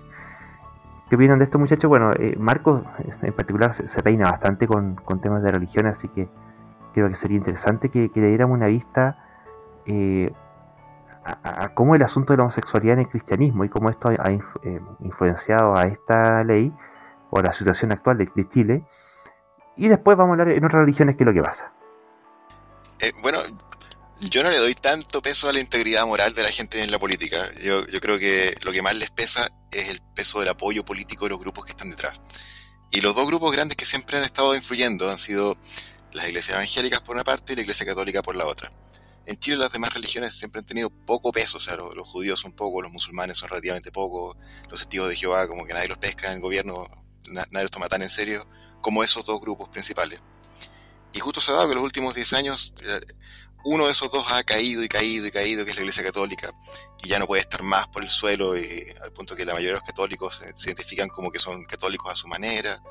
¿Qué 1.10 1.16
opinan 1.16 1.39
de 1.39 1.45
esto 1.45 1.58
muchachos? 1.58 1.89
Bueno, 1.89 2.12
eh, 2.20 2.36
Marcos 2.38 2.84
en 3.24 3.34
particular 3.34 3.74
se, 3.74 4.04
peina 4.04 4.30
bastante 4.30 4.68
con, 4.68 4.95
con 4.95 5.20
temas 5.20 5.41
de 5.41 5.52
religión, 5.52 5.88
así 5.88 6.08
que 6.08 6.30
creo 6.94 7.10
que 7.10 7.16
sería 7.16 7.38
interesante 7.38 7.90
que, 7.90 8.10
le 8.14 8.28
diéramos 8.28 8.56
una 8.56 8.68
vista 8.68 9.18
eh, 9.86 10.32
a, 11.24 11.74
cómo 11.74 11.96
el 11.96 12.04
asunto 12.04 12.34
de 12.34 12.38
la 12.38 12.44
homosexualidad 12.44 12.94
en 12.94 13.00
el 13.02 13.08
cristianismo 13.08 13.64
y 13.64 13.70
cómo 13.70 13.90
esto 13.90 14.10
ha, 14.10 14.32
eh, 14.32 14.40
influenciado 15.02 15.76
a 15.76 15.84
esta 15.84 16.44
ley 16.44 16.72
o 17.30 17.40
a 17.40 17.44
la 17.44 17.54
situación 17.54 17.92
actual 17.92 18.18
de, 18.18 18.50
Chile. 18.50 18.84
Y 19.76 19.88
después 19.88 20.18
vamos 20.18 20.38
a 20.38 20.42
hablar 20.42 20.56
en 20.56 20.66
otras 20.66 20.82
religiones 20.82 21.16
qué 21.16 21.24
es 21.24 21.28
lo 21.28 21.34
que 21.34 21.42
pasa. 21.42 21.72
Eh, 23.00 23.12
bueno, 23.22 23.40
yo 24.20 24.44
no 24.44 24.50
le 24.50 24.58
doy 24.58 24.76
tanto 24.76 25.22
peso 25.22 25.50
a 25.50 25.54
la 25.54 25.60
integridad 25.60 26.06
moral 26.06 26.34
de 26.34 26.44
la 26.44 26.50
gente 26.50 26.84
en 26.84 26.92
la 26.92 27.00
política. 27.00 27.38
Yo, 27.64 27.86
yo 27.88 28.02
creo 28.02 28.18
que 28.18 28.56
lo 28.64 28.72
que 28.72 28.82
más 28.82 28.96
les 28.96 29.12
pesa 29.12 29.48
es 29.72 29.90
el 29.90 30.02
peso 30.14 30.40
del 30.40 30.50
apoyo 30.50 30.84
político 30.84 31.26
de 31.26 31.30
los 31.30 31.40
grupos 31.40 31.66
que 31.66 31.72
están 31.72 31.90
detrás. 31.90 32.20
Y 32.92 33.02
los 33.02 33.16
dos 33.16 33.28
grupos 33.28 33.52
grandes 33.52 33.78
que 33.78 33.86
siempre 33.86 34.18
han 34.18 34.24
estado 34.24 34.56
influyendo 34.56 35.10
han 35.10 35.18
sido 35.18 35.58
las 36.14 36.28
iglesias 36.28 36.57
evangélicas 36.57 37.01
por 37.01 37.16
una 37.16 37.24
parte 37.24 37.53
y 37.53 37.55
la 37.57 37.62
iglesia 37.62 37.86
católica 37.86 38.22
por 38.22 38.36
la 38.36 38.45
otra. 38.45 38.72
En 39.26 39.38
Chile 39.38 39.57
las 39.57 39.72
demás 39.72 39.93
religiones 39.93 40.36
siempre 40.36 40.60
han 40.60 40.66
tenido 40.66 40.89
poco 40.89 41.32
peso, 41.32 41.57
o 41.57 41.62
sea, 41.62 41.76
los, 41.76 42.07
judíos 42.07 42.39
son 42.39 42.51
poco, 42.53 42.82
los 42.82 42.91
musulmanes 42.91 43.38
son 43.38 43.49
relativamente 43.49 43.91
poco, 43.91 44.36
los 44.70 44.80
testigos 44.80 45.10
de 45.10 45.16
Jehová 45.16 45.47
como 45.47 45.66
que 45.66 45.74
nadie 45.74 45.88
los 45.88 45.99
pesca 45.99 46.28
en 46.28 46.36
el 46.36 46.41
gobierno, 46.41 46.88
nadie 47.28 47.64
los 47.64 47.72
toma 47.72 47.89
tan 47.89 48.01
en 48.01 48.10
serio 48.10 48.47
como 48.82 49.03
esos 49.03 49.26
dos 49.26 49.39
grupos 49.39 49.70
principales. 49.70 50.20
Y 51.14 51.20
justo 51.20 51.41
se 51.41 51.51
ha 51.51 51.55
dado 51.55 51.68
que 51.68 51.74
en 51.74 51.78
los 51.78 51.86
últimos 51.86 52.16
10 52.16 52.34
años 52.34 52.74
eh, 52.84 53.01
uno 53.66 53.86
de 53.86 53.91
esos 53.91 54.10
dos 54.10 54.32
ha 54.32 54.43
caído 54.43 54.84
y 54.84 54.88
caído 54.88 55.26
y 55.26 55.32
caído, 55.32 55.66
que 55.66 55.72
es 55.72 55.78
la 55.78 55.82
Iglesia 55.84 56.03
Católica, 56.03 56.51
y 57.03 57.10
ya 57.10 57.20
no 57.20 57.28
puede 57.28 57.41
estar 57.41 57.62
más 57.62 57.88
por 57.89 58.03
el 58.03 58.10
suelo, 58.10 58.57
y, 58.57 58.86
al 59.01 59.12
punto 59.12 59.36
que 59.36 59.45
la 59.45 59.53
mayoría 59.53 59.76
de 59.76 59.80
los 59.80 59.88
católicos 59.88 60.41
se, 60.55 60.70
identifican 60.70 61.10
como 61.10 61.32
que 61.32 61.39
son 61.39 61.66
católicos 61.66 62.12
a 62.12 62.16
su 62.16 62.28
manera. 62.28 62.82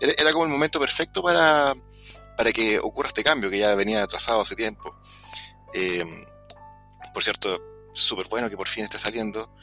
era 0.00 0.32
como 0.32 0.44
el 0.44 0.50
momento 0.50 0.80
perfecto 0.80 1.22
para, 1.22 1.74
para 2.36 2.52
que 2.52 2.78
ocurra 2.78 3.08
este 3.08 3.24
cambio 3.24 3.50
que 3.50 3.58
ya 3.58 3.74
venía 3.74 4.02
atrasado 4.02 4.40
hace 4.40 4.56
tiempo. 4.56 4.96
Eh, 5.72 6.26
por 7.12 7.22
cierto, 7.22 7.60
súper 7.92 8.28
bueno 8.28 8.50
que 8.50 8.56
por 8.56 8.68
fin 8.68 8.84
esté 8.84 8.98
saliendo. 8.98 9.54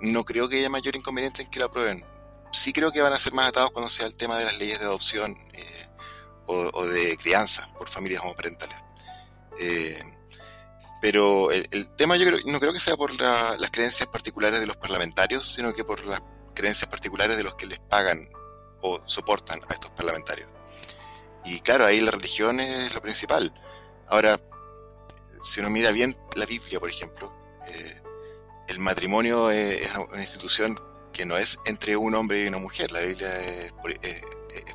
No 0.00 0.24
creo 0.24 0.48
que 0.48 0.58
haya 0.58 0.70
mayor 0.70 0.96
inconveniente 0.96 1.42
en 1.42 1.50
que 1.50 1.58
la 1.58 1.66
aprueben. 1.66 2.04
Sí 2.52 2.72
creo 2.72 2.92
que 2.92 3.00
van 3.00 3.12
a 3.12 3.18
ser 3.18 3.32
más 3.32 3.48
atados 3.48 3.70
cuando 3.72 3.90
sea 3.90 4.06
el 4.06 4.16
tema 4.16 4.38
de 4.38 4.44
las 4.44 4.58
leyes 4.58 4.78
de 4.78 4.86
adopción 4.86 5.36
eh, 5.52 5.88
o, 6.46 6.86
de 6.86 7.16
crianza 7.16 7.68
por 7.76 7.88
familias 7.88 8.22
homoparentales. 8.22 8.76
Eh, 9.58 10.02
pero 11.00 11.50
el, 11.50 11.90
tema 11.96 12.16
yo 12.16 12.26
creo, 12.26 12.38
no 12.46 12.60
creo 12.60 12.72
que 12.72 12.80
sea 12.80 12.96
por 12.96 13.12
las 13.20 13.70
creencias 13.70 14.08
particulares 14.08 14.60
de 14.60 14.66
los 14.66 14.76
parlamentarios, 14.76 15.54
sino 15.54 15.74
que 15.74 15.84
por 15.84 16.04
las 16.04 16.22
creencias 16.54 16.88
particulares 16.88 17.36
de 17.36 17.42
los 17.42 17.54
que 17.54 17.66
les 17.66 17.78
pagan 17.80 18.28
o 18.80 19.00
soportan 19.06 19.60
a 19.68 19.72
estos 19.72 19.90
parlamentarios. 19.90 20.48
Y 21.46 21.60
claro, 21.60 21.86
ahí 21.86 22.00
la 22.00 22.10
religión 22.10 22.58
es 22.58 22.92
lo 22.92 23.00
principal. 23.00 23.54
Ahora, 24.08 24.40
si 25.42 25.60
uno 25.60 25.70
mira 25.70 25.92
bien 25.92 26.16
la 26.34 26.44
Biblia, 26.44 26.80
por 26.80 26.90
ejemplo, 26.90 27.32
eh, 27.68 28.00
el 28.68 28.80
matrimonio 28.80 29.50
es, 29.52 29.88
una 29.94 30.20
institución 30.20 30.78
que 31.12 31.24
no 31.24 31.36
es 31.36 31.60
entre 31.64 31.96
un 31.96 32.16
hombre 32.16 32.44
y 32.44 32.48
una 32.48 32.58
mujer. 32.58 32.90
La 32.90 33.00
Biblia 33.00 33.40
es, 33.40 33.72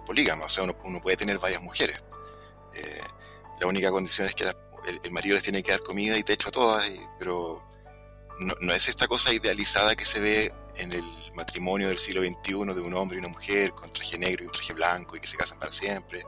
polígama, 0.05 0.45
o 0.45 0.49
sea, 0.49 0.63
uno, 0.63 1.01
puede 1.01 1.17
tener 1.17 1.39
varias 1.39 1.61
mujeres. 1.61 2.01
Eh, 2.73 3.01
la 3.59 3.67
única 3.67 3.91
condición 3.91 4.27
es 4.27 4.35
que 4.35 4.45
el, 5.03 5.11
marido 5.11 5.35
les 5.35 5.43
tiene 5.43 5.61
que 5.61 5.71
dar 5.71 5.83
comida 5.83 6.17
y 6.17 6.23
techo 6.23 6.49
a 6.49 6.51
todas, 6.51 6.89
pero 7.19 7.61
no, 8.39 8.55
no, 8.61 8.73
es 8.73 8.87
esta 8.87 9.07
cosa 9.07 9.33
idealizada 9.33 9.95
que 9.95 10.05
se 10.05 10.19
ve 10.21 10.53
en 10.75 10.93
el 10.93 11.03
matrimonio 11.35 11.89
del 11.89 11.99
siglo 11.99 12.21
XXI 12.21 12.73
de 12.73 12.81
un 12.81 12.93
hombre 12.93 13.17
y 13.17 13.19
una 13.19 13.27
mujer 13.27 13.71
con 13.71 13.91
traje 13.91 14.17
negro 14.17 14.43
y 14.43 14.47
un 14.47 14.53
traje 14.53 14.73
blanco 14.73 15.17
y 15.17 15.19
que 15.19 15.27
se 15.27 15.37
casan 15.37 15.59
para 15.59 15.71
siempre 15.71 16.25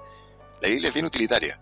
la 0.64 0.70
Biblia 0.70 0.88
es 0.88 0.94
bien 0.94 1.06
utilitaria. 1.06 1.62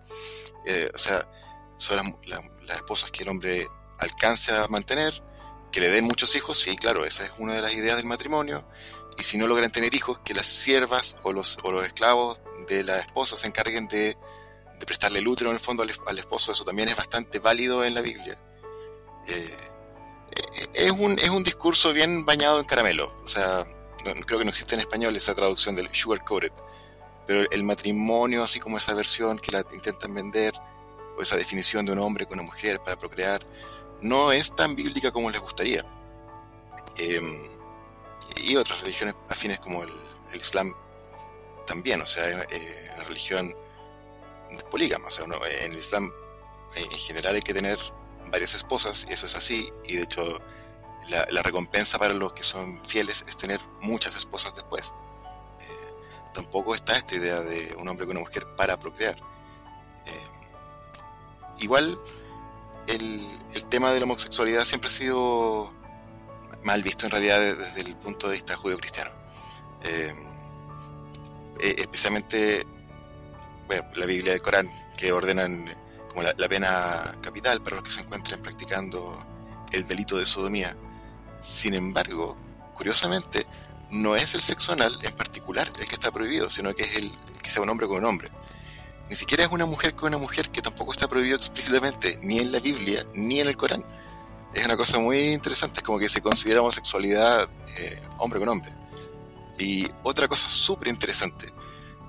Eh, 0.64 0.92
o 0.94 0.98
sea, 0.98 1.28
son 1.76 2.16
las, 2.28 2.42
esposas 2.76 3.10
que 3.10 3.24
el 3.24 3.30
hombre 3.30 3.68
alcanza 3.98 4.64
a 4.64 4.68
mantener, 4.68 5.24
que 5.72 5.80
le 5.80 5.90
den 5.90 6.06
muchos 6.06 6.36
hijos, 6.36 6.60
sí, 6.60 6.78
claro, 6.78 7.04
esa 7.04 7.26
es 7.26 7.32
una 7.40 7.56
de 7.56 7.62
las 7.62 7.74
ideas 7.74 7.98
del 7.98 8.06
matrimonio. 8.06 8.64
Y 9.18 9.24
si 9.24 9.40
no 9.40 9.48
logran 9.48 9.72
tener 9.72 9.94
hijos, 9.96 10.20
que 10.20 10.36
las 10.36 10.46
siervas 10.46 11.18
o 11.24 11.34
los, 11.34 11.58
o 11.64 11.72
los 11.72 11.84
esclavos 11.84 12.40
de 12.70 12.84
la 12.84 13.00
esposa 13.00 13.36
se 13.38 13.48
encarguen 13.48 13.88
de, 13.88 14.16
prestarle 14.86 15.20
el 15.20 15.28
útero 15.28 15.50
en 15.50 15.56
el 15.56 15.60
fondo 15.60 15.84
al, 15.84 16.20
esposo. 16.20 16.52
Eso 16.52 16.64
también 16.64 16.88
es 16.88 16.96
bastante 16.96 17.40
válido 17.40 17.84
en 17.84 17.96
la 17.96 18.02
Biblia. 18.02 18.38
Eh, 19.28 19.58
eh, 20.32 20.68
es, 20.74 20.92
un, 20.92 21.18
es 21.18 21.30
un 21.30 21.44
discurso 21.44 21.92
bien 21.92 22.24
bañado 22.24 22.60
en 22.60 22.66
caramelo. 22.66 23.20
O 23.24 23.28
sea, 23.28 23.66
creo 24.26 24.38
que 24.40 24.46
no 24.46 24.50
existe 24.50 24.76
en 24.76 24.82
español 24.82 25.16
esa 25.16 25.34
traducción 25.34 25.76
del 25.76 25.90
sugar 25.92 26.24
coated 26.24 26.52
pero 27.32 27.50
el 27.50 27.64
matrimonio, 27.64 28.44
así 28.44 28.60
como 28.60 28.78
esa 28.78 28.94
versión 28.94 29.40
que 29.40 29.54
la 29.54 29.66
intentan 29.72 30.14
vender, 30.14 30.54
o 31.18 31.22
esa 31.22 31.38
definición 31.38 31.86
de 31.86 31.94
un 31.94 32.00
hombre 32.00 32.26
con 32.26 32.38
una 32.38 32.46
mujer 32.46 32.82
para 32.82 33.00
procrear, 33.00 33.46
no 34.02 34.34
es 34.34 34.54
tan 34.54 34.76
bíblica 34.76 35.12
como 35.12 35.32
les 35.32 35.40
gustaría. 35.40 35.86
Em, 36.98 37.48
y 38.36 38.58
otras 38.58 38.82
religiones 38.82 39.16
afines 39.30 39.60
como 39.60 39.82
el, 39.84 39.92
Islam 40.34 40.76
también, 41.66 42.02
o 42.02 42.06
sea, 42.06 42.46
eh, 42.50 42.92
una 42.96 43.06
religión 43.06 43.56
polígama, 44.70 45.08
o 45.08 45.12
sea, 45.12 45.26
en 45.26 45.72
el 45.72 45.78
Islam 45.78 46.12
en 46.76 46.92
general 46.92 47.36
hay 47.36 47.42
que 47.42 47.54
tener 47.54 47.80
varias 48.30 48.56
esposas, 48.56 49.08
y 49.10 49.14
eso 49.14 49.26
es 49.26 49.38
así, 49.38 49.72
y 49.86 49.96
de 49.96 50.04
hecho 50.04 50.42
la, 51.08 51.44
recompensa 51.44 51.98
para 51.98 52.14
los 52.14 52.34
que 52.34 52.44
son 52.44 52.84
fieles 52.84 53.24
es 53.26 53.38
tener 53.38 53.62
muchas 53.80 54.18
esposas 54.18 54.54
después. 54.54 54.94
Eh, 56.32 56.34
tampoco 56.34 56.76
está 56.76 56.98
esta 56.98 57.16
idea 57.16 57.42
de 57.42 57.76
un 57.78 57.88
hombre 57.88 58.06
con 58.06 58.18
una 58.18 58.26
mujer 58.26 58.48
para 58.56 58.80
procrear. 58.80 59.16
Eh, 60.06 60.28
igual, 61.60 61.98
el, 62.88 63.40
tema 63.70 63.92
de 63.92 64.00
la 64.00 64.04
homosexualidad 64.06 64.66
siempre 64.66 64.90
ha 64.90 64.94
sido 64.94 65.70
mal 66.64 66.84
visto 66.84 67.06
en 67.06 67.12
realidad 67.12 67.40
desde 67.40 67.82
el 67.82 67.96
punto 67.96 68.28
de 68.28 68.34
vista 68.34 68.56
judío-cristiano. 68.56 69.12
Eh, 69.84 70.14
especialmente 71.60 72.66
la 73.96 74.06
Biblia 74.06 74.34
y 74.34 74.36
el 74.36 74.42
Corán, 74.42 74.70
que 74.98 75.14
ordenan 75.14 75.74
como 76.10 76.24
la, 76.24 76.50
pena 76.50 77.16
capital 77.22 77.62
para 77.62 77.78
los 77.78 77.86
que 77.86 77.92
se 77.92 78.02
encuentren 78.02 78.42
practicando 78.42 79.26
el 79.72 79.88
delito 79.88 80.18
de 80.18 80.26
sodomía. 80.26 80.76
Sin 81.40 81.74
embargo, 81.74 82.36
curiosamente, 82.74 83.46
no 83.92 84.16
es 84.16 84.36
el 84.36 84.42
sexo 84.42 84.74
anal 84.74 84.98
en 85.02 85.14
particular 85.14 85.72
el 85.80 85.88
que 85.88 85.96
está 85.96 86.12
prohibido, 86.12 86.50
sino 86.50 86.74
que 86.74 86.84
es 86.84 86.96
el 86.98 87.12
que 87.42 87.50
sea 87.50 87.62
un 87.62 87.70
hombre 87.70 87.88
con 87.88 87.98
un 87.98 88.06
hombre. 88.06 88.30
Ni 89.10 89.16
siquiera 89.16 89.44
es 89.44 89.52
una 89.52 89.66
mujer 89.66 89.94
con 89.94 90.08
una 90.08 90.18
mujer 90.18 90.50
que 90.50 90.62
tampoco 90.62 90.94
está 90.94 91.08
prohibido 91.08 91.36
explícitamente, 91.36 92.18
ni 92.22 92.40
en 92.40 92.52
la 92.52 92.60
Biblia, 92.60 93.06
ni 93.14 93.42
en 93.42 93.48
el 93.48 93.58
Corán. 93.58 93.84
Es 94.54 94.66
una 94.66 94.78
cosa 94.78 95.00
muy 95.00 95.20
interesante, 95.20 95.82
es 95.82 95.86
como 95.86 96.00
que 96.00 96.08
se 96.08 96.22
considera 96.22 96.62
homosexualidad 96.62 97.50
eh, 97.78 98.02
hombre 98.20 98.40
con 98.40 98.50
hombre. 98.50 98.74
Y 99.60 99.88
otra 100.04 100.28
cosa 100.28 100.48
súper 100.48 100.88
interesante, 100.88 101.52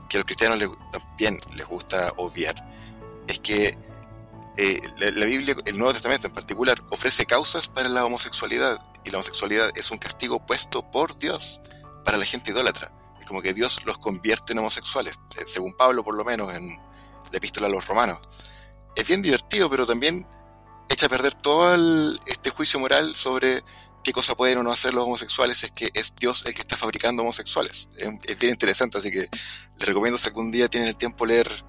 que 0.08 0.16
a 0.16 0.20
los 0.20 0.26
cristianos 0.26 0.60
también 0.92 1.40
les 1.54 1.66
gusta 1.66 2.12
obviar, 2.16 2.54
es 3.26 3.40
que 3.40 3.76
eh, 4.56 4.80
la, 4.98 5.26
Biblia, 5.26 5.56
el 5.64 5.78
Nuevo 5.78 5.92
Testamento 5.92 6.26
en 6.26 6.34
particular, 6.34 6.82
ofrece 6.90 7.26
causas 7.26 7.68
para 7.68 7.88
la 7.88 8.04
homosexualidad 8.04 8.82
y 9.04 9.10
la 9.10 9.18
homosexualidad 9.18 9.70
es 9.76 9.90
un 9.90 9.98
castigo 9.98 10.44
puesto 10.44 10.90
por 10.90 11.18
Dios 11.18 11.60
para 12.04 12.18
la 12.18 12.24
gente 12.24 12.50
idólatra. 12.50 12.92
Es 13.20 13.26
como 13.26 13.40
que 13.40 13.54
Dios 13.54 13.84
los 13.86 13.98
convierte 13.98 14.52
en 14.52 14.58
homosexuales, 14.58 15.18
eh, 15.38 15.44
según 15.46 15.72
Pablo 15.74 16.04
por 16.04 16.16
lo 16.16 16.24
menos 16.24 16.54
en 16.54 16.68
la 16.68 17.38
epístola 17.38 17.66
a 17.66 17.70
los 17.70 17.86
romanos. 17.86 18.18
Es 18.94 19.06
bien 19.06 19.22
divertido, 19.22 19.70
pero 19.70 19.86
también 19.86 20.26
echa 20.88 21.06
a 21.06 21.08
perder 21.08 21.34
todo 21.34 21.74
este 22.26 22.50
juicio 22.50 22.78
moral 22.78 23.16
sobre 23.16 23.64
qué 24.02 24.12
cosa 24.12 24.34
pueden 24.34 24.58
o 24.58 24.62
no 24.62 24.72
hacer 24.72 24.94
los 24.94 25.04
homosexuales, 25.04 25.62
es 25.64 25.70
que 25.70 25.90
es 25.94 26.14
Dios 26.16 26.44
el 26.46 26.54
que 26.54 26.60
está 26.60 26.76
fabricando 26.76 27.22
homosexuales. 27.22 27.88
Es, 27.96 28.38
bien 28.38 28.52
interesante, 28.52 28.98
así 28.98 29.10
que 29.10 29.28
les 29.78 29.88
recomiendo 29.88 30.18
si 30.18 30.28
algún 30.28 30.50
día 30.50 30.68
tienen 30.68 30.88
el 30.88 30.96
tiempo 30.96 31.24
leer 31.24 31.64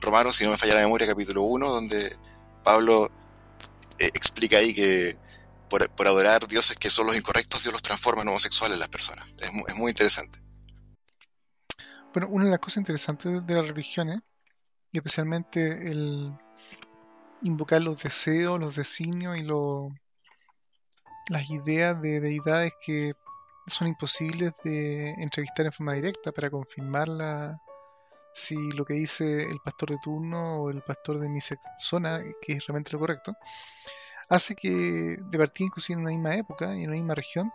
Romanos, 0.00 0.36
si 0.36 0.44
no 0.44 0.50
me 0.50 0.58
falla 0.58 0.74
la 0.74 0.82
memoria, 0.82 1.06
capítulo 1.06 1.42
1, 1.42 1.68
donde 1.68 2.16
Pablo 2.62 3.10
eh, 3.98 4.10
explica 4.14 4.58
ahí 4.58 4.74
que 4.74 5.16
por, 5.68 5.88
adorar 6.06 6.46
dioses 6.46 6.76
que 6.76 6.90
son 6.90 7.06
los 7.06 7.16
incorrectos, 7.16 7.62
Dios 7.62 7.72
los 7.72 7.82
transforma 7.82 8.22
en 8.22 8.28
homosexuales 8.28 8.78
las 8.78 8.88
personas. 8.88 9.26
Es, 9.38 9.50
es 9.68 9.74
muy 9.74 9.90
interesante. 9.90 10.38
Bueno, 12.12 12.28
una 12.30 12.44
de 12.44 12.50
las 12.50 12.60
cosas 12.60 12.78
interesantes 12.78 13.46
de 13.46 13.54
las 13.54 13.68
religiones, 13.68 14.20
y 14.92 14.98
especialmente 14.98 15.90
el 15.90 16.32
invocar 17.42 17.82
los 17.82 18.02
deseos, 18.02 18.58
los 18.58 18.76
designios 18.76 19.36
y 19.36 19.42
las 21.30 21.50
ideas 21.50 22.00
de 22.00 22.20
deidades 22.20 22.72
que 22.84 23.14
son 23.66 23.88
imposibles 23.88 24.52
de 24.64 25.10
entrevistar 25.18 25.66
en 25.66 25.72
forma 25.72 25.92
directa 25.94 26.32
para 26.32 26.48
confirmar 26.50 27.08
la, 27.08 27.60
si 28.36 28.70
lo 28.72 28.84
que 28.84 28.92
dice 28.92 29.44
el 29.44 29.60
pastor 29.60 29.90
de 29.90 29.98
turno 29.98 30.56
o 30.56 30.70
el 30.70 30.82
pastor 30.82 31.18
de 31.18 31.30
mi 31.30 31.40
zona, 31.40 32.22
que 32.42 32.52
es 32.52 32.66
realmente 32.66 32.92
lo 32.92 32.98
correcto, 32.98 33.34
hace 34.28 34.54
que 34.54 35.16
de 35.18 35.38
partida 35.38 35.66
inclusive 35.66 35.94
en 35.94 36.00
una 36.02 36.10
misma 36.10 36.34
época 36.34 36.76
y 36.76 36.82
en 36.82 36.90
una 36.90 36.98
misma 36.98 37.14
región 37.14 37.50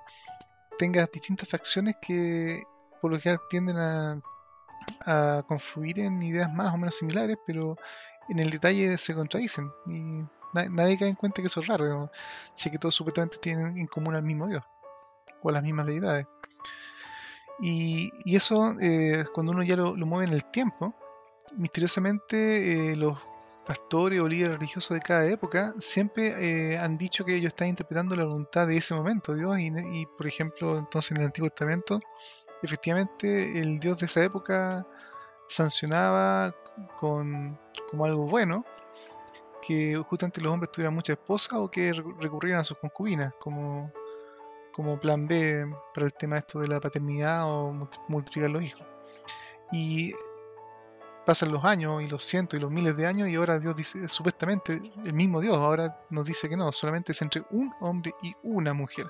tengas 0.79 1.11
distintas 1.11 1.47
facciones 1.47 1.97
que 2.01 2.63
por 2.99 3.11
lo 3.11 3.19
general 3.19 3.41
tienden 3.47 3.77
a, 3.77 4.19
a 5.01 5.43
confluir 5.47 5.99
en 5.99 6.19
ideas 6.23 6.51
más 6.51 6.73
o 6.73 6.77
menos 6.77 6.95
similares, 6.95 7.37
pero 7.45 7.77
en 8.27 8.39
el 8.39 8.49
detalle 8.49 8.97
se 8.97 9.13
contradicen 9.13 9.71
y 9.85 10.23
nadie 10.71 10.97
cae 10.97 11.09
en 11.09 11.15
cuenta 11.15 11.43
que 11.43 11.47
eso 11.47 11.59
es 11.59 11.67
raro, 11.67 12.09
si 12.55 12.71
que 12.71 12.79
todos 12.79 12.95
supuestamente 12.95 13.37
tienen 13.37 13.77
en 13.77 13.85
común 13.85 14.15
al 14.15 14.23
mismo 14.23 14.47
Dios 14.47 14.63
o 15.43 15.51
las 15.51 15.61
mismas 15.61 15.85
deidades. 15.85 16.25
Y, 17.61 18.35
eso, 18.35 18.75
eh, 18.81 19.23
cuando 19.33 19.53
uno 19.53 19.61
ya 19.61 19.75
lo, 19.75 19.95
mueve 19.95 20.25
en 20.25 20.33
el 20.33 20.45
tiempo, 20.45 20.95
misteriosamente 21.55 22.91
eh, 22.91 22.95
los 22.95 23.17
pastores 23.65 24.19
o 24.19 24.27
líderes 24.27 24.55
religiosos 24.57 24.95
de 24.95 25.01
cada 25.01 25.27
época 25.27 25.75
siempre 25.77 26.73
eh, 26.73 26.79
han 26.79 26.97
dicho 26.97 27.23
que 27.23 27.35
ellos 27.35 27.49
están 27.49 27.67
interpretando 27.67 28.15
la 28.15 28.23
voluntad 28.23 28.65
de 28.65 28.77
ese 28.77 28.95
momento, 28.95 29.35
Dios, 29.35 29.59
y, 29.59 30.05
por 30.17 30.25
ejemplo, 30.25 30.79
entonces 30.79 31.11
en 31.11 31.17
el 31.17 31.25
Antiguo 31.25 31.49
Testamento, 31.49 31.99
efectivamente 32.63 33.59
el 33.59 33.79
Dios 33.79 33.99
de 33.99 34.07
esa 34.07 34.23
época 34.23 34.87
sancionaba 35.47 36.55
con, 36.97 37.59
como 37.89 38.05
algo 38.05 38.25
bueno 38.25 38.65
que 39.61 39.95
justamente 40.07 40.41
los 40.41 40.51
hombres 40.51 40.71
tuvieran 40.71 40.95
muchas 40.95 41.17
esposas 41.17 41.53
o 41.53 41.69
que 41.69 41.93
recurrieran 41.93 42.61
a 42.61 42.63
sus 42.63 42.77
concubinas, 42.79 43.33
como 43.39 43.91
como 44.71 44.99
plan 44.99 45.27
B 45.27 45.65
para 45.93 46.05
el 46.05 46.13
tema 46.13 46.37
esto 46.37 46.59
de 46.59 46.67
la 46.67 46.79
paternidad 46.79 47.45
o 47.45 47.73
multiplicar 48.07 48.49
los 48.49 48.63
hijos. 48.63 48.83
Y 49.71 50.13
pasan 51.25 51.51
los 51.51 51.63
años 51.63 52.01
y 52.01 52.07
los 52.07 52.23
cientos 52.23 52.57
y 52.57 52.61
los 52.61 52.71
miles 52.71 52.97
de 52.97 53.05
años 53.05 53.29
y 53.29 53.35
ahora 53.35 53.59
Dios 53.59 53.75
dice, 53.75 54.07
supuestamente 54.09 54.81
el 55.05 55.13
mismo 55.13 55.39
Dios 55.39 55.55
ahora 55.57 55.99
nos 56.09 56.25
dice 56.25 56.49
que 56.49 56.57
no, 56.57 56.71
solamente 56.71 57.11
es 57.11 57.21
entre 57.21 57.43
un 57.51 57.71
hombre 57.79 58.13
y 58.21 58.33
una 58.43 58.73
mujer. 58.73 59.07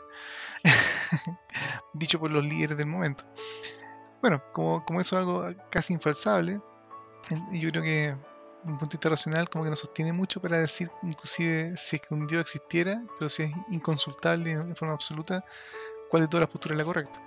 Dicho 1.93 2.19
por 2.19 2.31
los 2.31 2.43
líderes 2.43 2.77
del 2.77 2.87
momento. 2.87 3.23
Bueno, 4.21 4.41
como, 4.53 4.85
como 4.85 5.01
eso 5.01 5.15
es 5.15 5.19
algo 5.19 5.47
casi 5.69 5.93
infalsable, 5.93 6.61
yo 7.51 7.69
creo 7.69 7.83
que 7.83 8.15
un 8.65 8.77
punto 8.77 8.95
internacional 8.95 9.49
como 9.49 9.63
que 9.63 9.69
no 9.69 9.75
sostiene 9.75 10.13
mucho 10.13 10.41
para 10.41 10.59
decir 10.59 10.91
inclusive 11.03 11.75
si 11.77 11.95
es 11.95 12.01
que 12.01 12.13
un 12.13 12.27
Dios 12.27 12.41
existiera, 12.41 13.01
pero 13.17 13.29
si 13.29 13.43
es 13.43 13.51
inconsultable 13.69 14.51
en 14.51 14.75
forma 14.75 14.93
absoluta, 14.93 15.43
cuál 16.09 16.23
de 16.23 16.27
todas 16.27 16.41
las 16.41 16.49
posturas 16.49 16.75
es 16.75 16.77
la 16.77 16.85
correcta. 16.85 17.21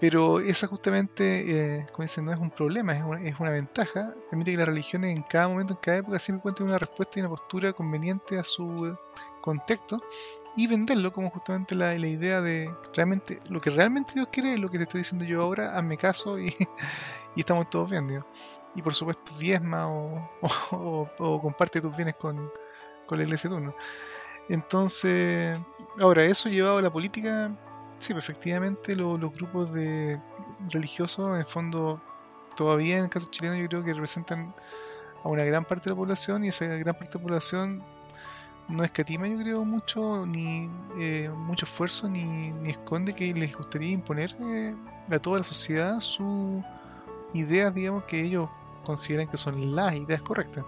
Pero 0.00 0.40
esa 0.40 0.66
justamente, 0.66 1.78
eh, 1.78 1.86
como 1.92 2.02
dicen, 2.02 2.24
no 2.24 2.32
es 2.32 2.38
un 2.38 2.50
problema, 2.50 2.94
es 2.94 3.02
una, 3.02 3.22
es 3.22 3.38
una, 3.40 3.50
ventaja. 3.50 4.12
Permite 4.28 4.50
que 4.50 4.56
las 4.58 4.68
religiones 4.68 5.16
en 5.16 5.22
cada 5.22 5.48
momento, 5.48 5.74
en 5.74 5.78
cada 5.80 5.96
época, 5.98 6.18
siempre 6.18 6.40
encuentren 6.40 6.68
una 6.68 6.78
respuesta 6.78 7.18
y 7.18 7.22
una 7.22 7.30
postura 7.30 7.72
conveniente 7.72 8.38
a 8.38 8.44
su 8.44 8.86
eh, 8.86 8.96
contexto 9.40 10.02
y 10.56 10.66
venderlo 10.66 11.12
como 11.12 11.30
justamente 11.30 11.74
la, 11.74 11.96
la, 11.98 12.06
idea 12.06 12.40
de 12.40 12.72
realmente 12.92 13.40
lo 13.48 13.60
que 13.60 13.70
realmente 13.70 14.12
Dios 14.14 14.28
quiere 14.30 14.54
es 14.54 14.60
lo 14.60 14.68
que 14.68 14.78
te 14.78 14.84
estoy 14.84 15.00
diciendo 15.00 15.24
yo 15.24 15.42
ahora, 15.42 15.76
hazme 15.76 15.96
caso 15.96 16.38
y, 16.38 16.54
y 17.34 17.40
estamos 17.40 17.70
todos 17.70 17.90
bien, 17.90 18.06
Dios 18.06 18.24
y 18.74 18.82
por 18.82 18.94
supuesto 18.94 19.32
diezma 19.38 19.88
o, 19.88 21.08
o, 21.18 21.40
comparte 21.40 21.80
tus 21.80 21.94
bienes 21.96 22.16
con, 22.16 22.50
con 23.06 23.18
la 23.18 23.24
iglesia 23.24 23.50
turno. 23.50 23.74
Entonces, 24.48 25.58
ahora, 26.00 26.24
eso 26.24 26.48
llevado 26.48 26.78
a 26.78 26.82
la 26.82 26.92
política, 26.92 27.50
sí, 27.98 28.12
pues, 28.12 28.24
efectivamente 28.24 28.94
los 28.94 29.32
grupos 29.32 29.72
de 29.72 30.20
religiosos, 30.70 31.38
en 31.38 31.46
fondo, 31.46 32.00
todavía 32.56 32.98
en 32.98 33.04
el 33.04 33.10
caso 33.10 33.28
chileno, 33.30 33.56
yo 33.56 33.68
creo 33.68 33.84
que 33.84 33.94
representan 33.94 34.54
a 35.22 35.28
una 35.28 35.44
gran 35.44 35.64
parte 35.64 35.84
de 35.84 35.90
la 35.90 35.96
población 35.96 36.44
y 36.44 36.48
esa 36.48 36.66
gran 36.66 36.94
parte 36.94 37.12
de 37.12 37.18
la 37.18 37.22
población 37.22 37.82
no 38.68 38.84
escatima, 38.84 39.26
yo 39.28 39.38
creo, 39.38 39.64
mucho, 39.64 40.26
ni 40.26 40.70
eh, 40.98 41.30
mucho 41.34 41.66
esfuerzo, 41.66 42.08
ni, 42.08 42.50
ni, 42.50 42.70
esconde 42.70 43.14
que 43.14 43.32
les 43.34 43.56
gustaría 43.56 43.92
imponer 43.92 44.34
eh, 44.40 44.74
a 45.10 45.18
toda 45.18 45.38
la 45.38 45.44
sociedad 45.44 46.00
sus 46.00 46.62
ideas, 47.34 47.74
digamos, 47.74 48.04
que 48.04 48.20
ellos 48.22 48.48
consideran 48.84 49.28
que 49.28 49.36
son 49.36 49.74
las 49.74 49.94
ideas 49.94 50.22
correctas, 50.22 50.64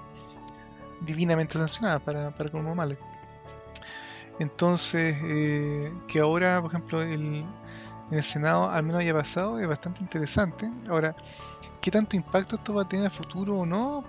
divinamente 1.00 1.54
sancionadas 1.54 2.02
para, 2.02 2.30
para 2.34 2.50
como 2.50 2.74
mal. 2.74 2.98
Entonces, 4.38 5.16
eh, 5.22 5.92
que 6.08 6.20
ahora, 6.20 6.60
por 6.60 6.70
ejemplo, 6.70 7.02
el, 7.02 7.44
en 8.10 8.18
el 8.18 8.22
Senado 8.22 8.70
al 8.70 8.82
menos 8.82 9.00
haya 9.00 9.14
pasado 9.14 9.58
es 9.58 9.66
bastante 9.66 10.00
interesante. 10.00 10.70
Ahora, 10.88 11.16
¿qué 11.80 11.90
tanto 11.90 12.16
impacto 12.16 12.56
esto 12.56 12.74
va 12.74 12.82
a 12.82 12.88
tener 12.88 13.06
en 13.06 13.10
el 13.10 13.16
futuro 13.16 13.58
o 13.58 13.66
no? 13.66 14.04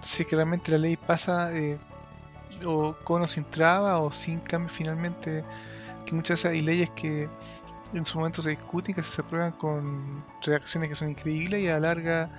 Si 0.00 0.22
realmente 0.24 0.70
la 0.70 0.78
ley 0.78 0.96
pasa 0.96 1.52
eh, 1.52 1.78
o 2.64 2.94
con 3.04 3.22
o 3.22 3.28
sin 3.28 3.44
traba 3.44 3.98
o 3.98 4.12
sin 4.12 4.40
cambio 4.40 4.70
finalmente, 4.70 5.44
que 6.06 6.14
muchas 6.14 6.42
veces 6.42 6.52
hay 6.52 6.62
leyes 6.62 6.90
que 6.90 7.28
en 7.92 8.04
su 8.04 8.18
momento 8.18 8.42
se 8.42 8.50
discuten, 8.50 8.94
que 8.94 9.02
se 9.02 9.22
aprueban 9.22 9.52
con 9.52 10.24
reacciones 10.42 10.90
que 10.90 10.94
son 10.94 11.10
increíbles 11.10 11.62
y 11.62 11.68
a 11.68 11.74
la 11.74 11.80
larga, 11.80 12.30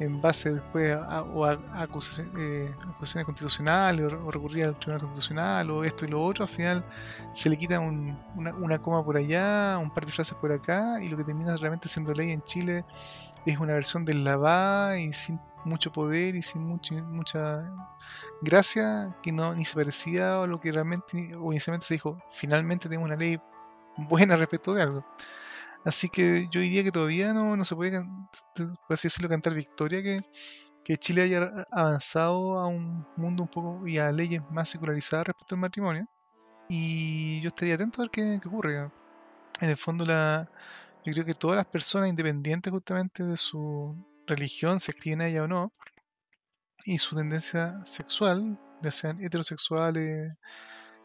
en 0.00 0.20
base 0.20 0.52
después 0.54 0.92
a, 0.92 1.22
o 1.22 1.44
a, 1.44 1.58
acusaciones, 1.74 2.32
eh, 2.38 2.74
acusaciones, 2.88 3.24
constitucionales 3.24 4.12
o, 4.12 4.30
recurrir 4.30 4.66
al 4.66 4.78
Tribunal 4.78 5.00
Constitucional 5.00 5.70
o 5.70 5.84
esto 5.84 6.04
y 6.04 6.08
lo 6.08 6.22
otro, 6.22 6.44
al 6.44 6.50
final 6.50 6.84
se 7.32 7.48
le 7.48 7.56
quita 7.56 7.80
un, 7.80 8.18
una, 8.36 8.54
una, 8.54 8.78
coma 8.78 9.04
por 9.04 9.16
allá, 9.16 9.78
un 9.78 9.90
par 9.90 10.04
de 10.06 10.12
frases 10.12 10.36
por 10.38 10.52
acá 10.52 11.02
y 11.02 11.08
lo 11.08 11.16
que 11.16 11.24
termina 11.24 11.56
realmente 11.56 11.88
siendo 11.88 12.12
ley 12.12 12.30
en 12.30 12.42
Chile 12.42 12.84
es 13.46 13.58
una 13.58 13.72
versión 13.74 14.04
deslavada 14.04 14.98
y 14.98 15.12
sin 15.12 15.40
mucho 15.64 15.92
poder 15.92 16.36
y 16.36 16.42
sin 16.42 16.62
mucho, 16.62 16.94
mucha 16.94 17.70
gracia 18.42 19.14
que 19.22 19.32
no 19.32 19.54
ni 19.54 19.64
se 19.64 19.74
parecía 19.74 20.42
a 20.42 20.46
lo 20.46 20.60
que 20.60 20.72
realmente 20.72 21.34
o 21.36 21.50
inicialmente 21.52 21.86
se 21.86 21.94
dijo 21.94 22.18
finalmente 22.30 22.88
tenemos 22.88 23.06
una 23.06 23.16
ley 23.16 23.40
buena 23.98 24.36
respecto 24.36 24.74
de 24.74 24.82
algo. 24.82 25.02
Así 25.84 26.08
que 26.08 26.48
yo 26.50 26.60
diría 26.60 26.84
que 26.84 26.92
todavía 26.92 27.32
no, 27.32 27.56
no 27.56 27.64
se 27.64 27.74
puede, 27.74 28.02
por 28.54 28.94
así 28.94 29.08
decirlo, 29.08 29.28
cantar 29.28 29.54
victoria 29.54 30.02
que, 30.02 30.20
que 30.84 30.96
Chile 30.96 31.22
haya 31.22 31.66
avanzado 31.70 32.58
a 32.58 32.66
un 32.66 33.06
mundo 33.16 33.44
un 33.44 33.48
poco 33.48 33.86
y 33.86 33.98
a 33.98 34.12
leyes 34.12 34.42
más 34.50 34.68
secularizadas 34.70 35.28
respecto 35.28 35.54
al 35.54 35.60
matrimonio. 35.60 36.06
Y 36.68 37.40
yo 37.40 37.48
estaría 37.48 37.74
atento 37.76 38.02
a 38.02 38.04
ver 38.04 38.10
qué, 38.10 38.38
qué 38.42 38.48
ocurre. 38.48 38.90
En 39.60 39.70
el 39.70 39.76
fondo, 39.76 40.04
la, 40.04 40.50
yo 41.04 41.12
creo 41.12 41.24
que 41.24 41.34
todas 41.34 41.56
las 41.56 41.66
personas, 41.66 42.08
independientes 42.08 42.72
justamente 42.72 43.24
de 43.24 43.36
su 43.36 43.96
religión, 44.26 44.80
se 44.80 44.92
escriben 44.92 45.22
a 45.22 45.28
ella 45.28 45.44
o 45.44 45.48
no, 45.48 45.72
y 46.84 46.98
su 46.98 47.16
tendencia 47.16 47.82
sexual, 47.84 48.58
ya 48.82 48.90
sean 48.90 49.22
heterosexuales, 49.22 50.34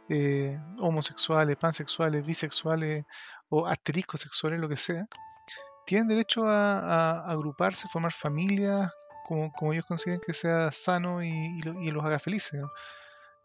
eh, 0.10 0.60
homosexuales, 0.80 1.56
pansexuales, 1.58 2.26
bisexuales 2.26 3.06
o 3.50 3.68
asteriscos 3.68 4.22
sexuales, 4.22 4.60
lo 4.60 4.70
que 4.70 4.78
sea, 4.78 5.06
tienen 5.86 6.08
derecho 6.08 6.48
a, 6.48 7.20
agruparse, 7.30 7.88
formar 7.88 8.14
familias, 8.14 8.92
como, 9.28 9.52
como, 9.54 9.74
ellos 9.74 9.86
consideren 9.86 10.22
que 10.26 10.34
sea 10.34 10.72
sano 10.72 11.24
y, 11.24 11.62
los 11.62 12.04
haga 12.04 12.20
felices. 12.20 12.62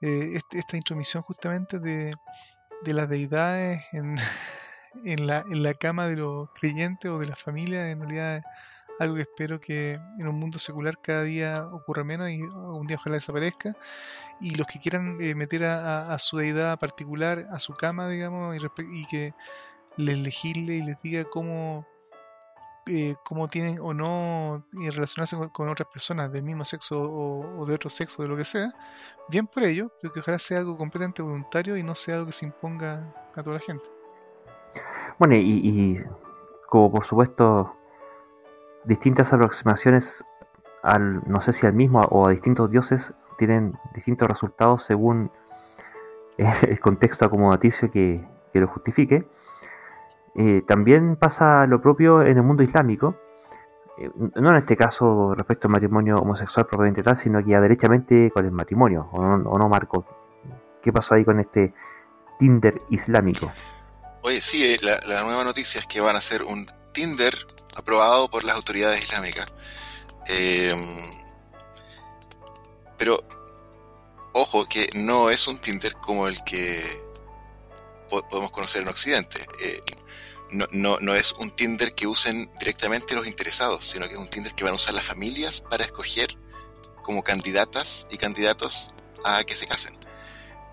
Eh, 0.00 0.32
este, 0.34 0.58
esta 0.58 0.76
intromisión 0.76 1.22
justamente 1.22 1.78
de, 1.78 2.12
de 2.82 2.92
las 2.92 3.08
deidades 3.08 3.84
en, 3.92 4.16
en, 5.04 5.26
la, 5.26 5.44
en 5.50 5.62
la 5.62 5.74
cama 5.74 6.06
de 6.08 6.16
los 6.16 6.50
creyentes 6.54 7.10
o 7.10 7.18
de 7.18 7.26
la 7.26 7.36
familia, 7.36 7.90
en 7.90 8.00
realidad 8.00 8.42
algo 8.98 9.16
que 9.16 9.22
espero 9.22 9.60
que 9.60 10.00
en 10.18 10.28
un 10.28 10.38
mundo 10.38 10.58
secular 10.58 10.98
cada 11.00 11.22
día 11.22 11.68
ocurra 11.72 12.04
menos 12.04 12.30
y 12.30 12.40
un 12.42 12.86
día 12.86 12.96
ojalá 12.96 13.16
desaparezca. 13.16 13.76
Y 14.40 14.54
los 14.54 14.66
que 14.66 14.80
quieran 14.80 15.18
eh, 15.20 15.34
meter 15.34 15.64
a, 15.64 16.16
su 16.18 16.38
deidad 16.38 16.78
particular 16.78 17.46
a 17.52 17.58
su 17.58 17.74
cama, 17.74 18.08
digamos, 18.08 18.56
y, 18.56 19.06
que 19.06 19.34
les 19.96 20.18
legisle 20.18 20.74
y 20.74 20.82
les 20.82 21.00
diga 21.02 21.24
cómo, 21.24 21.86
eh, 22.86 23.16
cómo 23.24 23.48
tienen 23.48 23.78
o 23.80 23.94
no 23.94 24.64
y 24.72 24.88
relacionarse 24.90 25.36
con, 25.52 25.68
otras 25.68 25.88
personas 25.92 26.32
del 26.32 26.44
mismo 26.44 26.64
sexo 26.64 27.00
o, 27.00 27.66
de 27.66 27.74
otro 27.74 27.90
sexo, 27.90 28.22
de 28.22 28.28
lo 28.28 28.36
que 28.36 28.44
sea, 28.44 28.72
bien 29.28 29.46
por 29.46 29.64
ello, 29.64 29.92
pero 30.00 30.12
que 30.12 30.20
ojalá 30.20 30.38
sea 30.38 30.58
algo 30.58 30.76
completamente 30.76 31.22
voluntario 31.22 31.76
y 31.76 31.82
no 31.82 31.94
sea 31.94 32.14
algo 32.14 32.26
que 32.26 32.32
se 32.32 32.46
imponga 32.46 33.12
a 33.34 33.42
toda 33.42 33.56
la 33.56 33.62
gente. 33.62 33.84
Bueno, 35.18 35.34
y, 35.34 35.40
y 35.40 36.04
como 36.68 36.92
por 36.92 37.04
supuesto 37.04 37.77
distintas 38.88 39.32
aproximaciones 39.34 40.24
al, 40.82 41.22
no 41.28 41.40
sé 41.40 41.52
si 41.52 41.66
al 41.66 41.74
mismo 41.74 42.00
o 42.00 42.26
a 42.26 42.30
distintos 42.30 42.70
dioses 42.70 43.12
tienen 43.36 43.78
distintos 43.94 44.26
resultados 44.26 44.82
según 44.82 45.30
el 46.38 46.80
contexto 46.80 47.26
acomodaticio 47.26 47.90
que, 47.90 48.24
lo 48.54 48.66
justifique. 48.66 49.24
Eh, 50.34 50.62
también 50.66 51.14
pasa 51.14 51.64
lo 51.68 51.80
propio 51.80 52.22
en 52.22 52.38
el 52.38 52.42
mundo 52.42 52.64
islámico, 52.64 53.14
eh, 53.96 54.10
no 54.16 54.50
en 54.50 54.56
este 54.56 54.76
caso 54.76 55.32
respecto 55.36 55.68
al 55.68 55.72
matrimonio 55.72 56.16
homosexual 56.16 56.66
propiamente 56.66 57.04
tal, 57.04 57.16
sino 57.16 57.44
que 57.44 57.50
ya 57.50 57.60
derechamente 57.60 58.32
con 58.32 58.44
el 58.44 58.50
matrimonio, 58.50 59.08
¿o 59.12 59.22
no, 59.38 59.68
Marco? 59.68 60.04
¿Qué 60.82 60.92
pasó 60.92 61.14
ahí 61.14 61.24
con 61.24 61.38
este 61.38 61.72
Tinder 62.36 62.82
islámico? 62.90 63.52
Oye, 64.22 64.40
sí, 64.40 64.64
eh, 64.64 64.78
la, 64.82 64.98
la 65.06 65.22
nueva 65.22 65.44
noticia 65.44 65.80
es 65.80 65.86
que 65.86 66.00
van 66.00 66.16
a 66.16 66.18
hacer 66.18 66.42
un 66.42 66.66
Tinder 66.92 67.46
aprobado 67.76 68.28
por 68.30 68.44
las 68.44 68.56
autoridades 68.56 69.02
islámicas. 69.02 69.54
Eh, 70.26 70.74
pero, 72.98 73.24
ojo, 74.32 74.64
que 74.64 74.88
no 74.94 75.30
es 75.30 75.46
un 75.46 75.58
Tinder 75.58 75.94
como 75.94 76.28
el 76.28 76.42
que 76.44 77.08
podemos 78.08 78.50
conocer 78.50 78.82
en 78.82 78.88
Occidente. 78.88 79.46
Eh, 79.62 79.80
no, 80.50 80.66
no, 80.72 80.98
no, 81.00 81.14
es 81.14 81.32
un 81.32 81.50
Tinder 81.50 81.94
que 81.94 82.06
usen 82.06 82.50
directamente 82.58 83.14
los 83.14 83.26
interesados, 83.26 83.86
sino 83.86 84.06
que 84.08 84.14
es 84.14 84.18
un 84.18 84.28
Tinder 84.28 84.52
que 84.54 84.64
van 84.64 84.72
a 84.72 84.76
usar 84.76 84.94
las 84.94 85.04
familias 85.04 85.60
para 85.60 85.84
escoger 85.84 86.36
como 87.02 87.22
candidatas 87.22 88.06
y 88.10 88.18
candidatos 88.18 88.92
a 89.24 89.44
que 89.44 89.54
se 89.54 89.66
casen. 89.66 89.94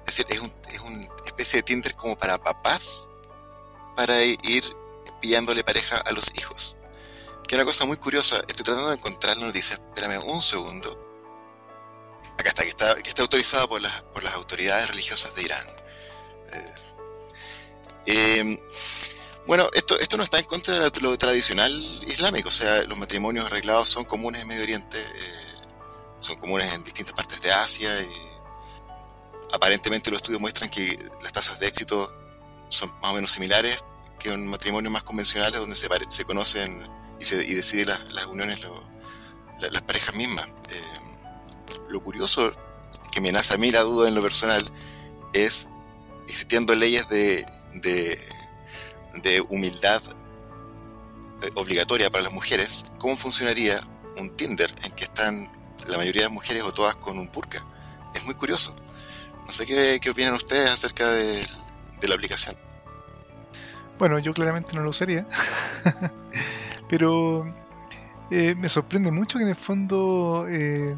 Es 0.08 0.18
decir, 0.18 0.26
es, 0.30 0.40
un, 0.40 0.54
es 0.72 0.80
una 0.80 1.08
especie 1.26 1.60
de 1.60 1.64
Tinder 1.64 1.96
como 1.96 2.18
para 2.18 2.38
papás 2.38 3.08
para 3.96 4.24
ir 4.24 4.64
pillándole 5.26 5.64
pareja 5.64 5.98
a 5.98 6.12
los 6.12 6.32
hijos. 6.36 6.76
Que 7.48 7.56
es 7.56 7.58
una 7.58 7.66
cosa 7.66 7.86
muy 7.86 7.98
curiosa. 7.98 8.38
Estoy 8.48 8.64
tratando 8.64 8.90
de 8.90 8.96
encontrar 8.96 9.36
la 9.38 9.48
noticia. 9.48 9.74
Espérame 9.74 10.24
un 10.24 10.40
segundo. 10.40 11.02
Acá 12.38 12.50
está, 12.50 12.62
que 12.62 12.70
está, 12.70 12.96
que 13.02 13.10
está 13.10 13.24
autorizada 13.24 13.66
por 13.66 13.82
las, 13.82 14.04
por 14.04 14.24
las 14.24 14.36
autoridades 14.36 14.88
religiosas 14.88 15.34
de 15.34 15.42
Irán. 15.42 15.68
Eh, 18.06 18.40
em, 18.40 18.60
bueno, 19.48 19.72
esto, 19.74 19.98
esto 19.98 20.16
no 20.16 20.24
está 20.24 20.38
en 20.38 20.46
contra 20.46 20.92
de 20.92 21.02
lo 21.02 21.18
tradicional 21.18 21.72
islámico. 22.06 22.50
O 22.50 22.52
sea, 22.52 22.84
los 22.84 22.98
matrimonios 22.98 23.48
arreglados 23.48 23.90
son 23.90 24.06
comunes 24.06 24.44
en 24.44 24.48
Medio 24.48 24.62
Oriente. 24.62 25.02
Eh, 25.02 25.56
son 26.20 26.36
comunes 26.36 26.72
en 26.72 26.84
distintas 26.84 27.16
partes 27.16 27.42
de 27.42 27.52
Asia. 27.52 28.00
Y 28.00 28.14
aparentemente 29.52 30.12
los 30.12 30.18
estudios 30.18 30.40
muestran 30.40 30.70
que 30.70 31.00
las 31.24 31.34
tasas 31.34 31.60
de 31.60 31.66
éxito 31.66 32.14
son 32.70 32.92
más 33.02 33.12
o 33.12 33.16
menos 33.16 33.32
similares 33.32 33.84
que 34.20 34.30
en 34.30 34.48
matrimonios 34.48 34.92
más 34.92 35.04
convencionales 35.04 35.60
donde 35.60 35.76
se, 35.76 35.88
se 36.10 36.26
conocen 36.26 36.88
y, 37.20 37.26
se, 37.26 37.44
y 37.44 37.54
deciden 37.54 37.90
las, 37.90 38.14
las 38.14 38.26
uniones 38.26 38.62
las 39.60 39.82
parejas 39.84 40.16
mismas. 40.16 40.48
Eh, 40.70 40.82
lo 41.90 42.02
curioso 42.02 42.52
que 43.12 43.22
me 43.22 43.32
nace 43.32 43.56
a 43.56 43.58
mí 43.58 43.72
la 43.72 43.82
duda 43.82 44.08
en 44.08 44.16
lo 44.16 44.22
personal 44.22 44.64
es 45.34 45.68
existiendo 46.28 46.76
leyes 46.76 47.08
de, 47.10 47.46
de, 47.74 48.20
de 49.22 49.42
humildad 49.42 50.02
eh, 51.42 51.50
obligatoria 51.56 52.10
para 52.10 52.24
las 52.24 52.34
mujeres, 52.34 52.86
¿cómo 52.98 53.18
funcionaría 53.18 53.80
un 54.18 54.36
Tinder 54.36 54.74
en 54.84 54.92
que 54.94 55.04
están 55.04 55.52
la 55.88 55.98
mayoría 55.98 56.22
de 56.22 56.28
las 56.28 56.34
mujeres 56.34 56.64
o 56.64 56.72
todas 56.72 56.96
con 56.96 57.20
un 57.20 57.28
purca? 57.28 57.66
Es 58.14 58.24
muy 58.24 58.36
curioso. 58.36 58.76
No 59.46 59.52
sé 59.52 59.66
qué, 59.66 60.00
qué 60.02 60.10
opinan 60.10 60.34
ustedes 60.34 60.70
acerca 60.70 61.08
de, 61.08 61.46
de 62.02 62.08
la 62.08 62.16
aplicación. 62.16 62.56
Bueno, 63.98 64.20
yo 64.20 64.34
claramente 64.34 64.76
no 64.76 64.82
lo 64.84 64.90
usaría. 64.90 65.26
Pero 66.90 67.46
eh, 68.32 68.56
me 68.56 68.70
sorprende 68.70 69.12
mucho 69.12 69.38
que 69.38 69.44
en 69.44 69.50
el 69.50 69.56
fondo 69.56 70.48
eh, 70.50 70.96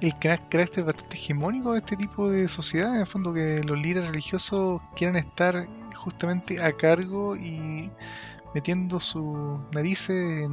el 0.00 0.14
carácter 0.18 0.84
bastante 0.84 1.16
hegemónico 1.16 1.72
de 1.72 1.78
este 1.78 1.96
tipo 1.96 2.30
de 2.30 2.48
sociedad, 2.48 2.94
en 2.94 3.00
el 3.00 3.06
fondo 3.06 3.34
que 3.34 3.62
los 3.64 3.78
líderes 3.78 4.08
religiosos 4.08 4.80
quieran 4.94 5.16
estar 5.16 5.66
justamente 5.94 6.62
a 6.62 6.72
cargo 6.72 7.36
y 7.36 7.90
metiendo 8.54 9.00
sus 9.00 9.60
narices 9.72 10.42
en 10.42 10.52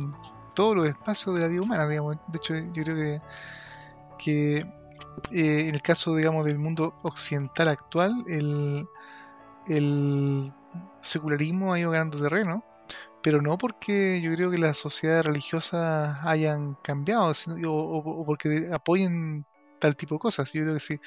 todos 0.54 0.76
los 0.76 0.88
espacios 0.88 1.36
de 1.36 1.42
la 1.42 1.48
vida 1.48 1.62
humana, 1.62 1.88
digamos. 1.88 2.18
De 2.28 2.38
hecho, 2.38 2.56
yo 2.56 2.84
creo 2.84 2.96
que, 2.96 3.22
que 4.18 4.58
eh, 5.32 5.70
en 5.70 5.76
el 5.76 5.82
caso, 5.82 6.16
digamos, 6.16 6.46
del 6.46 6.60
mundo 6.60 6.96
occidental 7.04 7.70
actual, 7.70 8.24
el, 8.28 8.88
el 9.68 10.54
secularismo 11.08 11.74
ha 11.74 11.80
ido 11.80 11.92
ganando 11.92 12.22
terreno 12.22 12.64
pero 13.28 13.42
no 13.42 13.58
porque 13.58 14.22
yo 14.22 14.34
creo 14.34 14.52
que 14.52 14.58
las 14.58 14.78
sociedades 14.78 15.26
religiosas 15.26 16.18
hayan 16.24 16.76
cambiado 16.76 17.34
o, 17.66 18.26
porque 18.26 18.70
apoyen 18.72 19.46
tal 19.80 19.96
tipo 19.98 20.16
de 20.16 20.20
cosas. 20.20 20.54
Yo 20.54 20.62
creo 20.62 20.76
que 20.76 20.80
sí. 20.80 21.00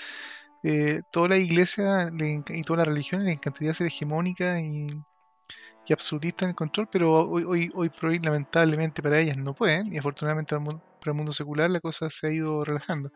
Eh, 0.62 1.02
toda 1.10 1.28
la 1.28 1.38
iglesia 1.38 2.10
y 2.48 2.62
toda 2.62 2.80
la 2.80 2.84
religión 2.84 3.24
le 3.24 3.32
encantaría 3.32 3.72
ser 3.74 3.86
hegemónica 3.86 4.60
y, 4.60 4.86
y, 5.86 5.92
absolutista 5.92 6.44
en 6.44 6.50
el 6.50 6.56
control, 6.56 6.88
pero 6.92 7.12
hoy, 7.30 7.44
hoy, 7.44 7.70
hoy 7.74 7.88
por 7.90 8.10
hoy, 8.10 8.18
lamentablemente 8.18 9.02
para 9.02 9.20
ellas 9.20 9.36
no 9.38 9.54
pueden, 9.54 9.92
y 9.92 9.98
afortunadamente 9.98 10.54
para 10.54 11.12
el, 11.12 11.14
mundo, 11.14 11.32
secular 11.32 11.70
la 11.70 11.80
cosa 11.80 12.10
se 12.10 12.26
ha 12.28 12.32
ido 12.32 12.64
relajando. 12.64 13.10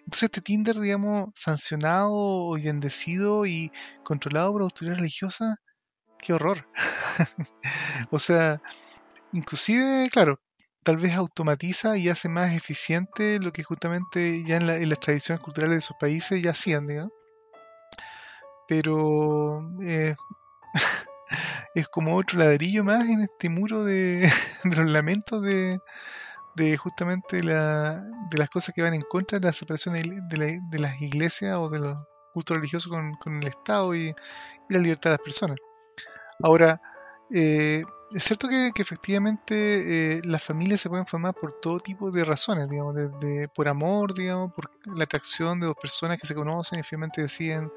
Entonces 0.00 0.24
este 0.24 0.42
Tinder, 0.42 0.78
digamos, 0.80 1.30
sancionado 1.34 2.58
y 2.58 2.64
bendecido 2.64 3.46
y 3.46 3.72
controlado 4.04 4.52
por 4.52 4.62
autoridades 4.62 4.98
religiosas, 5.00 5.56
qué 6.20 6.32
horror. 6.32 6.68
o 8.10 8.18
sea, 8.18 8.60
inclusive, 9.32 10.08
claro, 10.10 10.40
tal 10.82 10.96
vez 10.96 11.14
automatiza 11.14 11.96
y 11.96 12.08
hace 12.08 12.28
más 12.28 12.54
eficiente 12.54 13.38
lo 13.40 13.52
que 13.52 13.62
justamente 13.62 14.44
ya 14.44 14.56
en, 14.56 14.88
las 14.88 15.00
tradiciones 15.00 15.42
culturales 15.42 15.74
de 15.74 15.78
esos 15.78 15.96
países 15.98 16.42
ya 16.42 16.50
hacían, 16.50 16.86
digamos. 16.86 17.12
Pero 18.68 19.62
eh, 19.82 20.14
es 21.74 21.88
como 21.88 22.16
otro 22.16 22.38
ladrillo 22.38 22.84
más 22.84 23.08
en 23.08 23.22
este 23.22 23.48
muro 23.48 23.84
de, 23.84 24.30
los 24.64 24.90
lamentos 24.90 25.42
de, 25.42 25.80
de 26.56 26.76
justamente 26.76 27.42
la, 27.42 28.02
de 28.30 28.38
las 28.38 28.48
cosas 28.50 28.74
que 28.74 28.82
van 28.82 28.94
en 28.94 29.02
contra 29.02 29.38
de 29.38 29.46
la 29.46 29.52
separación 29.52 29.94
de, 29.94 30.36
la- 30.36 30.58
de 30.70 30.78
las 30.78 31.00
iglesias 31.00 31.56
o 31.56 31.68
de 31.68 31.80
los 31.80 31.98
cultos 32.32 32.56
religiosos 32.56 32.90
con, 32.90 33.42
el 33.42 33.48
Estado 33.48 33.94
y 33.94 34.14
la 34.68 34.78
libertad 34.78 35.10
de 35.10 35.16
las 35.16 35.24
personas. 35.24 35.56
Ahora, 36.42 36.80
eh, 37.30 37.84
es 38.12 38.24
cierto 38.24 38.48
que, 38.48 38.72
efectivamente 38.76 40.18
eh, 40.18 40.20
las 40.24 40.42
familias 40.42 40.80
se 40.80 40.88
pueden 40.88 41.06
formar 41.06 41.34
por 41.34 41.52
todo 41.60 41.78
tipo 41.78 42.10
de 42.10 42.24
razones, 42.24 42.68
digamos, 42.68 42.94
desde 42.94 43.48
por 43.48 43.68
amor, 43.68 44.14
digamos, 44.14 44.52
por 44.52 44.70
la 44.96 45.04
atracción 45.04 45.60
de 45.60 45.66
dos 45.66 45.76
personas 45.80 46.20
que 46.20 46.26
se 46.26 46.34
conocen 46.34 46.80
y 46.80 46.82
finalmente 46.82 47.22
deciden 47.22 47.70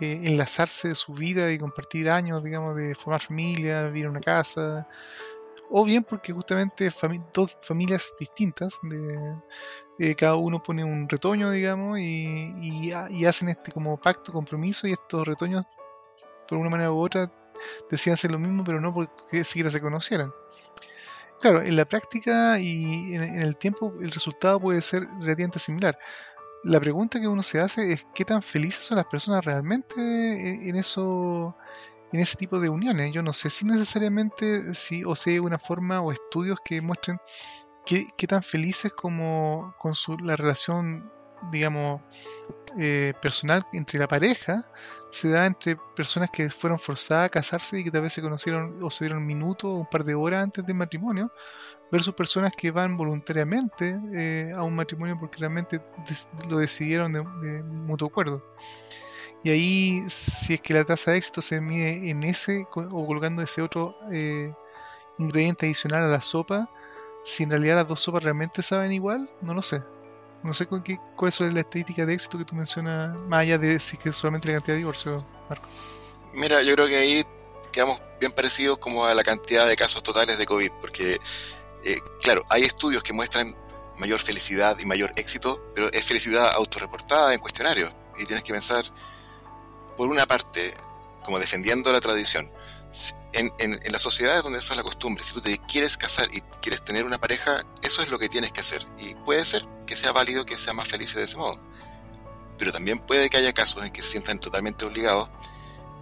eh, 0.00 0.22
enlazarse 0.24 0.88
de 0.88 0.94
su 0.96 1.14
vida 1.14 1.50
y 1.52 1.58
compartir 1.58 2.10
años, 2.10 2.44
digamos, 2.44 2.76
de 2.76 2.94
formar 2.94 3.22
familia, 3.22 3.84
vivir 3.84 4.04
en 4.06 4.10
una 4.12 4.20
casa, 4.20 4.88
o 5.70 5.84
bien 5.84 6.04
porque 6.04 6.32
justamente 6.32 6.90
dos 7.34 7.56
familias 7.62 8.12
distintas, 8.20 8.78
de, 9.98 10.14
cada 10.16 10.36
uno 10.36 10.62
pone 10.62 10.84
un 10.84 11.08
retoño, 11.08 11.50
digamos, 11.50 11.98
y, 12.00 12.92
ha- 12.92 13.10
y 13.10 13.24
hacen 13.26 13.48
este 13.50 13.72
como 13.72 13.96
pacto, 13.98 14.32
compromiso, 14.32 14.86
y 14.88 14.92
estos 14.92 15.26
retoños, 15.26 15.64
por 16.48 16.58
una 16.58 16.70
manera 16.70 16.92
u 16.92 16.98
otra, 17.00 17.30
decían 17.90 18.14
hacer 18.14 18.30
lo 18.30 18.38
mismo, 18.38 18.64
pero 18.64 18.80
no 18.80 18.92
porque 18.92 19.44
siquiera 19.44 19.70
se 19.70 19.80
conocieran. 19.80 20.32
Claro, 21.40 21.62
en 21.62 21.76
la 21.76 21.84
práctica 21.84 22.58
y 22.58 23.14
en, 23.14 23.42
el 23.42 23.56
tiempo 23.56 23.94
el 24.00 24.10
resultado 24.10 24.60
puede 24.60 24.82
ser 24.82 25.06
relativamente 25.20 25.58
similar. 25.60 25.98
La 26.64 26.80
pregunta 26.80 27.20
que 27.20 27.28
uno 27.28 27.44
se 27.44 27.60
hace 27.60 27.92
es 27.92 28.06
qué 28.14 28.24
tan 28.24 28.42
felices 28.42 28.82
son 28.84 28.96
las 28.96 29.06
personas 29.06 29.44
realmente 29.44 30.68
en, 30.68 30.74
eso, 30.74 31.56
en 32.12 32.18
ese 32.20 32.36
tipo 32.36 32.58
de 32.58 32.68
uniones. 32.68 33.12
Yo 33.12 33.22
no 33.22 33.32
sé 33.32 33.50
si 33.50 33.64
necesariamente 33.64 34.74
si 34.74 35.04
o 35.04 35.14
si 35.14 35.30
hay 35.30 35.38
una 35.38 35.58
forma 35.58 36.00
o 36.00 36.10
estudios 36.10 36.58
que 36.64 36.82
muestren 36.82 37.18
qué, 37.86 38.08
qué 38.16 38.26
tan 38.26 38.42
felices 38.42 38.92
como 38.92 39.74
con 39.78 39.94
su, 39.94 40.18
la 40.18 40.34
relación, 40.34 41.12
digamos, 41.52 42.02
eh, 42.78 43.14
personal 43.22 43.64
entre 43.72 44.00
la 44.00 44.08
pareja 44.08 44.70
se 45.10 45.28
da 45.30 45.46
entre 45.46 45.76
personas 45.96 46.30
que 46.30 46.50
fueron 46.50 46.78
forzadas 46.78 47.26
a 47.26 47.28
casarse 47.30 47.78
y 47.78 47.84
que 47.84 47.90
tal 47.90 48.02
vez 48.02 48.12
se 48.12 48.22
conocieron 48.22 48.82
o 48.82 48.90
se 48.90 49.04
dieron 49.04 49.24
minutos 49.26 49.70
o 49.70 49.74
un 49.74 49.86
par 49.86 50.04
de 50.04 50.14
horas 50.14 50.44
antes 50.44 50.66
del 50.66 50.76
matrimonio, 50.76 51.32
versus 51.90 52.14
personas 52.14 52.52
que 52.56 52.70
van 52.70 52.96
voluntariamente 52.96 53.98
eh, 54.12 54.52
a 54.54 54.62
un 54.62 54.74
matrimonio 54.74 55.16
porque 55.18 55.38
realmente 55.38 55.80
lo 56.48 56.58
decidieron 56.58 57.12
de, 57.12 57.22
mutuo 57.22 58.08
acuerdo. 58.08 58.44
Y 59.42 59.50
ahí, 59.50 60.02
si 60.08 60.54
es 60.54 60.60
que 60.60 60.74
la 60.74 60.84
tasa 60.84 61.12
de 61.12 61.18
éxito 61.18 61.40
se 61.40 61.60
mide 61.60 62.10
en 62.10 62.24
ese 62.24 62.66
o 62.74 63.06
colocando 63.06 63.40
ese 63.40 63.62
otro 63.62 63.94
eh, 64.12 64.52
ingrediente 65.18 65.66
adicional 65.66 66.04
a 66.04 66.08
la 66.08 66.20
sopa, 66.20 66.68
si 67.24 67.44
en 67.44 67.50
realidad 67.50 67.76
las 67.76 67.88
dos 67.88 68.00
sopas 68.00 68.24
realmente 68.24 68.62
saben 68.62 68.92
igual, 68.92 69.30
no 69.42 69.54
lo 69.54 69.62
sé. 69.62 69.82
No 70.42 70.54
sé 70.54 70.66
con 70.66 70.82
qué, 70.82 70.98
cuál 71.16 71.30
es 71.30 71.40
la 71.40 71.60
estadística 71.60 72.06
de 72.06 72.14
éxito 72.14 72.38
que 72.38 72.44
tú 72.44 72.54
mencionas, 72.54 73.20
más 73.22 73.40
allá 73.40 73.58
de 73.58 73.80
si 73.80 73.96
es 73.96 74.02
que 74.02 74.12
solamente 74.12 74.48
la 74.48 74.54
cantidad 74.54 74.74
de 74.74 74.78
divorcios, 74.78 75.24
Marco. 75.48 75.68
Mira, 76.32 76.62
yo 76.62 76.74
creo 76.74 76.86
que 76.86 76.96
ahí 76.96 77.24
quedamos 77.72 78.00
bien 78.20 78.32
parecidos 78.32 78.78
como 78.78 79.04
a 79.04 79.14
la 79.14 79.24
cantidad 79.24 79.66
de 79.66 79.76
casos 79.76 80.02
totales 80.02 80.38
de 80.38 80.46
COVID, 80.46 80.70
porque, 80.80 81.18
eh, 81.84 81.98
claro, 82.22 82.44
hay 82.50 82.62
estudios 82.62 83.02
que 83.02 83.12
muestran 83.12 83.56
mayor 83.98 84.20
felicidad 84.20 84.78
y 84.78 84.86
mayor 84.86 85.12
éxito, 85.16 85.60
pero 85.74 85.92
es 85.92 86.04
felicidad 86.04 86.52
autorreportada 86.54 87.34
en 87.34 87.40
cuestionarios. 87.40 87.92
Y 88.18 88.24
tienes 88.24 88.44
que 88.44 88.52
pensar, 88.52 88.84
por 89.96 90.08
una 90.08 90.26
parte, 90.26 90.74
como 91.24 91.38
defendiendo 91.38 91.92
la 91.92 92.00
tradición, 92.00 92.50
en, 93.32 93.52
en, 93.58 93.78
en 93.82 93.92
las 93.92 94.02
sociedades 94.02 94.42
donde 94.42 94.60
eso 94.60 94.72
es 94.72 94.76
la 94.76 94.82
costumbre, 94.82 95.22
si 95.22 95.34
tú 95.34 95.40
te 95.40 95.58
quieres 95.66 95.96
casar 95.96 96.26
y 96.32 96.40
quieres 96.62 96.82
tener 96.84 97.04
una 97.04 97.18
pareja, 97.18 97.64
eso 97.82 98.02
es 98.02 98.10
lo 98.10 98.18
que 98.18 98.28
tienes 98.28 98.52
que 98.52 98.60
hacer. 98.60 98.86
Y 98.98 99.14
puede 99.16 99.44
ser 99.44 99.66
que 99.88 99.96
sea 99.96 100.12
válido 100.12 100.46
que 100.46 100.56
sea 100.56 100.72
más 100.72 100.86
feliz 100.86 101.14
de 101.16 101.24
ese 101.24 101.36
modo. 101.36 101.60
Pero 102.58 102.70
también 102.72 103.00
puede 103.00 103.28
que 103.30 103.38
haya 103.38 103.52
casos 103.52 103.84
en 103.84 103.90
que 103.92 104.02
se 104.02 104.10
sientan 104.10 104.38
totalmente 104.38 104.84
obligados 104.84 105.30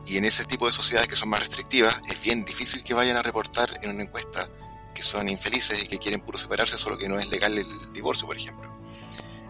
y 0.06 0.18
en 0.18 0.24
ese 0.24 0.44
tipo 0.44 0.66
de 0.66 0.72
sociedades 0.72 1.08
que 1.08 1.16
son 1.16 1.28
más 1.30 1.40
restrictivas, 1.40 2.00
es 2.08 2.20
bien 2.20 2.44
difícil 2.44 2.84
que 2.84 2.92
vayan 2.94 3.16
a 3.16 3.22
reportar 3.22 3.78
en 3.82 3.90
una 3.90 4.02
encuesta 4.02 4.48
que 4.94 5.02
son 5.02 5.28
infelices 5.28 5.82
y 5.82 5.86
que 5.88 5.98
quieren 5.98 6.20
puro 6.20 6.38
separarse, 6.38 6.76
solo 6.78 6.96
que 6.98 7.08
no 7.08 7.18
es 7.18 7.28
legal 7.28 7.56
el 7.58 7.66
divorcio, 7.92 8.26
por 8.26 8.36
ejemplo. 8.36 8.70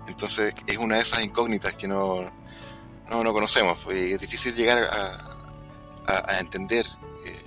Entonces, 0.09 0.55
es 0.67 0.77
una 0.79 0.97
de 0.97 1.03
esas 1.03 1.25
incógnitas 1.25 1.75
que 1.75 1.87
no, 1.89 2.31
no, 3.09 3.23
no 3.25 3.33
conocemos. 3.33 3.79
y 3.93 4.13
es 4.13 4.21
difícil 4.21 4.55
llegar 4.55 4.79
a, 4.85 6.13
a- 6.13 6.31
a 6.33 6.39
entender 6.41 6.87
eh, 7.25 7.41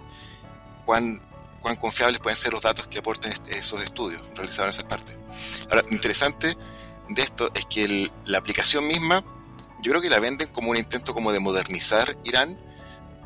cuán, 0.86 1.22
cuán 1.61 1.76
confiables 1.78 2.20
pueden 2.20 2.38
ser 2.38 2.53
los 2.53 2.61
datos 2.61 2.88
que 2.88 2.99
aporten 2.99 3.34
esos 3.48 3.82
estudios 3.82 4.22
realizados 4.36 4.66
en 4.66 4.70
esas 4.70 4.84
partes. 4.86 5.18
Ahora, 5.70 5.84
interesante 5.90 6.56
de 7.10 7.22
esto 7.22 7.52
es 7.53 7.65
que 7.65 7.84
el- 7.84 8.11
la 8.26 8.38
aplicación 8.38 8.88
misma, 8.88 9.23
yo 9.81 9.91
creo 9.91 10.02
que 10.02 10.10
la 10.10 10.19
venden 10.19 10.49
como 10.49 10.69
un 10.72 10.77
intento 10.77 11.14
como 11.14 11.31
de 11.31 11.40
modernizar 11.40 12.18
Irán, 12.23 12.60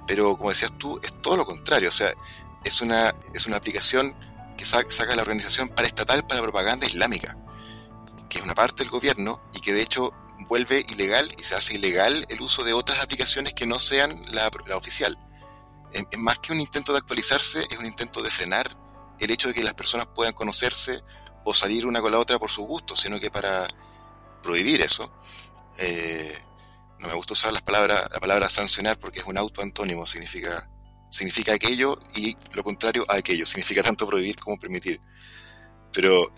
pero 0.07 0.37
como 0.37 0.49
decías 0.49 0.71
tú, 0.77 0.99
es 1.03 1.13
todo 1.21 1.37
lo 1.37 1.45
contrario. 1.45 1.89
O 1.89 1.91
sea, 1.91 2.13
es 2.63 2.81
una, 2.81 3.13
es 3.33 3.45
una 3.47 3.57
aplicación 3.57 4.15
que 4.57 4.65
sa- 4.65 4.83
saca 4.89 5.15
la 5.15 5.21
organización 5.21 5.69
paraestatal 5.69 6.25
para 6.27 6.41
propaganda 6.41 6.85
islámica, 6.85 7.37
que 8.29 8.37
es 8.39 8.43
una 8.43 8.53
parte 8.55 8.83
del 8.83 8.89
gobierno 8.91 9.41
y 9.53 9.59
que 9.61 9.73
de 9.73 9.81
hecho 9.81 10.13
vuelve 10.47 10.85
ilegal 10.89 11.33
y 11.37 11.43
se 11.43 11.55
hace 11.55 11.75
ilegal 11.75 12.25
el 12.29 12.41
uso 12.41 12.63
de 12.63 12.73
otras 12.73 12.99
aplicaciones 13.01 13.53
que 13.53 13.65
no 13.65 13.79
sean 13.79 14.21
la, 14.31 14.49
la 14.67 14.77
oficial. 14.77 15.17
Es 15.91 16.05
más 16.19 16.39
que 16.39 16.51
un 16.51 16.59
intento 16.59 16.91
de 16.91 16.99
actualizarse, 16.99 17.65
es 17.69 17.77
un 17.77 17.85
intento 17.85 18.21
de 18.21 18.29
frenar 18.31 18.77
el 19.19 19.31
hecho 19.31 19.47
de 19.47 19.53
que 19.53 19.63
las 19.63 19.73
personas 19.75 20.07
puedan 20.13 20.33
conocerse 20.33 21.01
o 21.45 21.53
salir 21.53 21.85
una 21.85 22.01
con 22.01 22.11
la 22.11 22.19
otra 22.19 22.39
por 22.39 22.49
su 22.51 22.63
gusto, 22.63 22.95
sino 22.95 23.19
que 23.19 23.31
para 23.31 23.67
prohibir 24.41 24.81
eso. 24.81 25.11
eh, 25.77 26.37
no 27.03 27.09
me 27.09 27.15
gusta 27.15 27.33
usar 27.33 27.51
las 27.51 27.61
palabras, 27.61 28.05
la 28.11 28.19
palabra 28.19 28.47
sancionar 28.47 28.97
porque 28.97 29.19
es 29.19 29.25
un 29.25 29.37
autoantónimo, 29.37 30.05
significa, 30.05 30.69
significa 31.11 31.53
aquello 31.53 31.99
y 32.15 32.35
lo 32.53 32.63
contrario 32.63 33.05
a 33.09 33.15
aquello, 33.17 33.45
significa 33.45 33.83
tanto 33.89 34.07
prohibir 34.07 34.37
como 34.37 34.57
permitir. 34.57 35.01
Pero 35.91 36.33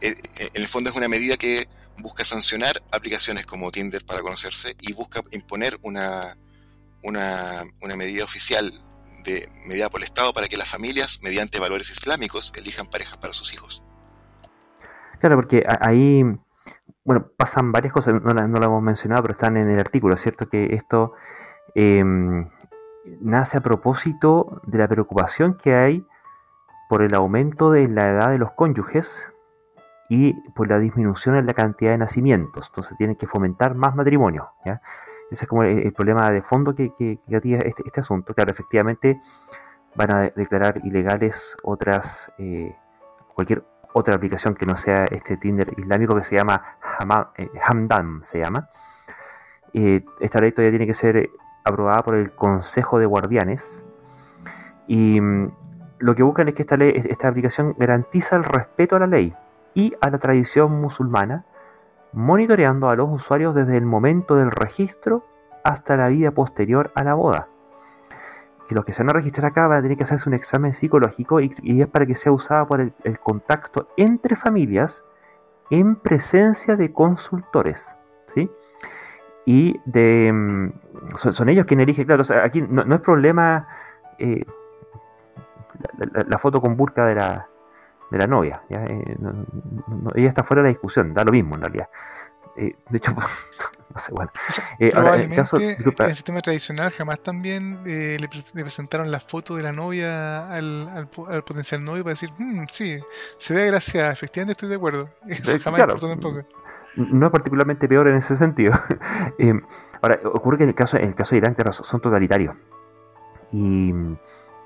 eh, 0.00 0.14
eh, 0.38 0.50
en 0.54 0.62
el 0.62 0.68
fondo 0.68 0.90
es 0.90 0.96
una 0.96 1.08
medida 1.08 1.36
que 1.36 1.68
busca 1.98 2.24
sancionar 2.24 2.82
aplicaciones 2.90 3.46
como 3.46 3.70
Tinder 3.70 4.04
para 4.04 4.20
conocerse 4.20 4.76
y 4.80 4.92
busca 4.92 5.22
imponer 5.30 5.78
una, 5.82 6.36
medida 7.96 8.24
oficial 8.24 8.72
de 9.24 9.48
medida 9.66 9.90
por 9.90 10.00
el 10.00 10.04
Estado 10.04 10.32
para 10.32 10.48
que 10.48 10.56
las 10.56 10.68
familias, 10.68 11.20
mediante 11.22 11.58
valores 11.58 11.90
islámicos, 11.90 12.52
elijan 12.56 12.88
parejas 12.88 13.18
para 13.18 13.32
sus 13.32 13.52
hijos. 13.52 13.82
Claro, 15.20 15.36
porque 15.36 15.64
ahí, 15.80 16.24
bueno, 17.04 17.28
pasan 17.36 17.72
varias 17.72 17.92
cosas, 17.92 18.20
no, 18.22 18.34
la- 18.34 18.46
no 18.48 18.58
lo 18.58 18.66
hemos 18.66 18.82
mencionado, 18.82 19.22
pero 19.22 19.32
están 19.32 19.56
en 19.56 19.68
el 19.70 19.78
artículo, 19.80 20.16
¿cierto? 20.16 20.48
Que 20.48 20.74
esto 20.74 21.12
em, 21.74 22.48
nace 23.20 23.58
a 23.58 23.60
propósito 23.60 24.60
de 24.66 24.78
la 24.78 24.88
preocupación 24.88 25.56
que 25.56 25.74
hay 25.74 26.06
por 26.88 27.02
el 27.02 27.14
aumento 27.14 27.70
de 27.70 27.88
la 27.88 28.08
edad 28.10 28.30
de 28.30 28.38
los 28.38 28.52
cónyuges 28.52 29.32
y 30.08 30.34
por 30.52 30.68
la 30.68 30.78
disminución 30.78 31.36
en 31.36 31.46
la 31.46 31.54
cantidad 31.54 31.90
de 31.90 31.98
nacimientos. 31.98 32.68
Entonces 32.68 32.96
tienen 32.96 33.16
que 33.16 33.26
fomentar 33.26 33.74
más 33.74 33.94
matrimonio, 33.96 34.50
¿ya? 34.64 34.80
Ese 35.30 35.44
es 35.44 35.48
como 35.48 35.64
el, 35.64 35.92
problema 35.92 36.30
de 36.30 36.40
fondo 36.42 36.74
que, 36.74 36.90
que, 36.96 37.18
que 37.26 37.32
gatilla 37.32 37.58
este, 37.58 37.82
este 37.84 38.00
asunto. 38.00 38.32
Claro, 38.32 38.52
efectivamente 38.52 39.18
van 39.96 40.10
a 40.12 40.20
de- 40.20 40.32
declarar 40.36 40.80
ilegales 40.84 41.56
otras, 41.64 42.30
eh, 42.38 42.74
cualquier 43.34 43.64
otra 43.98 44.14
aplicación 44.14 44.54
que 44.54 44.66
no 44.66 44.76
sea 44.76 45.06
este 45.06 45.38
Tinder 45.38 45.72
islámico 45.78 46.14
que 46.14 46.22
se 46.22 46.36
llama 46.36 46.76
Hama- 46.98 47.30
eh, 47.38 47.48
Hamdan, 47.66 48.20
se 48.24 48.38
llama. 48.38 48.68
Esta 49.72 50.40
ley 50.40 50.52
todavía 50.52 50.70
tiene 50.72 50.86
que 50.86 50.92
ser 50.92 51.30
aprobada 51.64 52.02
por 52.02 52.14
el 52.14 52.30
Consejo 52.32 52.98
de 52.98 53.06
Guardianes. 53.06 53.86
Y 54.86 55.18
mm, 55.20 55.50
lo 55.98 56.14
que 56.14 56.22
buscan 56.22 56.48
es 56.48 56.54
que 56.54 56.62
esta, 56.62 56.76
ley, 56.76 56.92
esta 57.08 57.28
aplicación 57.28 57.74
garantiza 57.78 58.36
el 58.36 58.44
respeto 58.44 58.96
a 58.96 58.98
la 58.98 59.06
ley 59.06 59.34
y 59.74 59.94
a 60.02 60.10
la 60.10 60.18
tradición 60.18 60.78
musulmana, 60.78 61.46
monitoreando 62.12 62.90
a 62.90 62.96
los 62.96 63.08
usuarios 63.10 63.54
desde 63.54 63.78
el 63.78 63.86
momento 63.86 64.34
del 64.34 64.50
registro 64.50 65.24
hasta 65.64 65.96
la 65.96 66.08
vida 66.08 66.30
posterior 66.32 66.92
a 66.94 67.02
la 67.02 67.14
boda. 67.14 67.48
Que 68.68 68.74
los 68.74 68.84
que 68.84 68.92
se 68.92 69.02
van 69.02 69.10
a 69.10 69.12
registrar 69.12 69.50
acá 69.50 69.66
van 69.66 69.78
a 69.78 69.82
tener 69.82 69.96
que 69.96 70.04
hacerse 70.04 70.28
un 70.28 70.34
examen 70.34 70.74
psicológico 70.74 71.40
y, 71.40 71.52
es 71.80 71.86
para 71.86 72.06
que 72.06 72.14
sea 72.14 72.32
usada 72.32 72.66
por 72.66 72.80
el, 72.80 73.18
contacto 73.20 73.88
entre 73.96 74.36
familias 74.36 75.04
en 75.70 75.96
presencia 75.96 76.76
de 76.76 76.92
consultores. 76.92 77.96
¿sí? 78.26 78.50
Y 79.44 79.80
mm, 79.84 80.72
son, 81.14 81.48
ellos 81.48 81.66
quienes 81.66 81.84
eligen, 81.84 82.06
claro, 82.06 82.24
aquí 82.42 82.62
no, 82.62 82.94
es 82.94 83.00
problema 83.00 83.68
eh, 84.18 84.44
la, 86.28 86.38
foto 86.38 86.60
con 86.60 86.76
burka 86.76 87.06
de 87.06 87.14
la, 87.14 87.48
de 88.10 88.18
la 88.18 88.26
novia. 88.26 88.62
Eh, 88.68 89.16
ella 90.14 90.28
está 90.28 90.42
fuera 90.42 90.62
de 90.62 90.68
la 90.68 90.70
discusión, 90.70 91.14
da 91.14 91.24
lo 91.24 91.32
mismo 91.32 91.54
en 91.54 91.60
realidad. 91.60 91.88
Eh, 92.56 92.74
de 92.88 92.98
hecho, 92.98 93.14
bueno. 94.10 94.30
Eh, 94.78 94.90
probablemente 94.90 95.42
en 95.52 95.94
el 95.98 96.14
sistema 96.14 96.40
tradicional 96.40 96.92
jamás 96.92 97.20
también 97.20 97.80
eh, 97.86 98.18
le, 98.20 98.62
presentaron 98.62 99.10
la 99.10 99.20
foto 99.20 99.56
de 99.56 99.62
la 99.62 99.72
novia 99.72 100.50
al, 100.50 101.08
potencial 101.46 101.84
novio 101.84 102.04
para 102.04 102.12
decir, 102.12 102.30
mm, 102.38 102.64
sí, 102.68 102.98
se 103.38 103.54
ve 103.54 103.66
gracias, 103.66 104.12
efectivamente 104.12 104.52
estoy 104.52 104.68
de 104.68 104.76
acuerdo. 104.76 105.10
Eso 105.26 105.58
jamás 105.60 105.80
importó 105.80 106.08
tampoco. 106.08 106.44
No 106.96 107.26
es 107.26 107.32
particularmente 107.32 107.88
peor 107.88 108.08
en 108.08 108.16
ese 108.16 108.36
sentido. 108.36 108.72
ahora, 110.02 110.18
ocurre 110.24 110.58
que 110.58 110.64
en 110.64 110.70
el 110.70 110.74
caso, 110.74 110.96
en 110.96 111.08
el 111.08 111.14
caso 111.14 111.34
de 111.34 111.38
Irán, 111.38 111.56
son 111.72 112.00
totalitarios. 112.00 112.56
Y 113.52 113.92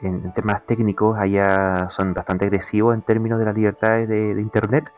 en, 0.03 0.33
temas 0.33 0.65
técnicos 0.65 1.19
allá 1.19 1.89
son 1.91 2.15
bastante 2.15 2.47
agresivos 2.47 2.95
en 2.95 3.03
términos 3.03 3.39
de 3.39 3.45
las 3.45 3.55
libertades 3.55 4.09
de, 4.09 4.41
Internet 4.41 4.93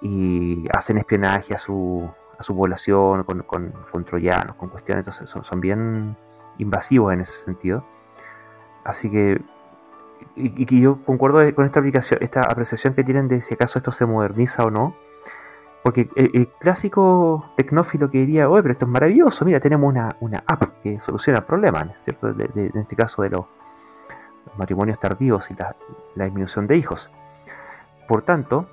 y 0.00 0.66
hacen 0.72 0.98
espionaje 0.98 1.54
a 1.54 1.58
su, 1.58 2.10
a 2.42 2.44
su 2.44 2.56
población 2.56 3.24
con, 3.24 3.42
con, 3.42 4.04
troyanos, 4.04 4.56
con 4.56 4.68
cuestiones, 4.68 5.06
entonces 5.06 5.46
son, 5.46 5.60
bien 5.60 6.16
invasivos 6.58 7.12
en 7.12 7.20
ese 7.20 7.44
sentido. 7.44 7.84
Así 8.84 9.10
que 9.10 9.40
y, 10.36 10.80
yo 10.80 10.98
concuerdo 11.04 11.38
con 11.54 11.64
esta 11.64 11.80
aplicación, 11.80 12.18
esta 12.22 12.40
apreciación 12.42 12.94
que 12.94 13.04
tienen 13.04 13.28
de 13.28 13.42
si 13.42 13.54
acaso 13.54 13.78
esto 13.78 13.92
se 13.92 14.06
moderniza 14.06 14.64
o 14.64 14.70
no. 14.70 14.94
Porque 15.82 16.08
el, 16.14 16.48
clásico 16.60 17.44
tecnófilo 17.56 18.08
que 18.08 18.18
diría, 18.18 18.48
oye, 18.48 18.62
pero 18.62 18.72
esto 18.72 18.84
es 18.84 18.90
maravilloso, 18.90 19.44
mira, 19.44 19.58
tenemos 19.58 19.90
una, 19.90 20.16
una 20.20 20.44
app 20.46 20.80
que 20.80 21.00
soluciona 21.00 21.44
problemas, 21.44 21.88
¿cierto? 22.00 22.28
en 22.28 22.76
este 22.76 22.94
caso 22.94 23.22
de 23.22 23.30
los 23.30 23.46
matrimonios 24.56 25.00
tardíos 25.00 25.50
y 25.50 25.54
la, 25.54 25.74
disminución 26.24 26.68
de 26.68 26.76
hijos. 26.76 27.10
Por 28.06 28.22
tanto, 28.22 28.68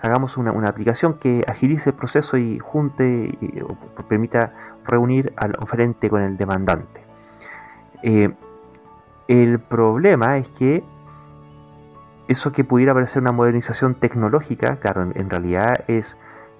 hagamos 0.00 0.36
una, 0.36 0.50
aplicación 0.68 1.14
que 1.14 1.44
agilice 1.46 1.90
el 1.90 1.96
proceso 1.96 2.36
y 2.36 2.58
junte, 2.58 3.36
y, 3.40 3.62
permita 4.08 4.52
reunir 4.86 5.32
al 5.36 5.52
oferente 5.58 6.08
con 6.08 6.22
el 6.22 6.36
demandante. 6.36 7.02
Eh, 8.02 8.30
el 9.28 9.58
problema 9.58 10.38
es 10.38 10.48
que 10.48 10.82
eso 12.28 12.52
que 12.52 12.64
pudiera 12.64 12.94
parecer 12.94 13.22
una 13.22 13.32
modernización 13.32 13.94
tecnológica, 13.94 14.76
claro, 14.76 15.10
en, 15.14 15.30
realidad 15.30 15.84
es 15.88 16.16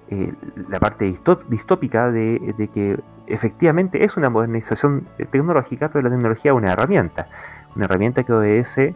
eh, 0.09 0.33
la 0.67 0.79
parte 0.79 1.05
distópica 1.47 2.11
de, 2.11 2.53
de, 2.57 2.67
que 2.67 2.99
efectivamente 3.27 4.03
es 4.03 4.17
una 4.17 4.29
modernización 4.29 5.07
tecnológica, 5.31 5.89
pero 5.89 6.03
la 6.03 6.09
tecnología 6.09 6.51
es 6.51 6.57
una 6.57 6.71
herramienta 6.71 7.27
una 7.75 7.85
herramienta 7.85 8.23
que 8.23 8.33
obedece 8.33 8.95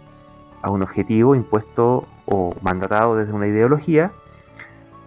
a 0.61 0.69
un 0.69 0.81
objetivo 0.81 1.35
impuesto 1.35 2.07
o 2.25 2.55
mandatado 2.61 3.15
desde 3.15 3.33
una 3.33 3.47
ideología 3.47 4.11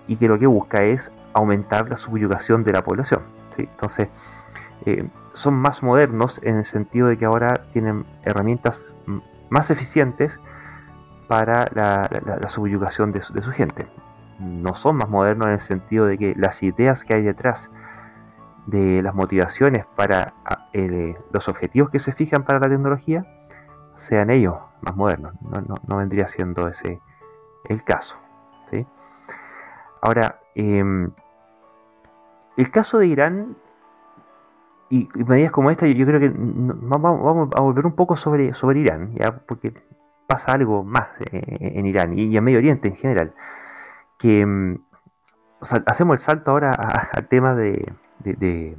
y 0.07 0.17
que 0.17 0.29
lo 0.29 0.39
que 0.39 0.47
busca 0.47 0.83
es 0.85 1.13
aumentar 1.33 1.89
la 1.89 1.97
subyugación 1.97 2.65
de 2.65 2.73
la 2.73 2.83
población. 2.83 3.23
¿sí? 3.51 3.63
Entonces, 3.63 4.09
eh, 4.85 5.09
son 5.35 5.55
más 5.55 5.83
modernos 5.83 6.41
en 6.43 6.57
el 6.57 6.65
sentido 6.65 7.09
de 7.09 7.19
que 7.19 7.25
ahora 7.25 7.67
tienen 7.73 8.05
herramientas 8.25 8.95
más 9.51 9.71
eficientes 9.71 10.41
para 11.29 11.67
la, 11.75 12.49
subyugación 12.49 13.13
de 13.13 13.23
su, 13.23 13.53
gente. 13.53 13.87
No 14.39 14.75
son 14.75 14.97
más 14.97 15.09
modernos 15.09 15.49
en 15.49 15.55
el 15.55 15.61
sentido 15.61 16.07
de 16.07 16.19
que 16.19 16.35
las 16.37 16.63
ideas 16.63 17.05
que 17.05 17.15
hay 17.15 17.23
detrás 17.23 17.71
de 18.67 19.03
las 19.03 19.15
motivaciones 19.15 19.87
para 19.97 20.35
eh, 20.73 21.17
los 21.33 21.49
objetivos 21.49 21.91
que 21.91 21.99
se 21.99 22.13
fijan 22.13 22.45
para 22.45 22.59
la 22.59 22.69
tecnología 22.69 23.25
sean 23.95 24.31
ellos 24.31 24.57
más 24.81 24.97
modernos. 24.97 25.35
No, 25.87 25.97
vendría 25.97 26.29
siendo 26.29 26.69
ese 26.69 27.01
el 27.65 27.83
caso. 27.83 28.17
¿sí? 28.71 28.87
Ahora, 30.07 30.39
em, 30.55 31.11
el 32.57 32.71
caso 32.71 32.99
de 32.99 33.09
Irán 33.09 33.57
y, 34.89 35.09
medidas 35.17 35.51
como 35.51 35.73
esta, 35.73 35.89
yo, 35.89 36.07
creo 36.07 36.21
que 36.21 36.33
vamos, 36.33 37.51
a 37.57 37.61
volver 37.61 37.87
un 37.87 37.97
poco 37.97 38.17
sobre, 38.17 38.55
sobre 38.55 38.79
Irán, 38.79 39.17
¿ya? 39.17 39.37
porque 39.37 39.75
pasa 40.29 40.53
algo 40.53 40.85
más 40.85 41.09
eh, 41.33 41.43
en 41.59 41.87
Irán 41.87 42.17
y, 42.17 42.37
en 42.37 42.45
Medio 42.45 42.59
Oriente 42.59 42.87
en 42.87 42.95
general. 42.95 43.35
Que 44.17 44.43
em, 44.43 44.79
hacemos 45.61 46.15
el 46.15 46.21
salto 46.21 46.53
ahora 46.53 46.71
al 46.73 47.27
tema 47.27 47.57
de, 47.57 47.93
de, 48.21 48.77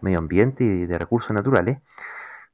medio 0.00 0.18
ambiente 0.18 0.64
y 0.64 0.86
de 0.86 0.98
recursos 0.98 1.32
naturales 1.32 1.78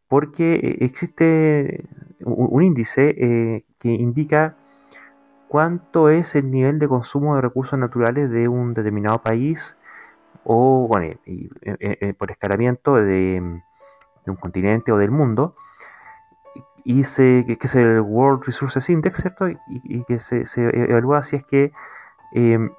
porque 0.08 0.54
eh, 0.54 0.78
existe 0.80 1.84
un, 2.24 2.62
índice 2.64 3.14
eh, 3.18 3.64
que 3.78 3.90
indica 3.90 4.56
cuánto 5.48 6.08
es 6.10 6.34
el 6.34 6.50
nivel 6.50 6.78
de 6.78 6.88
consumo 6.88 7.36
de 7.36 7.42
recursos 7.42 7.78
naturales 7.78 8.30
de 8.30 8.48
un 8.48 8.74
determinado 8.74 9.22
país 9.22 9.76
o, 10.44 10.86
bueno, 10.88 11.18
eh, 11.26 12.14
por 12.16 12.30
escalamiento 12.30 12.94
de, 12.94 13.60
un 14.26 14.36
continente 14.36 14.92
o 14.92 14.96
del 14.98 15.10
mundo, 15.10 15.56
y 16.84 17.02
se, 17.02 17.44
que, 17.46 17.58
es 17.60 17.74
el 17.74 18.00
World 18.00 18.44
Resources 18.44 18.88
Index, 18.88 19.22
¿cierto? 19.22 19.48
Y, 19.68 20.04
que 20.04 20.20
se, 20.20 20.44
evalúa 20.56 21.24
si 21.24 21.36
es 21.36 21.44
que 21.44 21.72
em, 22.32 22.70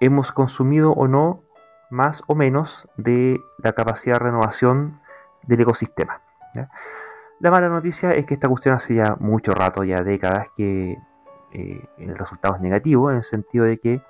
hemos 0.00 0.32
consumido 0.32 0.92
o 0.92 1.06
no 1.06 1.42
más 1.90 2.24
o 2.26 2.34
menos 2.34 2.88
de 2.96 3.40
la 3.58 3.72
capacidad 3.72 4.14
de 4.14 4.24
renovación 4.24 5.00
del 5.42 5.60
ecosistema. 5.60 6.22
La 7.38 7.50
mala 7.50 7.68
noticia 7.68 8.12
es 8.12 8.26
que 8.26 8.34
esta 8.34 8.48
cuestión 8.48 8.74
hace 8.74 8.96
ya 8.96 9.16
mucho 9.20 9.52
rato, 9.52 9.84
ya 9.84 10.02
décadas, 10.02 10.48
que 10.56 10.98
eh, 11.54 11.86
el 11.98 12.16
resultado 12.16 12.56
es 12.56 12.60
negativo, 12.60 13.10
en 13.10 13.18
el 13.18 13.24
sentido 13.24 13.64
de 13.64 13.78
que 13.78 14.02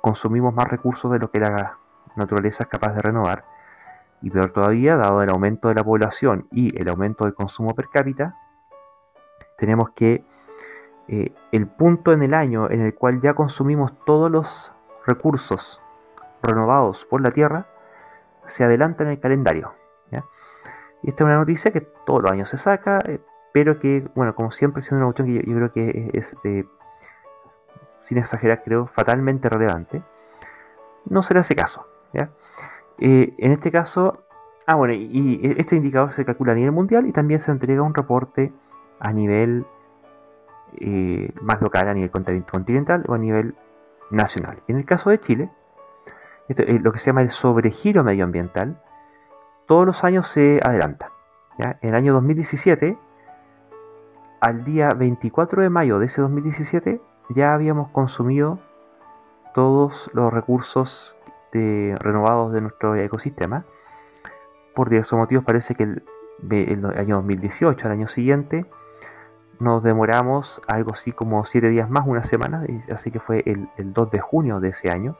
consumimos 0.00 0.54
más 0.54 0.66
recursos 0.66 1.12
de 1.12 1.18
lo 1.18 1.30
que 1.30 1.38
la 1.40 1.78
naturaleza 2.16 2.64
es 2.64 2.68
capaz 2.68 2.94
de 2.94 3.02
renovar. 3.02 3.44
Y 4.22 4.30
peor 4.30 4.50
todavía, 4.52 4.96
dado 4.96 5.22
el 5.22 5.30
aumento 5.30 5.68
de 5.68 5.74
la 5.74 5.84
población 5.84 6.48
y 6.50 6.76
el 6.80 6.88
aumento 6.88 7.24
del 7.24 7.34
consumo 7.34 7.74
per 7.74 7.88
cápita, 7.90 8.36
tenemos 9.58 9.90
que 9.90 10.24
eh, 11.08 11.34
el 11.52 11.66
punto 11.66 12.12
en 12.12 12.22
el 12.22 12.32
año 12.32 12.70
en 12.70 12.80
el 12.80 12.94
cual 12.94 13.20
ya 13.20 13.34
consumimos 13.34 13.92
todos 14.06 14.30
los 14.30 14.72
recursos 15.06 15.82
renovados 16.42 17.04
por 17.04 17.20
la 17.20 17.30
Tierra 17.30 17.66
se 18.46 18.64
adelanta 18.64 19.04
en 19.04 19.10
el 19.10 19.20
calendario. 19.20 19.74
Y 21.02 21.08
esta 21.08 21.24
es 21.24 21.26
una 21.26 21.36
noticia 21.36 21.70
que 21.70 21.82
todos 21.82 22.22
los 22.22 22.30
años 22.30 22.48
se 22.48 22.56
saca, 22.56 22.98
eh, 23.04 23.20
pero 23.54 23.78
que, 23.78 24.04
bueno, 24.16 24.34
como 24.34 24.50
siempre, 24.50 24.82
siendo 24.82 25.06
una 25.06 25.14
cuestión 25.14 25.28
que 25.28 25.48
yo, 25.48 25.54
creo 25.54 25.72
que 25.72 26.10
es, 26.12 26.36
sin 28.02 28.18
exagerar, 28.18 28.64
creo, 28.64 28.88
fatalmente 28.88 29.48
relevante, 29.48 30.02
no 31.04 31.22
se 31.22 31.34
le 31.34 31.40
hace 31.40 31.54
caso. 31.54 31.86
Eh, 32.98 33.32
en 33.38 33.52
este 33.52 33.70
caso, 33.70 34.24
ah, 34.66 34.74
bueno, 34.74 34.94
y, 34.94 35.40
este 35.56 35.76
indicador 35.76 36.12
se 36.12 36.24
calcula 36.24 36.50
a 36.50 36.56
nivel 36.56 36.72
mundial 36.72 37.06
y 37.06 37.12
también 37.12 37.38
se 37.38 37.52
entrega 37.52 37.82
un 37.82 37.94
reporte 37.94 38.52
a 38.98 39.12
nivel 39.12 39.64
eh, 40.78 41.32
más 41.40 41.62
local, 41.62 41.86
a 41.86 41.94
nivel 41.94 42.10
continental 42.10 43.04
o 43.06 43.14
a 43.14 43.18
nivel 43.18 43.54
nacional. 44.10 44.64
En 44.66 44.78
el 44.78 44.84
caso 44.84 45.10
de 45.10 45.20
Chile, 45.20 45.48
esto, 46.48 46.64
lo 46.66 46.90
que 46.90 46.98
se 46.98 47.06
llama 47.06 47.22
el 47.22 47.30
sobregiro 47.30 48.02
medioambiental, 48.02 48.82
todos 49.66 49.86
los 49.86 50.02
años 50.02 50.26
se 50.26 50.58
adelanta. 50.60 51.12
En 51.56 51.90
el 51.90 51.94
año 51.94 52.14
2017, 52.14 52.98
al 54.44 54.62
día 54.62 54.90
24 54.90 55.62
de 55.62 55.70
mayo 55.70 55.98
de 55.98 56.04
ese 56.04 56.20
2017, 56.20 57.00
ya 57.30 57.54
habíamos 57.54 57.88
consumido 57.88 58.58
todos 59.54 60.10
los 60.12 60.30
recursos 60.30 61.16
renovados 61.50 62.52
de 62.52 62.60
nuestro 62.60 62.94
ecosistema. 62.94 63.64
Por 64.74 64.90
diversos 64.90 65.18
motivos 65.18 65.44
parece 65.44 65.74
que 65.74 65.84
el, 65.84 66.02
año 66.94 67.16
2018, 67.16 67.86
el 67.86 67.92
año 67.92 68.08
siguiente, 68.08 68.66
nos 69.60 69.82
demoramos 69.82 70.60
algo 70.68 70.92
así 70.92 71.12
como 71.12 71.46
7 71.46 71.70
días 71.70 71.88
más, 71.88 72.06
una 72.06 72.22
semana, 72.22 72.66
así 72.92 73.10
que 73.10 73.20
fue 73.20 73.42
el, 73.46 73.70
el 73.78 73.94
2 73.94 74.10
de 74.10 74.20
junio 74.20 74.60
de 74.60 74.68
ese 74.68 74.90
año. 74.90 75.16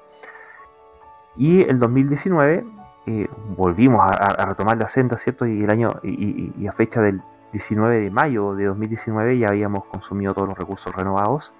Y 1.34 1.62
el 1.62 1.78
2019 1.78 2.66
eh, 3.06 3.28
volvimos 3.56 4.02
a, 4.02 4.44
retomar 4.44 4.76
la 4.76 4.86
senda, 4.86 5.16
¿cierto? 5.16 5.46
Y 5.46 5.62
el 5.62 5.70
año 5.70 5.94
y, 6.02 6.66
a 6.66 6.72
fecha 6.72 7.01
del 7.01 7.22
19 7.55 8.01
de 8.01 8.10
mayo 8.10 8.55
de 8.55 8.66
2019 8.66 9.39
ya 9.39 9.48
habíamos 9.48 9.86
consumido 9.86 10.35
todos 10.35 10.48
los 10.48 10.59
recursos 10.59 10.94
renovados. 10.94 11.55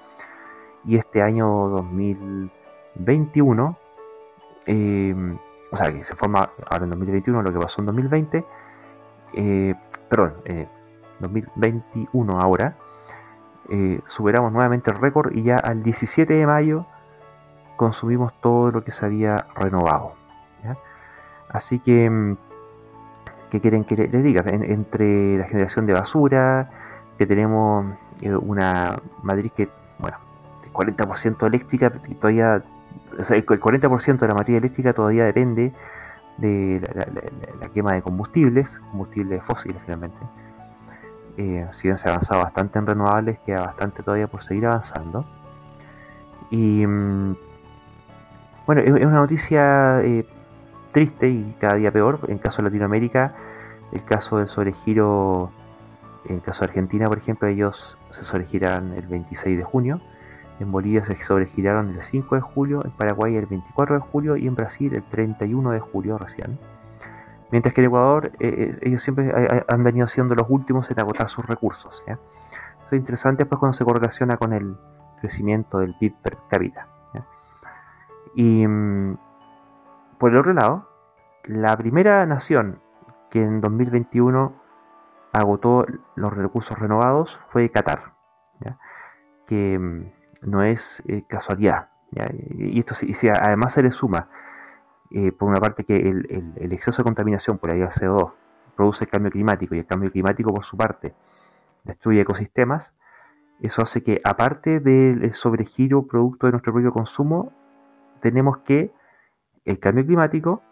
Y 0.85 0.97
este 0.97 1.23
año 1.23 1.47
2021, 1.47 3.79
eh, 4.67 5.15
o 5.71 5.77
sea, 5.77 5.91
que 5.93 6.05
se 6.05 6.15
forma 6.15 6.51
ahora 6.69 6.85
en 6.85 6.91
2021 6.91 7.43
lo 7.43 7.53
que 7.53 7.59
pasó 7.59 7.81
en 7.81 7.87
2020, 7.87 8.45
eh, 9.35 9.75
perdón, 10.09 10.35
2021 11.21 12.41
ahora, 12.41 12.77
superamos 14.05 14.53
nuevamente 14.53 14.91
el 14.91 14.99
récord 14.99 15.33
y 15.33 15.45
ya 15.45 15.57
al 15.57 15.83
17 15.83 16.35
de 16.35 16.47
mayo 16.47 16.85
consumimos 17.77 18.33
todo 18.41 18.71
lo 18.71 18.85
que 18.85 18.93
se 18.93 19.07
había 19.07 19.47
renovado. 19.55 20.13
Así 21.49 21.79
que, 21.79 22.11
mm, 22.11 22.37
¿qué 23.55 23.61
quieren 23.61 23.85
que 23.85 23.95
les 23.97 24.25
diga? 24.25 24.43
entre 24.47 25.39
la 25.39 25.45
generación 25.45 25.87
de 25.87 25.93
basura, 25.93 26.71
que 27.17 27.25
tenemos 27.25 27.87
eh, 28.21 28.35
una 28.35 29.01
Madrid 29.23 29.53
que, 29.55 29.69
bueno, 30.01 30.17
40% 30.73 31.47
eléctrica 31.47 31.93
todavía 32.21 32.65
el 33.17 33.47
40% 33.47 34.19
de 34.19 34.27
la 34.27 34.35
materia 34.35 34.59
eléctrica 34.59 34.93
todavía 34.93 35.25
depende 35.27 35.73
de 36.37 36.81
la, 37.61 37.69
quema 37.69 37.93
de 37.93 38.03
combustibles, 38.03 38.81
combustibles 38.91 39.41
fósiles 39.45 39.81
finalmente. 39.85 40.19
Eh, 41.37 41.69
si 41.71 41.87
bien 41.87 41.97
se 41.97 42.09
ha 42.09 42.11
avanzado 42.11 42.43
bastante 42.43 42.81
en 42.81 42.89
renovables, 42.89 43.39
queda 43.47 43.61
bastante 43.67 44.03
todavía 44.03 44.27
por 44.27 44.43
seguir 44.43 44.67
avanzando. 44.67 45.25
Y 46.51 46.85
mm, 46.85 47.37
bueno, 48.67 48.83
es, 48.83 48.91
una 48.91 49.21
noticia 49.21 50.01
eh, 50.03 50.27
triste 50.95 51.29
y 51.29 51.55
cada 51.61 51.75
día 51.75 51.93
peor. 51.93 52.21
En 52.29 52.39
caso 52.39 52.63
de 52.63 52.71
Latinoamérica, 52.71 53.35
el 53.93 54.03
caso 54.05 54.39
del 54.39 54.49
sobregiro, 54.49 55.51
en 56.25 56.41
caso 56.41 56.61
de 56.61 56.71
Argentina, 56.71 57.07
por 57.09 57.19
ejemplo, 57.19 57.49
ellos 57.49 57.99
se 58.13 58.25
sobregirán 58.25 58.95
el 58.95 59.07
26 59.07 59.59
de 59.59 59.65
junio 59.65 60.01
en 60.61 60.71
Bolivia 60.71 61.05
se 61.05 61.17
sobregiraron 61.17 61.91
el 61.91 62.03
5 62.03 62.37
de 62.37 62.41
julio, 62.41 62.85
en 62.85 62.93
Paraguay 62.93 63.37
el 63.37 63.47
24 63.47 63.97
de 63.97 64.01
julio 64.01 64.37
y 64.37 64.47
en 64.47 64.55
Brasil 64.55 64.95
el 64.95 65.03
31 65.03 65.71
de 65.73 65.81
julio 65.81 66.17
recién. 66.17 66.59
Mientras 67.51 67.75
que 67.75 67.81
en 67.81 67.87
Ecuador 67.89 68.33
eh, 68.39 68.49
eh, 68.49 68.79
ellos 68.83 69.03
siempre 69.03 69.33
han 69.69 69.85
venido 69.85 70.09
siendo 70.09 70.35
los 70.35 70.47
últimos 70.49 70.91
en 70.91 71.01
agotar 71.01 71.29
sus 71.29 71.45
recursos. 71.47 72.03
Eso 72.07 72.19
es 72.91 72.99
interesante 72.99 73.47
pues 73.47 73.59
cuando 73.59 73.75
se 73.75 73.85
correlaciona 73.85 74.37
con 74.37 74.53
el 74.53 74.77
crecimiento 75.21 75.79
del 75.79 75.95
PIB 75.95 76.15
per 76.23 76.39
cápita. 76.49 76.89
Y 78.37 78.67
mm, 78.67 79.17
por 80.25 80.33
el 80.33 80.39
otro 80.39 80.55
lado, 80.55 80.89
la 81.45 81.77
primera 81.77 82.25
nación 82.25 82.81
que 83.29 83.43
en 83.43 83.61
2021 83.61 84.55
agotó 85.35 85.85
los 86.15 86.33
recursos 86.33 86.79
renovados 86.79 87.39
fue 87.51 87.69
Qatar. 87.69 88.15
Que 89.47 89.79
mm, 89.79 90.13
no 90.49 90.63
es 90.63 91.03
eh, 91.09 91.25
casualidad. 91.29 91.91
Y 92.57 92.79
esto 92.79 92.95
si, 92.95 93.29
además 93.29 93.75
se 93.75 93.83
le 93.83 93.91
suma, 93.91 94.31
eh, 95.11 95.31
por 95.31 95.51
una 95.51 95.61
parte, 95.61 95.85
que 95.85 95.95
el, 95.95 96.73
exceso 96.73 97.03
de 97.03 97.05
contaminación 97.05 97.59
por 97.59 97.71
ahí 97.71 97.83
al 97.83 97.91
CO2 97.91 98.33
produce 98.77 99.05
el 99.05 99.11
cambio 99.11 99.31
climático 99.31 99.75
y 99.75 99.81
el 99.81 99.87
cambio 99.87 100.11
climático, 100.11 100.55
por 100.55 100.65
su 100.65 100.79
parte, 100.79 101.15
destruye 101.83 102.23
ecosistemas, 102.23 102.95
eso 103.61 103.83
hace 103.83 104.03
que, 104.03 104.23
aparte 104.25 104.81
del 104.81 105.35
sobregiro 105.35 106.07
producto 106.07 106.47
de 106.47 106.53
nuestro 106.53 106.73
propio 106.73 106.95
consumo, 106.95 107.53
tenemos 108.23 108.57
que 108.65 108.91
el 109.65 109.79
cambio 109.79 110.05
climático, 110.07 110.63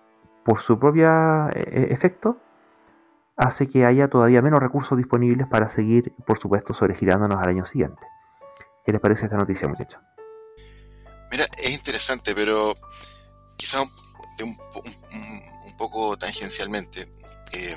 por 0.45 0.61
su 0.61 0.79
propio 0.79 1.49
eh, 1.51 1.89
efecto, 1.91 2.39
hace 3.37 3.69
que 3.69 3.85
haya 3.85 4.09
todavía 4.09 4.43
menos 4.43 4.61
recursos 4.61 4.97
disponibles 4.99 5.47
para 5.47 5.69
seguir, 5.69 6.13
por 6.27 6.39
supuesto, 6.39 6.75
sobregirándonos 6.75 7.39
al 7.39 7.49
año 7.49 7.65
siguiente. 7.65 8.03
¿Qué 8.85 8.93
les 8.93 9.01
parece 9.01 9.25
esta 9.25 9.37
noticia, 9.37 9.69
muchachos? 9.69 10.01
Mira, 11.31 11.47
es 11.59 11.71
interesante, 11.71 12.35
pero 12.35 12.75
quizá 13.57 13.81
un, 13.81 14.57
poco 15.79 16.17
tangencialmente. 16.17 17.09
Eh, 17.53 17.77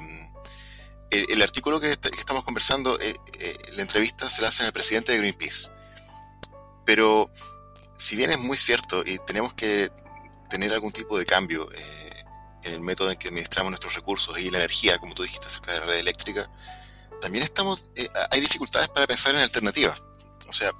el, 1.11 1.41
artículo 1.41 1.79
que, 1.79 1.91
estamos 1.91 2.43
conversando, 2.43 2.99
eh, 2.99 3.15
eh, 3.39 3.57
la 3.75 3.81
entrevista 3.81 4.29
se 4.29 4.41
la 4.41 4.49
hace 4.49 4.63
en 4.63 4.67
el 4.67 4.73
presidente 4.73 5.11
de 5.11 5.19
Greenpeace. 5.19 5.71
Pero 6.85 7.31
si 7.95 8.15
bien 8.15 8.31
es 8.31 8.39
muy 8.39 8.57
cierto 8.57 9.03
y 9.05 9.17
tenemos 9.19 9.53
que 9.53 9.91
tener 10.49 10.73
algún 10.73 10.91
tipo 10.91 11.17
de 11.17 11.26
cambio 11.26 11.69
en 12.63 12.73
el 12.73 12.80
método 12.80 13.11
en 13.11 13.17
que 13.17 13.27
administramos 13.27 13.72
nuestros 13.72 13.95
recursos 13.95 14.38
y 14.39 14.49
la 14.49 14.57
energía, 14.57 14.97
como 14.97 15.13
tú 15.13 15.23
dijiste 15.23 15.47
acerca 15.47 15.73
de 15.73 15.80
la 15.80 15.85
red 15.85 15.99
eléctrica, 15.99 16.49
también 17.22 17.43
estamos, 17.43 17.85
hay 18.31 18.41
dificultades 18.41 18.89
para 18.89 19.07
pensar 19.07 19.35
en 19.35 19.41
alternativas. 19.41 20.01
O 20.47 20.53
sea, 20.53 20.72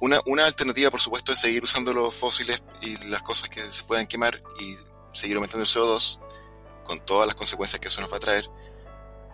una, 0.00 0.20
una 0.26 0.44
alternativa, 0.46 0.90
por 0.90 1.00
supuesto, 1.00 1.32
es 1.32 1.38
seguir 1.38 1.62
usando 1.62 1.92
los 1.92 2.14
fósiles 2.14 2.62
y 2.82 2.96
las 3.06 3.22
cosas 3.22 3.48
que 3.48 3.62
se 3.62 3.82
puedan 3.84 4.06
quemar 4.06 4.42
y 4.60 4.76
seguir 5.12 5.36
aumentando 5.36 5.64
el 5.64 5.68
CO2 5.68 6.20
con 6.84 7.04
todas 7.04 7.26
las 7.26 7.34
consecuencias 7.34 7.80
que 7.80 7.88
eso 7.88 8.00
nos 8.00 8.12
va 8.12 8.18
a 8.18 8.20
traer. 8.20 8.48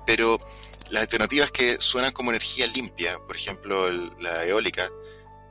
Pero 0.07 0.39
las 0.91 1.03
alternativas 1.03 1.51
que 1.51 1.81
suenan 1.81 2.13
como 2.13 2.31
energía 2.31 2.67
limpia, 2.69 3.19
por 3.27 3.37
ejemplo, 3.37 3.91
la 3.91 4.45
eólica, 4.45 4.89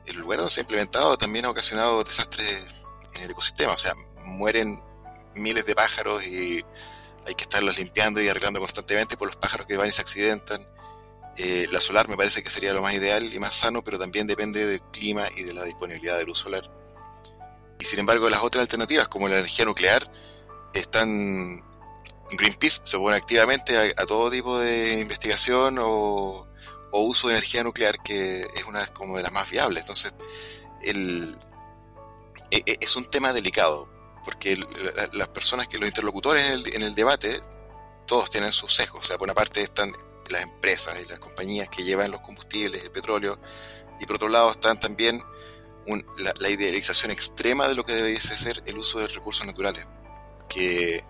el 0.06 0.16
lugar 0.16 0.38
donde 0.38 0.52
se 0.52 0.60
ha 0.60 0.62
implementado 0.62 1.16
también 1.16 1.44
ha 1.44 1.50
ocasionado 1.50 2.02
desastres 2.04 2.66
el 3.22 3.30
ecosistema. 3.30 3.72
O 3.72 3.76
sea, 3.76 3.94
mueren 4.24 4.82
miles 5.34 5.64
de 5.66 5.74
pájaros 5.74 6.24
y 6.24 6.64
hay 7.26 7.34
que 7.34 7.42
estarlos 7.44 7.78
limpiando 7.78 8.20
y 8.20 8.28
arreglando 8.28 8.60
constantemente 8.60 9.16
por 9.16 9.28
los 9.28 9.36
pájaros 9.36 9.66
que 9.66 9.76
van 9.76 9.88
y 9.88 9.92
se 9.92 10.02
accidentan. 10.02 10.66
Eh, 11.38 11.66
la 11.70 11.80
solar 11.80 12.08
me 12.08 12.16
parece 12.16 12.42
que 12.42 12.50
sería 12.50 12.74
lo 12.74 12.82
más 12.82 12.94
ideal 12.94 13.32
y 13.32 13.38
más 13.38 13.54
sano, 13.54 13.82
pero 13.82 13.98
también 13.98 14.26
depende 14.26 14.66
del 14.66 14.82
clima 14.90 15.26
y 15.36 15.42
de 15.44 15.54
la 15.54 15.64
disponibilidad 15.64 16.18
de 16.18 16.24
luz 16.24 16.38
solar. 16.38 16.70
Y 17.78 17.84
sin 17.84 17.98
embargo, 17.98 18.28
las 18.28 18.42
otras 18.42 18.62
alternativas, 18.62 19.08
como 19.08 19.28
la 19.28 19.38
energía 19.38 19.64
nuclear, 19.64 20.10
están. 20.74 21.64
Greenpeace 22.30 22.80
se 22.84 22.96
opone 22.96 23.16
activamente 23.16 23.76
a, 23.76 24.06
todo 24.06 24.30
tipo 24.30 24.58
de 24.58 25.00
investigación 25.00 25.76
o, 25.78 26.46
uso 26.92 27.28
de 27.28 27.34
energía 27.34 27.62
nuclear, 27.62 27.98
que 28.02 28.42
es 28.54 28.64
una 28.66 28.86
como 28.86 29.16
de 29.16 29.22
las 29.22 29.32
más 29.32 29.50
viables. 29.50 29.82
Entonces, 29.82 30.14
el, 30.82 31.36
es 32.64 32.96
un 32.96 33.08
tema 33.08 33.32
delicado, 33.32 33.88
porque 34.24 34.58
las 35.12 35.28
personas 35.28 35.68
que 35.68 35.78
los 35.78 35.88
interlocutores 35.88 36.44
en 36.44 36.52
el, 36.52 36.74
en 36.74 36.82
el 36.82 36.94
debate, 36.94 37.40
todos 38.06 38.30
tienen 38.30 38.52
sus 38.52 38.74
sesgos. 38.74 39.00
O 39.00 39.04
sea, 39.04 39.18
por 39.18 39.26
una 39.26 39.34
parte 39.34 39.62
están 39.62 39.90
las 40.30 40.42
empresas 40.42 41.00
y 41.02 41.08
las 41.08 41.18
compañías 41.18 41.68
que 41.68 41.84
llevan 41.84 42.10
los 42.10 42.20
combustibles, 42.20 42.82
el 42.82 42.90
petróleo, 42.90 43.38
y 44.00 44.06
por 44.06 44.16
otro 44.16 44.28
lado 44.28 44.50
están 44.50 44.80
también 44.80 45.22
la, 46.38 46.48
idealización 46.48 47.10
extrema 47.10 47.68
de 47.68 47.74
lo 47.74 47.84
que 47.84 47.94
debe 47.94 48.16
ser 48.18 48.62
el 48.66 48.78
uso 48.78 48.98
de 48.98 49.08
recursos 49.08 49.46
naturales, 49.46 49.86
que 50.48 51.04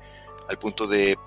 al 0.49 0.59
punto 0.59 0.87
de 0.87 1.19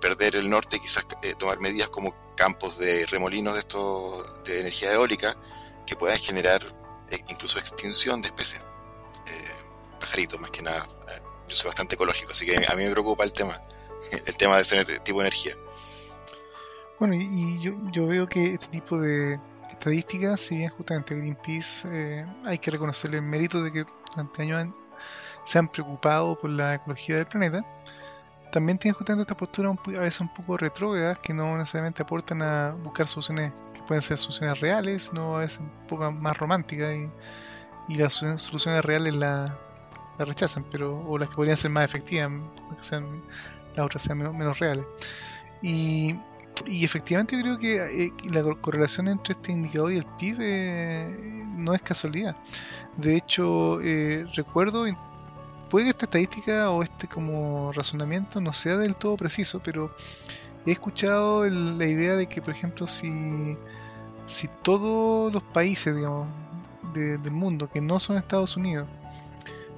perder 0.00 0.36
el 0.36 0.48
norte, 0.48 0.80
quizás 0.80 1.06
eh, 1.22 1.34
tomar 1.38 1.60
medidas 1.60 1.88
como 1.90 2.14
campos 2.36 2.78
de 2.78 3.06
remolinos 3.06 3.54
de, 3.54 3.60
esto, 3.60 4.40
de 4.44 4.60
energía 4.60 4.92
eólica 4.92 5.36
que 5.86 5.96
puedan 5.96 6.18
generar 6.18 6.62
eh, 7.10 7.18
incluso 7.28 7.58
extinción 7.58 8.20
de 8.20 8.28
especies. 8.28 8.62
Eh, 9.26 9.98
pajaritos, 10.00 10.40
más 10.40 10.50
que 10.50 10.62
nada. 10.62 10.86
yo 11.48 11.56
soy 11.56 11.68
bastante 11.68 11.94
ecológico, 11.94 12.32
así 12.32 12.46
que 12.46 12.56
a 12.66 12.74
mí 12.74 12.84
me 12.84 12.90
preocupa 12.90 13.24
el 13.24 13.32
tema, 13.32 13.60
el 14.26 14.36
tema 14.36 14.56
de 14.56 14.62
ese 14.62 14.84
tipo 15.00 15.20
de 15.20 15.26
energía. 15.26 15.54
Bueno, 16.98 17.14
y, 17.14 17.60
yo, 17.60 17.72
yo, 17.92 18.06
veo 18.06 18.26
que 18.26 18.54
este 18.54 18.68
tipo 18.68 18.98
de 18.98 19.38
estadísticas, 19.70 20.40
si 20.40 20.56
bien 20.56 20.70
justamente 20.70 21.14
Greenpeace 21.14 21.86
eh, 21.92 22.26
hay 22.44 22.58
que 22.58 22.70
reconocerle 22.70 23.18
el 23.18 23.22
mérito 23.22 23.62
de 23.62 23.72
que 23.72 23.84
durante 24.10 24.42
años 24.42 24.74
se 25.44 25.58
han 25.58 25.68
preocupado 25.68 26.38
por 26.38 26.50
la 26.50 26.74
ecología 26.74 27.16
del 27.16 27.26
planeta, 27.26 27.64
también 28.50 28.78
tiene 28.78 28.94
justamente 28.94 29.22
esta 29.22 29.36
postura 29.36 29.70
a 29.70 30.00
veces 30.00 30.20
un 30.20 30.32
poco 30.32 30.56
retrógrada 30.56 31.16
que 31.16 31.34
no 31.34 31.56
necesariamente 31.58 32.02
aportan 32.02 32.40
a 32.42 32.72
buscar 32.72 33.06
soluciones 33.06 33.52
que 33.74 33.82
pueden 33.82 34.00
ser 34.00 34.16
soluciones 34.16 34.58
reales, 34.60 35.04
sino 35.04 35.36
a 35.36 35.40
veces 35.40 35.58
un 35.58 35.86
poco 35.86 36.10
más 36.10 36.36
románticas 36.38 36.96
y, 36.96 37.10
y 37.88 37.96
las 37.96 38.14
soluciones 38.14 38.84
reales 38.84 39.14
las 39.14 39.50
la 40.18 40.24
rechazan, 40.24 40.64
pero 40.70 41.00
o 41.06 41.18
las 41.18 41.28
que 41.28 41.36
podrían 41.36 41.56
ser 41.56 41.70
más 41.70 41.84
efectivas, 41.84 42.30
que 42.76 42.82
sean, 42.82 43.22
las 43.74 43.86
otras 43.86 44.02
sean 44.02 44.18
menos, 44.18 44.34
menos 44.34 44.58
reales. 44.58 44.84
Y 45.62 46.14
efectivamente 46.66 47.38
creo 47.40 47.58
que 47.58 48.06
eh, 48.06 48.12
la 48.30 48.42
correlación 48.60 49.08
entre 49.08 49.32
este 49.32 49.52
indicador 49.52 49.92
y 49.92 49.98
el 49.98 50.06
PIB 50.18 50.36
eh, 50.40 51.44
no 51.56 51.74
es 51.74 51.82
casualidad. 51.82 52.36
De 52.96 53.16
hecho, 53.16 53.80
eh, 53.82 54.26
recuerdo, 54.34 54.84
puede 55.68 55.84
que 55.84 55.90
esta 55.90 56.06
estadística 56.06 56.70
o 56.70 56.82
este 56.82 57.06
como 57.08 57.72
razonamiento 57.72 58.40
no 58.40 58.52
sea 58.52 58.76
del 58.76 58.96
todo 58.96 59.16
preciso, 59.16 59.60
pero 59.62 59.94
he 60.64 60.72
escuchado 60.72 61.44
la 61.48 61.86
idea 61.86 62.16
de 62.16 62.26
que, 62.26 62.40
por 62.40 62.54
ejemplo, 62.54 62.86
si, 62.86 63.56
si 64.26 64.48
todos 64.62 65.32
los 65.32 65.42
países 65.42 65.94
digamos, 65.94 66.26
del 67.00 67.32
mundo 67.32 67.68
que 67.70 67.80
no 67.80 68.00
son 68.00 68.16
Estados 68.16 68.56
Unidos 68.56 68.88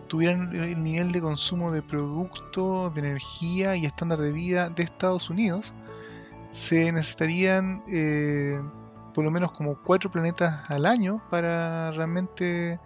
tuvieran 0.09 0.55
el 0.55 0.83
nivel 0.83 1.13
de 1.13 1.21
consumo 1.21 1.71
de 1.71 1.83
productos, 1.83 2.93
de 2.95 3.01
energía 3.01 3.77
y 3.77 3.85
estándar 3.87 4.19
de 4.19 4.33
vida 4.33 4.71
de 4.71 4.83
Estados 4.83 5.31
Unidos, 5.31 5.73
se 6.51 6.91
necesitarían 6.91 7.83
eh, 7.87 8.61
por 9.15 9.25
lo 9.25 9.31
menos 9.31 9.53
como 9.53 9.77
cuatro 9.83 10.11
planetas 10.11 10.69
al 10.71 10.87
año 10.87 11.23
para 11.31 11.91
realmente 11.93 12.81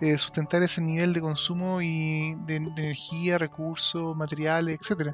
eh, 0.00 0.16
sustentar 0.16 0.62
ese 0.62 0.80
nivel 0.80 1.12
de 1.12 1.20
consumo 1.20 1.82
y 1.82 2.36
de, 2.46 2.56
energía, 2.56 3.36
recursos, 3.36 4.16
materiales, 4.16 4.78
etcétera. 4.80 5.12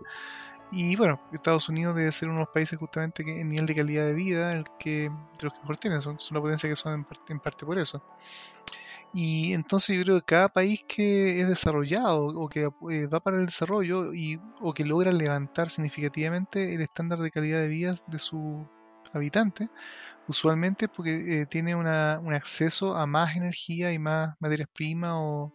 Y 0.73 0.97
bueno, 0.97 1.21
Estados 1.33 1.69
Unidos 1.69 1.95
debe 1.95 2.11
ser 2.11 2.29
uno 2.29 2.39
de 2.39 2.45
los 2.45 2.53
países 2.53 2.79
justamente 2.79 3.25
que 3.25 3.41
en 3.41 3.49
nivel 3.49 3.67
de 3.67 3.75
calidad 3.75 4.05
de 4.07 4.15
vida 4.15 4.53
el 4.53 4.65
que, 4.79 5.09
de 5.39 5.43
los 5.43 5.53
que 5.53 5.61
mejor 5.61 5.77
tienen, 5.79 6.03
son, 6.03 6.19
son 6.19 6.37
una 6.37 6.43
potencia 6.43 6.69
que 6.69 6.77
son 6.77 7.07
en 7.29 7.41
parte, 7.41 7.65
por 7.65 7.79
eso. 7.79 8.03
Y 9.13 9.55
entonces 9.55 9.97
yo 9.97 10.05
creo 10.05 10.21
que 10.21 10.27
cada 10.27 10.49
país 10.49 10.85
que 10.87 11.41
es 11.41 11.49
desarrollado 11.49 12.27
o 12.27 12.49
que 12.49 12.69
eh, 12.91 13.07
va 13.07 13.21
para 13.21 13.39
el 13.39 13.47
desarrollo 13.47 14.13
y, 14.13 14.41
o 14.61 14.75
que 14.75 14.85
logra 14.85 15.13
levantar 15.13 15.71
significativamente 15.71 16.75
el 16.75 16.81
estándar 16.83 17.21
de 17.21 17.31
calidad 17.31 17.61
de 17.61 17.69
vida 17.69 17.95
de 18.09 18.19
sus 18.19 18.67
habitantes, 19.15 19.71
usualmente 20.29 20.89
porque 20.89 21.43
eh, 21.43 21.47
tiene 21.47 21.75
una, 21.77 22.21
un 22.23 22.35
acceso 22.35 22.97
a 22.97 23.07
más 23.07 23.37
energía 23.37 23.93
y 23.93 23.99
más 23.99 24.35
materias 24.41 24.69
primas 24.75 25.13
o, 25.15 25.55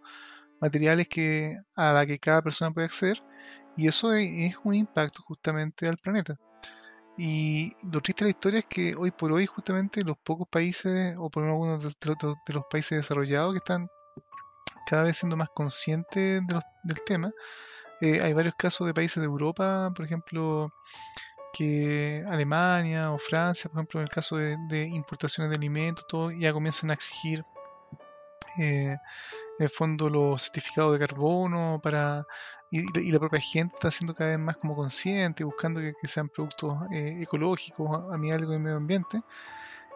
materiales 0.61 1.07
que, 1.09 1.57
a 1.75 1.91
la 1.91 2.05
que 2.05 2.19
cada 2.19 2.41
persona 2.41 2.71
puede 2.71 2.85
acceder 2.85 3.21
y 3.77 3.87
eso 3.87 4.13
es, 4.13 4.55
un 4.63 4.73
impacto 4.75 5.21
justamente 5.23 5.87
al 5.87 5.97
planeta. 5.97 6.37
Y 7.17 7.71
lo 7.91 8.01
triste 8.01 8.23
de 8.23 8.31
la 8.31 8.35
historia 8.35 8.59
es 8.59 8.65
que 8.65 8.95
hoy 8.95 9.11
por 9.11 9.31
hoy 9.31 9.45
justamente 9.45 10.03
los 10.03 10.17
pocos 10.17 10.47
países, 10.47 11.15
o 11.17 11.29
por 11.29 11.43
algunos 11.43 11.83
de, 11.83 12.53
los 12.53 12.65
países 12.69 12.97
desarrollados 12.97 13.53
que 13.53 13.57
están 13.57 13.89
cada 14.87 15.03
vez 15.03 15.17
siendo 15.17 15.37
más 15.37 15.49
conscientes 15.49 16.41
del 16.83 17.01
tema, 17.05 17.31
eh, 18.01 18.19
hay 18.23 18.33
varios 18.33 18.55
casos 18.55 18.87
de 18.87 18.93
países 18.93 19.21
de 19.21 19.25
Europa, 19.25 19.91
por 19.95 20.05
ejemplo, 20.05 20.73
que 21.53 22.23
Alemania 22.27 23.11
o 23.11 23.19
Francia, 23.19 23.69
por 23.69 23.79
ejemplo, 23.79 23.99
en 23.99 24.03
el 24.03 24.09
caso 24.09 24.37
de, 24.37 24.87
importaciones 24.87 25.49
de 25.49 25.57
alimentos, 25.57 26.05
todo, 26.07 26.31
ya 26.31 26.53
comienzan 26.53 26.89
a 26.89 26.93
exigir 26.93 27.45
eh, 28.57 28.97
en 29.61 29.65
el 29.65 29.69
fondo 29.69 30.09
los 30.09 30.43
certificados 30.43 30.93
de 30.93 31.07
carbono 31.07 31.79
para 31.83 32.25
y, 32.71 33.11
la 33.11 33.19
propia 33.19 33.41
gente 33.41 33.75
está 33.75 33.91
siendo 33.91 34.15
cada 34.15 34.31
vez 34.31 34.39
más 34.39 34.57
como 34.57 34.75
consciente, 34.75 35.43
buscando 35.43 35.81
que, 35.81 36.07
sean 36.07 36.29
productos 36.29 36.79
eh, 36.91 37.19
ecológicos, 37.21 37.89
amigables 38.13 38.47
con 38.47 38.55
el 38.55 38.61
medio 38.61 38.77
ambiente. 38.77 39.21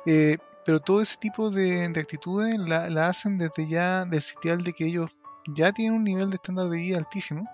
Eh, 0.05 0.37
pero 0.65 0.79
todo 0.81 1.01
ese 1.01 1.17
tipo 1.17 1.49
de, 1.49 1.85
actitudes 1.85 2.59
la, 2.59 3.07
hacen 3.07 3.37
desde 3.37 3.67
ya 3.67 4.05
del 4.05 4.21
sitial 4.21 4.63
de 4.63 4.73
que 4.73 4.85
ellos 4.85 5.09
ya 5.47 5.71
tienen 5.71 5.95
un 5.95 6.03
nivel 6.03 6.29
de 6.29 6.35
estándar 6.35 6.67
de 6.69 6.77
vida 6.77 6.97
altísimo 6.97 7.47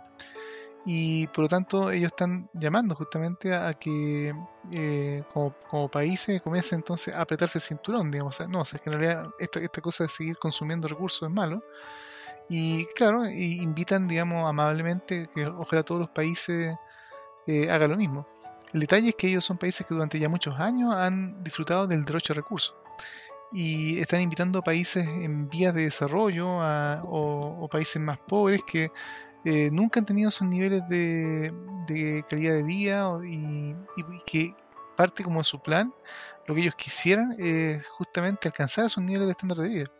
y 0.85 1.27
por 1.27 1.43
lo 1.43 1.49
tanto 1.49 1.91
ellos 1.91 2.11
están 2.11 2.49
llamando 2.53 2.95
justamente 2.95 3.53
a, 3.53 3.73
que 3.73 4.33
eh, 4.73 5.23
como, 5.33 5.89
países 5.89 6.41
comiencen 6.41 6.79
entonces 6.79 7.13
a 7.13 7.21
apretarse 7.21 7.59
el 7.59 7.61
cinturón, 7.61 8.09
digamos, 8.09 8.39
no, 8.49 8.61
o 8.61 8.65
sea, 8.65 8.77
es 8.77 8.81
que 8.81 8.89
en 8.89 8.99
realidad 8.99 9.29
esta, 9.37 9.59
esta 9.59 9.81
cosa 9.81 10.05
de 10.05 10.09
seguir 10.09 10.37
consumiendo 10.37 10.87
recursos 10.87 11.27
es 11.27 11.33
malo 11.33 11.61
y 12.53 12.85
claro, 12.87 13.25
invitan, 13.29 14.09
digamos, 14.09 14.43
amablemente 14.43 15.29
que 15.33 15.45
ojalá 15.45 15.83
todos 15.83 16.01
los 16.01 16.09
países 16.09 16.75
eh, 17.47 17.71
hagan 17.71 17.91
lo 17.91 17.95
mismo. 17.95 18.27
El 18.73 18.81
detalle 18.81 19.07
es 19.07 19.15
que 19.15 19.29
ellos 19.29 19.45
son 19.45 19.57
países 19.57 19.87
que 19.87 19.93
durante 19.93 20.19
ya 20.19 20.27
muchos 20.27 20.59
años 20.59 20.93
han 20.93 21.41
disfrutado 21.45 21.87
del 21.87 22.03
derecho 22.03 22.33
de 22.33 22.41
recursos 22.41 22.75
y 23.53 23.99
están 23.99 24.19
invitando 24.19 24.59
a 24.59 24.63
países 24.63 25.07
en 25.07 25.47
vías 25.47 25.73
de 25.73 25.83
desarrollo 25.83 26.59
o, 27.03 27.69
países 27.71 28.01
más 28.01 28.17
pobres 28.17 28.61
que 28.67 28.91
eh, 29.45 29.69
nunca 29.71 30.01
han 30.01 30.05
tenido 30.05 30.27
esos 30.27 30.45
niveles 30.45 30.83
de, 30.89 32.25
calidad 32.29 32.55
de 32.55 32.63
vida 32.63 33.17
y, 33.25 33.73
que 34.25 34.53
parte 34.97 35.23
como 35.23 35.41
su 35.45 35.61
plan, 35.61 35.93
lo 36.47 36.55
que 36.55 36.61
ellos 36.63 36.75
quisieran 36.75 37.33
es 37.39 37.87
justamente 37.87 38.49
alcanzar 38.49 38.87
esos 38.87 39.01
niveles 39.01 39.27
de 39.27 39.31
estándar 39.31 39.59
de 39.59 39.69
vida 39.69 39.91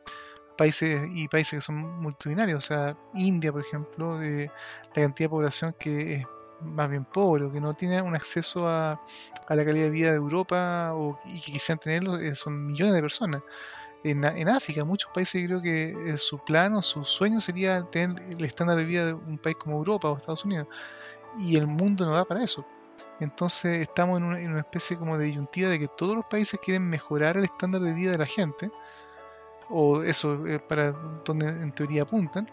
países 0.61 1.09
y 1.11 1.27
países 1.27 1.57
que 1.57 1.61
son 1.61 1.75
multitudinarios, 2.03 2.63
o 2.63 2.67
sea, 2.67 2.95
India, 3.15 3.51
por 3.51 3.61
ejemplo, 3.61 4.19
de 4.19 4.51
la 4.89 5.01
cantidad 5.01 5.25
de 5.25 5.29
población 5.29 5.75
que 5.79 6.13
es 6.17 6.25
más 6.61 6.87
bien 6.87 7.03
pobre, 7.03 7.51
que 7.51 7.59
no 7.59 7.73
tiene 7.73 7.99
un 7.99 8.13
acceso 8.15 8.69
a, 8.69 9.01
la 9.49 9.65
calidad 9.65 9.85
de 9.85 9.89
vida 9.89 10.11
de 10.11 10.17
Europa 10.17 10.91
o, 10.93 11.17
y 11.25 11.41
que 11.41 11.53
quisieran 11.53 11.79
tenerlo, 11.79 12.15
eh, 12.19 12.35
son 12.35 12.63
millones 12.67 12.93
de 12.93 13.01
personas. 13.01 13.41
En, 14.03 14.23
en, 14.23 14.49
África, 14.49 14.85
muchos 14.85 15.09
países 15.11 15.43
creo 15.47 15.63
que 15.63 15.95
eh, 16.05 16.17
su 16.19 16.37
plan 16.37 16.75
o 16.75 16.83
su 16.83 17.03
sueño 17.05 17.41
sería 17.41 17.81
tener 17.89 18.21
el 18.29 18.45
estándar 18.45 18.77
de 18.77 18.85
vida 18.85 19.07
de 19.07 19.13
un 19.13 19.39
país 19.39 19.55
como 19.57 19.77
Europa 19.77 20.11
o 20.11 20.17
Estados 20.17 20.45
Unidos. 20.45 20.67
Y 21.39 21.55
el 21.55 21.65
mundo 21.65 22.05
no 22.05 22.11
da 22.11 22.23
para 22.23 22.43
eso. 22.43 22.63
Entonces 23.19 23.79
estamos 23.81 24.19
en 24.19 24.25
una, 24.25 24.39
en 24.39 24.51
una 24.51 24.59
especie 24.59 24.95
como 24.95 25.17
de 25.17 25.25
disyuntiva 25.25 25.69
de 25.69 25.79
que 25.79 25.87
todos 25.87 26.15
los 26.15 26.25
países 26.25 26.59
quieren 26.63 26.87
mejorar 26.87 27.37
el 27.37 27.45
estándar 27.45 27.81
de 27.81 27.93
vida 27.93 28.11
de 28.11 28.19
la 28.19 28.27
gente, 28.27 28.69
o 29.69 30.01
eso 30.03 30.45
es 30.45 30.61
para 30.61 30.91
donde 31.25 31.47
en 31.47 31.71
teoría 31.71 32.03
apuntan, 32.03 32.49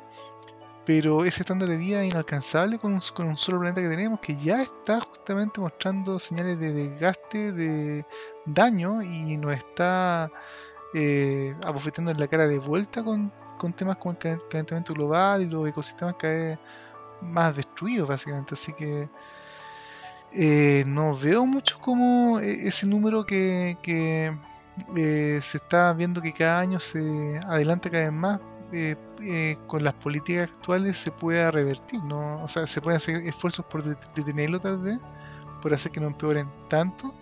pero 0.84 1.24
ese 1.24 1.42
estándar 1.42 1.68
de 1.68 1.76
vida 1.76 2.02
es 2.02 2.12
inalcanzable 2.12 2.78
con 2.78 2.94
un, 2.94 3.00
con 3.14 3.28
un, 3.28 3.36
solo 3.36 3.60
planeta 3.60 3.82
que 3.82 3.88
tenemos 3.88 4.20
que 4.20 4.34
ya 4.36 4.62
está 4.62 5.00
justamente 5.00 5.60
mostrando 5.60 6.18
señales 6.18 6.58
de 6.58 6.72
desgaste, 6.72 7.52
de 7.52 8.06
daño 8.46 9.02
y 9.02 9.36
nos 9.36 9.54
está 9.54 10.30
eh, 10.94 11.54
abofeteando 11.66 12.10
en 12.12 12.18
la 12.18 12.26
cara 12.26 12.46
de 12.46 12.58
vuelta 12.58 13.04
con, 13.04 13.30
con 13.58 13.74
temas 13.74 13.98
como 13.98 14.12
el 14.12 14.38
calentamiento 14.48 14.94
global 14.94 15.42
y 15.42 15.46
los 15.46 15.68
ecosistemas 15.68 16.14
cada 16.18 16.32
vez 16.32 16.58
más 17.20 17.54
destruidos 17.54 18.08
básicamente. 18.08 18.54
Así 18.54 18.72
que 18.72 19.10
eh, 20.32 20.84
no 20.86 21.16
veo 21.16 21.44
mucho 21.44 21.78
como 21.80 22.40
e-, 22.40 22.66
ese 22.66 22.86
número 22.86 23.26
que, 23.26 23.76
que 23.82 24.34
eh, 24.96 25.38
se 25.42 25.58
está 25.58 25.92
viendo 25.92 26.20
que 26.20 26.32
cada 26.32 26.60
año 26.60 26.80
se 26.80 27.40
adelanta 27.46 27.90
cada 27.90 28.04
vez 28.04 28.12
más 28.12 28.40
eh, 28.70 28.96
eh, 29.22 29.56
con 29.66 29.82
las 29.82 29.94
políticas 29.94 30.50
actuales 30.50 30.98
se 30.98 31.10
pueda 31.10 31.50
revertir, 31.50 32.02
¿no? 32.04 32.42
O 32.42 32.48
sea, 32.48 32.66
se 32.66 32.82
pueden 32.82 32.98
hacer 32.98 33.26
esfuerzos 33.26 33.64
por 33.64 33.82
detenerlo 33.82 34.60
tal 34.60 34.78
vez, 34.78 34.98
por 35.62 35.72
hacer 35.72 35.90
que 35.90 36.00
no 36.00 36.08
empeoren 36.08 36.48
tanto, 36.68 37.14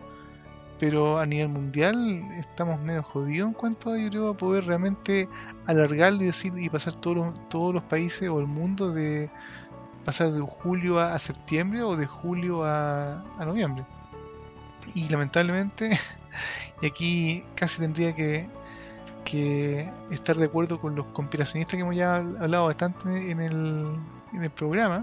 pero 0.81 1.19
a 1.19 1.25
nivel 1.25 1.49
mundial 1.49 2.21
estamos 2.33 2.81
medio 2.81 3.05
jodidos 3.05 3.49
en 3.49 3.55
cuanto 3.55 3.93
a, 3.93 3.99
yo 3.99 4.11
creo, 4.11 4.29
a 4.31 4.37
poder 4.37 4.67
realmente 4.67 5.29
alargarlo 5.67 6.23
y 6.23 6.27
decir 6.27 6.53
y 6.57 6.69
pasar 6.69 6.95
todos 6.95 7.17
los, 7.17 7.49
todos 7.49 7.73
los 7.75 7.83
países 7.85 8.29
o 8.29 8.41
el 8.41 8.47
mundo 8.47 8.91
de 8.93 9.31
pasar 10.05 10.33
de 10.33 10.41
julio 10.41 10.99
a, 10.99 11.17
septiembre 11.21 11.83
o 11.85 11.97
de 11.97 12.07
julio 12.07 12.65
a, 12.65 13.23
a 13.39 13.45
noviembre. 13.45 13.85
Y 14.95 15.09
lamentablemente 15.09 15.99
Y 16.83 16.87
aquí 16.87 17.45
casi 17.55 17.81
tendría 17.81 18.15
que, 18.15 18.49
estar 20.11 20.37
de 20.37 20.45
acuerdo 20.45 20.81
con 20.81 20.95
los 20.95 21.07
conspiracionistas 21.07 21.75
que 21.75 21.81
hemos 21.81 21.97
ya 21.97 22.17
hablado 22.17 22.67
bastante 22.67 23.31
en 23.31 23.41
el, 23.41 24.51
programa. 24.55 25.03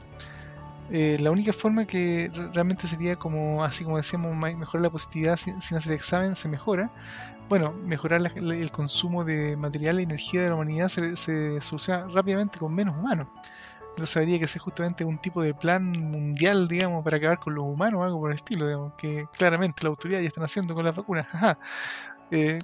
Eh, 0.91 1.17
la 1.19 1.31
única 1.31 1.53
forma 1.53 1.85
que 1.85 2.29
realmente 2.53 2.87
sería 2.87 3.15
como, 3.15 3.63
así 3.63 3.83
como 3.83 3.97
decíamos, 3.97 4.35
mejorar 4.35 4.83
la 4.83 4.89
positividad 4.89 5.37
sin, 5.37 5.55
hacer 5.77 5.93
examen 5.93 6.35
se 6.35 6.47
mejora. 6.47 6.91
Bueno, 7.49 7.73
mejorar 7.73 8.21
el 8.35 8.71
consumo 8.71 9.25
de 9.25 9.57
material 9.57 9.99
y 9.99 10.03
energía 10.03 10.43
de 10.43 10.49
la 10.49 10.55
humanidad 10.55 10.87
se, 10.87 11.15
se 11.17 11.59
soluciona 11.61 12.07
rápidamente 12.07 12.59
con 12.59 12.73
menos 12.73 12.97
humanos. 12.97 13.27
Entonces 13.93 14.17
habría 14.17 14.39
que 14.39 14.47
ser 14.47 14.59
justamente 14.59 15.05
un 15.05 15.19
tipo 15.19 15.43
de 15.43 15.53
plan 15.53 15.91
mundial, 15.91 16.67
digamos, 16.67 17.03
para 17.03 17.17
acabar 17.17 17.37
con 17.37 17.53
los 17.53 17.63
humanos 17.63 18.01
o 18.01 18.03
algo 18.03 18.19
por 18.19 18.31
el 18.31 18.37
estilo, 18.37 18.65
digamos, 18.65 18.93
que 18.97 19.27
claramente 19.37 19.83
la 19.83 19.89
autoridad 19.89 20.19
ya 20.19 20.27
están 20.27 20.43
haciendo 20.43 20.73
con 20.73 20.83
las 20.83 20.95
vacunas. 20.95 21.27
Eh, 22.31 22.57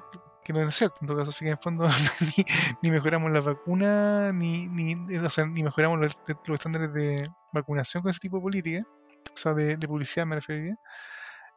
que 0.43 0.53
no 0.53 0.67
es 0.67 0.75
cierto 0.75 0.97
en 1.01 1.07
todo 1.07 1.17
caso, 1.17 1.29
así 1.29 1.45
que 1.45 1.51
en 1.51 1.59
fondo 1.59 1.87
ni, 2.81 2.89
mejoramos 2.89 3.31
la 3.31 3.41
vacuna, 3.41 4.31
ni, 4.33 4.67
ni, 4.67 4.95
o 5.19 5.29
sea, 5.29 5.45
ni 5.45 5.61
mejoramos 5.61 5.99
los, 5.99 6.17
estándares 6.55 6.91
de 6.91 7.29
vacunación 7.53 8.01
con 8.01 8.09
ese 8.09 8.19
tipo 8.19 8.37
de 8.37 8.41
política, 8.41 8.87
o 9.31 9.37
sea, 9.37 9.53
de, 9.53 9.77
publicidad 9.77 10.25
me 10.25 10.37
referiría, 10.37 10.75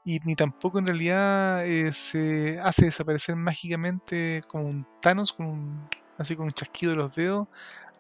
y 0.05 0.21
ni 0.25 0.35
tampoco 0.35 0.79
en 0.79 0.87
realidad 0.89 1.65
eh, 1.65 1.95
se 1.95 2.61
hace 2.61 2.85
desaparecer 2.85 3.35
mágicamente 3.35 4.43
como 4.47 4.65
un 4.65 4.87
Thanos, 5.01 5.33
con 5.33 5.47
un, 5.47 5.89
así 6.19 6.37
con 6.37 6.45
un 6.45 6.53
chasquido 6.53 6.91
de 6.93 6.99
los 6.99 7.15
dedos, 7.15 7.49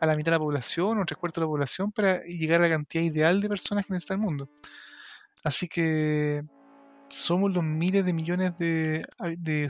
a 0.03 0.07
la 0.07 0.16
mitad 0.16 0.33
de 0.33 0.39
la 0.39 0.41
población 0.41 0.99
o 0.99 1.05
tres 1.05 1.16
cuartos 1.16 1.41
de 1.41 1.47
la 1.47 1.51
población 1.51 1.93
para 1.93 2.24
llegar 2.24 2.61
a 2.61 2.65
la 2.65 2.70
cantidad 2.70 3.05
ideal 3.05 3.41
de 3.41 3.49
personas 3.49 3.87
que 3.87 3.93
necesita 3.93 4.15
el 4.15 4.20
mundo. 4.20 4.51
Así 5.45 5.69
que 5.69 6.43
somos 7.09 7.53
los 7.55 7.62
miles 7.62 8.05
de 8.05 8.12
millones 8.12 8.59
de, 8.59 9.05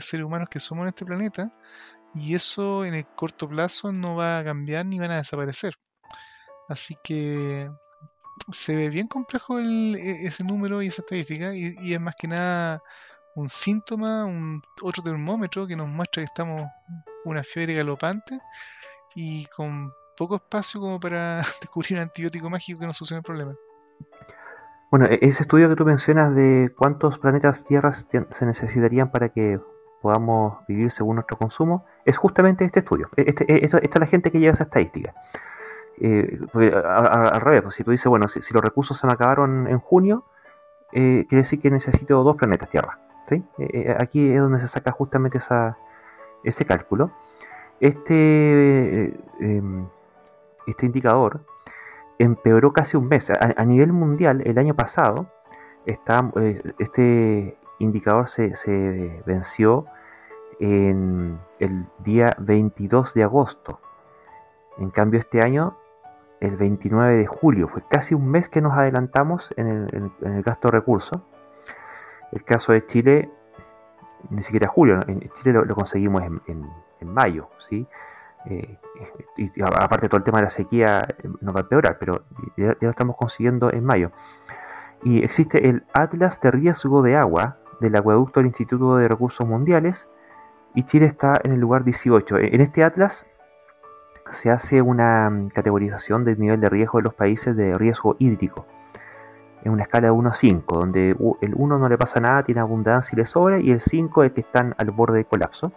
seres 0.01 0.25
humanos 0.25 0.49
que 0.49 0.59
somos 0.59 0.83
en 0.83 0.89
este 0.89 1.05
planeta 1.05 1.51
y 2.15 2.33
eso 2.33 2.83
en 2.83 2.95
el 2.95 3.05
corto 3.05 3.47
plazo 3.47 3.91
no 3.91 4.15
va 4.15 4.39
a 4.39 4.43
cambiar 4.43 4.87
ni 4.87 4.97
van 4.97 5.11
a 5.11 5.17
desaparecer. 5.17 5.75
Así 6.67 6.95
que 7.03 7.69
se 8.51 8.75
ve 8.75 8.89
bien 8.89 9.07
complejo 9.07 9.59
e, 9.59 10.25
ese 10.25 10.43
número 10.43 10.81
y 10.81 10.87
esa 10.87 11.03
estadística 11.03 11.53
y, 11.53 11.93
es 11.93 12.01
más 12.01 12.15
que 12.17 12.27
nada 12.27 12.81
un 13.35 13.49
síntoma, 13.49 14.25
un 14.25 14.63
otro 14.81 15.03
termómetro 15.03 15.67
que 15.67 15.75
nos 15.75 15.87
muestra 15.87 16.23
que 16.23 16.25
estamos 16.25 16.63
una 17.23 17.43
fiebre 17.43 17.75
galopante 17.75 18.39
y 19.13 19.45
con 19.45 19.93
poco 20.17 20.35
espacio 20.35 20.79
como 20.79 20.99
para 20.99 21.37
descubrir 21.61 21.93
un 21.93 21.99
antibiótico 21.99 22.49
mágico 22.49 22.79
que 22.79 22.87
nos 22.87 22.97
solucione 22.97 23.19
el 23.19 23.23
problema. 23.23 23.55
Bueno, 24.91 25.05
e-, 25.05 25.19
ese 25.21 25.43
estudio 25.43 25.69
que 25.69 25.75
tú 25.75 25.85
mencionas 25.85 26.35
de 26.35 26.73
cuántos 26.77 27.19
planetas 27.19 27.65
tierras 27.65 28.07
se 28.29 28.45
necesitarían 28.45 29.11
para 29.11 29.29
que 29.29 29.59
podamos 30.03 30.57
vivir 30.67 30.91
según 30.91 31.15
nuestro 31.15 31.37
consumo, 31.37 31.85
es 32.05 32.17
justamente 32.17 32.65
este 32.65 32.79
estudio. 32.79 33.09
E-, 33.15 33.25
este, 33.27 33.51
e-, 33.51 33.65
esta 33.65 33.79
es 33.79 33.99
la 33.99 34.05
gente 34.05 34.31
que 34.31 34.39
lleva 34.39 34.53
esa 34.53 34.63
estadística. 34.63 35.15
Eh, 35.99 36.39
al 36.53 37.41
revés, 37.41 37.61
pues, 37.61 37.75
si 37.75 37.83
tú 37.83 37.91
dices, 37.91 38.07
bueno, 38.07 38.27
si, 38.27 38.53
los 38.53 38.63
recursos 38.63 38.97
se 38.97 39.07
me 39.07 39.13
acabaron 39.13 39.67
en 39.67 39.79
junio, 39.79 40.25
eh, 40.91 41.25
quiere 41.29 41.43
decir 41.43 41.61
que 41.61 41.71
necesito 41.71 42.23
dos 42.23 42.35
planetas 42.35 42.69
tierra. 42.69 42.99
¿sí? 43.27 43.43
Eh, 43.57 43.95
aquí 43.97 44.31
es 44.31 44.41
donde 44.41 44.59
se 44.59 44.67
saca 44.67 44.91
justamente 44.91 45.37
esa, 45.37 45.77
ese 46.43 46.65
cálculo. 46.65 47.11
Este 47.79 49.13
em, 49.39 49.87
este 50.67 50.85
indicador 50.85 51.45
empeoró 52.19 52.73
casi 52.73 52.97
un 52.97 53.07
mes. 53.07 53.29
A, 53.31 53.65
nivel 53.65 53.93
mundial, 53.93 54.41
el 54.45 54.57
año 54.57 54.75
pasado, 54.75 55.27
eh, 55.85 56.73
este 56.79 57.57
indicador 57.79 58.29
se, 58.29 59.23
venció 59.25 59.85
en 60.59 61.39
el 61.59 61.85
día 61.99 62.35
22 62.39 63.13
de 63.13 63.23
agosto. 63.23 63.79
En 64.77 64.89
cambio, 64.89 65.19
este 65.19 65.41
año 65.41 65.77
el 66.39 66.57
29 66.57 67.15
de 67.15 67.25
julio. 67.25 67.69
Fue 67.69 67.81
casi 67.87 68.13
un 68.13 68.29
mes 68.29 68.49
que 68.49 68.61
nos 68.61 68.73
adelantamos 68.73 69.53
en 69.55 70.11
el, 70.21 70.43
gasto 70.43 70.67
de 70.67 70.71
recursos. 70.73 71.21
El 72.33 72.43
caso 72.43 72.73
de 72.73 72.85
Chile, 72.85 73.31
ni 74.29 74.43
siquiera 74.43 74.67
julio, 74.67 74.99
en 75.07 75.29
Chile 75.31 75.53
lo, 75.65 75.75
conseguimos 75.75 76.21
en, 76.23 76.69
mayo, 77.01 77.49
¿sí? 77.59 77.85
Eh, 78.45 78.77
y 79.37 79.61
aparte 79.61 80.09
todo 80.09 80.17
el 80.17 80.23
tema 80.23 80.39
de 80.39 80.43
la 80.43 80.49
sequía 80.49 81.07
eh, 81.07 81.29
nos 81.41 81.55
va 81.55 81.61
a 81.61 81.63
empeorar, 81.63 81.97
pero 81.99 82.23
ya, 82.57 82.75
lo 82.79 82.89
estamos 82.89 83.15
consiguiendo 83.15 83.71
en 83.71 83.83
mayo. 83.83 84.11
Y 85.03 85.23
existe 85.23 85.69
el 85.69 85.83
Atlas 85.93 86.39
de 86.41 86.51
Riesgo 86.51 87.01
de 87.01 87.15
Agua 87.15 87.57
del 87.79 87.95
Acueducto 87.95 88.39
del 88.39 88.47
Instituto 88.47 88.97
de 88.97 89.07
Recursos 89.07 89.47
Mundiales 89.47 90.07
y 90.73 90.83
Chile 90.83 91.05
está 91.05 91.39
en 91.43 91.51
el 91.51 91.59
lugar 91.59 91.83
18. 91.83 92.37
En 92.37 92.61
este 92.61 92.83
Atlas 92.83 93.25
se 94.31 94.49
hace 94.51 94.81
una 94.81 95.29
mm, 95.29 95.49
categorización 95.49 96.23
del 96.23 96.39
nivel 96.39 96.59
de 96.61 96.69
riesgo 96.69 96.99
de 96.99 97.03
los 97.03 97.13
países 97.13 97.55
de 97.55 97.77
riesgo 97.77 98.15
hídrico 98.19 98.65
en 99.63 99.71
una 99.71 99.83
escala 99.83 100.07
de 100.07 100.11
1 100.11 100.29
a 100.29 100.33
5, 100.33 100.77
donde 100.77 101.15
el 101.41 101.53
1 101.55 101.77
no 101.79 101.87
le 101.87 101.97
pasa 101.97 102.19
nada, 102.19 102.43
tiene 102.43 102.59
abundancia 102.59 103.15
y 103.15 103.19
le 103.19 103.25
sobra, 103.25 103.59
y 103.59 103.71
el 103.71 103.79
5 103.79 104.23
es 104.25 104.33
que 104.33 104.41
están 104.41 104.75
al 104.77 104.91
borde 104.91 105.19
de 105.19 105.25
colapso. 105.25 105.71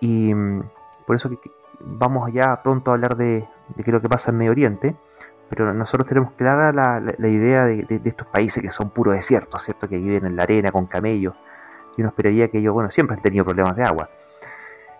Y 0.00 0.32
mm, 0.32 0.62
por 1.06 1.16
eso 1.16 1.28
vamos 1.80 2.32
ya 2.32 2.62
pronto 2.62 2.90
a 2.90 2.94
hablar 2.94 3.16
de, 3.16 3.46
qué 3.76 3.82
es 3.82 3.88
lo 3.88 4.00
que 4.00 4.08
pasa 4.08 4.30
en 4.30 4.38
Medio 4.38 4.52
Oriente, 4.52 4.96
pero 5.48 5.72
nosotros 5.72 6.06
tenemos 6.06 6.32
clara 6.32 6.72
la, 6.72 7.28
idea 7.28 7.64
de, 7.64 8.00
estos 8.04 8.26
países 8.26 8.62
que 8.62 8.70
son 8.70 8.90
puro 8.90 9.12
desiertos, 9.12 9.62
¿cierto? 9.62 9.88
Que 9.88 9.98
viven 9.98 10.26
en 10.26 10.36
la 10.36 10.42
arena 10.42 10.72
con 10.72 10.86
camellos, 10.86 11.34
y 11.96 12.02
uno 12.02 12.10
esperaría 12.10 12.48
que 12.48 12.58
ellos, 12.58 12.74
bueno, 12.74 12.90
siempre 12.90 13.16
han 13.16 13.22
tenido 13.22 13.44
problemas 13.44 13.76
de 13.76 13.84
agua. 13.84 14.10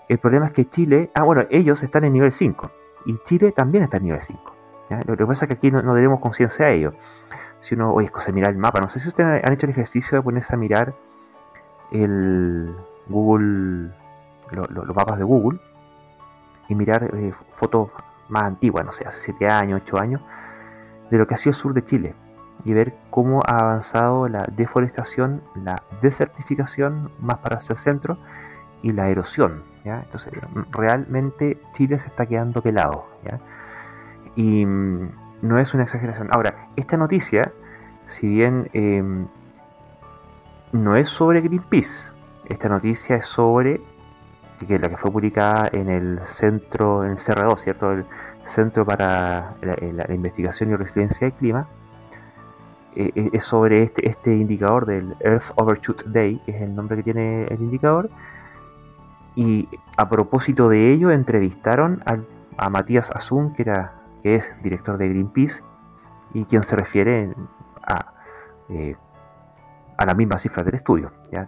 El 0.08 0.18
problema 0.18 0.46
es 0.46 0.52
que 0.52 0.64
Chile, 0.64 1.10
ah, 1.14 1.22
bueno, 1.22 1.44
ellos 1.50 1.82
están 1.82 2.04
en 2.04 2.12
nivel 2.14 2.32
5, 2.32 2.70
y 3.06 3.18
Chile 3.24 3.52
también 3.52 3.84
está 3.84 3.98
en 3.98 4.04
nivel 4.04 4.22
5. 4.22 4.54
Lo 5.06 5.16
que 5.16 5.26
pasa 5.26 5.44
es 5.44 5.48
que 5.48 5.54
aquí 5.54 5.70
no, 5.70 5.82
tenemos 5.94 6.20
conciencia 6.20 6.66
de 6.66 6.76
ello. 6.76 6.94
Si 7.60 7.74
uno, 7.74 7.92
oye, 7.92 8.06
es 8.06 8.12
cosa 8.12 8.32
mirar 8.32 8.52
el 8.52 8.58
mapa, 8.58 8.80
no 8.80 8.88
sé 8.88 9.00
si 9.00 9.08
ustedes 9.08 9.44
han 9.44 9.52
hecho 9.52 9.66
el 9.66 9.70
ejercicio 9.70 10.16
de 10.16 10.22
ponerse 10.22 10.54
a 10.54 10.56
mirar 10.56 10.94
el 11.90 12.74
Google, 13.08 13.90
los 14.50 14.96
mapas 14.96 15.18
de 15.18 15.24
Google, 15.24 15.60
y 16.68 16.74
mirar 16.74 17.10
eh, 17.14 17.32
fotos 17.56 17.90
más 18.28 18.44
antiguas, 18.44 18.84
no 18.84 18.92
sé, 18.92 19.06
hace 19.06 19.20
7 19.20 19.48
años, 19.48 19.80
8 19.84 19.98
años, 19.98 20.20
de 21.10 21.18
lo 21.18 21.26
que 21.26 21.34
ha 21.34 21.36
sido 21.36 21.50
el 21.50 21.56
sur 21.56 21.74
de 21.74 21.84
Chile 21.84 22.14
y 22.64 22.72
ver 22.72 22.94
cómo 23.10 23.42
ha 23.46 23.56
avanzado 23.58 24.28
la 24.28 24.44
deforestación, 24.54 25.42
la 25.54 25.82
desertificación 26.02 27.10
más 27.20 27.38
para 27.38 27.56
hacia 27.56 27.74
el 27.74 27.78
centro 27.78 28.18
y 28.82 28.92
la 28.92 29.08
erosión. 29.08 29.62
¿ya? 29.84 30.00
Entonces, 30.02 30.32
realmente 30.70 31.60
Chile 31.72 31.98
se 31.98 32.08
está 32.08 32.26
quedando 32.26 32.60
pelado. 32.62 33.06
Y 34.36 34.66
mm, 34.66 35.10
no 35.42 35.58
es 35.58 35.74
una 35.74 35.84
exageración. 35.84 36.28
Ahora, 36.32 36.68
esta 36.76 36.96
noticia, 36.96 37.52
si 38.06 38.28
bien 38.28 38.68
em, 38.72 39.26
no 40.72 40.96
es 40.96 41.08
sobre 41.08 41.40
Greenpeace, 41.40 42.12
esta 42.46 42.68
noticia 42.68 43.16
es 43.16 43.26
sobre 43.26 43.80
que 44.66 44.78
la 44.78 44.88
que 44.88 44.96
fue 44.96 45.10
publicada 45.10 45.68
en 45.72 45.88
el 45.88 46.20
centro, 46.26 47.04
en 47.04 47.12
el 47.12 47.16
CR2, 47.18 47.58
¿cierto? 47.58 47.92
El 47.92 48.06
Centro 48.44 48.84
para 48.84 49.54
la, 49.60 50.14
Investigación 50.14 50.70
y 50.70 50.76
Resiliencia 50.76 51.26
del 51.26 51.36
Clima, 51.36 51.68
eh, 52.96 53.12
eh, 53.14 53.30
es 53.32 53.44
sobre 53.44 53.82
este, 53.82 54.08
este 54.08 54.34
indicador 54.34 54.86
del 54.86 55.14
Earth 55.20 55.52
Overshoot 55.56 56.04
Day, 56.06 56.40
que 56.46 56.52
es 56.52 56.62
el 56.62 56.74
nombre 56.74 56.96
que 56.96 57.02
tiene 57.02 57.44
el 57.44 57.60
indicador. 57.60 58.10
Y 59.36 59.68
a 59.96 60.08
propósito 60.08 60.68
de 60.68 60.92
ello, 60.92 61.10
entrevistaron 61.10 62.02
a 62.56 62.70
Matías 62.70 63.10
Azun, 63.10 63.52
que, 63.52 63.62
era, 63.62 63.92
que 64.22 64.34
es 64.34 64.50
director 64.62 64.98
de 64.98 65.08
Greenpeace, 65.08 65.62
y 66.34 66.44
quien 66.44 66.62
se 66.62 66.76
refiere 66.76 67.34
a, 67.86 68.12
eh, 68.68 68.96
a 69.96 70.06
la 70.06 70.14
misma 70.14 70.38
cifra 70.38 70.62
del 70.62 70.74
estudio. 70.74 71.12
¿ya? 71.30 71.46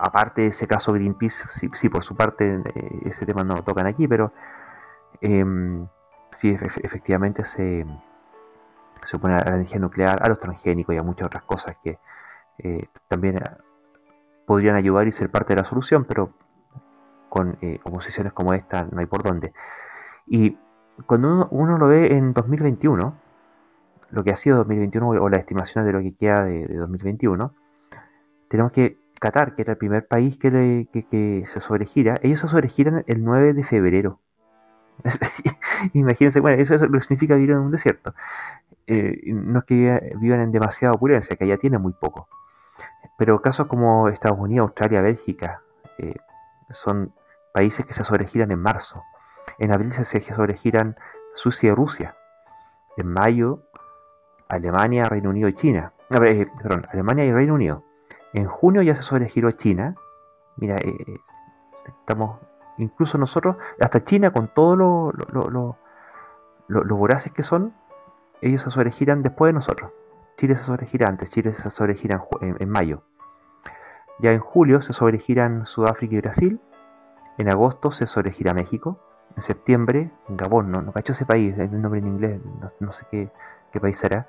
Aparte 0.00 0.42
de 0.42 0.48
ese 0.48 0.66
caso 0.66 0.92
Greenpeace, 0.92 1.44
sí, 1.50 1.88
por 1.88 2.04
su 2.04 2.16
parte 2.16 2.62
eh, 2.64 3.00
ese 3.04 3.26
tema 3.26 3.44
no 3.44 3.56
lo 3.56 3.62
tocan 3.62 3.86
aquí, 3.86 4.08
pero 4.08 4.32
eh, 5.20 5.44
sí, 6.32 6.50
efectivamente 6.50 7.44
se, 7.44 7.84
se 9.02 9.16
opone 9.16 9.34
a 9.34 9.44
la 9.44 9.54
energía 9.56 9.78
nuclear, 9.78 10.22
a 10.22 10.28
los 10.28 10.38
transgénicos 10.38 10.94
y 10.94 10.98
a 10.98 11.02
muchas 11.02 11.26
otras 11.26 11.42
cosas 11.44 11.76
que 11.82 11.98
eh, 12.58 12.86
también 13.08 13.36
eh, 13.36 13.42
podrían 14.46 14.76
ayudar 14.76 15.06
y 15.06 15.12
ser 15.12 15.30
parte 15.30 15.54
de 15.54 15.60
la 15.60 15.64
solución, 15.64 16.04
pero 16.04 16.32
con 17.28 17.56
oposiciones 17.84 18.32
como 18.32 18.54
esta 18.54 18.88
no 18.90 18.98
hay 18.98 19.06
por 19.06 19.22
dónde. 19.22 19.52
Y 20.26 20.58
cuando 21.06 21.46
uno, 21.50 21.78
lo 21.78 21.86
ve 21.86 22.16
en 22.16 22.32
2021, 22.32 23.14
lo 24.10 24.24
que 24.24 24.32
ha 24.32 24.36
sido 24.36 24.56
2021 24.58 25.08
o 25.08 25.28
las 25.28 25.38
estimaciones 25.38 25.86
de 25.86 25.92
lo 25.92 26.00
que 26.00 26.16
queda 26.16 26.42
de 26.42 26.66
2021, 26.66 27.54
tenemos 28.48 28.72
que 28.72 28.98
Qatar, 29.20 29.54
que 29.54 29.62
era 29.62 29.72
el 29.72 29.78
primer 29.78 30.08
país 30.08 30.36
que, 30.38 31.44
se 31.46 31.60
sobregira, 31.60 32.18
ellos 32.22 32.40
se 32.40 32.48
sobregiran 32.48 33.04
el 33.06 33.22
9 33.22 33.52
de 33.52 33.62
febrero. 33.62 34.18
Imagínense, 35.92 36.40
bueno, 36.40 36.60
eso, 36.60 36.74
lo 36.86 37.00
significa 37.00 37.36
vivir 37.36 37.50
en 37.50 37.58
un 37.58 37.70
desierto. 37.70 38.14
Eh, 38.86 39.20
no 39.26 39.60
es 39.60 39.64
que 39.66 40.16
vivan 40.16 40.40
en 40.40 40.52
demasiada 40.52 40.94
opulencia, 40.94 41.36
que 41.36 41.44
allá 41.44 41.58
tienen 41.58 41.80
muy 41.80 41.92
poco. 41.92 42.28
Pero 43.18 43.40
casos 43.42 43.66
como 43.66 44.08
Estados 44.08 44.38
Unidos, 44.38 44.68
Australia, 44.68 45.02
Bélgica, 45.02 45.62
eh, 45.98 46.16
son 46.70 47.12
países 47.52 47.84
que 47.84 47.92
se 47.92 48.04
sobregiran 48.04 48.50
en 48.50 48.58
marzo. 48.58 49.02
En 49.58 49.72
abril 49.72 49.92
se 49.92 50.04
sobregiran 50.04 50.96
Suecia 51.34 51.72
y 51.72 51.74
Rusia. 51.74 52.16
En 52.96 53.06
mayo, 53.06 53.64
Alemania, 54.48 55.04
Reino 55.04 55.28
Unido 55.28 55.48
y 55.48 55.54
China. 55.54 55.92
Eh, 56.10 56.46
perdón, 56.62 56.86
Alemania 56.90 57.26
y 57.26 57.32
Reino 57.32 57.54
Unido. 57.54 57.84
En 58.32 58.46
junio 58.46 58.82
ya 58.82 58.94
se 58.94 59.02
sobregiró 59.02 59.50
China. 59.52 59.94
Mira, 60.56 60.76
eh, 60.76 60.94
eh, 61.06 61.20
estamos, 61.86 62.38
incluso 62.78 63.18
nosotros, 63.18 63.56
hasta 63.80 64.04
China 64.04 64.32
con 64.32 64.48
todo 64.48 64.76
lo, 64.76 65.12
lo, 66.68 66.96
voraces 66.96 67.32
que 67.32 67.42
son, 67.42 67.74
ellos 68.40 68.62
se 68.62 68.70
sobregiran 68.70 69.22
después 69.22 69.48
de 69.48 69.54
nosotros. 69.54 69.90
Chile 70.36 70.56
se 70.56 70.64
sobregira 70.64 71.08
antes, 71.08 71.30
Chile 71.30 71.52
se 71.52 71.70
sobregira 71.70 72.22
en, 72.40 72.68
mayo. 72.68 73.02
Ya 74.20 74.32
en 74.32 74.40
julio 74.40 74.80
se 74.80 74.92
sobregiran 74.92 75.66
Sudáfrica 75.66 76.14
y 76.14 76.20
Brasil. 76.20 76.60
En 77.36 77.50
agosto 77.50 77.90
se 77.90 78.06
sobregira 78.06 78.54
México. 78.54 78.98
En 79.36 79.42
septiembre, 79.42 80.10
Gabón, 80.28 80.70
no, 80.70 80.82
no 80.82 80.92
cacho 80.92 81.12
ese 81.12 81.24
país, 81.26 81.56
el 81.58 81.80
nombre 81.80 82.00
en 82.00 82.08
inglés, 82.08 82.40
no, 82.80 82.92
sé 82.92 83.06
qué, 83.10 83.30
qué, 83.72 83.80
país 83.80 83.98
será. 83.98 84.26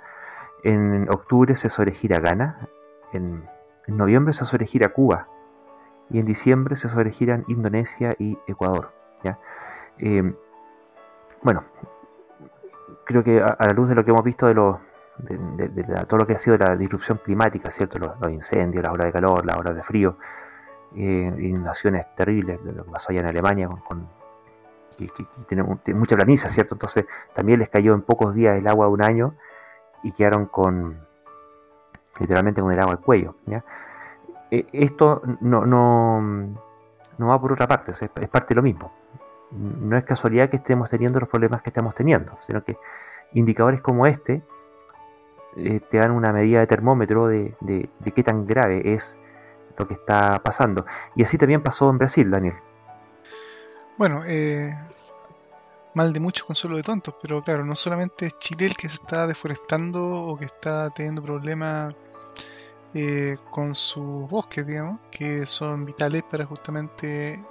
En 0.63 1.09
octubre 1.09 1.55
se 1.55 1.69
sobregira 1.69 2.19
Ghana. 2.19 2.67
En 3.13 3.43
en 3.87 3.97
noviembre 3.97 4.33
se 4.33 4.45
sobregira 4.45 4.89
Cuba 4.89 5.27
y 6.09 6.19
en 6.19 6.25
diciembre 6.25 6.75
se 6.75 6.89
sobregiran 6.89 7.45
Indonesia 7.47 8.15
y 8.19 8.37
Ecuador. 8.47 8.91
Eh, 9.97 10.33
bueno, 11.43 11.63
creo 13.05 13.23
que 13.23 13.39
a, 13.39 13.57
la 13.59 13.73
luz 13.73 13.89
de 13.89 13.95
lo 13.95 14.03
que 14.03 14.11
hemos 14.11 14.23
visto 14.23 14.47
de, 14.47 14.53
todo 16.07 16.17
lo 16.17 16.25
que 16.25 16.33
ha 16.33 16.39
sido 16.39 16.57
la 16.57 16.75
disrupción 16.75 17.19
climática, 17.23 17.69
¿cierto? 17.69 17.99
Los, 17.99 18.31
incendios, 18.31 18.83
las 18.83 18.93
olas 18.93 19.07
de 19.07 19.11
calor, 19.11 19.45
las 19.45 19.57
olas 19.57 19.75
de 19.75 19.83
frío, 19.83 20.17
eh, 20.95 21.33
inundaciones 21.39 22.13
terribles, 22.15 22.59
lo 22.63 22.85
que 22.85 22.91
pasó 22.91 23.11
allá 23.11 23.21
en 23.21 23.27
Alemania 23.27 23.69
con, 23.87 24.07
que, 24.97 25.09
tiene, 25.47 25.63
mucha 25.63 26.15
planicie, 26.15 26.49
¿cierto? 26.49 26.75
Entonces 26.75 27.05
también 27.33 27.59
les 27.59 27.69
cayó 27.69 27.93
en 27.93 28.01
pocos 28.01 28.33
días 28.33 28.57
el 28.57 28.67
agua 28.67 28.87
de 28.87 28.91
un 28.91 29.03
año 29.03 29.35
y 30.03 30.11
quedaron 30.11 30.47
con, 30.47 31.05
literalmente 32.19 32.61
con 32.61 32.71
el 32.71 32.79
agua 32.79 32.93
al 32.93 32.99
cuello. 32.99 33.35
E, 34.49 34.65
esto 34.73 35.21
no, 35.41 35.65
no, 35.65 36.21
no, 37.17 37.27
va 37.27 37.41
por 37.41 37.53
otra 37.53 37.67
parte, 37.67 37.91
es, 37.91 38.29
parte 38.29 38.49
de 38.49 38.55
lo 38.55 38.61
mismo. 38.61 38.91
No 39.51 39.97
es 39.97 40.03
casualidad 40.03 40.49
que 40.49 40.57
estemos 40.57 40.89
teniendo 40.89 41.19
los 41.19 41.29
problemas 41.29 41.61
que 41.61 41.69
estamos 41.69 41.93
teniendo, 41.95 42.37
sino 42.41 42.63
que 42.63 42.77
indicadores 43.33 43.81
como 43.81 44.05
este 44.05 44.41
eh, 45.57 45.81
te 45.89 45.97
dan 45.97 46.11
una 46.11 46.31
medida 46.31 46.59
de 46.59 46.67
termómetro 46.67 47.27
de, 47.27 47.55
de, 47.59 47.89
qué 48.13 48.23
tan 48.23 48.47
grave 48.47 48.93
es 48.93 49.17
lo 49.77 49.87
que 49.87 49.93
está 49.95 50.39
pasando. 50.43 50.85
Y 51.15 51.23
así 51.23 51.37
también 51.37 51.61
pasó 51.61 51.89
en 51.89 51.97
Brasil, 51.97 52.29
Daniel. 52.29 52.55
Bueno, 53.97 54.21
eh, 54.25 54.77
mal 55.93 56.13
de 56.13 56.19
muchos 56.19 56.45
consuelo 56.45 56.77
de 56.77 56.83
tontos, 56.83 57.15
pero 57.21 57.43
claro, 57.43 57.65
no 57.65 57.75
solamente 57.75 58.27
es 58.27 58.39
Chile 58.39 58.67
el 58.67 58.75
que 58.75 58.89
se 58.89 58.95
está 58.95 59.27
deforestando 59.27 60.01
o 60.03 60.37
que 60.37 60.45
está 60.45 60.89
teniendo 60.91 61.21
problemas 61.21 61.93
eh, 62.93 63.37
con 63.49 63.75
sus 63.75 64.29
bosques, 64.29 64.65
digamos, 64.65 64.99
que 65.11 65.45
son 65.45 65.85
vitales 65.85 66.23
para 66.23 66.45
justamente 66.45 67.43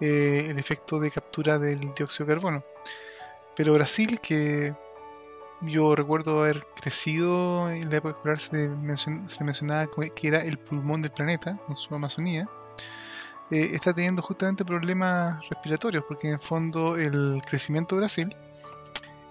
eh, 0.00 0.46
el 0.48 0.58
efecto 0.58 0.98
de 1.00 1.10
captura 1.10 1.58
del 1.58 1.80
dióxido 1.94 2.26
de 2.26 2.34
carbono. 2.34 2.64
Pero 3.56 3.74
Brasil, 3.74 4.20
que 4.20 4.74
yo 5.62 5.94
recuerdo 5.94 6.40
haber 6.40 6.64
crecido 6.80 7.68
en 7.70 7.90
la 7.90 7.96
época 7.96 8.14
escolar, 8.16 8.38
se, 8.38 9.44
mencionaba 9.44 9.88
que 10.14 10.28
era 10.28 10.42
el 10.42 10.58
pulmón 10.58 11.02
del 11.02 11.12
planeta, 11.12 11.58
con 11.66 11.76
su 11.76 11.94
Amazonía, 11.94 12.48
eh, 13.50 13.70
está 13.74 13.92
teniendo 13.92 14.22
justamente 14.22 14.64
problemas 14.64 15.48
respiratorios, 15.48 16.04
porque 16.06 16.28
en 16.28 16.34
el 16.34 16.40
fondo 16.40 16.96
el 16.96 17.42
crecimiento 17.48 17.94
de 17.96 18.00
Brasil 18.00 18.36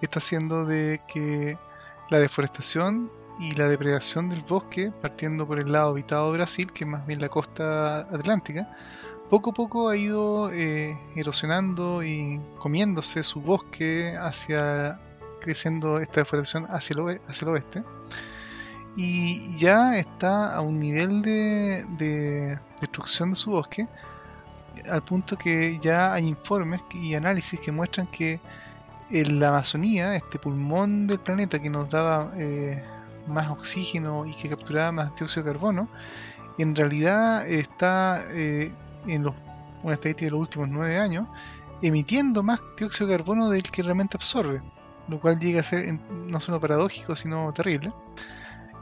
está 0.01 0.19
haciendo 0.19 0.65
de 0.65 1.01
que 1.07 1.57
la 2.09 2.19
deforestación 2.19 3.11
y 3.39 3.53
la 3.53 3.67
depredación 3.67 4.29
del 4.29 4.41
bosque, 4.41 4.91
partiendo 5.01 5.47
por 5.47 5.59
el 5.59 5.71
lado 5.71 5.89
habitado 5.91 6.31
de 6.31 6.37
Brasil, 6.37 6.71
que 6.73 6.83
es 6.83 6.89
más 6.89 7.05
bien 7.05 7.21
la 7.21 7.29
costa 7.29 7.99
atlántica, 7.99 8.67
poco 9.29 9.51
a 9.51 9.53
poco 9.53 9.89
ha 9.89 9.95
ido 9.95 10.51
eh, 10.51 10.99
erosionando 11.15 12.03
y 12.03 12.41
comiéndose 12.59 13.23
su 13.23 13.39
bosque 13.41 14.15
hacia 14.19 14.99
creciendo 15.39 15.99
esta 15.99 16.21
deforestación 16.21 16.67
hacia 16.69 16.95
el, 16.95 17.21
hacia 17.27 17.45
el 17.45 17.53
oeste. 17.53 17.83
Y 18.97 19.55
ya 19.55 19.97
está 19.97 20.53
a 20.53 20.61
un 20.61 20.79
nivel 20.79 21.21
de, 21.21 21.85
de, 21.97 22.59
destrucción 22.81 23.29
de 23.29 23.35
su 23.35 23.51
bosque 23.51 23.87
al 24.89 25.03
punto 25.03 25.37
que 25.37 25.77
ya 25.79 26.13
hay 26.13 26.27
informes 26.27 26.81
y 26.93 27.13
análisis 27.13 27.59
que 27.59 27.71
muestran 27.71 28.07
que 28.07 28.39
en 29.09 29.39
la 29.39 29.49
Amazonía, 29.49 30.15
este 30.15 30.37
pulmón 30.37 31.07
del 31.07 31.19
planeta 31.19 31.59
que 31.59 31.69
nos 31.69 31.89
daba 31.89 32.31
eh, 32.37 32.83
más 33.27 33.49
oxígeno 33.49 34.25
y 34.25 34.33
que 34.33 34.49
capturaba 34.49 34.91
más 34.91 35.15
dióxido 35.15 35.45
de 35.45 35.51
carbono, 35.51 35.89
en 36.57 36.75
realidad 36.75 37.47
está 37.47 38.25
eh, 38.29 38.71
en 39.07 39.23
los, 39.23 39.33
una 39.83 39.93
estadística 39.93 40.25
de 40.25 40.31
los 40.31 40.41
últimos 40.41 40.69
nueve 40.69 40.97
años, 40.97 41.27
emitiendo 41.81 42.43
más 42.43 42.59
dióxido 42.77 43.07
de 43.07 43.17
carbono 43.17 43.49
del 43.49 43.63
que 43.63 43.81
realmente 43.81 44.17
absorbe, 44.17 44.61
lo 45.07 45.19
cual 45.19 45.39
llega 45.39 45.61
a 45.61 45.63
ser 45.63 45.97
no 46.27 46.39
solo 46.39 46.59
paradójico, 46.59 47.15
sino 47.15 47.51
terrible. 47.53 47.91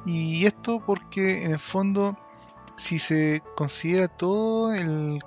Y 0.06 0.45
esto 0.45 0.82
porque 0.86 1.44
en 1.44 1.52
el 1.52 1.60
fondo, 1.60 2.18
si 2.76 2.99
se 2.99 3.44
considera 3.56 4.07
todo 4.07 4.74
el 4.74 5.22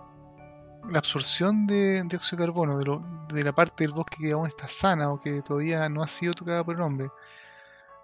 la 0.89 0.99
absorción 0.99 1.67
de 1.67 2.03
dióxido 2.05 2.41
de 2.41 2.47
carbono 2.47 2.79
de, 2.79 2.85
lo, 2.85 3.27
de, 3.29 3.45
la 3.45 3.53
parte 3.53 3.85
del 3.85 3.93
bosque 3.93 4.17
que 4.21 4.33
aún 4.33 4.47
está 4.47 4.69
sana 4.69 5.11
o 5.13 5.21
que 5.21 5.43
todavía 5.43 5.89
no 5.89 6.03
ha 6.03 6.09
sido 6.09 6.33
tocada 6.33 6.65
por 6.65 6.77
el 6.77 6.83
hombre, 6.83 7.11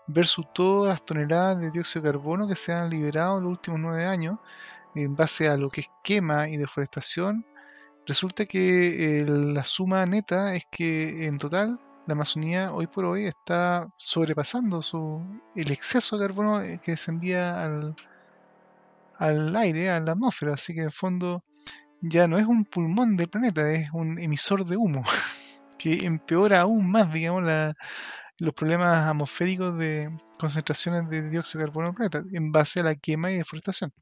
versus 0.06 0.46
todas 0.52 0.90
las 0.90 1.04
toneladas 1.04 1.58
de 1.60 1.70
dióxido 1.70 2.02
de 2.02 2.12
carbono 2.12 2.46
que 2.46 2.56
se 2.56 2.72
han 2.72 2.90
liberado 2.90 3.38
en 3.38 3.44
los 3.44 3.52
últimos 3.52 3.80
nueve 3.80 4.06
años, 4.06 4.38
en 4.94 5.14
base 5.14 5.48
a 5.48 5.56
lo 5.56 5.70
que 5.70 5.82
es 5.82 5.90
quema 6.02 6.48
y 6.48 6.56
deforestación, 6.56 7.44
resulta 8.06 8.46
que 8.46 9.24
la 9.28 9.64
suma 9.64 10.06
neta 10.06 10.54
es 10.54 10.64
que 10.70 11.26
en 11.26 11.38
total 11.38 11.80
la 12.06 12.12
Amazonía 12.12 12.72
hoy 12.72 12.86
por 12.86 13.04
hoy 13.04 13.26
está 13.26 13.88
sobrepasando 13.96 14.80
su, 14.80 15.20
el 15.56 15.72
exceso 15.72 16.16
de 16.16 16.26
carbono 16.26 16.60
que 16.80 16.96
se 16.96 17.10
envía 17.10 17.62
al, 17.64 17.96
al 19.18 19.56
aire, 19.56 19.90
a 19.90 20.00
la 20.00 20.12
atmósfera. 20.12 20.54
Así 20.54 20.72
que 20.74 20.82
en 20.82 20.92
fondo 20.92 21.42
ya 22.08 22.28
no 22.28 22.38
es 22.38 22.46
un 22.46 22.64
pulmón 22.64 23.16
del 23.16 23.28
planeta, 23.28 23.70
es 23.72 23.90
un 23.92 24.18
emisor 24.18 24.64
de 24.64 24.76
humo, 24.76 25.02
que 25.78 26.06
empeora 26.06 26.62
aún 26.62 26.90
más, 26.90 27.12
digamos, 27.12 27.44
los 28.38 28.54
problemas 28.54 29.06
atmosféricos 29.06 29.76
de 29.78 30.10
concentraciones 30.38 31.08
de 31.08 31.28
dióxido 31.28 31.60
de 31.60 31.66
carbono 31.66 31.88
en 31.88 31.90
el 31.90 32.10
planeta, 32.10 32.36
en 32.36 32.52
base 32.52 32.80
a 32.80 32.84
la 32.84 32.94
quema 32.94 33.30
y 33.30 33.38
deforestación. 33.38 33.92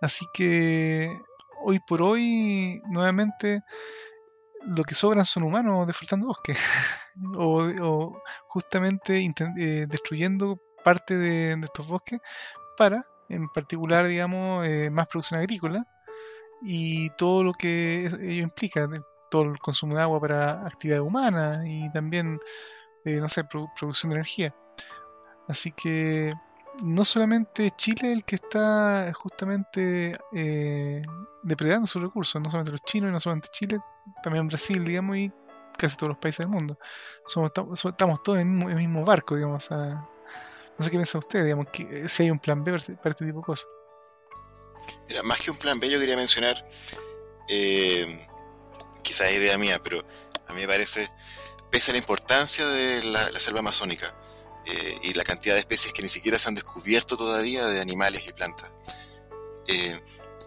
Así 0.00 0.26
que 0.34 1.10
hoy 1.62 1.80
por 1.86 2.02
hoy, 2.02 2.82
nuevamente, 2.88 3.62
lo 4.66 4.82
que 4.82 4.94
sobran 4.94 5.24
son 5.24 5.44
humanos 5.44 5.86
deforestando 5.86 6.26
bosques, 6.26 6.58
o, 7.36 8.20
justamente 8.48 9.24
eh, 9.58 9.86
destruyendo 9.88 10.60
parte 10.84 11.16
de, 11.16 11.52
estos 11.52 11.86
bosques 11.86 12.20
para, 12.76 13.04
en 13.28 13.48
particular, 13.48 14.06
digamos, 14.06 14.66
eh, 14.66 14.90
más 14.90 15.06
producción 15.08 15.40
agrícola 15.40 15.86
y 16.62 17.10
todo 17.10 17.44
lo 17.44 17.52
que 17.52 18.06
ello 18.06 18.42
implica, 18.42 18.88
todo 19.30 19.42
el 19.42 19.58
consumo 19.58 19.96
de 19.96 20.02
agua 20.02 20.20
para 20.20 20.66
actividad 20.66 21.00
humana 21.00 21.62
y 21.66 21.90
también, 21.92 22.40
eh, 23.04 23.16
no 23.16 23.28
sé, 23.28 23.44
producción 23.44 24.10
de 24.10 24.16
energía. 24.16 24.54
Así 25.48 25.72
que 25.72 26.32
no 26.82 27.04
solamente 27.04 27.70
Chile 27.76 28.12
es 28.12 28.18
el 28.18 28.24
que 28.24 28.36
está 28.36 29.12
justamente 29.14 30.16
eh, 30.32 31.02
depredando 31.42 31.86
sus 31.86 32.02
recursos, 32.02 32.40
no 32.42 32.50
solamente 32.50 32.72
los 32.72 32.82
chinos 32.82 33.08
y 33.08 33.12
no 33.12 33.20
solamente 33.20 33.48
Chile, 33.50 33.78
también 34.22 34.48
Brasil, 34.48 34.84
digamos, 34.84 35.16
y 35.16 35.32
casi 35.78 35.96
todos 35.96 36.10
los 36.10 36.18
países 36.18 36.38
del 36.38 36.48
mundo. 36.48 36.78
Somos, 37.24 37.52
estamos 37.84 38.22
todos 38.22 38.38
en 38.38 38.62
el 38.62 38.76
mismo, 38.76 39.04
barco, 39.04 39.36
digamos. 39.36 39.70
no 39.70 40.84
sé 40.84 40.90
qué 40.90 40.96
piensa 40.96 41.18
usted, 41.18 41.44
digamos, 41.44 41.68
que, 41.72 42.08
si 42.08 42.24
hay 42.24 42.30
un 42.30 42.38
plan 42.38 42.62
B 42.64 42.72
para 42.72 43.10
este 43.10 43.26
tipo 43.26 43.38
de 43.38 43.44
cosas. 43.44 43.68
Mira, 45.08 45.22
más 45.22 45.40
que 45.40 45.50
un 45.50 45.56
plan 45.56 45.78
B, 45.78 45.88
yo 45.88 46.00
quería 46.00 46.16
mencionar, 46.16 46.68
eh, 47.48 48.26
quizás 49.02 49.30
idea 49.32 49.56
mía, 49.58 49.80
pero 49.82 50.04
a 50.46 50.52
mí 50.52 50.60
me 50.60 50.66
parece, 50.66 51.08
pese 51.70 51.90
a 51.90 51.94
la 51.94 51.98
importancia 51.98 52.66
de 52.66 53.04
la, 53.04 53.38
selva 53.38 53.60
amazónica 53.60 54.14
eh, 54.64 54.98
y 55.02 55.14
la 55.14 55.24
cantidad 55.24 55.54
de 55.54 55.60
especies 55.60 55.92
que 55.92 56.02
ni 56.02 56.08
siquiera 56.08 56.38
se 56.38 56.48
han 56.48 56.54
descubierto 56.54 57.16
todavía 57.16 57.66
de 57.66 57.80
animales 57.80 58.26
y 58.26 58.32
plantas, 58.32 58.72
eh, 59.68 60.00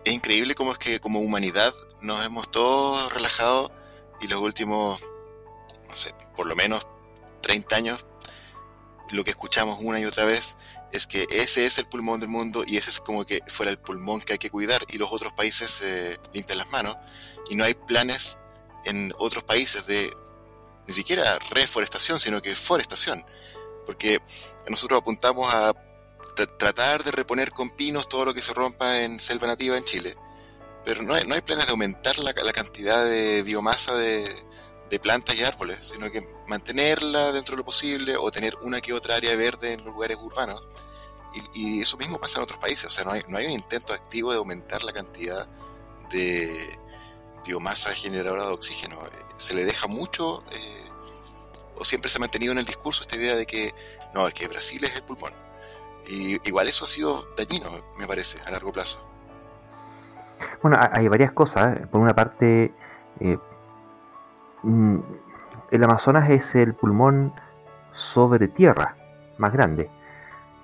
es 0.03 0.13
increíble 0.13 0.55
cómo 0.55 0.71
es 0.71 0.77
que 0.77 0.99
como 0.99 1.19
humanidad 1.19 1.73
nos 2.01 2.25
hemos 2.25 2.49
todos 2.51 3.13
relajado 3.13 3.71
y 4.21 4.27
los 4.27 4.41
últimos, 4.41 5.01
no 5.87 5.97
sé, 5.97 6.13
por 6.35 6.47
lo 6.47 6.55
menos 6.55 6.85
30 7.41 7.75
años, 7.75 8.05
lo 9.11 9.23
que 9.23 9.31
escuchamos 9.31 9.79
una 9.81 9.99
y 9.99 10.05
otra 10.05 10.25
vez 10.25 10.55
es 10.91 11.07
que 11.07 11.27
ese 11.29 11.65
es 11.65 11.77
el 11.77 11.87
pulmón 11.87 12.19
del 12.19 12.29
mundo 12.29 12.63
y 12.65 12.77
ese 12.77 12.89
es 12.89 12.99
como 12.99 13.25
que 13.25 13.41
fuera 13.47 13.71
el 13.71 13.77
pulmón 13.79 14.21
que 14.21 14.33
hay 14.33 14.39
que 14.39 14.49
cuidar 14.49 14.85
y 14.89 14.97
los 14.97 15.11
otros 15.11 15.33
países 15.33 15.69
se 15.71 16.19
limpian 16.33 16.57
las 16.57 16.69
manos 16.69 16.97
y 17.49 17.55
no 17.55 17.63
hay 17.63 17.73
planes 17.73 18.37
en 18.85 19.13
otros 19.17 19.43
países 19.43 19.85
de 19.85 20.13
ni 20.87 20.93
siquiera 20.93 21.37
reforestación, 21.51 22.19
sino 22.19 22.41
que 22.41 22.55
forestación. 22.55 23.23
Porque 23.85 24.19
nosotros 24.67 24.99
apuntamos 24.99 25.53
a 25.53 25.73
tratar 26.57 27.03
de 27.03 27.11
reponer 27.11 27.51
con 27.51 27.71
pinos 27.71 28.09
todo 28.09 28.25
lo 28.25 28.33
que 28.33 28.41
se 28.41 28.53
rompa 28.53 29.01
en 29.01 29.19
selva 29.19 29.47
nativa 29.47 29.77
en 29.77 29.83
Chile, 29.83 30.15
pero 30.85 31.01
no 31.03 31.13
hay, 31.13 31.25
no 31.27 31.35
hay 31.35 31.41
planes 31.41 31.65
de 31.65 31.71
aumentar 31.71 32.17
la, 32.19 32.33
la 32.33 32.53
cantidad 32.53 33.03
de 33.03 33.43
biomasa 33.43 33.95
de, 33.95 34.25
de 34.89 34.99
plantas 34.99 35.35
y 35.35 35.43
árboles, 35.43 35.77
sino 35.81 36.11
que 36.11 36.27
mantenerla 36.47 37.31
dentro 37.31 37.53
de 37.53 37.57
lo 37.57 37.65
posible 37.65 38.17
o 38.17 38.31
tener 38.31 38.55
una 38.61 38.81
que 38.81 38.93
otra 38.93 39.15
área 39.15 39.35
verde 39.35 39.73
en 39.73 39.85
los 39.85 39.93
lugares 39.93 40.17
urbanos. 40.21 40.63
Y, 41.53 41.81
eso 41.81 41.95
mismo 41.97 42.19
pasa 42.19 42.39
en 42.39 42.43
otros 42.43 42.59
países, 42.59 42.85
o 42.85 42.89
sea, 42.89 43.05
no 43.05 43.11
hay, 43.11 43.21
no 43.27 43.37
hay 43.37 43.45
un 43.45 43.51
intento 43.51 43.93
activo 43.93 44.31
de 44.31 44.37
aumentar 44.37 44.83
la 44.83 44.91
cantidad 44.91 45.47
de 46.09 46.79
biomasa 47.45 47.91
generadora 47.91 48.47
de 48.47 48.51
oxígeno. 48.51 48.97
Se 49.35 49.53
le 49.53 49.63
deja 49.63 49.87
mucho, 49.87 50.43
eh, 50.51 50.89
o 51.75 51.85
siempre 51.85 52.09
se 52.09 52.17
ha 52.17 52.19
mantenido 52.21 52.51
en 52.51 52.57
el 52.57 52.65
discurso 52.65 53.03
esta 53.03 53.15
idea 53.15 53.35
de 53.35 53.45
que 53.45 53.73
no, 54.13 54.27
es 54.27 54.33
que 54.33 54.47
Brasil 54.47 54.83
es 54.83 54.95
el 54.95 55.03
pulmón. 55.03 55.33
Y 56.07 56.47
igual 56.47 56.67
eso 56.67 56.85
ha 56.85 56.87
sido 56.87 57.27
dañino, 57.37 57.69
me 57.97 58.07
parece, 58.07 58.41
a 58.45 58.51
largo 58.51 58.71
plazo. 58.71 59.05
Bueno, 60.61 60.79
hay 60.91 61.07
varias 61.07 61.31
cosas. 61.33 61.87
Por 61.89 62.01
una 62.01 62.15
parte, 62.15 62.73
eh, 63.19 63.37
el 64.63 65.83
Amazonas 65.83 66.29
es 66.29 66.55
el 66.55 66.73
pulmón 66.73 67.33
sobre 67.91 68.47
tierra 68.47 68.95
más 69.37 69.53
grande, 69.53 69.89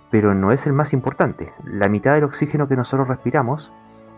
pero 0.09 0.33
no 0.33 0.51
es 0.51 0.65
el 0.67 0.73
más 0.73 0.93
importante. 0.93 1.53
La 1.63 1.87
mitad 1.87 2.13
del 2.13 2.23
oxígeno 2.23 2.67
que 2.67 2.75
nosotros 2.75 3.07
respiramos 3.07 3.73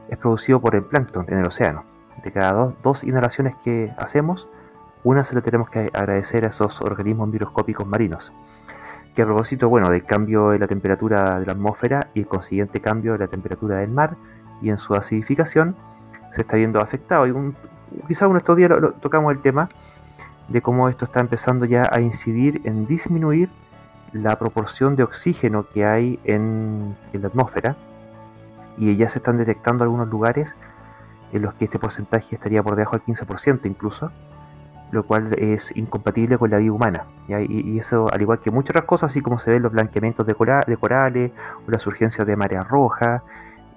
es 0.09 0.17
producido 0.17 0.59
por 0.59 0.75
el 0.75 0.83
plancton 0.83 1.25
en 1.29 1.39
el 1.39 1.47
océano. 1.47 1.83
De 2.23 2.31
cada 2.31 2.73
dos, 2.83 3.03
inhalaciones 3.03 3.55
que 3.57 3.93
hacemos, 3.97 4.49
una 5.03 5.23
se 5.23 5.35
la 5.35 5.41
tenemos 5.41 5.69
que 5.69 5.91
agradecer 5.93 6.45
a 6.45 6.49
esos 6.49 6.81
organismos 6.81 7.29
microscópicos 7.29 7.87
marinos. 7.87 8.33
Que 9.15 9.21
a 9.21 9.25
propósito, 9.25 9.69
bueno, 9.69 9.89
del 9.89 10.03
cambio 10.03 10.49
de 10.49 10.59
la 10.59 10.67
temperatura 10.67 11.39
de 11.39 11.45
la 11.45 11.51
atmósfera 11.53 12.09
y 12.13 12.21
el 12.21 12.27
consiguiente 12.27 12.81
cambio 12.81 13.13
de 13.13 13.19
la 13.19 13.27
temperatura 13.27 13.77
del 13.77 13.89
mar 13.89 14.15
y 14.61 14.69
en 14.69 14.77
su 14.77 14.93
acidificación, 14.95 15.75
se 16.33 16.41
está 16.41 16.57
viendo 16.57 16.79
afectado. 16.79 17.23
Un, 17.23 17.55
quizás 18.07 18.27
uno 18.29 18.37
estos 18.37 18.57
días 18.57 18.71
tocamos 19.01 19.31
el 19.31 19.41
tema 19.41 19.69
de 20.47 20.61
cómo 20.61 20.89
esto 20.89 21.05
está 21.05 21.19
empezando 21.19 21.65
ya 21.65 21.87
a 21.91 21.99
incidir 21.99 22.61
en 22.63 22.87
disminuir 22.87 23.49
la 24.13 24.37
proporción 24.37 24.95
de 24.95 25.03
oxígeno 25.03 25.65
que 25.67 25.85
hay 25.85 26.19
en, 26.23 26.95
la 27.13 27.27
atmósfera 27.27 27.75
y 28.77 28.95
ya 28.95 29.09
se 29.09 29.19
están 29.19 29.37
detectando 29.37 29.83
algunos 29.83 30.07
lugares 30.07 30.55
en 31.33 31.41
los 31.41 31.53
que 31.55 31.65
este 31.65 31.79
porcentaje 31.79 32.35
estaría 32.35 32.63
por 32.63 32.75
debajo 32.75 32.97
del 32.97 33.05
15% 33.05 33.61
incluso, 33.65 34.11
lo 34.91 35.03
cual 35.03 35.33
es 35.37 35.75
incompatible 35.75 36.37
con 36.37 36.49
la 36.49 36.57
vida 36.57 36.71
humana. 36.71 37.03
Y, 37.27 37.77
eso, 37.77 38.09
al 38.13 38.21
igual 38.21 38.39
que 38.39 38.49
muchas 38.49 38.69
otras 38.69 38.85
cosas, 38.85 39.11
así 39.11 39.21
como 39.21 39.39
se 39.39 39.51
ven 39.51 39.63
los 39.63 39.73
blanqueamientos 39.73 40.25
de, 40.25 40.35
corales 40.35 41.31
o 41.67 41.71
las 41.71 41.85
urgencias 41.85 42.25
de 42.25 42.35
marea 42.37 42.63
roja 42.63 43.23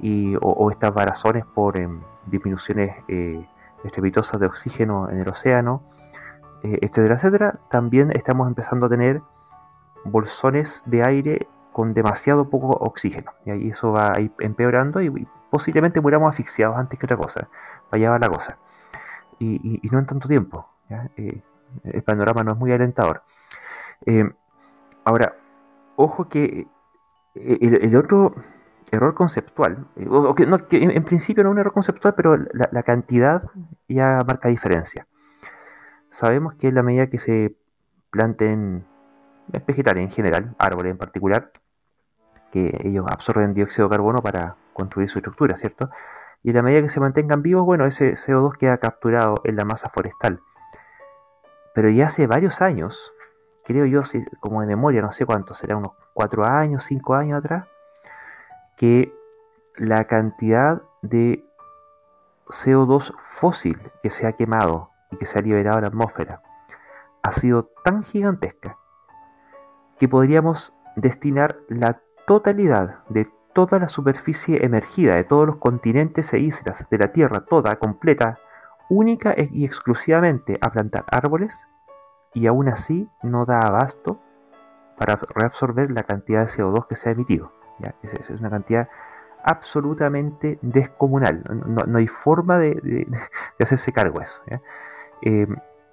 y, 0.01 0.37
o, 0.41 0.71
estas 0.71 0.95
varazones 0.95 1.45
por 1.45 1.77
em, 1.77 1.99
disminuciones 2.27 2.95
eh, 3.09 3.45
estrepitosas 3.85 4.41
de 4.41 4.47
oxígeno 4.47 5.09
en 5.09 5.21
el 5.21 5.29
océano, 5.29 5.83
eh, 6.63 6.79
etcétera, 6.83 7.15
etcétera, 7.15 7.59
también 7.71 8.11
estamos 8.13 8.47
empezando 8.49 8.87
a 8.87 8.89
tener 8.89 9.23
bolsones 10.05 10.83
de 10.87 11.05
aire 11.05 11.49
con 11.73 11.95
demasiado 11.95 12.49
poco 12.49 12.69
oxígeno. 12.69 13.33
Y 13.45 13.51
ahí 13.51 13.69
eso 13.71 13.93
va 13.93 14.13
a 14.13 14.21
ir 14.21 14.33
empeorando 14.41 15.01
y, 15.01 15.27
posiblemente 15.51 16.01
muramos 16.01 16.31
asfixiados 16.31 16.77
antes 16.77 16.99
que 16.99 17.07
otra 17.07 17.17
cosa. 17.17 17.49
Vaya 17.91 18.11
va 18.11 18.19
la 18.21 18.29
cosa. 18.29 18.59
Y, 19.41 19.81
no 19.91 19.99
en 19.99 20.07
tanto 20.07 20.29
tiempo. 20.29 20.69
Eh, 21.17 21.43
el 21.85 22.03
panorama 22.03 22.45
no 22.45 22.53
es 22.53 22.59
muy 22.59 22.73
alentador. 22.73 23.23
Eh, 24.07 24.31
ahora, 25.05 25.35
ojo 25.97 26.29
que 26.29 26.67
eh, 27.35 27.59
el, 27.61 27.97
otro 27.97 28.35
error 28.91 29.15
conceptual, 29.15 29.87
que, 30.69 30.77
en, 30.83 31.05
principio 31.05 31.45
no 31.45 31.51
es 31.51 31.53
un 31.53 31.59
error 31.59 31.73
conceptual, 31.73 32.15
pero 32.15 32.37
la, 32.37 32.83
cantidad 32.83 33.45
ya 33.89 34.19
marca 34.27 34.49
diferencia. 34.49 35.07
Sabemos 36.11 36.55
que 36.55 36.69
en 36.69 36.75
la 36.75 36.83
medida 36.83 37.09
que 37.09 37.19
se 37.19 37.57
planten 38.11 38.85
vegetales 39.67 40.03
en 40.03 40.11
general, 40.11 40.55
árboles 40.59 40.91
en 40.91 40.99
particular, 40.99 41.53
que 42.51 42.81
ellos 42.85 43.07
absorben 43.09 43.55
dióxido 43.55 43.89
de 43.89 43.95
carbono 43.95 44.23
para 44.23 44.57
construir 44.73 45.09
su 45.09 45.19
estructura, 45.19 45.57
¿cierto? 45.57 45.91
Y 46.43 46.51
en 46.51 46.57
la 46.57 46.63
medida 46.63 46.83
que 46.83 46.89
se 46.89 47.01
mantengan 47.01 47.43
vivos, 47.43 47.65
bueno, 47.65 47.87
ese 47.87 48.15
CO2 48.15 48.57
queda 48.57 48.79
capturado 48.79 49.41
en 49.45 49.57
la 49.57 49.65
masa 49.65 49.89
forestal. 49.89 50.41
Pero 51.75 51.91
ya 51.91 52.07
hace 52.07 52.27
varios 52.27 52.61
años, 52.61 53.13
creo 53.65 53.87
yo, 53.87 54.03
como 54.41 54.63
de 54.63 54.67
memoria, 54.67 55.03
no 55.03 55.13
sé 55.13 55.27
cuánto, 55.27 55.55
será 55.55 55.77
unos 55.77 55.93
4 56.15 56.45
años, 56.45 56.83
5 56.85 57.15
años 57.15 57.39
atrás, 57.39 57.69
que 58.81 59.15
la 59.77 60.05
cantidad 60.07 60.81
de 61.03 61.45
CO2 62.47 63.15
fósil 63.21 63.79
que 64.03 64.09
se 64.09 64.27
ha 64.27 64.33
quemado 64.33 64.89
y 65.11 65.19
que 65.19 65.27
se 65.27 65.39
ha 65.39 65.43
liberado 65.43 65.77
a 65.77 65.81
la 65.83 65.89
atmósfera 65.89 66.41
ha 67.23 67.33
sido 67.33 67.65
tan 67.85 68.03
gigantesca 68.03 68.79
que 69.99 70.09
podríamos 70.09 70.73
destinar 70.97 71.59
la 71.69 72.01
totalidad 72.27 73.05
de 73.11 73.31
toda 73.53 73.79
la 73.79 73.91
superficie 73.91 74.65
emergida 74.65 75.15
de 75.15 75.25
todos 75.25 75.47
los 75.47 75.57
continentes 75.57 76.33
e 76.33 76.39
islas 76.39 76.89
de 76.89 76.97
la 76.97 77.13
Tierra, 77.13 77.45
toda 77.45 77.79
completa, 77.79 78.39
única 78.89 79.33
e- 79.33 79.51
y 79.53 79.67
exclusivamente 79.67 80.57
a 80.63 80.71
plantar 80.71 81.05
árboles, 81.13 81.67
y 82.33 82.47
aún 82.47 82.71
así 82.71 83.11
no 83.23 83.45
da 83.45 83.61
abasto 83.61 84.23
para 84.97 85.17
reabsorber 85.17 85.91
la 85.91 86.05
cantidad 86.05 86.47
de 86.47 86.47
CO2 86.47 86.87
que 86.87 86.97
se 86.97 87.11
ha 87.11 87.13
emitido. 87.13 87.60
Es, 88.03 88.31
una 88.31 88.51
cantidad 88.51 88.89
absolutamente 89.45 90.59
descomunal. 90.63 91.43
No, 91.67 91.99
hay 91.99 92.07
forma 92.07 92.59
de, 92.59 93.07
hacerse 93.59 93.93
cargo 93.93 94.19
de 94.19 94.25
eso. 94.25 94.41
Eh, 95.23 95.47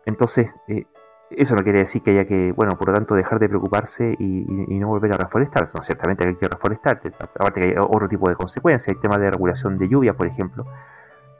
entonces, 0.06 0.52
eh, 0.68 0.86
eso 1.30 1.56
no 1.56 1.64
quiere 1.64 1.80
decir 1.80 2.02
que 2.02 2.12
haya 2.12 2.26
que, 2.26 2.52
bueno, 2.54 2.78
por 2.78 2.90
lo 2.90 2.94
tanto, 2.94 3.16
dejar 3.16 3.40
de 3.40 3.50
preocuparse 3.50 4.16
y, 4.18 4.46
no 4.80 4.88
volver 4.88 5.14
a 5.14 5.18
reforestar. 5.18 5.68
No, 5.74 5.84
ciertamente 5.84 6.26
hay 6.26 6.36
que 6.36 6.48
reforestar, 6.48 7.02
aparte 7.20 7.62
que 7.62 7.68
hay 7.68 7.76
otro 7.78 8.08
tipo 8.08 8.30
de 8.30 8.36
consecuencias. 8.36 8.96
Hay 8.96 9.02
temas 9.02 9.20
de 9.20 9.32
regulación 9.32 9.78
de 9.78 9.90
lluvia, 9.90 10.14
por 10.14 10.28
ejemplo, 10.28 10.66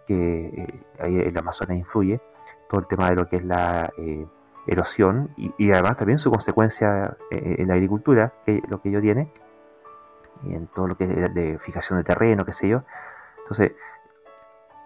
que 0.06 0.48
eh, 0.48 0.82
ahí 1.00 1.20
en 1.20 1.34
la 1.34 1.40
Amazonas 1.40 1.78
influye. 1.78 2.20
Todo 2.68 2.82
el 2.82 2.88
tema 2.88 3.10
de 3.10 3.16
lo 3.16 3.30
que 3.30 3.38
es 3.38 3.46
la 3.46 3.90
erosión 4.68 5.30
y, 5.38 5.72
además 5.72 5.96
también 5.96 6.20
su 6.20 6.30
consecuencia 6.30 7.16
en 7.32 7.70
la 7.70 7.76
agricultura, 7.76 8.34
que 8.46 8.62
lo 8.68 8.82
que 8.82 8.90
ello 8.90 9.00
tiene, 9.00 9.32
y 9.32 9.47
en 10.44 10.68
todo 10.68 10.88
lo 10.88 10.98
que 10.98 11.06
es 11.06 11.34
de 11.34 11.58
fijación 11.60 12.00
de 12.00 12.04
terreno, 12.04 12.46
qué 12.46 12.54
sé 12.54 12.68
yo. 12.68 12.84
Entonces, 13.40 13.74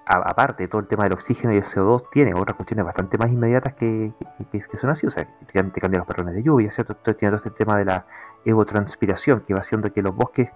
aparte 0.06 0.68
todo 0.68 0.82
el 0.82 0.88
tema 0.88 1.04
del 1.04 1.14
oxígeno 1.14 1.54
y 1.54 1.58
el 1.58 1.64
CO2, 1.64 2.10
tiene 2.12 2.34
otras 2.34 2.56
cuestiones 2.56 2.86
bastante 2.86 3.18
más 3.18 3.32
inmediatas 3.32 3.74
que, 3.74 4.14
son 4.76 4.90
así. 4.90 5.08
O 5.08 5.12
sea, 5.12 5.28
te, 5.46 5.54
cambian 5.54 6.00
los 6.00 6.08
patrones 6.08 6.36
de 6.36 6.44
lluvia, 6.44 6.72
¿cierto? 6.72 6.96
tiene 6.96 7.36
todo 7.36 7.38
este 7.38 7.52
tema 7.52 7.78
de 7.78 7.86
la 7.86 8.06
evotranspiración, 8.46 9.42
que 9.42 9.54
va 9.54 9.60
haciendo 9.60 9.92
que 9.94 10.02
los 10.02 10.16
bosques, 10.16 10.52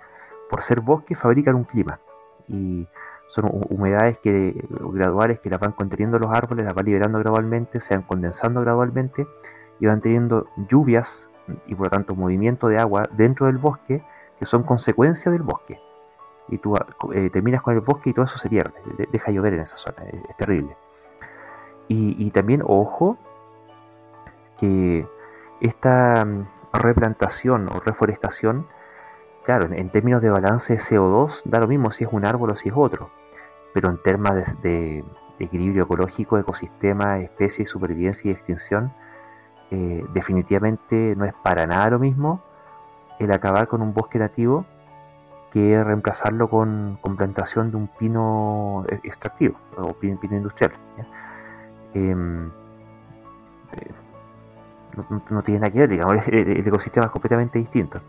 por 0.49 0.61
ser 0.61 0.81
bosques, 0.81 1.19
fabrican 1.19 1.55
un 1.55 1.63
clima. 1.63 1.99
Y 2.47 2.87
son 3.27 3.49
humedades 3.69 4.19
que, 4.19 4.55
graduales 4.69 5.39
que 5.39 5.49
las 5.49 5.59
van 5.59 5.71
conteniendo 5.71 6.19
los 6.19 6.31
árboles, 6.31 6.65
las 6.65 6.73
van 6.73 6.85
liberando 6.85 7.19
gradualmente, 7.19 7.81
se 7.81 7.95
van 7.95 8.03
condensando 8.03 8.61
gradualmente 8.61 9.27
y 9.79 9.87
van 9.87 10.01
teniendo 10.01 10.47
lluvias 10.69 11.29
y 11.67 11.75
por 11.75 11.87
lo 11.87 11.89
tanto 11.91 12.15
movimiento 12.15 12.67
de 12.67 12.79
agua 12.79 13.03
dentro 13.11 13.47
del 13.47 13.57
bosque 13.57 14.03
que 14.39 14.45
son 14.45 14.63
consecuencia 14.63 15.31
del 15.31 15.43
bosque 15.43 15.79
y 16.47 16.57
tú 16.57 16.75
eh, 17.13 17.29
terminas 17.31 17.61
con 17.61 17.73
el 17.73 17.81
bosque 17.81 18.11
y 18.11 18.13
todo 18.13 18.25
eso 18.25 18.37
se 18.37 18.49
pierde, 18.49 18.73
deja 19.11 19.31
llover 19.31 19.53
en 19.53 19.61
esa 19.61 19.77
zona, 19.77 20.03
es, 20.03 20.35
terrible. 20.37 20.75
Y, 21.87 22.31
también, 22.31 22.63
ojo, 22.65 23.17
que 24.57 25.07
esta 25.61 26.25
mm, 26.25 26.47
replantación 26.73 27.69
o 27.69 27.79
reforestación, 27.79 28.67
claro, 29.43 29.71
en, 29.71 29.89
términos 29.89 30.21
de 30.23 30.31
balance 30.31 30.73
de 30.73 30.79
CO2, 30.79 31.43
da 31.45 31.59
lo 31.59 31.67
mismo 31.67 31.91
si 31.91 32.03
es 32.03 32.09
un 32.11 32.25
árbol 32.25 32.51
o 32.51 32.55
si 32.55 32.69
es 32.69 32.75
otro, 32.75 33.11
pero 33.73 33.89
en 33.89 34.01
términos 34.01 34.59
de, 34.61 35.03
equilibrio 35.37 35.83
ecológico, 35.83 36.39
ecosistema, 36.39 37.19
especie, 37.19 37.67
supervivencia 37.67 38.31
y 38.31 38.33
extinción, 38.33 38.91
eh, 39.69 40.03
definitivamente 40.11 41.15
no 41.15 41.25
es 41.25 41.33
para 41.43 41.67
nada 41.67 41.89
lo 41.91 41.99
mismo 41.99 42.41
el 43.19 43.31
acabar 43.31 43.67
con 43.67 43.81
un 43.81 43.93
bosque 43.93 44.19
nativo 44.19 44.65
que 45.51 45.81
reemplazarlo 45.83 46.49
con, 46.49 46.99
plantación 47.17 47.71
de 47.71 47.77
un 47.77 47.87
pino 47.87 48.85
e, 48.89 48.95
extractivo 49.07 49.57
o 49.77 49.93
pino, 49.93 50.17
industrial. 50.31 50.73
Em, 51.93 52.51
no, 55.29 55.43
tiene 55.43 55.61
nada 55.61 55.71
que 55.71 55.79
ver, 55.79 55.89
digamos, 55.89 56.27
el, 56.27 56.67
ecosistema 56.67 57.05
es 57.05 57.11
completamente 57.11 57.59
distinto. 57.59 58.01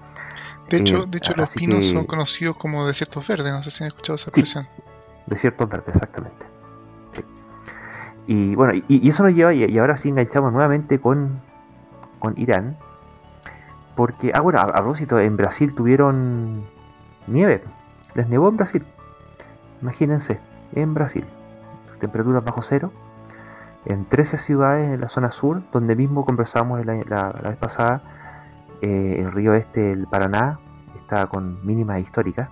De 0.69 0.79
hecho, 0.79 1.05
eh, 1.05 1.07
de 1.09 1.19
hecho 1.19 1.35
los 1.37 1.55
pinos 1.55 1.87
son 1.87 2.05
conocidos 2.05 2.57
como 2.57 2.85
desiertos 2.87 3.27
verdes, 3.29 3.53
no 3.53 3.63
sé 3.63 3.71
si 3.71 3.85
han 3.85 3.89
escuchado 3.89 4.17
esa 4.17 4.31
expresión. 4.31 4.65
desiertos 5.27 5.69
verdes, 5.69 5.95
exactamente. 5.95 6.47
Y 8.27 8.57
bueno, 8.57 8.83
y, 8.89 9.09
eso 9.09 9.23
nos 9.23 9.33
lleva, 9.35 9.55
y, 9.55 9.79
ahora 9.79 9.97
sí 9.97 10.09
enganchamos 10.09 10.53
nuevamente 10.53 11.01
con, 11.01 11.41
con 12.19 12.37
Irán, 12.37 12.77
porque, 13.97 14.31
ah 14.35 14.43
bueno, 14.43 14.61
a 14.61 14.67
propósito, 14.67 15.19
en 15.19 15.37
Brasil 15.37 15.75
tuvieron 15.75 16.65
nieve. 17.27 17.65
Les 18.15 18.29
nevó 18.29 18.49
en 18.49 18.57
Brasil. 18.57 18.85
Imagínense, 19.81 20.39
en 20.75 20.95
Brasil. 20.95 21.25
Temperaturas 21.99 22.45
bajo 22.45 22.63
cero. 22.63 22.93
En 23.87 24.05
13 24.05 24.39
ciudades 24.39 24.93
en 24.93 25.01
la 25.01 25.09
zona 25.09 25.31
sur, 25.31 25.63
donde 25.73 25.97
mismo 25.97 26.25
conversamos 26.25 26.85
la, 26.85 27.33
vez 27.33 27.57
pasada, 27.57 28.03
eh, 28.83 29.17
el 29.19 29.33
río 29.33 29.55
este, 29.55 29.93
el 29.93 30.07
Paraná, 30.07 30.59
está 30.97 31.27
con 31.27 31.65
mínimas 31.65 32.01
históricas. 32.01 32.51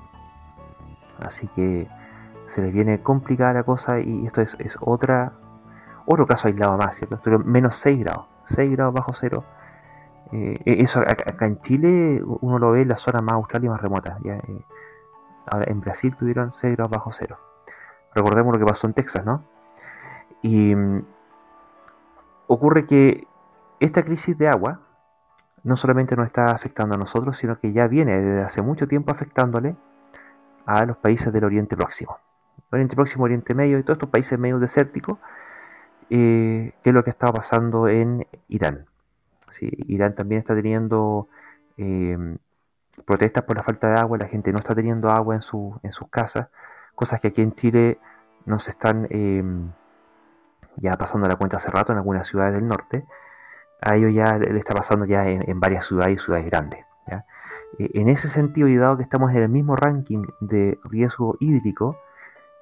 Así 1.21 1.49
que 1.49 1.89
se 2.47 2.63
les 2.63 2.73
viene 2.73 3.01
complicada 3.03 3.53
la 3.53 3.63
cosa 3.65 4.01
y 4.01 4.27
esto 4.27 4.41
es, 4.41 4.57
otra 4.81 5.33
otro 6.07 6.27
caso 6.27 6.49
aislado 6.49 6.77
más, 6.77 6.97
¿cierto? 6.97 7.39
menos 7.41 7.77
6 7.77 7.99
grados, 7.99 8.27
6 8.45 8.71
grados 8.73 8.95
bajo 8.95 9.13
cero 9.15 9.45
eh, 10.33 10.61
e-, 10.65 10.83
eso 10.83 11.01
acá 11.01 11.47
en 11.47 11.61
Chile 11.61 12.23
uno 12.25 12.59
lo 12.59 12.73
ve 12.73 12.83
en 12.83 12.89
la 12.89 12.97
zona 12.97 13.21
más 13.21 13.35
austral 13.35 13.65
y 13.65 13.69
más 13.69 13.81
remota. 13.81 14.19
Eh, 14.25 14.41
ahora 15.47 15.67
en 15.69 15.81
Brasil 15.81 16.15
tuvieron 16.17 16.53
6 16.53 16.77
grados 16.77 16.91
bajo 16.91 17.13
cero. 17.13 17.39
Recordemos 18.15 18.53
lo 18.53 18.59
que 18.59 18.65
pasó 18.65 18.87
en 18.87 18.95
Texas, 18.95 19.25
¿no? 19.25 19.45
Y 20.43 20.75
mm, 20.75 21.05
ocurre 22.47 22.87
que 22.87 23.27
esta 23.81 24.03
crisis 24.05 24.37
de 24.39 24.49
agua 24.49 24.81
no 25.65 25.77
solamente 25.77 26.15
nos 26.15 26.27
está 26.27 26.47
afectando 26.47 26.95
a 26.95 26.99
nosotros, 26.99 27.37
sino 27.39 27.59
que 27.59 27.73
ya 27.73 27.87
viene 27.89 28.21
desde 28.21 28.43
hace 28.43 28.63
mucho 28.63 28.87
tiempo 28.87 29.11
afectándole 29.11 29.77
a 30.67 30.85
los 30.85 30.97
países 30.99 31.33
del 31.33 31.45
Oriente 31.45 31.77
Próximo. 31.77 32.19
Oriente 32.71 32.95
Próximo, 32.95 33.25
Oriente 33.25 33.55
Medio 33.55 33.79
y 33.79 33.83
todos 33.83 33.97
estos 33.97 34.11
países 34.11 34.39
medio 34.39 34.59
desérticos, 34.59 35.19
eh, 36.11 36.73
que 36.83 36.91
es 36.91 36.95
lo 36.95 37.03
que 37.03 37.11
estaba 37.11 37.33
pasando 37.33 37.89
en 37.89 38.27
Irán. 38.49 38.87
Irán 39.61 40.15
también 40.15 40.41
está 40.41 40.55
teniendo 40.55 41.29
eh, 41.77 42.37
protestas 43.05 43.45
por 43.45 43.57
la 43.57 43.63
falta 43.63 43.89
de 43.89 43.99
agua, 43.99 44.19
la 44.19 44.29
gente 44.29 44.53
no 44.53 44.59
está 44.59 44.75
teniendo 44.75 45.11
agua 45.11 45.35
en, 45.35 45.43
su, 45.43 45.79
en 45.83 45.93
sus 45.93 46.09
casas, 46.09 46.49
cosas 46.95 47.21
que 47.21 47.29
aquí 47.29 47.43
en 47.43 47.53
Chile 47.53 47.99
nos 48.47 48.69
están 48.69 49.07
em, 49.11 49.71
ya 50.77 50.97
pasando 50.97 51.29
la 51.29 51.37
cuenta 51.37 51.57
hace 51.57 51.71
rato 51.71 51.93
en 51.93 51.99
algunas 51.99 52.27
ciudades 52.27 52.55
del 52.57 52.69
norte. 52.69 53.05
A 53.81 53.97
ellos 53.97 54.15
ya 54.15 54.39
le 54.39 54.59
está 54.59 54.75
pasando 54.75 55.05
ya 55.05 55.29
en, 55.29 55.61
varias 55.61 55.87
ciudades 55.87 56.17
y 56.17 56.25
ciudades 56.25 56.47
grandes. 56.47 56.85
E, 57.79 57.91
en 58.01 58.09
ese 58.09 58.29
sentido, 58.29 58.69
y 58.69 58.77
dado 58.77 58.97
que 58.97 59.03
estamos 59.03 59.33
en 59.33 59.43
el 59.43 59.49
mismo 59.49 59.77
ranking 59.77 60.25
de 60.41 60.79
riesgo 60.85 61.37
hídrico, 61.41 61.99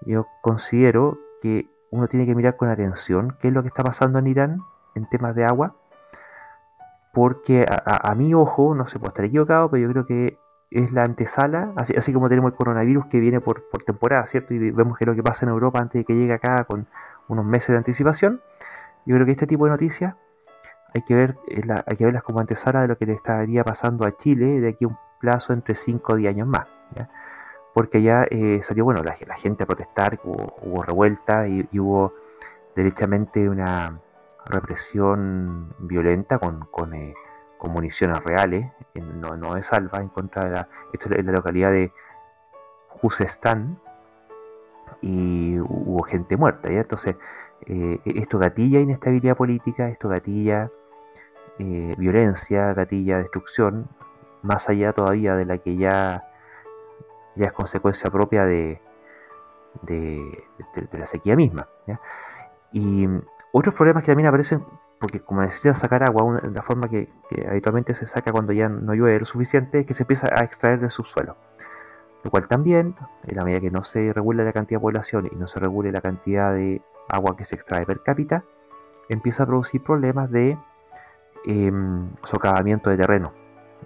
yo 0.07 0.27
considero 0.41 1.19
que 1.43 1.69
uno 1.91 2.09
tiene 2.09 2.27
que 2.27 2.35
mirar 2.35 2.57
con 2.57 2.71
atención 2.71 3.37
qué 3.41 3.49
es 3.49 3.55
lo 3.55 3.63
que 3.63 3.69
está 3.69 3.85
pasando 3.85 4.19
en 4.19 4.27
Irán 4.27 4.61
en 4.95 5.09
temas 5.09 5.35
de 5.35 5.45
agua 5.45 5.77
porque 7.13 7.67
a, 7.69 8.15
mi 8.15 8.35
ojo, 8.35 8.75
no 8.75 8.89
sé, 8.89 8.99
puede 8.99 9.11
estar 9.11 9.25
equivocado, 9.25 9.71
pero 9.71 9.83
yo 9.83 9.93
creo 9.93 10.07
que 10.07 10.39
es 10.71 10.93
la 10.93 11.05
antesala, 11.05 11.73
así, 11.77 11.95
así 11.95 12.13
como 12.13 12.29
tenemos 12.31 12.53
el 12.53 12.57
coronavirus 12.57 13.07
que 13.07 13.21
viene 13.21 13.41
por, 13.41 13.63
temporada, 13.85 14.25
¿cierto? 14.27 14.55
Y 14.55 14.71
vemos 14.71 14.97
que 14.97 15.05
lo 15.05 15.15
que 15.15 15.23
pasa 15.23 15.45
en 15.45 15.51
Europa 15.51 15.79
antes 15.79 16.01
de 16.01 16.05
que 16.05 16.15
llegue 16.15 16.33
acá 16.33 16.65
con 16.65 16.87
unos 17.29 17.45
meses 17.45 17.69
de 17.69 17.77
anticipación, 17.77 18.41
yo 19.05 19.15
creo 19.15 19.27
que 19.27 19.33
este 19.33 19.47
tipo 19.47 19.67
de 19.67 19.73
noticias 19.73 20.15
hay 20.95 21.03
que, 21.03 21.15
ver, 21.15 21.37
eh, 21.49 21.63
hay 21.87 21.97
que 21.97 22.05
verlas 22.05 22.23
como 22.23 22.41
antesala 22.41 22.83
de 22.83 22.89
lo 22.89 22.99
que 22.99 23.07
le 23.07 23.15
estaría 23.15 23.65
pasando 23.65 24.07
a 24.07 24.17
Chile 24.17 24.61
de 24.61 24.71
aquí 24.71 24.85
a 24.85 24.89
un 24.89 24.99
plazo 25.21 25.53
entre 25.53 25.75
5 25.75 26.13
o 26.13 26.17
10 26.17 26.35
años 26.35 26.49
más. 26.49 26.67
Porque 27.75 28.03
ya 28.03 28.27
eh, 28.31 28.61
salió, 28.63 28.85
bueno, 28.85 29.03
la, 29.03 29.15
gente 29.15 29.63
a 29.65 29.67
protestar, 29.67 30.21
hubo, 30.25 30.83
revuelta 30.83 31.49
y, 31.49 31.67
hubo 31.79 32.13
derechamente 32.77 33.49
una 33.49 33.99
represión 34.47 35.75
violenta 35.79 36.39
con, 36.39 36.67
con, 36.71 36.95
eh, 36.95 37.15
con 37.59 37.73
municiones 37.73 38.21
reales, 38.25 38.71
no, 38.95 39.37
no 39.37 39.57
es 39.57 39.67
salva 39.67 39.99
en 39.99 40.09
contra 40.09 40.45
de 40.45 40.51
la... 40.51 40.69
Esto 40.93 41.09
es 41.11 41.25
la 41.25 41.33
localidad 41.33 41.71
de 41.71 41.93
Juzestán 42.89 43.79
y 45.01 45.59
hubo 45.59 46.03
gente 46.03 46.37
muerta, 46.37 46.71
¿ya? 46.71 46.81
Entonces, 46.81 47.17
eh, 47.67 48.01
esto 48.05 48.39
gatilla 48.39 48.81
inestabilidad 48.81 49.37
política, 49.37 49.89
esto 49.89 50.09
gatilla 50.09 50.71
eh, 51.59 51.95
violencia, 51.99 52.73
gatilla 52.75 53.19
destrucción, 53.19 53.89
más 54.43 54.69
allá 54.69 54.93
todavía 54.93 55.37
de 55.37 55.45
la 55.45 55.59
que 55.59 55.77
ya, 55.77 56.29
ya 57.37 57.47
es 57.47 57.53
consecuencia 57.53 58.11
propia 58.11 58.45
de, 58.45 58.81
de, 59.83 60.45
la 60.93 61.07
sequía 61.07 61.37
misma. 61.37 61.69
Y 62.73 63.07
otros 63.53 63.75
problemas 63.75 64.03
que 64.03 64.11
también 64.11 64.27
aparecen, 64.27 64.65
porque 64.99 65.21
como 65.21 65.43
necesitan 65.43 65.75
sacar 65.75 66.03
agua, 66.03 66.41
la 66.43 66.63
forma 66.63 66.89
que, 66.89 67.09
habitualmente 67.49 67.95
se 67.95 68.07
saca 68.07 68.33
cuando 68.33 68.53
ya 68.53 68.69
no 68.69 68.95
llueve 68.95 69.21
lo 69.21 69.27
suficiente, 69.27 69.81
es 69.81 69.87
que 69.87 69.95
se 69.95 70.05
empieza 70.05 70.29
a 70.35 70.43
extraer 70.43 70.81
del 70.81 70.91
subsuelo. 70.91 71.37
Lo 72.25 72.31
cual 72.31 72.49
también, 72.49 72.95
en 73.27 73.37
la 73.37 73.45
medida 73.45 73.61
que 73.61 73.71
no 73.71 73.85
se 73.85 74.13
regule 74.13 74.45
la 74.45 74.53
cantidad 74.53 74.79
de 74.79 74.83
población 74.83 75.29
y 75.31 75.37
no 75.37 75.49
se 75.49 75.61
regule 75.61 75.93
la 75.93 76.01
cantidad 76.01 76.55
de 76.55 76.81
agua 77.09 77.37
que 77.37 77.45
se 77.45 77.57
extrae 77.57 77.85
per 77.85 78.03
cápita, 78.03 78.45
empieza 79.09 79.43
a 79.43 79.47
producir 79.47 79.83
problemas 79.83 80.31
de 80.31 80.57
em, 81.45 82.11
socavamiento 82.25 82.91
de 82.91 82.97
terreno. 82.97 83.33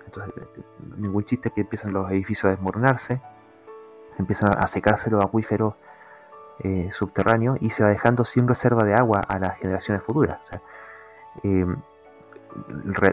Entonces, 0.05 0.34
ningún 0.97 1.24
chiste 1.24 1.51
que 1.51 1.62
empiezan 1.62 1.93
los 1.93 2.10
edificios 2.10 2.44
a 2.44 2.51
desmoronarse, 2.51 3.20
empiezan 4.18 4.52
a 4.56 4.66
secarse 4.66 5.10
los 5.10 5.24
acuíferos 5.24 5.74
eh, 6.61 6.91
subterráneos 6.93 7.59
y 7.61 7.70
se 7.70 7.83
va 7.83 7.91
dejando 7.91 8.24
sin 8.24 8.49
reserva 8.49 8.85
de 8.85 8.95
agua 8.95 9.20
a 9.20 9.39
las 9.39 9.59
generaciones 9.59 10.03
futuras. 10.03 10.41
Em, 11.43 11.77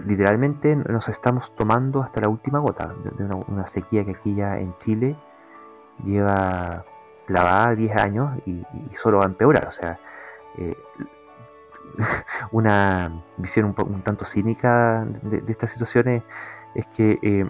literalmente 0.05 0.75
nos 0.75 1.09
estamos 1.09 1.53
tomando 1.55 2.01
hasta 2.01 2.21
la 2.21 2.29
última 2.29 2.59
gota 2.59 2.93
de 3.03 3.25
una, 3.25 3.67
sequía 3.67 4.05
que 4.05 4.11
aquí 4.11 4.35
ya 4.35 4.57
en 4.59 4.77
Chile 4.77 5.17
lleva 6.05 6.85
clavada 7.25 7.75
10 7.75 7.95
años 7.97 8.37
y, 8.45 8.63
solo 8.95 9.17
va 9.17 9.25
a 9.25 9.27
empeorar. 9.27 9.67
O 9.67 9.71
sea, 9.71 9.99
eh, 10.57 10.77
una 12.51 13.11
visión 13.37 13.75
un, 13.77 14.01
tanto 14.03 14.25
cínica 14.25 15.05
de, 15.21 15.43
estas 15.47 15.71
situaciones 15.71 16.23
es 16.75 16.87
que 16.87 17.19
eh, 17.21 17.49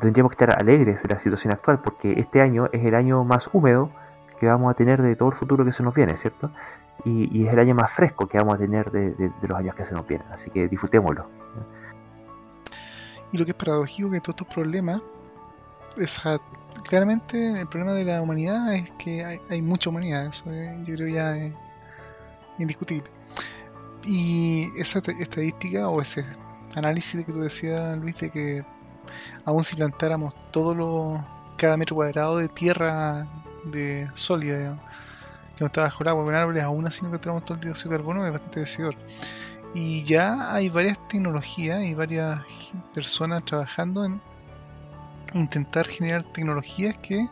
tendríamos 0.00 0.30
que 0.30 0.44
estar 0.44 0.60
alegres 0.60 1.02
de 1.02 1.08
la 1.08 1.18
situación 1.18 1.52
actual 1.52 1.80
porque 1.80 2.18
este 2.18 2.40
año 2.40 2.68
es 2.72 2.84
el 2.84 2.94
año 2.94 3.24
más 3.24 3.48
húmedo 3.52 3.90
que 4.38 4.46
vamos 4.46 4.70
a 4.70 4.74
tener 4.74 5.02
de 5.02 5.16
todo 5.16 5.30
el 5.30 5.34
futuro 5.34 5.64
que 5.64 5.72
se 5.72 5.82
nos 5.82 5.94
viene, 5.94 6.16
¿cierto? 6.16 6.50
Y, 7.04 7.46
es 7.46 7.52
el 7.52 7.58
año 7.58 7.74
más 7.74 7.92
fresco 7.92 8.26
que 8.26 8.38
vamos 8.38 8.54
a 8.54 8.58
tener 8.58 8.90
de, 8.90 9.30
los 9.42 9.58
años 9.58 9.74
que 9.74 9.84
se 9.84 9.94
nos 9.94 10.06
vienen, 10.06 10.26
así 10.32 10.50
que 10.50 10.68
disfrutémoslo. 10.68 11.26
Y 13.32 13.38
lo 13.38 13.44
que 13.44 13.52
es 13.52 13.56
paradójico 13.56 14.10
que 14.10 14.20
todos 14.20 14.34
estos 14.40 14.54
problemas, 14.54 15.00
es, 15.96 16.20
claramente 16.88 17.60
el 17.60 17.68
problema 17.68 17.92
de 17.92 18.04
la 18.04 18.22
humanidad 18.22 18.74
es 18.74 18.90
que 18.98 19.24
hay, 19.24 19.62
mucha 19.62 19.90
humanidad, 19.90 20.26
eso 20.26 20.46
yo 20.84 20.94
creo 20.94 21.08
ya 21.08 21.36
es 21.36 21.54
indiscutible. 22.58 23.10
Y 24.04 24.68
esa 24.78 24.98
estadística 24.98 25.88
o 25.88 26.00
ese 26.00 26.24
análisis 26.74 27.18
de 27.18 27.24
que 27.24 27.32
tú 27.32 27.40
decías, 27.40 27.96
Luis, 27.98 28.18
de 28.20 28.30
que 28.30 28.64
aún 29.44 29.64
si 29.64 29.76
plantáramos 29.76 30.34
todo 30.50 30.74
lo, 30.74 31.24
cada 31.56 31.76
metro 31.76 31.96
cuadrado 31.96 32.38
de 32.38 32.48
tierra 32.48 33.26
de 33.70 34.06
sólida, 34.14 34.78
que 35.56 35.64
no 35.64 35.66
está 35.66 35.82
bajo 35.82 36.02
el 36.02 36.08
agua 36.08 36.24
con 36.24 36.34
árboles, 36.34 36.62
aún 36.62 36.86
así 36.86 37.02
no 37.02 37.08
encontramos 37.08 37.44
todo 37.44 37.54
el 37.54 37.60
dióxido 37.60 37.90
de 37.90 37.96
carbono, 37.96 38.26
es 38.26 38.32
bastante 38.32 38.60
decidor. 38.60 38.94
Y 39.74 40.02
ya 40.04 40.52
hay 40.52 40.68
varias 40.68 40.98
tecnologías 41.08 41.82
y 41.82 41.94
varias 41.94 42.40
personas 42.94 43.44
trabajando 43.44 44.04
en 44.04 44.20
intentar 45.34 45.86
generar 45.86 46.22
tecnologías 46.22 46.96
que 46.98 47.26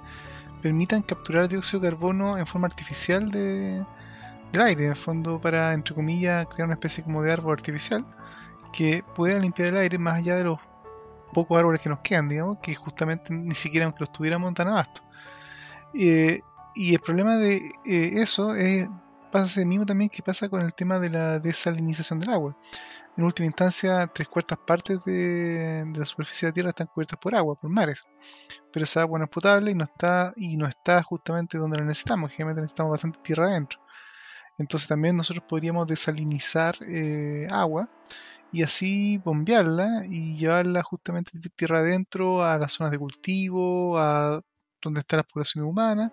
permitan 0.63 1.03
capturar 1.03 1.49
dióxido 1.49 1.81
de 1.81 1.91
carbono 1.91 2.37
en 2.37 2.47
forma 2.47 2.67
artificial 2.67 3.31
de, 3.31 3.85
del 4.53 4.63
aire, 4.63 4.85
en 4.85 4.91
el 4.91 4.97
fondo 4.97 5.41
para, 5.41 5.73
entre 5.73 5.95
comillas, 5.95 6.47
crear 6.49 6.67
una 6.67 6.75
especie 6.75 7.03
como 7.05 7.23
de 7.23 7.33
árbol 7.33 7.53
artificial 7.53 8.05
que 8.73 9.03
pueda 9.15 9.39
limpiar 9.39 9.69
el 9.69 9.77
aire 9.79 9.99
más 9.99 10.17
allá 10.17 10.37
de 10.37 10.45
los 10.45 10.59
pocos 11.33 11.59
árboles 11.59 11.81
que 11.81 11.89
nos 11.89 12.01
quedan, 12.01 12.29
digamos, 12.29 12.59
que 12.59 12.75
justamente 12.75 13.33
ni 13.33 13.55
siquiera 13.55 13.87
aunque 13.87 14.01
los 14.01 14.13
tuviéramos 14.13 14.53
tan 14.55 14.69
abasto. 14.69 15.03
Eh, 15.99 16.41
y 16.75 16.93
el 16.93 17.01
problema 17.01 17.37
de 17.37 17.57
eh, 17.87 18.21
eso 18.21 18.55
es, 18.55 18.89
pasa 19.33 19.61
el 19.61 19.67
mismo 19.67 19.87
también 19.87 20.11
que 20.11 20.23
pasa 20.23 20.49
con 20.49 20.61
el 20.63 20.75
tema 20.75 20.99
de 20.99 21.11
la 21.11 21.39
desalinización 21.39 22.21
del 22.21 22.31
agua. 22.31 22.57
En 23.17 23.25
última 23.25 23.47
instancia, 23.47 24.07
tres 24.09 24.29
cuartas 24.29 24.59
partes 24.59 25.03
de, 25.05 25.91
la 25.97 26.05
superficie 26.05 26.47
de 26.47 26.51
la 26.51 26.55
Tierra 26.55 26.71
están 26.71 26.89
cubiertas 26.89 27.19
por 27.19 27.35
agua, 27.35 27.55
por 27.55 27.71
mares. 27.71 28.05
Pero 28.71 28.85
esa 28.85 29.01
agua 29.01 29.19
no 29.19 29.25
es 29.25 29.31
potable 29.31 29.71
y 29.71 29.75
no 29.75 29.85
está, 29.85 30.35
y 30.37 30.57
no 30.59 30.67
está 30.67 31.03
justamente 31.03 31.57
donde 31.57 31.79
la 31.79 31.85
necesitamos. 31.85 32.31
Generalmente 32.31 32.61
necesitamos 32.61 32.91
bastante 32.93 33.19
tierra 33.23 33.47
adentro. 33.47 33.81
Entonces 34.59 34.89
también 34.89 35.17
nosotros 35.17 35.45
podríamos 35.49 35.87
desalinizar 35.87 36.77
eh, 36.83 37.47
agua 37.51 37.89
y 38.53 38.63
así 38.63 39.19
bombearla 39.19 40.05
y 40.07 40.37
llevarla 40.37 40.83
justamente 40.83 41.33
de 41.35 41.49
tierra 41.51 41.81
adentro 41.81 42.45
a 42.45 42.59
las 42.59 42.73
zonas 42.73 42.91
de 42.91 42.99
cultivo, 42.99 43.99
a 43.99 44.43
donde 44.87 45.01
está 45.01 45.17
la 45.17 45.23
población 45.23 45.65
humana 45.65 46.13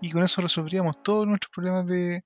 y 0.00 0.10
con 0.10 0.22
eso 0.22 0.40
resolveríamos 0.40 1.02
todos 1.02 1.26
nuestros 1.26 1.50
problemas 1.52 1.86
de, 1.86 2.24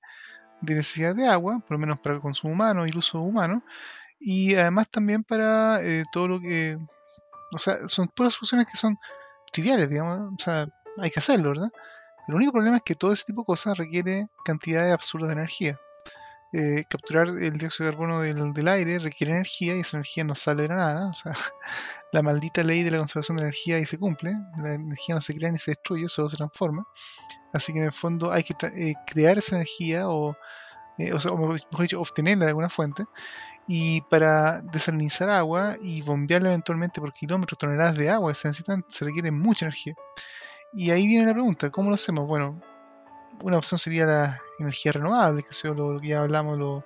necesidad 0.61 1.15
de 1.15 1.27
agua, 1.27 1.59
por 1.59 1.71
lo 1.71 1.79
menos 1.79 1.99
para 1.99 2.15
el 2.15 2.21
consumo 2.21 2.53
humano 2.53 2.85
y 2.85 2.89
el 2.89 2.97
uso 2.97 3.21
humano, 3.21 3.63
y 4.19 4.55
además 4.55 4.89
también 4.89 5.23
para 5.23 5.81
eh, 5.81 6.03
todo 6.11 6.27
lo 6.27 6.39
que... 6.41 6.77
O 7.51 7.57
sea, 7.57 7.87
son 7.87 8.09
puras 8.09 8.33
soluciones 8.33 8.67
que 8.67 8.77
son 8.77 8.97
triviales, 9.51 9.89
digamos, 9.89 10.19
o 10.19 10.43
sea, 10.43 10.67
hay 10.97 11.09
que 11.09 11.19
hacerlo, 11.19 11.49
¿verdad? 11.49 11.71
El 12.27 12.35
único 12.35 12.51
problema 12.51 12.77
es 12.77 12.83
que 12.83 12.95
todo 12.95 13.11
ese 13.11 13.25
tipo 13.25 13.41
de 13.41 13.45
cosas 13.45 13.77
requiere 13.77 14.27
cantidades 14.45 14.93
absurdas 14.93 15.29
de 15.29 15.33
energía. 15.33 15.79
Eh, 16.51 16.85
capturar 16.89 17.27
el 17.27 17.57
dióxido 17.57 17.85
de 17.85 17.91
carbono 17.91 18.21
del, 18.21 18.67
aire 18.67 18.97
requiere 18.97 19.33
energía 19.33 19.75
y 19.75 19.81
esa 19.81 19.97
energía 19.97 20.23
no 20.23 20.33
sale 20.33 20.63
de 20.63 20.69
nada. 20.69 21.09
O 21.09 21.13
sea, 21.13 21.33
la 22.11 22.21
maldita 22.23 22.63
ley 22.63 22.81
de 22.83 22.91
la 22.91 22.97
conservación 22.97 23.37
de 23.37 23.43
energía 23.43 23.75
ahí 23.75 23.85
se 23.85 23.99
cumple. 23.99 24.33
La 24.57 24.73
energía 24.73 25.15
no 25.15 25.21
se 25.21 25.35
crea 25.35 25.51
ni 25.51 25.59
se 25.59 25.71
destruye, 25.71 26.07
solo 26.07 26.29
se 26.29 26.37
transforma. 26.37 26.85
Así 27.53 27.71
que 27.73 27.79
en 27.79 27.85
el 27.85 27.93
fondo 27.93 28.31
hay 28.31 28.43
que 28.43 28.55
eh, 28.75 28.93
crear 29.05 29.37
esa 29.37 29.55
energía 29.55 30.09
o, 30.09 30.35
eh, 30.97 31.13
o, 31.13 31.37
mejor 31.37 31.81
dicho, 31.81 32.01
obtenerla 32.01 32.45
de 32.45 32.49
alguna 32.49 32.69
fuente. 32.69 33.05
Y 33.67 34.01
para 34.01 34.61
desalinizar 34.61 35.29
agua 35.29 35.77
y 35.79 36.01
bombearla 36.01 36.49
eventualmente 36.49 36.99
por 36.99 37.13
kilómetros, 37.13 37.59
toneladas 37.59 37.95
de 37.95 38.09
agua 38.09 38.33
se 38.33 38.47
necesitan, 38.47 38.83
se 38.89 39.05
requiere 39.05 39.29
mucha 39.31 39.65
energía. 39.65 39.93
Y 40.73 40.89
ahí 40.89 41.05
viene 41.05 41.27
la 41.27 41.33
pregunta, 41.33 41.69
¿cómo 41.69 41.89
lo 41.89 41.95
hacemos? 41.95 42.27
Bueno, 42.27 42.59
una 43.43 43.57
opción 43.59 43.77
sería 43.77 44.05
la 44.05 44.41
energía 44.63 44.91
renovable, 44.91 45.43
que 45.43 45.53
sea 45.53 45.71
lo, 45.71 45.99
que 45.99 46.09
ya 46.09 46.21
hablamos, 46.21 46.57
los 46.57 46.83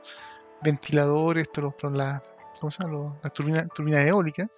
ventiladores, 0.62 1.50
los, 1.58 1.74
la, 1.94 2.22
¿cómo 2.60 2.72
las 3.22 3.34
turbinas 3.34 3.68
turbina 3.74 4.02
eólicas, 4.02 4.50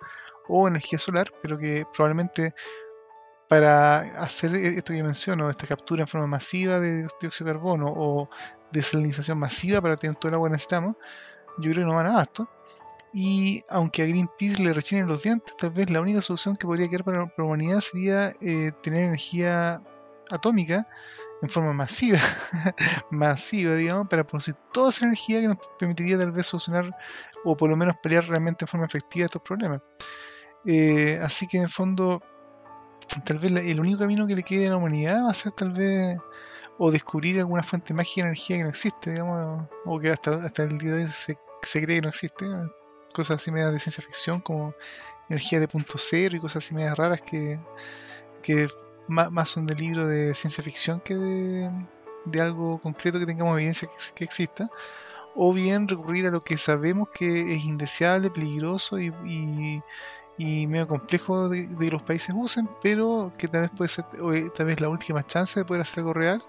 o 0.47 0.67
energía 0.67 0.99
solar, 0.99 1.31
pero 1.41 1.57
que 1.57 1.85
probablemente 1.93 2.53
para 3.47 3.99
hacer 4.21 4.55
e, 4.55 4.77
esto 4.77 4.93
que 4.93 5.03
menciono, 5.03 5.49
esta 5.49 5.67
captura 5.67 6.01
en 6.01 6.07
forma 6.07 6.27
masiva 6.27 6.79
de 6.79 7.07
dióxido 7.19 7.47
de 7.47 7.53
carbono 7.53 7.87
o 7.95 8.29
desalinización 8.71 9.37
masiva 9.37 9.81
para 9.81 9.97
tener 9.97 10.15
todo 10.17 10.29
el 10.29 10.35
agua 10.35 10.49
que 10.49 10.53
necesitamos, 10.53 10.95
yo 11.57 11.71
creo 11.71 11.85
que 11.85 11.91
no 11.91 11.95
van 11.95 12.07
a 12.07 12.11
abasto. 12.11 12.49
Y 13.13 13.63
aunque 13.69 14.03
a 14.03 14.05
Greenpeace 14.05 14.61
le 14.61 14.73
rechinen 14.73 15.07
los 15.07 15.23
dientes, 15.23 15.55
tal 15.57 15.69
vez 15.69 15.89
la 15.89 16.01
única 16.01 16.21
solución 16.21 16.57
que 16.57 16.67
podría 16.67 16.89
quedar 16.89 17.05
para 17.05 17.19
la 17.19 17.43
humanidad 17.43 17.79
sería 17.79 18.33
eh, 18.41 18.71
tener 18.83 19.03
energía 19.03 19.81
atómica 20.31 20.85
en 21.45 21.49
forma 21.49 21.73
masiva, 21.73 22.19
masiva, 23.11 23.75
digamos, 23.75 24.07
para 24.07 24.25
producir 24.25 24.55
toda 24.73 24.89
esa 24.89 25.05
energía 25.05 25.41
que 25.41 25.47
nos 25.47 25.57
permitiría 25.79 26.17
tal 26.17 26.31
vez 26.31 26.47
solucionar 26.47 26.95
o 27.43 27.55
por 27.55 27.69
lo 27.69 27.77
menos 27.77 27.95
pelear 28.01 28.25
realmente 28.27 28.65
en 28.65 28.67
forma 28.67 28.85
efectiva 28.85 29.25
estos 29.25 29.41
problemas. 29.41 29.81
Eh, 30.65 31.19
así 31.23 31.47
que 31.47 31.57
en 31.57 31.63
el 31.63 31.69
fondo, 31.69 32.21
tal 33.23 33.39
vez 33.39 33.51
el 33.51 33.79
único 33.79 33.99
camino 33.99 34.25
que 34.27 34.35
le 34.35 34.43
quede 34.43 34.67
a 34.67 34.71
la 34.71 34.77
humanidad 34.77 35.23
va 35.23 35.31
a 35.31 35.33
ser 35.33 35.51
tal 35.51 35.71
vez 35.71 36.17
o 36.77 36.91
descubrir 36.91 37.39
alguna 37.39 37.63
fuente 37.63 37.93
mágica 37.93 38.23
de 38.23 38.29
energía 38.29 38.57
que 38.57 38.63
no 38.63 38.69
existe, 38.69 39.11
digamos, 39.11 39.67
o 39.85 39.99
que 39.99 40.09
hasta, 40.09 40.35
hasta 40.45 40.63
el 40.63 40.77
día 40.77 40.93
de 40.93 41.05
hoy 41.05 41.11
se, 41.11 41.37
cree 41.81 41.97
que 41.97 42.01
no 42.01 42.09
existe, 42.09 42.45
cosas 43.13 43.37
así 43.37 43.51
medias 43.51 43.71
de 43.71 43.79
ciencia 43.79 44.03
ficción 44.03 44.41
como 44.41 44.73
energía 45.29 45.59
de 45.59 45.67
punto 45.67 45.95
cero 45.97 46.35
y 46.35 46.39
cosas 46.39 46.63
así 46.63 46.73
medias 46.73 46.97
raras 46.97 47.21
que, 47.21 47.59
que 48.43 48.67
más, 49.07 49.49
son 49.49 49.65
de 49.65 49.75
de 49.75 50.33
ciencia 50.33 50.63
ficción 50.63 50.99
que 51.01 51.15
de, 51.15 52.41
algo 52.41 52.79
concreto 52.81 53.19
que 53.19 53.25
tengamos 53.25 53.57
evidencia 53.57 53.89
que, 54.15 54.23
exista, 54.23 54.69
o 55.35 55.53
bien 55.53 55.87
recurrir 55.87 56.27
a 56.27 56.31
lo 56.31 56.43
que 56.43 56.57
sabemos 56.57 57.09
que 57.13 57.55
es 57.55 57.65
indeseable, 57.65 58.31
peligroso 58.31 58.99
y, 58.99 59.11
y 60.37 60.67
medio 60.67 60.87
complejo 60.87 61.49
de, 61.49 61.69
que 61.69 61.89
los 61.89 62.01
países 62.01 62.35
usen, 62.37 62.67
pero 62.81 63.31
que 63.37 63.47
tal 63.47 63.61
vez 63.61 63.71
puede 63.71 63.87
ser 63.89 64.05
tal 64.55 64.65
vez 64.65 64.81
la 64.81 64.89
última 64.89 65.25
chance 65.25 65.59
de 65.59 65.65
poder 65.65 65.81
hacer 65.81 65.99
algo 65.99 66.13
real, 66.13 66.43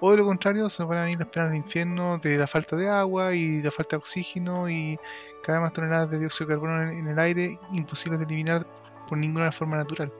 o 0.00 0.10
de 0.12 0.18
lo 0.18 0.24
contrario 0.24 0.68
se 0.68 0.84
van 0.84 0.98
a 0.98 1.02
venir 1.02 1.18
las 1.18 1.28
penas 1.28 1.50
del 1.50 1.58
infierno 1.58 2.18
de 2.18 2.38
la 2.38 2.46
falta 2.46 2.76
de 2.76 2.88
agua 2.88 3.34
y 3.34 3.58
de 3.58 3.64
la 3.64 3.70
falta 3.70 3.96
de 3.96 3.98
oxígeno 3.98 4.68
y 4.68 4.98
cada 5.42 5.58
vez 5.58 5.64
más 5.64 5.72
toneladas 5.72 6.10
de 6.10 6.18
dióxido 6.20 6.48
de 6.48 6.54
carbono 6.54 6.82
en, 6.82 7.06
el 7.08 7.18
aire 7.18 7.58
imposibles 7.72 8.20
de 8.20 8.26
eliminar 8.26 8.66
por 9.08 9.18
ninguna 9.18 9.50
forma 9.50 9.76
natural. 9.76 10.12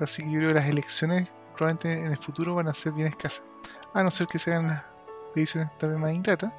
Así 0.00 0.22
que 0.22 0.30
yo 0.30 0.38
creo 0.38 0.48
que 0.48 0.54
las 0.54 0.68
elecciones 0.68 1.28
probablemente 1.56 2.06
en 2.06 2.12
el 2.12 2.18
futuro 2.18 2.54
van 2.54 2.68
a 2.68 2.74
ser 2.74 2.92
bien 2.92 3.08
escasas, 3.08 3.42
a 3.94 4.02
no 4.02 4.10
ser 4.10 4.26
que 4.26 4.38
sean 4.38 4.68
las 4.68 4.82
decisiones 5.34 5.70
tal 5.78 5.90
vez 5.90 5.98
más 5.98 6.14
ingratas, 6.14 6.52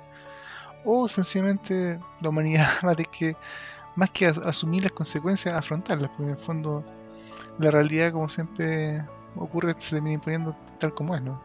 o 0.85 1.07
sencillamente 1.07 1.99
la 2.21 2.29
humanidad 2.29 2.69
va 2.85 2.91
a 2.91 2.95
tener 2.95 3.11
que 3.11 3.35
más 3.95 4.09
que 4.11 4.27
asumir 4.27 4.83
las 4.83 4.91
consecuencias, 4.91 5.53
afrontarlas, 5.55 6.09
porque 6.09 6.23
en 6.23 6.37
el 6.37 6.37
fondo 6.37 6.83
la 7.57 7.71
realidad, 7.71 8.11
como 8.13 8.29
siempre 8.29 9.03
ocurre, 9.35 9.75
se 9.77 9.95
termina 9.95 10.15
imponiendo 10.15 10.55
tal 10.79 10.93
como 10.93 11.15
es, 11.15 11.21
¿no? 11.21 11.43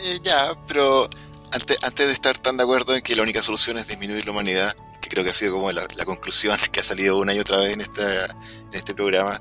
Eh, 0.00 0.20
ya, 0.22 0.52
pero 0.66 1.08
antes, 1.52 1.82
antes 1.82 2.06
de 2.06 2.12
estar 2.12 2.38
tan 2.38 2.56
de 2.56 2.62
acuerdo 2.62 2.94
en 2.94 3.02
que 3.02 3.16
la 3.16 3.22
única 3.22 3.42
solución 3.42 3.78
es 3.78 3.86
disminuir 3.86 4.24
la 4.26 4.32
humanidad, 4.32 4.76
que 5.00 5.08
creo 5.08 5.24
que 5.24 5.30
ha 5.30 5.34
sido 5.34 5.54
como 5.54 5.72
la, 5.72 5.86
conclusión 6.04 6.56
que 6.72 6.80
ha 6.80 6.84
salido 6.84 7.18
una 7.18 7.34
y 7.34 7.40
otra 7.40 7.58
vez 7.58 7.72
en, 7.72 7.80
esta, 7.80 8.26
en 8.26 8.74
este 8.74 8.94
programa, 8.94 9.40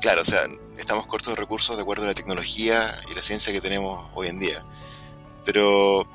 claro, 0.00 0.22
o 0.22 0.24
sea, 0.24 0.46
estamos 0.78 1.06
cortos 1.06 1.34
de 1.34 1.40
recursos 1.40 1.76
de 1.76 1.82
acuerdo 1.82 2.04
a 2.04 2.08
la 2.08 2.14
tecnología 2.14 3.00
y 3.10 3.14
la 3.14 3.22
ciencia 3.22 3.52
que 3.52 3.60
tenemos 3.60 4.10
hoy 4.14 4.28
en 4.28 4.38
día. 4.38 4.64
Pero 5.44 6.06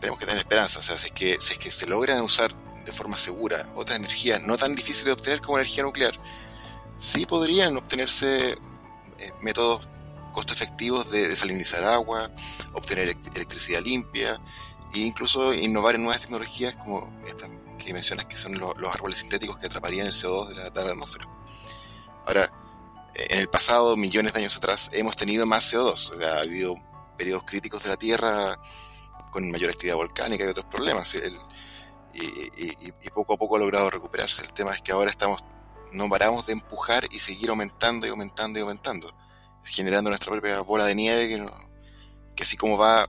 tenemos 0.00 0.18
que 0.18 0.26
tener 0.26 0.38
esperanza, 0.38 0.80
o 0.80 0.82
sea, 0.82 0.98
si 0.98 1.06
es 1.06 1.12
que, 1.12 1.38
si 1.40 1.54
es 1.54 1.58
que 1.58 1.72
se 1.72 1.86
logran 1.86 2.20
usar 2.20 2.54
de 2.84 2.92
forma 2.92 3.16
segura 3.16 3.72
otra 3.76 3.96
energía 3.96 4.40
no 4.40 4.56
tan 4.56 4.74
difícil 4.74 5.06
de 5.06 5.12
obtener 5.12 5.40
como 5.40 5.58
energía 5.58 5.82
nuclear, 5.82 6.18
sí 6.98 7.26
podrían 7.26 7.76
obtenerse 7.76 8.58
eh, 9.18 9.32
métodos 9.40 9.86
costo 10.32 10.52
efectivos 10.52 11.10
de 11.10 11.28
desalinizar 11.28 11.84
agua, 11.84 12.30
obtener 12.72 13.16
electricidad 13.34 13.82
limpia 13.82 14.40
e 14.94 15.00
incluso 15.00 15.52
innovar 15.52 15.94
en 15.94 16.04
nuevas 16.04 16.22
tecnologías 16.22 16.74
como 16.76 17.12
estas 17.26 17.50
que 17.78 17.92
mencionas 17.92 18.26
que 18.26 18.36
son 18.36 18.58
los, 18.58 18.74
árboles 18.90 19.18
sintéticos 19.18 19.58
que 19.58 19.66
atraparían 19.66 20.06
el 20.06 20.12
CO2 20.12 20.48
de 20.48 20.54
la, 20.54 20.70
de 20.70 20.84
la 20.84 20.90
atmósfera. 20.92 21.28
Ahora, 22.26 22.52
en 23.14 23.38
el 23.38 23.48
pasado, 23.48 23.96
millones 23.96 24.32
de 24.32 24.40
años 24.40 24.56
atrás, 24.56 24.90
hemos 24.92 25.16
tenido 25.16 25.46
más 25.46 25.72
CO2. 25.72 26.22
ha 26.24 26.40
habido 26.40 26.76
periodos 27.16 27.44
críticos 27.44 27.82
de 27.82 27.90
la 27.90 27.96
Tierra 27.96 28.58
con 29.30 29.50
mayor 29.50 29.70
actividad 29.70 29.96
volcánica 29.96 30.44
y 30.44 30.48
otros 30.48 30.66
problemas. 30.66 31.14
Y, 32.14 33.10
poco 33.10 33.34
a 33.34 33.36
poco 33.36 33.56
ha 33.56 33.58
logrado 33.58 33.90
recuperarse. 33.90 34.44
El 34.44 34.52
tema 34.52 34.74
es 34.74 34.82
que 34.82 34.92
ahora 34.92 35.10
estamos, 35.10 35.44
no 35.92 36.08
paramos 36.08 36.46
de 36.46 36.54
empujar 36.54 37.06
y 37.10 37.18
seguir 37.18 37.50
aumentando 37.50 38.06
y 38.06 38.10
aumentando 38.10 38.58
y 38.58 38.62
aumentando, 38.62 39.14
generando 39.64 40.10
nuestra 40.10 40.30
propia 40.30 40.60
bola 40.60 40.84
de 40.84 40.94
nieve 40.94 41.28
que, 41.28 41.46
que 42.34 42.42
así 42.42 42.56
como 42.56 42.78
va 42.78 43.08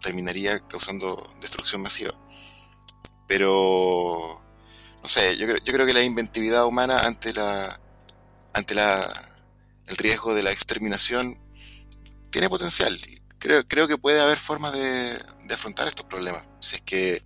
terminaría 0.00 0.60
causando 0.60 1.34
destrucción 1.40 1.82
masiva. 1.82 2.14
Pero, 3.26 4.40
no 5.02 5.08
sé, 5.08 5.36
yo 5.36 5.46
yo 5.46 5.72
creo 5.72 5.86
que 5.86 5.92
la 5.92 6.02
inventividad 6.02 6.66
humana 6.66 7.00
ante 7.00 7.32
la 7.32 7.80
ante 8.56 8.74
la 8.74 9.32
el 9.86 9.96
riesgo 9.96 10.34
de 10.34 10.42
la 10.42 10.50
exterminación 10.50 11.38
tiene 12.30 12.48
potencial. 12.48 12.98
Creo, 13.38 13.66
creo 13.68 13.86
que 13.86 13.98
puede 13.98 14.20
haber 14.20 14.38
formas 14.38 14.72
de, 14.72 15.22
de 15.44 15.54
afrontar 15.54 15.86
estos 15.86 16.06
problemas. 16.06 16.42
Si 16.60 16.76
es 16.76 16.82
que 16.82 17.22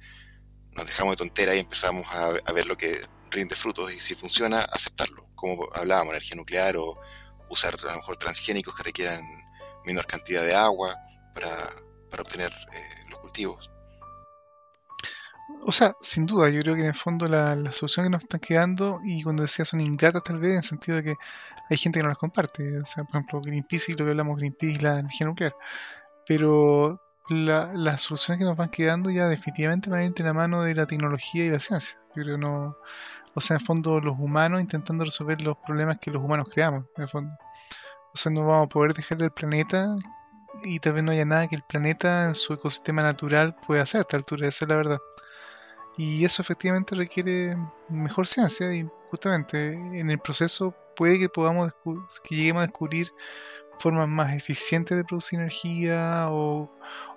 nos 0.72 0.86
dejamos 0.86 1.12
de 1.12 1.16
tontera 1.18 1.54
y 1.54 1.58
empezamos 1.58 2.06
a, 2.14 2.52
ver 2.52 2.66
lo 2.66 2.76
que 2.76 3.00
rinde 3.30 3.54
frutos 3.54 3.92
y 3.92 4.00
si 4.00 4.14
funciona, 4.14 4.60
aceptarlo. 4.60 5.26
Como 5.34 5.68
hablábamos, 5.72 6.12
energía 6.12 6.36
nuclear 6.36 6.76
o 6.76 7.00
usar 7.48 7.76
a 7.82 7.92
lo 7.92 7.96
mejor 7.96 8.16
transgénicos 8.16 8.74
que 8.76 8.82
requieran 8.82 9.22
menor 9.84 10.06
cantidad 10.06 10.42
de 10.42 10.54
agua 10.54 10.96
para, 11.34 11.70
obtener 12.20 12.52
eh, 12.72 13.06
los 13.08 13.18
cultivos. 13.20 13.70
O 15.62 15.72
sea, 15.72 15.94
sin 16.00 16.26
duda, 16.26 16.48
yo 16.48 16.60
creo 16.62 16.74
que 16.74 16.80
en 16.82 16.88
el 16.88 16.94
fondo 16.94 17.26
la, 17.26 17.54
la 17.54 17.72
solución 17.72 18.06
que 18.06 18.10
nos 18.10 18.22
están 18.22 18.40
quedando, 18.40 19.00
y 19.04 19.22
cuando 19.22 19.42
decía 19.42 19.64
son 19.64 19.80
ingratas 19.80 20.22
tal 20.22 20.38
vez, 20.38 20.52
en 20.52 20.58
el 20.58 20.64
sentido 20.64 20.96
de 20.96 21.04
que 21.04 21.14
hay 21.68 21.76
gente 21.76 21.98
que 21.98 22.02
no 22.02 22.08
las 22.08 22.18
comparte. 22.18 22.78
O 22.78 22.84
sea, 22.84 23.04
por 23.04 23.16
ejemplo, 23.16 23.40
Greenpeace 23.42 23.92
y 23.92 23.94
lo 23.94 24.04
que 24.04 24.10
hablamos, 24.10 24.38
Greenpeace 24.38 24.72
y 24.72 24.78
la 24.78 24.98
energía 25.00 25.26
nuclear. 25.26 25.54
Pero 26.26 27.00
la, 27.28 27.72
las 27.74 28.02
soluciones 28.02 28.38
que 28.38 28.44
nos 28.44 28.56
van 28.56 28.70
quedando 28.70 29.10
ya 29.10 29.28
definitivamente 29.28 29.90
van 29.90 30.00
a 30.00 30.04
ir 30.06 30.14
de 30.14 30.24
la 30.24 30.32
mano 30.34 30.62
de 30.62 30.74
la 30.74 30.86
tecnología 30.86 31.44
y 31.44 31.50
la 31.50 31.60
ciencia. 31.60 31.98
Yo 32.16 32.22
creo 32.22 32.38
no. 32.38 32.76
O 33.34 33.40
sea, 33.40 33.56
en 33.56 33.60
el 33.60 33.66
fondo, 33.66 34.00
los 34.00 34.18
humanos 34.18 34.60
intentando 34.60 35.04
resolver 35.04 35.40
los 35.40 35.56
problemas 35.58 35.98
que 36.00 36.10
los 36.10 36.22
humanos 36.22 36.48
creamos, 36.52 36.86
en 36.96 37.02
el 37.02 37.08
fondo. 37.08 37.32
O 38.12 38.16
sea, 38.16 38.32
no 38.32 38.44
vamos 38.44 38.66
a 38.66 38.68
poder 38.68 38.94
dejar 38.94 39.22
el 39.22 39.30
planeta 39.30 39.96
y 40.64 40.80
tal 40.80 40.94
vez 40.94 41.04
no 41.04 41.12
haya 41.12 41.24
nada 41.24 41.46
que 41.48 41.56
el 41.56 41.62
planeta 41.62 42.26
en 42.26 42.34
su 42.34 42.52
ecosistema 42.52 43.02
natural 43.02 43.56
pueda 43.66 43.82
hacer 43.82 44.00
a 44.00 44.02
esta 44.02 44.16
altura, 44.16 44.48
esa 44.48 44.64
es 44.64 44.68
la 44.68 44.76
verdad. 44.76 44.98
Y 46.00 46.24
eso 46.24 46.40
efectivamente 46.40 46.94
requiere 46.94 47.58
mejor 47.90 48.26
ciencia 48.26 48.72
y 48.72 48.88
justamente 49.10 49.72
en 49.72 50.10
el 50.10 50.18
proceso 50.18 50.74
puede 50.96 51.18
que 51.18 51.28
podamos 51.28 51.74
que 52.24 52.36
lleguemos 52.36 52.62
a 52.62 52.66
descubrir 52.68 53.12
formas 53.78 54.08
más 54.08 54.32
eficientes 54.34 54.96
de 54.96 55.04
producir 55.04 55.40
energía 55.40 56.28
o, 56.30 56.70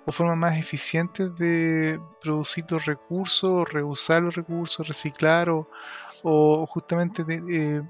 formas 0.08 0.36
más 0.36 0.58
eficientes 0.58 1.34
de 1.36 1.98
producir 2.20 2.66
los 2.68 2.84
recursos, 2.84 3.72
reusar 3.72 4.22
los 4.22 4.34
recursos, 4.34 4.86
reciclar 4.86 5.48
o, 5.48 6.66
justamente 6.66 7.24
de, 7.24 7.82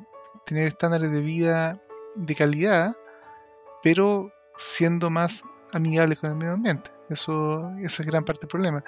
tener 0.47 0.69
estándares 0.69 1.11
de 1.11 1.21
vida 1.21 1.83
de 2.15 2.37
calidad, 2.37 2.97
pero 3.83 4.33
siendo 4.57 5.11
más 5.11 5.43
amigables 5.73 6.21
con 6.21 6.31
el 6.31 6.37
medio 6.37 6.53
ambiente. 6.53 6.94
Eso, 7.11 7.71
esa 7.83 8.03
es 8.03 8.09
gran 8.09 8.25
parte 8.25 8.43
del 8.43 8.49
problema. 8.49 8.83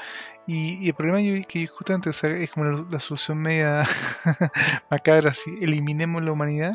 Y, 0.47 0.89
el 0.89 0.95
problema 0.95 1.19
que 1.47 1.67
justamente 1.67 2.11
es 2.11 2.51
como 2.51 2.87
la, 2.91 3.01
solución 3.01 3.39
media 3.39 3.85
macabra, 4.91 5.33
si 5.35 5.51
eliminemos 5.63 6.23
la 6.23 6.33
humanidad, 6.33 6.73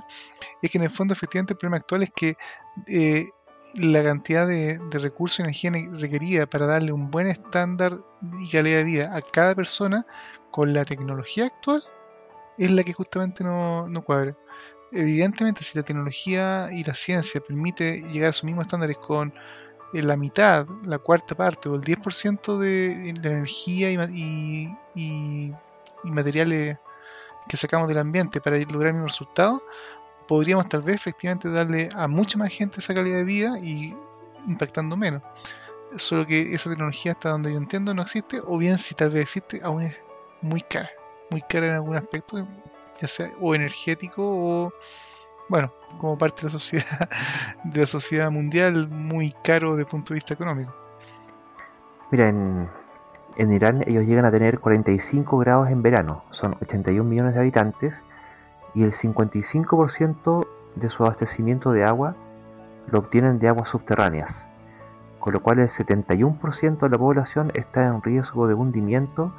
es 0.62 0.70
que 0.70 0.78
en 0.78 0.84
el 0.84 0.90
fondo 0.90 1.14
efectivamente 1.14 1.54
el 1.54 1.58
problema 1.58 1.78
actual 1.78 2.04
es 2.04 2.12
que 2.16 2.38
eh, 2.88 3.30
la 3.76 4.04
cantidad 4.04 4.48
de, 4.48 4.80
recursos 4.92 5.40
y 5.40 5.44
energía 5.44 5.72
requerida 5.94 6.46
para 6.46 6.68
darle 6.68 6.92
un 6.92 7.10
buen 7.10 7.28
estándar 7.28 7.94
y 8.40 8.50
calidad 8.50 8.78
de 8.78 8.84
vida 8.84 9.16
a 9.16 9.22
cada 9.22 9.56
persona 9.56 10.06
con 10.52 10.74
la 10.74 10.86
tecnología 10.86 11.46
actual 11.46 11.82
es 12.58 12.70
la 12.70 12.84
que 12.84 12.94
justamente 12.94 13.44
no, 13.44 13.88
no 13.88 14.04
cuadra. 14.04 14.36
Evidentemente, 14.92 15.64
si 15.64 15.78
la 15.78 15.84
tecnología 15.84 16.70
y 16.72 16.84
la 16.84 16.94
ciencia 16.94 17.40
permite 17.40 18.02
llegar 18.12 18.28
a 18.28 18.30
esos 18.32 18.44
mismos 18.44 18.66
estándares 18.66 18.98
con 18.98 19.34
la 19.94 20.16
mitad, 20.16 20.68
la 20.84 20.98
cuarta 20.98 21.36
parte 21.36 21.70
o 21.70 21.76
el 21.76 21.82
10% 21.82 22.58
de, 22.58 23.14
de 23.14 23.30
energía 23.30 23.92
y, 23.92 24.76
y, 24.96 25.54
materiales 26.04 26.78
que 27.48 27.58
sacamos 27.58 27.88
del 27.88 27.98
ambiente 27.98 28.40
para 28.42 28.58
lograr 28.58 28.88
el 28.88 28.94
mismo 28.94 29.08
resultado, 29.08 29.64
podríamos 30.28 30.68
tal 30.70 30.82
vez 30.82 30.96
efectivamente 30.96 31.50
darle 31.50 31.90
a 31.96 32.08
mucha 32.08 32.38
más 32.38 32.50
gente 32.50 32.80
esa 32.80 32.94
calidad 32.94 33.18
de 33.18 33.24
vida 33.24 33.60
y 33.60 33.96
impactando 34.48 34.96
menos. 34.96 35.22
Solo 35.98 36.26
que 36.26 36.54
esa 36.54 36.70
tecnología 36.70 37.12
hasta 37.12 37.30
donde 37.30 37.52
yo 37.52 37.58
entiendo 37.58 37.94
no 37.94 38.02
existe, 38.02 38.42
o 38.46 38.58
bien 38.58 38.78
si 38.78 38.96
tal 38.96 39.10
vez 39.10 39.24
existe, 39.24 39.60
aún 39.64 39.84
es 39.84 39.96
muy 40.42 40.62
cara, 40.62 40.90
muy 41.30 41.42
cara 41.42 41.68
en 41.68 41.74
algún 41.74 41.98
aspecto, 41.98 42.48
ya 43.02 43.08
sea 43.08 43.32
o 43.42 43.54
energético 43.54 44.24
o 44.24 44.74
bueno, 45.52 45.74
como 45.98 46.18
parte 46.18 46.44
de 46.44 46.46
la 46.46 46.52
sociedad, 46.52 47.10
de 47.66 47.82
la 47.82 47.86
sociedad 47.86 48.32
mundial, 48.32 48.88
muy 48.90 49.34
caro 49.44 49.72
desde 49.72 49.82
el 49.82 49.88
punto 49.88 50.14
de 50.14 50.16
vista 50.16 50.34
económico. 50.34 50.74
Mira, 52.10 52.30
en, 52.30 52.68
Irán 53.52 53.84
ellos 53.86 54.06
llegan 54.06 54.24
a 54.24 54.32
tener 54.32 54.60
45 54.60 55.38
grados 55.40 55.70
en 55.70 55.82
verano, 55.82 56.24
son 56.32 56.56
81 56.62 57.04
millones 57.04 57.34
de 57.34 57.42
habitantes 57.42 58.02
y 58.74 58.84
el 58.84 58.94
55% 58.94 60.48
de 60.76 60.90
su 60.90 61.04
abastecimiento 61.04 61.74
de 61.74 61.84
agua 61.84 62.16
lo 62.90 63.00
obtienen 63.00 63.40
de 63.40 63.50
aguas 63.50 63.68
subterráneas, 63.68 64.48
con 65.20 65.34
lo 65.34 65.42
cual 65.42 65.60
el 65.60 65.68
71% 65.68 66.80
de 66.80 66.90
la 66.90 66.98
población 66.98 67.52
está 67.56 67.86
en 67.88 68.02
riesgo 68.02 68.48
de 68.48 68.54
hundimiento 68.54 69.34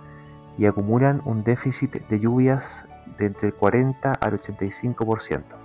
y 0.59 0.67
acumulan 0.67 1.23
un 1.25 1.43
déficit 1.43 2.07
de 2.07 2.21
lluvias 2.21 2.85
de 3.17 3.27
entre 3.27 3.49
el 3.49 3.55
40 3.55 4.13
al 4.13 4.43
85%. 4.43 5.62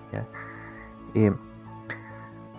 Eh, 1.13 1.31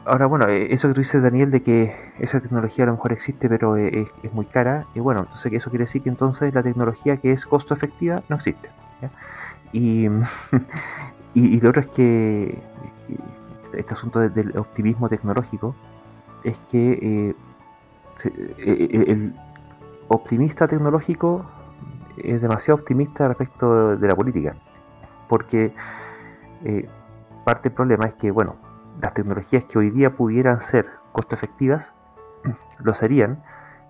ahora, 0.04 0.26
bueno, 0.26 0.48
eh, 0.48 0.72
eso 0.72 0.88
que 0.88 0.94
tú 0.94 1.00
dices, 1.00 1.22
Daniel, 1.22 1.50
de 1.50 1.62
que 1.62 1.94
esa 2.18 2.40
tecnología 2.40 2.84
a 2.84 2.86
lo 2.86 2.94
mejor 2.94 3.12
existe, 3.12 3.48
pero 3.48 3.76
es, 3.76 4.08
muy 4.32 4.46
cara, 4.46 4.86
y 4.94 5.00
bueno, 5.00 5.20
entonces 5.20 5.52
eso 5.52 5.70
quiere 5.70 5.84
decir 5.84 6.02
que 6.02 6.08
entonces 6.08 6.54
la 6.54 6.62
tecnología 6.62 7.18
que 7.18 7.32
es 7.32 7.44
costo 7.46 7.74
efectiva 7.74 8.22
no 8.28 8.36
existe. 8.36 8.70
Y, 9.70 10.08
y, 11.34 11.60
lo 11.60 11.68
otro 11.68 11.82
es 11.82 11.88
que 11.88 12.58
este 13.74 13.92
asunto 13.92 14.18
del 14.18 14.56
optimismo 14.56 15.10
tecnológico 15.10 15.74
es 16.42 16.58
que 16.70 16.92
eh, 17.02 17.34
el 18.24 19.34
optimista 20.08 20.66
tecnológico 20.66 21.44
es 22.16 22.40
demasiado 22.40 22.80
optimista 22.80 23.28
respecto 23.28 23.96
de 23.96 24.08
la 24.08 24.14
política. 24.14 24.56
porque 25.28 25.72
eh, 26.64 26.88
parte 27.48 27.70
del 27.70 27.76
problema 27.76 28.04
es 28.04 28.12
que, 28.12 28.30
bueno, 28.30 28.56
las 29.00 29.14
tecnologías 29.14 29.64
que 29.64 29.78
hoy 29.78 29.88
día 29.88 30.14
pudieran 30.14 30.60
ser 30.60 30.90
costo 31.12 31.34
efectivas, 31.34 31.94
lo 32.78 32.94
serían 32.94 33.42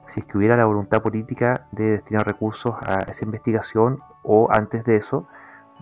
si 0.06 0.20
es 0.20 0.26
que 0.26 0.38
hubiera 0.38 0.56
la 0.56 0.64
voluntad 0.64 1.02
política 1.02 1.66
de 1.72 1.90
destinar 1.90 2.24
recursos 2.24 2.76
a 2.80 3.00
esa 3.10 3.24
investigación 3.24 3.98
o 4.22 4.48
antes 4.52 4.84
de 4.84 4.94
eso, 4.94 5.26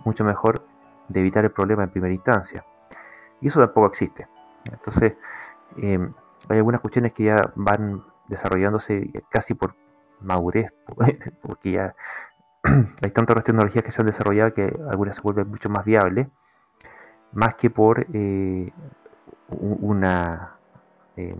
mucho 0.05 0.23
mejor, 0.23 0.65
de 1.07 1.19
evitar 1.19 1.45
el 1.45 1.51
problema 1.51 1.83
en 1.83 1.91
primera 1.91 2.11
instancia. 2.11 2.65
Y 3.41 3.49
eso 3.49 3.59
tampoco 3.59 3.85
existe. 3.85 4.27
Entonces, 4.71 5.13
em, 5.75 6.13
hay 6.49 6.57
algunas 6.57 6.81
cuestiones 6.81 7.13
que 7.13 7.25
ya 7.25 7.37
van 7.53 8.03
desarrollándose 8.27 9.23
casi 9.29 9.53
por 9.53 9.75
madurez, 10.19 10.73
porque 11.43 11.73
ya 11.73 11.95
hay 13.03 13.11
tantas 13.11 13.43
tecnologías 13.43 13.83
que 13.83 13.91
se 13.91 14.01
han 14.01 14.07
desarrollado 14.07 14.51
que 14.55 14.75
algunas 14.89 15.17
se 15.17 15.21
vuelven 15.21 15.47
mucho 15.47 15.69
más 15.69 15.85
viables, 15.85 16.27
más 17.33 17.55
que 17.55 17.69
por 17.69 18.05
eh, 18.13 18.71
una 19.49 20.57
eh, 21.15 21.35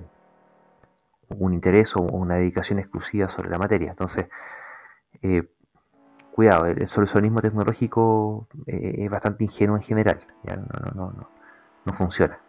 un 1.29 1.53
interés 1.53 1.95
o 1.95 2.01
una 2.01 2.35
dedicación 2.35 2.79
exclusiva 2.79 3.29
sobre 3.29 3.49
la 3.49 3.57
materia. 3.57 3.89
Entonces, 3.91 4.27
eh, 5.21 5.43
cuidado, 6.31 6.65
el 6.67 6.87
solucionismo 6.87 7.41
tecnológico 7.41 8.47
es 8.65 9.09
bastante 9.09 9.43
ingenuo 9.43 9.75
en 9.75 9.83
general, 9.83 10.19
ya 10.43 10.55
no, 10.55 10.65
no, 10.95 11.11
no, 11.11 11.29
no 11.85 11.93
funciona. 11.93 12.39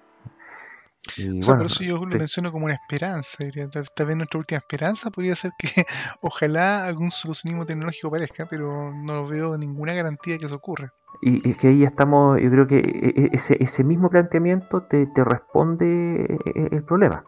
Y, 1.16 1.40
por 1.40 1.64
eso 1.64 1.82
yo 1.82 2.04
lo 2.04 2.18
menciono 2.18 2.52
como 2.52 2.66
una 2.66 2.74
esperanza. 2.74 3.44
Diría. 3.44 3.68
Tal, 3.68 4.06
vez 4.06 4.16
nuestra 4.16 4.38
última 4.38 4.58
esperanza 4.58 5.10
podría 5.10 5.34
ser 5.34 5.52
que 5.58 5.68
ojalá 6.20 6.84
algún 6.84 7.10
solucionismo 7.10 7.64
tecnológico 7.64 8.08
aparezca, 8.08 8.46
pero 8.46 8.92
no 8.92 9.26
veo 9.26 9.56
ninguna 9.56 9.94
garantía 9.94 10.34
de 10.34 10.40
que 10.40 10.46
eso 10.46 10.56
ocurra. 10.56 10.92
Y 11.20 11.50
es 11.50 11.56
que 11.56 11.68
ahí 11.68 11.84
estamos, 11.84 12.40
yo 12.40 12.50
creo 12.50 12.66
que 12.66 12.78
e, 12.78 13.24
e, 13.24 13.30
ese, 13.32 13.56
ese 13.60 13.82
mismo 13.82 14.08
planteamiento 14.08 14.82
te, 14.84 15.06
te 15.06 15.24
responde 15.24 16.38
e, 16.44 16.68
el 16.70 16.84
problema. 16.84 17.24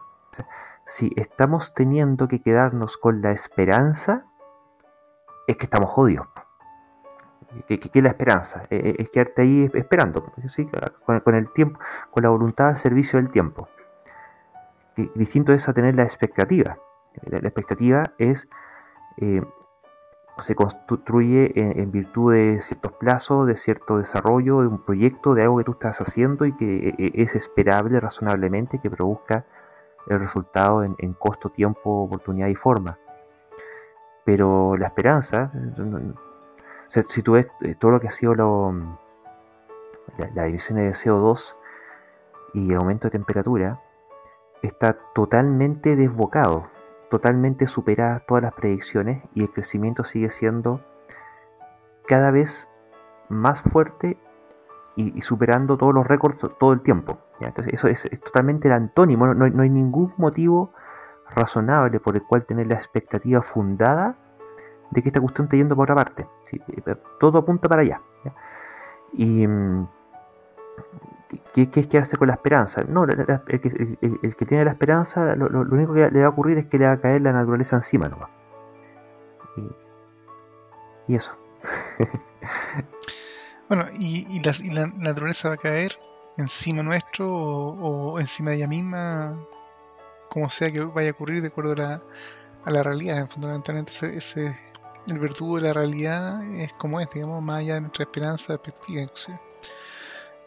si 0.85 1.11
estamos 1.15 1.73
teniendo 1.73 2.27
que 2.27 2.41
quedarnos 2.41 2.97
con 2.97 3.21
la 3.21 3.31
esperanza, 3.31 4.25
es 5.47 5.57
que 5.57 5.65
estamos 5.65 5.89
jodidos. 5.89 6.27
¿Qué, 7.67 7.79
es 7.93 8.03
la 8.03 8.09
esperanza? 8.09 8.65
Es 8.69 9.09
quedarte 9.09 9.41
ahí 9.41 9.69
esperando, 9.73 10.23
con, 11.05 11.35
el 11.35 11.51
tiempo, 11.51 11.79
con 12.09 12.23
la 12.23 12.29
voluntad 12.29 12.69
al 12.69 12.77
servicio 12.77 13.19
del 13.19 13.29
tiempo. 13.29 13.67
Distinto 15.15 15.51
es 15.53 15.67
a 15.67 15.73
tener 15.73 15.95
la 15.95 16.03
expectativa. 16.03 16.77
La, 17.23 17.39
expectativa 17.39 18.13
es 18.17 18.47
eh, 19.17 19.41
se 20.39 20.55
construye 20.55 21.51
en, 21.55 21.91
virtud 21.91 22.33
de 22.33 22.61
ciertos 22.61 22.93
plazos, 22.93 23.47
de 23.47 23.57
cierto 23.57 23.97
desarrollo, 23.97 24.61
de 24.61 24.67
un 24.67 24.83
proyecto, 24.83 25.33
de 25.33 25.43
algo 25.43 25.57
que 25.57 25.63
tú 25.65 25.71
estás 25.73 26.01
haciendo 26.01 26.45
y 26.45 26.53
que 26.53 26.89
e, 26.89 26.95
e, 26.97 27.23
es 27.23 27.35
esperable 27.35 27.99
razonablemente 27.99 28.79
que 28.79 28.89
produzca 28.89 29.45
el 30.07 30.19
resultado 30.19 30.83
en, 30.83 31.13
costo, 31.13 31.49
tiempo, 31.49 32.03
oportunidad 32.03 32.47
y 32.47 32.55
forma. 32.55 32.97
Pero 34.23 34.77
la 34.77 34.87
esperanza, 34.87 35.51
si 36.87 37.21
tú 37.21 37.33
ves 37.33 37.47
eh, 37.61 37.75
todo 37.77 37.91
lo 37.91 37.99
que 37.99 38.07
ha 38.07 38.11
sido 38.11 38.33
lo, 38.33 38.73
la, 40.17 40.29
la 40.33 40.43
división 40.45 40.79
de 40.79 40.91
CO2 40.91 41.55
y 42.53 42.71
el 42.71 42.77
aumento 42.77 43.07
de 43.07 43.11
temperatura, 43.11 43.79
está 44.61 44.97
totalmente 45.13 45.95
desbocado 45.95 46.67
totalmente 47.11 47.67
superadas 47.67 48.25
todas 48.25 48.41
las 48.41 48.53
predicciones 48.53 49.21
y 49.35 49.43
el 49.43 49.51
crecimiento 49.51 50.05
sigue 50.05 50.31
siendo 50.31 50.81
cada 52.07 52.31
vez 52.31 52.71
más 53.27 53.61
fuerte 53.61 54.17
y, 54.95 55.21
superando 55.21 55.77
todos 55.77 55.93
los 55.93 56.07
récords 56.07 56.39
todo 56.57 56.71
el 56.71 56.81
tiempo. 56.81 57.19
Entonces 57.41 57.73
eso 57.73 57.89
es, 57.89 58.09
totalmente 58.21 58.69
el 58.69 58.73
antónimo, 58.73 59.33
no, 59.33 59.61
hay 59.61 59.69
ningún 59.69 60.13
motivo 60.17 60.71
razonable 61.35 61.99
por 61.99 62.15
el 62.15 62.23
cual 62.23 62.45
tener 62.45 62.67
la 62.67 62.75
expectativa 62.75 63.41
fundada 63.41 64.15
de 64.91 65.01
que 65.01 65.09
esta 65.09 65.19
cuestión 65.19 65.45
esté 65.45 65.57
yendo 65.57 65.75
por 65.75 65.91
otra 65.91 65.95
parte. 65.95 66.27
Eh, 66.53 66.95
todo 67.19 67.39
apunta 67.39 67.67
para 67.67 67.81
allá. 67.81 68.01
Y 69.13 69.45
mm, 71.31 71.37
¿Qué, 71.53 71.79
es 71.79 71.87
quedarse 71.87 72.17
con 72.17 72.27
la 72.27 72.35
esperanza? 72.35 72.83
No, 72.83 73.03
el, 73.03 74.35
que, 74.35 74.45
tiene 74.45 74.65
la 74.65 74.71
esperanza, 74.71 75.35
lo, 75.35 75.61
único 75.61 75.93
que 75.93 76.09
le 76.11 76.19
va 76.19 76.25
a 76.25 76.29
ocurrir 76.29 76.57
es 76.57 76.67
que 76.67 76.77
le 76.77 76.85
va 76.85 76.93
a 76.93 77.01
caer 77.01 77.21
la 77.21 77.33
naturaleza 77.33 77.75
encima 77.75 78.09
nomás. 78.09 78.29
Y, 81.07 81.15
eso. 81.15 81.35
bueno, 83.69 83.85
y, 83.99 84.41
la, 84.41 84.87
naturaleza 84.87 85.49
va 85.49 85.55
a 85.55 85.57
caer 85.57 85.97
encima 86.37 86.83
nuestro 86.83 87.29
o, 87.29 88.19
encima 88.19 88.51
de 88.51 88.57
ella 88.57 88.67
misma, 88.67 89.37
como 90.29 90.49
sea 90.49 90.71
que 90.71 90.81
vaya 90.81 91.09
a 91.09 91.13
ocurrir 91.13 91.41
de 91.41 91.49
acuerdo 91.49 91.75
a 91.83 92.71
la, 92.71 92.83
realidad. 92.83 93.27
Fundamentalmente, 93.29 93.91
ese, 94.15 94.55
el 95.07 95.19
verdugo 95.19 95.57
de 95.57 95.63
la 95.63 95.73
realidad 95.73 96.43
es 96.55 96.71
como 96.73 96.99
es, 96.99 97.09
digamos, 97.09 97.41
más 97.41 97.59
allá 97.59 97.75
de 97.75 97.81
nuestra 97.81 98.03
esperanza, 98.03 98.57
perspectiva, 98.57 99.01
inclusive. 99.01 99.50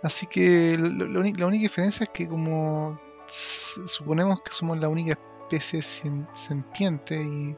Así 0.04 0.26
que 0.26 0.76
la 0.76 1.18
única 1.18 1.48
diferencia 1.48 2.04
es 2.04 2.10
que 2.10 2.28
como 2.28 3.00
suponemos 3.26 4.42
que 4.42 4.52
somos 4.52 4.78
la 4.78 4.90
única 4.90 5.18
especie 5.48 5.80
sentiente 5.80 7.22
y 7.22 7.56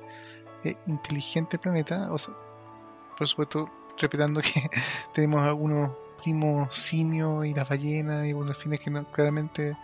e 0.63 0.77
inteligente 0.87 1.59
planeta, 1.59 2.09
o 2.13 2.19
sea, 2.19 2.35
por 3.19 3.27
supuesto, 3.27 3.69
respetando 3.99 4.41
que 4.43 4.71
tenemos 5.13 5.43
algunos 5.43 5.91
primos 6.23 6.73
simios 6.73 7.45
y 7.47 7.53
las 7.53 7.69
ballenas 7.69 8.25
y 8.25 8.33
los 8.33 8.47
delfines 8.47 8.79
que 8.79 8.93
claramente 9.13 9.77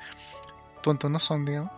tontos 0.82 1.10
no 1.10 1.18
son, 1.18 1.44
digamos. 1.44 1.72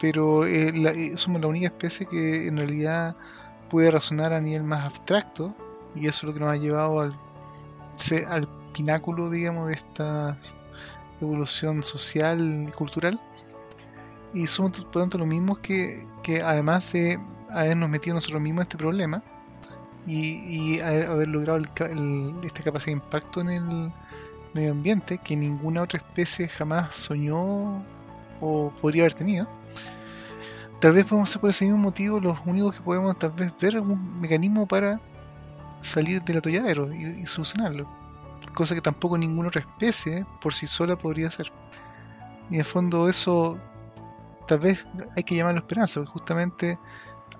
Pero 0.00 0.44
eh, 0.44 0.72
eh, 0.74 1.16
somos 1.16 1.40
la 1.40 1.46
única 1.46 1.66
especie 1.68 2.06
que 2.06 2.48
en 2.48 2.56
realidad 2.56 3.16
puede 3.70 3.92
razonar 3.92 4.32
a 4.32 4.40
nivel 4.40 4.64
más 4.64 4.84
abstracto 4.84 5.54
y 5.94 6.08
eso 6.08 6.18
es 6.18 6.24
lo 6.24 6.34
que 6.34 6.40
nos 6.40 6.50
ha 6.50 6.56
llevado 6.56 6.98
al, 6.98 7.16
al 8.26 8.63
pináculo, 8.74 9.30
digamos, 9.30 9.68
de 9.68 9.74
esta 9.74 10.38
evolución 11.20 11.82
social 11.82 12.66
y 12.68 12.72
cultural. 12.72 13.18
Y 14.34 14.46
somos 14.46 14.82
por 14.82 15.02
tanto 15.02 15.18
los 15.18 15.26
mismos 15.26 15.58
que, 15.58 16.06
que 16.22 16.40
además 16.44 16.92
de 16.92 17.18
habernos 17.50 17.88
metido 17.88 18.14
nosotros 18.14 18.42
mismos 18.42 18.62
este 18.62 18.76
problema 18.76 19.22
y, 20.06 20.80
haber, 20.80 21.28
logrado 21.28 21.58
esta 21.58 22.62
capacidad 22.62 22.86
de 22.86 23.04
impacto 23.04 23.40
en 23.40 23.50
el 23.50 23.92
medio 24.52 24.72
ambiente 24.72 25.18
que 25.18 25.36
ninguna 25.36 25.82
otra 25.82 25.98
especie 25.98 26.48
jamás 26.48 26.94
soñó 26.94 27.82
o 28.40 28.72
podría 28.82 29.04
haber 29.04 29.14
tenido. 29.14 29.48
Tal 30.80 30.92
vez 30.92 31.06
podemos 31.06 31.30
ser 31.30 31.40
por 31.40 31.50
ese 31.50 31.64
mismo 31.64 31.78
motivo 31.78 32.20
los 32.20 32.38
únicos 32.44 32.74
que 32.74 32.82
podemos 32.82 33.18
tal 33.18 33.30
vez 33.30 33.52
ver 33.58 33.76
algún 33.76 34.20
mecanismo 34.20 34.66
para 34.66 35.00
salir 35.80 36.22
del 36.22 36.38
atolladero 36.38 36.92
y 36.92 37.24
solucionarlo 37.24 38.03
cosa 38.54 38.74
que 38.74 38.80
tampoco 38.80 39.18
ninguna 39.18 39.48
otra 39.48 39.62
especie 39.62 40.26
por 40.40 40.54
sí 40.54 40.66
sola 40.66 40.96
podría 40.96 41.28
hacer. 41.28 41.52
Y 42.50 42.58
en 42.58 42.64
fondo 42.64 43.08
eso 43.08 43.58
tal 44.46 44.58
vez 44.58 44.86
hay 45.16 45.22
que 45.22 45.34
llamarlo 45.34 45.60
esperanza, 45.60 46.00
porque 46.00 46.12
justamente 46.12 46.78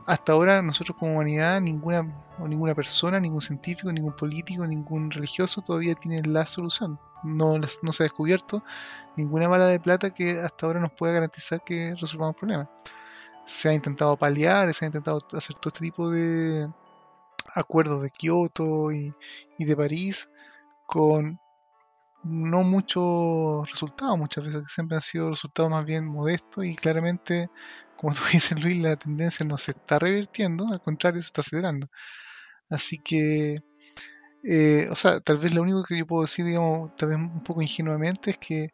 hasta 0.06 0.32
ahora 0.32 0.62
nosotros 0.62 0.96
como 0.98 1.14
humanidad, 1.14 1.60
ninguna, 1.60 2.06
o 2.38 2.48
ninguna 2.48 2.74
persona, 2.74 3.20
ningún 3.20 3.40
científico, 3.40 3.92
ningún 3.92 4.14
político, 4.14 4.66
ningún 4.66 5.10
religioso 5.10 5.62
todavía 5.62 5.94
tiene 5.94 6.22
la 6.22 6.46
solución. 6.46 6.98
No, 7.22 7.58
no 7.58 7.92
se 7.92 8.02
ha 8.02 8.04
descubierto 8.04 8.62
ninguna 9.16 9.48
bala 9.48 9.66
de 9.66 9.80
plata 9.80 10.10
que 10.10 10.40
hasta 10.40 10.66
ahora 10.66 10.80
nos 10.80 10.92
pueda 10.92 11.14
garantizar 11.14 11.62
que 11.64 11.94
resolvamos 11.98 12.36
problemas. 12.36 12.68
Se 13.46 13.68
ha 13.68 13.74
intentado 13.74 14.16
paliar, 14.16 14.72
se 14.74 14.84
ha 14.84 14.88
intentado 14.88 15.18
hacer 15.32 15.56
todo 15.56 15.68
este 15.68 15.80
tipo 15.80 16.10
de 16.10 16.68
acuerdos 17.54 18.02
de 18.02 18.10
Kioto 18.10 18.90
y 18.92 19.14
de 19.58 19.76
París, 19.76 20.28
con 20.86 21.38
no 22.24 22.62
mucho 22.62 23.64
resultado 23.64 24.16
muchas 24.16 24.44
veces, 24.46 24.62
siempre 24.72 24.96
han 24.96 25.02
sido 25.02 25.30
resultados 25.30 25.70
más 25.70 25.84
bien 25.84 26.06
modestos 26.06 26.64
y 26.64 26.74
claramente, 26.76 27.50
como 27.96 28.14
tú 28.14 28.22
dices 28.32 28.58
Luis, 28.60 28.80
la 28.82 28.96
tendencia 28.96 29.46
no 29.46 29.58
se 29.58 29.72
está 29.72 29.98
revirtiendo, 29.98 30.66
al 30.72 30.80
contrario, 30.82 31.22
se 31.22 31.26
está 31.28 31.42
acelerando. 31.42 31.88
Así 32.70 32.98
que, 32.98 33.56
eh, 34.44 34.88
o 34.90 34.96
sea, 34.96 35.20
tal 35.20 35.38
vez 35.38 35.54
lo 35.54 35.62
único 35.62 35.84
que 35.84 35.98
yo 35.98 36.06
puedo 36.06 36.22
decir, 36.22 36.44
digamos, 36.46 36.96
tal 36.96 37.10
vez 37.10 37.18
un 37.18 37.42
poco 37.42 37.62
ingenuamente, 37.62 38.32
es 38.32 38.38
que 38.38 38.70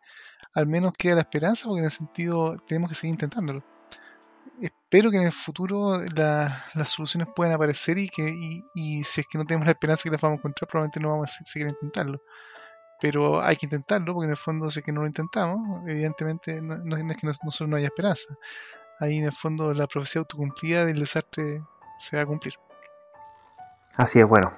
al 0.55 0.67
menos 0.67 0.93
queda 0.99 1.17
la 1.17 1.23
esperanza, 1.23 1.67
porque 1.67 1.81
en 1.81 1.87
el 1.87 1.91
sentido 1.91 2.57
tenemos 2.67 2.91
que 2.91 2.97
seguir 2.97 3.15
intentándolo. 3.15 3.65
Espero 4.61 5.11
que 5.11 5.17
en 5.17 5.25
el 5.25 5.33
futuro 5.33 6.01
las 6.15 6.89
soluciones 6.89 7.29
puedan 7.35 7.55
aparecer 7.55 7.97
y 7.97 8.09
que 8.09 8.29
y, 8.75 9.05
si 9.05 9.23
es 9.23 9.27
que 9.27 9.39
no 9.39 9.47
tenemos 9.47 9.67
la 9.67 9.73
esperanza 9.73 10.03
que 10.05 10.11
las 10.11 10.21
vamos 10.21 10.37
a 10.37 10.41
encontrar, 10.41 10.69
probablemente 10.69 11.01
no 11.01 11.11
vamos 11.11 11.35
a 11.41 11.45
seguir 11.45 11.69
intentarlo. 11.69 12.21
Pero 13.01 13.41
hay 13.43 13.57
que 13.57 13.65
intentarlo, 13.65 14.13
porque 14.13 14.27
en 14.27 14.33
el 14.33 14.37
fondo, 14.37 14.71
si 14.71 14.81
es 14.81 14.85
que 14.85 14.93
no 14.93 15.01
lo 15.01 15.07
intentamos, 15.07 15.89
evidentemente 15.89 16.61
no, 16.61 16.75
es 16.97 17.17
que 17.17 17.27
nosotros 17.27 17.69
no 17.69 17.77
haya 17.77 17.87
esperanza. 17.87 18.35
Ahí 18.99 19.17
en 19.17 19.25
el 19.25 19.33
fondo 19.33 19.73
la 19.73 19.87
profecía 19.87 20.21
autocumplida 20.21 20.85
del 20.85 21.01
desastre 21.01 21.63
se 21.99 22.17
va 22.17 22.23
a 22.23 22.27
cumplir. 22.27 22.55
Así 23.97 24.21
es, 24.21 24.27
bueno. 24.27 24.53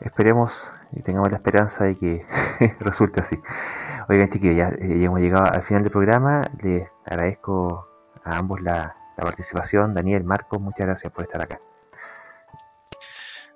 esperemos 0.00 0.68
y 0.92 1.02
tengamos 1.02 1.30
la 1.30 1.36
esperanza 1.36 1.84
de 1.84 1.96
que 1.96 2.26
resulte 2.80 3.20
así. 3.20 3.38
Oigan, 4.08 4.30
chiquillos, 4.30 4.56
ya, 4.56 4.68
eh, 4.70 4.98
ya, 4.98 5.06
hemos 5.06 5.20
llegado 5.20 5.44
al 5.44 5.62
final 5.62 5.84
del 5.84 5.92
programa. 5.92 6.50
Les 6.60 6.88
agradezco 7.04 7.86
a 8.24 8.38
ambos 8.38 8.60
la, 8.60 8.97
la 9.18 9.24
participación. 9.24 9.94
Daniel, 9.94 10.24
Marco, 10.24 10.58
muchas 10.58 10.86
gracias 10.86 11.12
por 11.12 11.24
estar 11.24 11.42
acá. 11.42 11.60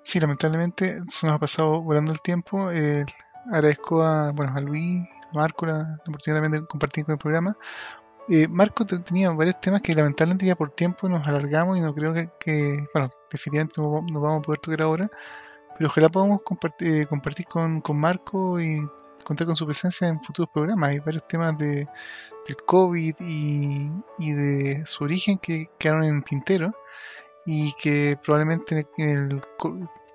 Sí, 0.01 0.19
lamentablemente 0.19 1.01
se 1.07 1.25
nos 1.25 1.35
ha 1.35 1.39
pasado 1.39 1.81
volando 1.81 2.11
el 2.11 2.21
tiempo. 2.21 2.69
Eh, 2.71 3.05
agradezco 3.51 4.03
a, 4.03 4.31
bueno, 4.31 4.53
a 4.55 4.59
Luis, 4.59 5.01
a 5.31 5.35
Marco 5.35 5.65
la, 5.65 5.77
la, 5.77 5.99
oportunidad 6.07 6.41
también 6.41 6.61
de 6.61 6.67
compartir 6.67 7.05
con 7.05 7.13
el 7.13 7.19
programa. 7.19 7.57
Eh, 8.29 8.47
Marco 8.47 8.85
tenía 8.85 9.31
varios 9.31 9.59
temas 9.59 9.81
que 9.81 9.93
lamentablemente 9.93 10.45
ya 10.45 10.55
por 10.55 10.71
tiempo 10.71 11.09
nos 11.09 11.27
alargamos 11.27 11.77
y 11.77 11.81
no 11.81 11.93
creo 11.93 12.13
que, 12.13 12.29
que 12.39 12.77
bueno, 12.93 13.09
definitivamente 13.29 13.81
no, 13.81 14.01
no, 14.09 14.21
vamos 14.21 14.39
a 14.39 14.41
poder 14.41 14.59
tocar 14.61 14.81
ahora, 14.81 15.09
pero 15.77 15.89
ojalá 15.89 16.07
podamos 16.09 16.41
compartir, 16.43 17.01
eh, 17.01 17.05
compartir 17.05 17.45
con, 17.47 17.81
con, 17.81 17.97
Marco 17.97 18.61
y 18.61 18.79
contar 19.23 19.47
con 19.47 19.55
su 19.55 19.65
presencia 19.65 20.07
en 20.07 20.21
futuros 20.21 20.49
programas. 20.51 20.89
Hay 20.91 20.99
varios 20.99 21.27
temas 21.27 21.57
de, 21.57 21.87
del 22.47 22.57
COVID 22.65 23.15
y, 23.19 23.89
y 24.19 24.31
de 24.31 24.83
su 24.85 25.03
origen 25.03 25.37
que 25.37 25.69
quedaron 25.77 26.03
en 26.03 26.23
tintero 26.23 26.73
y 27.45 27.73
que 27.73 28.17
probablemente 28.23 28.87
en 28.97 29.09
el 29.09 29.41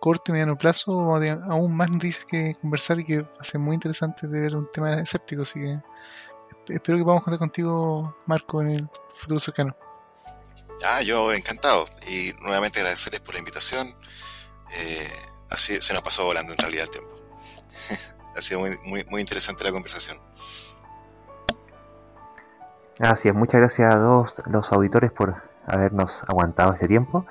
corto 0.01 0.31
y 0.31 0.33
mediano 0.33 0.57
plazo 0.57 1.19
de 1.19 1.31
aún 1.31 1.77
más 1.77 1.91
noticias 1.91 2.25
que 2.25 2.55
conversar 2.61 3.01
y 3.01 3.05
que 3.05 3.23
va 3.23 3.31
a 3.39 3.45
ser 3.45 3.61
muy 3.61 3.75
interesante 3.75 4.27
de 4.27 4.41
ver 4.41 4.57
un 4.57 4.71
tema 4.71 5.01
escéptico, 5.01 5.43
así 5.43 5.61
que 5.61 5.79
espero 6.69 6.99
que 6.99 7.05
podamos 7.05 7.25
contar 7.25 7.39
contigo, 7.39 8.17
Marco, 8.27 8.63
en 8.63 8.71
el 8.71 8.89
futuro 9.13 9.41
cercano. 9.41 9.77
Ah, 10.85 11.03
yo 11.03 11.33
encantado. 11.33 11.89
Y 12.09 12.33
nuevamente 12.41 12.81
agradecerles 12.81 13.21
por 13.21 13.35
la 13.35 13.41
invitación. 13.41 13.97
Eh, 14.77 15.11
así 15.51 15.81
se 15.81 15.93
nos 15.93 16.03
pasó 16.03 16.25
volando 16.25 16.53
en 16.53 16.59
realidad 16.59 16.85
el 16.85 16.91
tiempo. 16.91 17.15
ha 18.39 18.43
sido 18.43 18.61
muy, 18.61 19.05
muy, 19.05 19.21
interesante 19.21 19.65
la 19.65 19.73
conversación. 19.73 20.19
Gracias, 22.99 23.35
muchas 23.35 23.61
gracias 23.61 23.95
a 23.95 23.99
todos 23.99 24.43
los 24.47 24.73
auditores 24.73 25.13
por 25.13 25.37
habernos 25.67 26.23
aguantado 26.27 26.73
este 26.73 26.89
tiempo. 26.89 27.27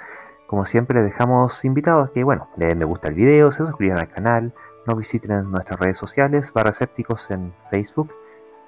Como 0.48 0.66
siempre, 0.66 1.02
les 1.02 1.12
dejamos 1.12 1.66
invitados 1.66 2.12
que, 2.12 2.24
bueno, 2.24 2.50
le 2.56 2.68
den 2.68 2.80
me 2.80 2.86
gusta 2.86 3.10
el 3.10 3.16
video, 3.16 3.52
se 3.52 3.66
suscriban 3.66 4.00
al 4.00 4.10
canal, 4.10 4.54
nos 4.86 4.98
visiten 4.98 5.32
en 5.32 5.52
nuestras 5.52 5.80
redes 5.80 5.98
sociales, 5.98 6.54
barra 6.54 6.70
escépticos 6.70 7.32
en 7.32 7.54
Facebook, 7.70 8.14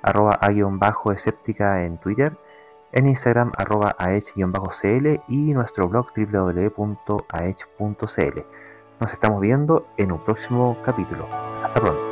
arroba 0.01 0.39
a-escéptica 0.41 1.83
en 1.83 1.97
Twitter, 1.99 2.33
en 2.91 3.07
Instagram, 3.07 3.51
arroba 3.57 3.95
aech-cl 3.97 5.21
y 5.27 5.53
nuestro 5.53 5.87
blog 5.87 6.07
www.aech.cl. 6.15 6.79
Nos 8.99 9.13
estamos 9.13 9.39
viendo 9.39 9.87
en 9.95 10.11
un 10.11 10.19
próximo 10.25 10.77
capítulo. 10.83 11.25
Hasta 11.63 11.79
pronto. 11.79 12.08